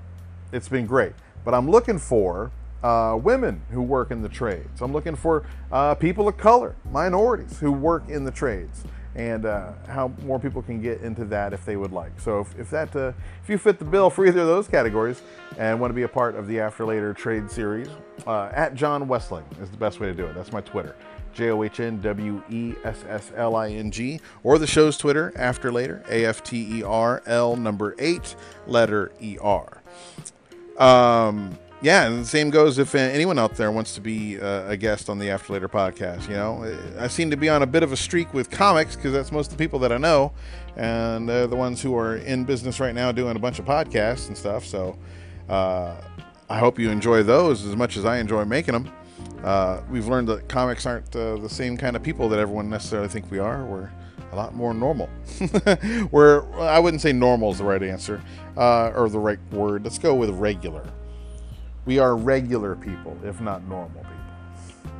it's 0.52 0.68
been 0.68 0.86
great. 0.86 1.12
But 1.44 1.54
I'm 1.54 1.68
looking 1.68 1.98
for 1.98 2.50
uh, 2.82 3.18
women 3.20 3.62
who 3.70 3.82
work 3.82 4.10
in 4.10 4.22
the 4.22 4.28
trades. 4.28 4.80
I'm 4.80 4.92
looking 4.92 5.16
for 5.16 5.44
uh, 5.72 5.94
people 5.94 6.28
of 6.28 6.36
color, 6.36 6.76
minorities 6.90 7.58
who 7.58 7.72
work 7.72 8.08
in 8.08 8.24
the 8.24 8.30
trades, 8.30 8.84
and 9.16 9.46
uh, 9.46 9.72
how 9.88 10.12
more 10.22 10.38
people 10.38 10.62
can 10.62 10.80
get 10.80 11.00
into 11.00 11.24
that 11.24 11.54
if 11.54 11.64
they 11.64 11.76
would 11.76 11.90
like. 11.90 12.20
So 12.20 12.40
if, 12.40 12.58
if 12.58 12.70
that 12.70 12.94
uh, 12.94 13.12
if 13.42 13.48
you 13.48 13.56
fit 13.56 13.78
the 13.78 13.84
bill 13.84 14.10
for 14.10 14.26
either 14.26 14.40
of 14.40 14.46
those 14.46 14.68
categories 14.68 15.22
and 15.58 15.80
want 15.80 15.90
to 15.90 15.94
be 15.94 16.02
a 16.02 16.08
part 16.08 16.36
of 16.36 16.46
the 16.46 16.60
After 16.60 16.84
Later 16.84 17.14
Trade 17.14 17.50
Series, 17.50 17.88
uh, 18.26 18.50
at 18.52 18.74
John 18.74 19.08
Wessling 19.08 19.44
is 19.60 19.70
the 19.70 19.78
best 19.78 20.00
way 20.00 20.06
to 20.06 20.14
do 20.14 20.26
it. 20.26 20.34
That's 20.34 20.52
my 20.52 20.60
Twitter. 20.60 20.94
J 21.32 21.50
O 21.50 21.62
H 21.62 21.80
N 21.80 22.00
W 22.02 22.42
E 22.50 22.74
S 22.84 23.04
S 23.08 23.32
L 23.34 23.56
I 23.56 23.70
N 23.70 23.90
G, 23.90 24.20
or 24.42 24.58
the 24.58 24.66
show's 24.66 24.98
Twitter, 24.98 25.32
After 25.36 25.72
Later, 25.72 26.02
A 26.10 26.26
F 26.26 26.44
T 26.44 26.78
E 26.78 26.82
R 26.82 27.22
L 27.26 27.56
number 27.56 27.94
eight, 27.98 28.36
letter 28.66 29.12
E 29.20 29.38
R. 29.40 29.82
Um, 30.78 31.58
yeah, 31.82 32.06
and 32.06 32.22
the 32.22 32.26
same 32.26 32.50
goes 32.50 32.78
if 32.78 32.94
uh, 32.94 32.98
anyone 32.98 33.38
out 33.38 33.54
there 33.54 33.70
wants 33.70 33.94
to 33.94 34.00
be 34.00 34.40
uh, 34.40 34.68
a 34.68 34.76
guest 34.76 35.10
on 35.10 35.18
the 35.18 35.30
After 35.30 35.52
Later 35.52 35.68
podcast. 35.68 36.28
You 36.28 36.34
know, 36.34 36.78
I 36.98 37.08
seem 37.08 37.30
to 37.30 37.36
be 37.36 37.48
on 37.48 37.62
a 37.62 37.66
bit 37.66 37.82
of 37.82 37.92
a 37.92 37.96
streak 37.96 38.32
with 38.32 38.50
comics 38.50 38.96
because 38.96 39.12
that's 39.12 39.30
most 39.30 39.52
of 39.52 39.58
the 39.58 39.64
people 39.64 39.78
that 39.80 39.92
I 39.92 39.98
know, 39.98 40.32
and 40.76 41.28
they're 41.28 41.46
the 41.46 41.56
ones 41.56 41.82
who 41.82 41.96
are 41.96 42.16
in 42.16 42.44
business 42.44 42.80
right 42.80 42.94
now 42.94 43.12
doing 43.12 43.36
a 43.36 43.38
bunch 43.38 43.58
of 43.58 43.66
podcasts 43.66 44.28
and 44.28 44.36
stuff. 44.36 44.64
So 44.64 44.96
uh, 45.48 45.94
I 46.48 46.58
hope 46.58 46.78
you 46.78 46.90
enjoy 46.90 47.22
those 47.22 47.66
as 47.66 47.76
much 47.76 47.96
as 47.96 48.04
I 48.04 48.18
enjoy 48.18 48.44
making 48.46 48.72
them. 48.72 48.92
Uh, 49.44 49.82
we've 49.90 50.08
learned 50.08 50.28
that 50.28 50.48
comics 50.48 50.86
aren't 50.86 51.14
uh, 51.14 51.36
the 51.36 51.48
same 51.48 51.76
kind 51.76 51.94
of 51.94 52.02
people 52.02 52.28
that 52.30 52.38
everyone 52.38 52.70
necessarily 52.70 53.08
think 53.08 53.30
we 53.30 53.38
are. 53.38 53.64
We're 53.64 53.90
a 54.32 54.36
lot 54.36 54.54
more 54.54 54.74
normal. 54.74 55.08
We're 56.10 56.44
I 56.58 56.78
wouldn't 56.78 57.00
say 57.00 57.12
normal 57.12 57.52
is 57.52 57.58
the 57.58 57.64
right 57.64 57.82
answer 57.82 58.22
uh, 58.56 58.88
or 58.88 59.08
the 59.08 59.18
right 59.18 59.38
word. 59.52 59.84
Let's 59.84 59.98
go 59.98 60.14
with 60.14 60.30
regular. 60.30 60.84
We 61.86 62.00
are 62.00 62.16
regular 62.16 62.74
people, 62.74 63.16
if 63.24 63.40
not 63.40 63.62
normal 63.68 64.02
people. 64.02 64.92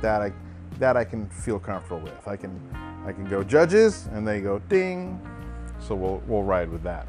That 0.00 0.22
I 0.22 0.32
that 0.78 0.96
I 0.96 1.04
can 1.04 1.28
feel 1.28 1.58
comfortable 1.58 2.00
with. 2.00 2.26
I 2.26 2.36
can 2.36 2.58
I 3.06 3.12
can 3.12 3.26
go 3.26 3.44
judges 3.44 4.08
and 4.12 4.26
they 4.26 4.40
go 4.40 4.58
ding. 4.58 5.20
So 5.86 5.94
we'll 5.94 6.22
we'll 6.26 6.42
ride 6.42 6.70
with 6.70 6.82
that. 6.82 7.06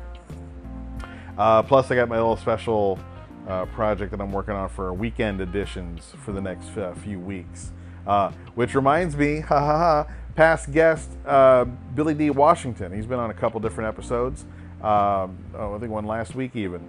Uh, 1.38 1.64
plus, 1.64 1.90
I 1.90 1.96
got 1.96 2.10
my 2.10 2.18
little 2.18 2.36
special 2.36 3.00
uh, 3.48 3.66
project 3.68 4.12
that 4.12 4.20
I'm 4.20 4.34
working 4.34 4.54
on 4.54 4.68
for 4.68 4.94
weekend 4.94 5.40
editions 5.40 6.14
for 6.24 6.34
the 6.34 6.42
next 6.42 6.78
uh, 6.78 6.94
few 6.96 7.20
weeks. 7.20 7.72
Uh, 8.06 8.32
which 8.56 8.76
reminds 8.76 9.16
me, 9.16 9.40
ha 9.48 9.60
ha 9.60 9.78
ha, 9.78 10.14
past 10.36 10.72
guest 10.72 11.10
uh, 11.26 11.64
Billy 11.96 12.14
D. 12.14 12.30
Washington. 12.32 12.92
He's 12.92 13.06
been 13.06 13.20
on 13.20 13.30
a 13.30 13.34
couple 13.34 13.62
different 13.62 13.88
episodes. 13.88 14.44
Um, 14.82 15.38
oh, 15.56 15.76
I 15.76 15.80
think 15.80 15.92
one 15.92 16.06
last 16.06 16.36
week 16.36 16.56
even. 16.56 16.82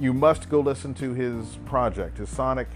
You 0.00 0.12
must 0.12 0.48
go 0.48 0.60
listen 0.60 0.92
to 0.94 1.14
his 1.14 1.58
project, 1.66 2.18
his 2.18 2.28
sonic 2.28 2.68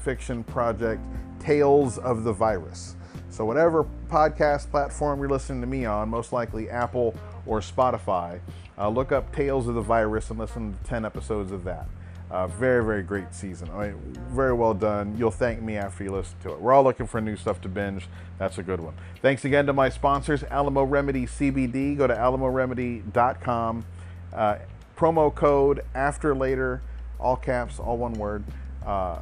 fiction 0.00 0.44
project, 0.44 1.00
Tales 1.40 1.98
of 1.98 2.24
the 2.24 2.32
Virus. 2.32 2.96
So, 3.30 3.44
whatever 3.44 3.86
podcast 4.08 4.70
platform 4.70 5.20
you're 5.20 5.28
listening 5.28 5.60
to 5.62 5.66
me 5.66 5.84
on, 5.84 6.08
most 6.08 6.32
likely 6.32 6.70
Apple 6.70 7.14
or 7.46 7.60
Spotify, 7.60 8.40
uh, 8.78 8.88
look 8.88 9.10
up 9.12 9.34
Tales 9.34 9.68
of 9.68 9.74
the 9.74 9.80
Virus 9.80 10.30
and 10.30 10.38
listen 10.38 10.74
to 10.74 10.84
10 10.88 11.04
episodes 11.04 11.50
of 11.50 11.64
that. 11.64 11.86
Uh, 12.30 12.46
very, 12.46 12.84
very 12.84 13.02
great 13.02 13.32
season. 13.32 13.70
I 13.70 13.88
mean, 13.88 13.96
very 14.30 14.52
well 14.52 14.74
done. 14.74 15.16
You'll 15.16 15.30
thank 15.30 15.62
me 15.62 15.76
after 15.76 16.02
you 16.02 16.10
listen 16.10 16.36
to 16.42 16.52
it. 16.52 16.60
We're 16.60 16.72
all 16.72 16.82
looking 16.82 17.06
for 17.06 17.20
new 17.20 17.36
stuff 17.36 17.60
to 17.62 17.68
binge. 17.68 18.08
That's 18.38 18.58
a 18.58 18.62
good 18.62 18.80
one. 18.80 18.94
Thanks 19.22 19.44
again 19.44 19.66
to 19.66 19.72
my 19.72 19.88
sponsors, 19.88 20.42
Alamo 20.44 20.82
Remedy 20.82 21.26
CBD. 21.26 21.96
Go 21.96 22.06
to 22.06 22.14
alamoremedy.com. 22.14 23.84
Uh, 24.32 24.56
promo 24.96 25.34
code 25.34 25.84
after 25.94 26.34
later, 26.34 26.82
all 27.18 27.36
caps, 27.36 27.78
all 27.78 27.96
one 27.96 28.14
word. 28.14 28.44
Uh, 28.84 29.18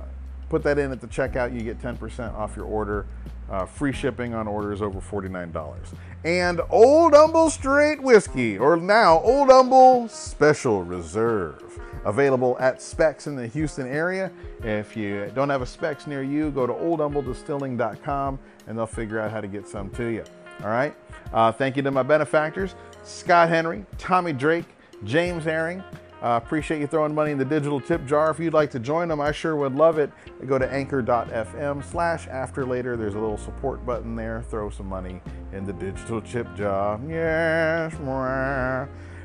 put 0.49 0.63
that 0.63 0.79
in 0.79 0.93
at 0.93 1.01
the 1.01 1.07
checkout. 1.07 1.55
You 1.55 1.61
get 1.63 1.81
10% 1.81 2.35
off 2.35 2.57
your 2.57 2.67
order. 2.67 3.07
Uh, 3.51 3.67
free 3.67 3.93
shipping 3.93 4.35
on 4.35 4.49
orders 4.49 4.81
over 4.81 5.01
$49. 5.01 5.77
And 6.25 6.61
Old 6.71 7.13
Humble 7.13 7.51
Straight 7.51 8.03
Whiskey, 8.03 8.57
or 8.57 8.77
now 8.77 9.21
Old 9.21 9.51
Humble 9.51 10.09
Special 10.09 10.83
Reserve 10.83 11.61
available 12.05 12.57
at 12.61 12.83
Spec's 12.83 13.27
in 13.27 13.37
the 13.37 13.47
Houston 13.47 13.87
area. 13.87 14.31
If 14.63 14.97
you 14.97 15.31
don't 15.35 15.49
have 15.49 15.63
a 15.63 15.67
Spec's 15.67 16.07
near 16.07 16.23
you, 16.23 16.51
go 16.51 16.67
to 16.67 16.73
oldhumbledistilling.com 16.73 18.39
and 18.67 18.79
they'll 18.79 18.87
figure 18.87 19.19
out 19.21 19.31
how 19.31 19.41
to 19.41 19.49
get 19.49 19.67
some 19.67 19.91
to 19.91 20.05
you. 20.07 20.25
All 20.63 20.69
right. 20.69 20.95
Uh, 21.33 21.51
thank 21.51 21.77
you 21.77 21.83
to 21.83 21.91
my 21.91 22.03
benefactors 22.03 22.75
Scott 23.03 23.49
Henry, 23.49 23.85
Tommy 23.99 24.33
Drake, 24.33 24.65
James 25.05 25.45
Herring. 25.45 25.83
Uh, 26.23 26.41
appreciate 26.43 26.81
you 26.81 26.87
throwing 26.87 27.15
money 27.15 27.33
in 27.33 27.39
the 27.39 27.45
digital 27.45 27.79
tip 27.79 28.07
jar. 28.07 28.31
If 28.31 28.39
you'd 28.39 28.55
like 28.55 28.71
to 28.71 28.79
join 28.79 29.09
them, 29.09 29.21
I 29.21 29.31
sure 29.31 29.57
would 29.57 29.75
love 29.75 29.99
it. 29.99 30.11
Go 30.47 30.59
to 30.59 30.73
anchor.fm 30.73 31.85
slash 31.85 32.27
after 32.29 32.65
later. 32.65 32.97
There's 32.97 33.15
a 33.15 33.19
little 33.19 33.37
support 33.37 33.85
button 33.85 34.17
there. 34.17 34.43
Throw 34.49 34.71
some 34.71 34.87
money 34.87 35.21
in 35.53 35.65
the 35.65 35.75
digital 35.75 36.23
chip 36.23 36.47
jar. 36.57 36.99
Yes. 37.07 37.93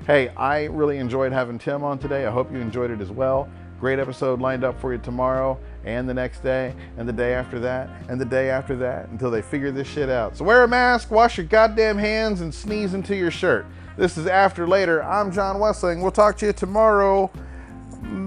Hey, 0.05 0.27
I 0.35 0.65
really 0.65 0.97
enjoyed 0.97 1.31
having 1.31 1.57
Tim 1.57 1.83
on 1.83 1.99
today. 1.99 2.25
I 2.25 2.31
hope 2.31 2.51
you 2.51 2.59
enjoyed 2.59 2.91
it 2.91 2.99
as 2.99 3.11
well. 3.11 3.47
Great 3.79 3.97
episode 3.97 4.41
lined 4.41 4.65
up 4.65 4.77
for 4.81 4.91
you 4.91 4.99
tomorrow 4.99 5.57
and 5.85 6.09
the 6.09 6.13
next 6.13 6.43
day 6.43 6.75
and 6.97 7.07
the 7.07 7.13
day 7.13 7.33
after 7.33 7.59
that 7.59 7.89
and 8.09 8.19
the 8.19 8.25
day 8.25 8.49
after 8.49 8.75
that 8.75 9.07
until 9.07 9.31
they 9.31 9.41
figure 9.41 9.71
this 9.71 9.87
shit 9.87 10.09
out. 10.09 10.35
So 10.35 10.43
wear 10.43 10.63
a 10.63 10.67
mask, 10.67 11.11
wash 11.11 11.37
your 11.37 11.45
goddamn 11.45 11.97
hands, 11.97 12.41
and 12.41 12.53
sneeze 12.53 12.93
into 12.93 13.15
your 13.15 13.31
shirt. 13.31 13.65
This 13.99 14.17
is 14.17 14.27
After 14.27 14.65
Later. 14.65 15.03
I'm 15.03 15.29
John 15.29 15.57
Wessling. 15.57 16.01
We'll 16.01 16.13
talk 16.13 16.37
to 16.37 16.45
you 16.45 16.53
tomorrow. 16.53 17.29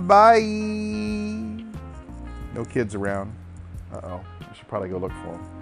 Bye. 0.06 0.40
No 2.54 2.62
kids 2.68 2.94
around. 2.94 3.34
Uh 3.90 4.00
oh. 4.02 4.20
I 4.42 4.54
should 4.54 4.68
probably 4.68 4.90
go 4.90 4.98
look 4.98 5.12
for 5.12 5.28
them. 5.28 5.61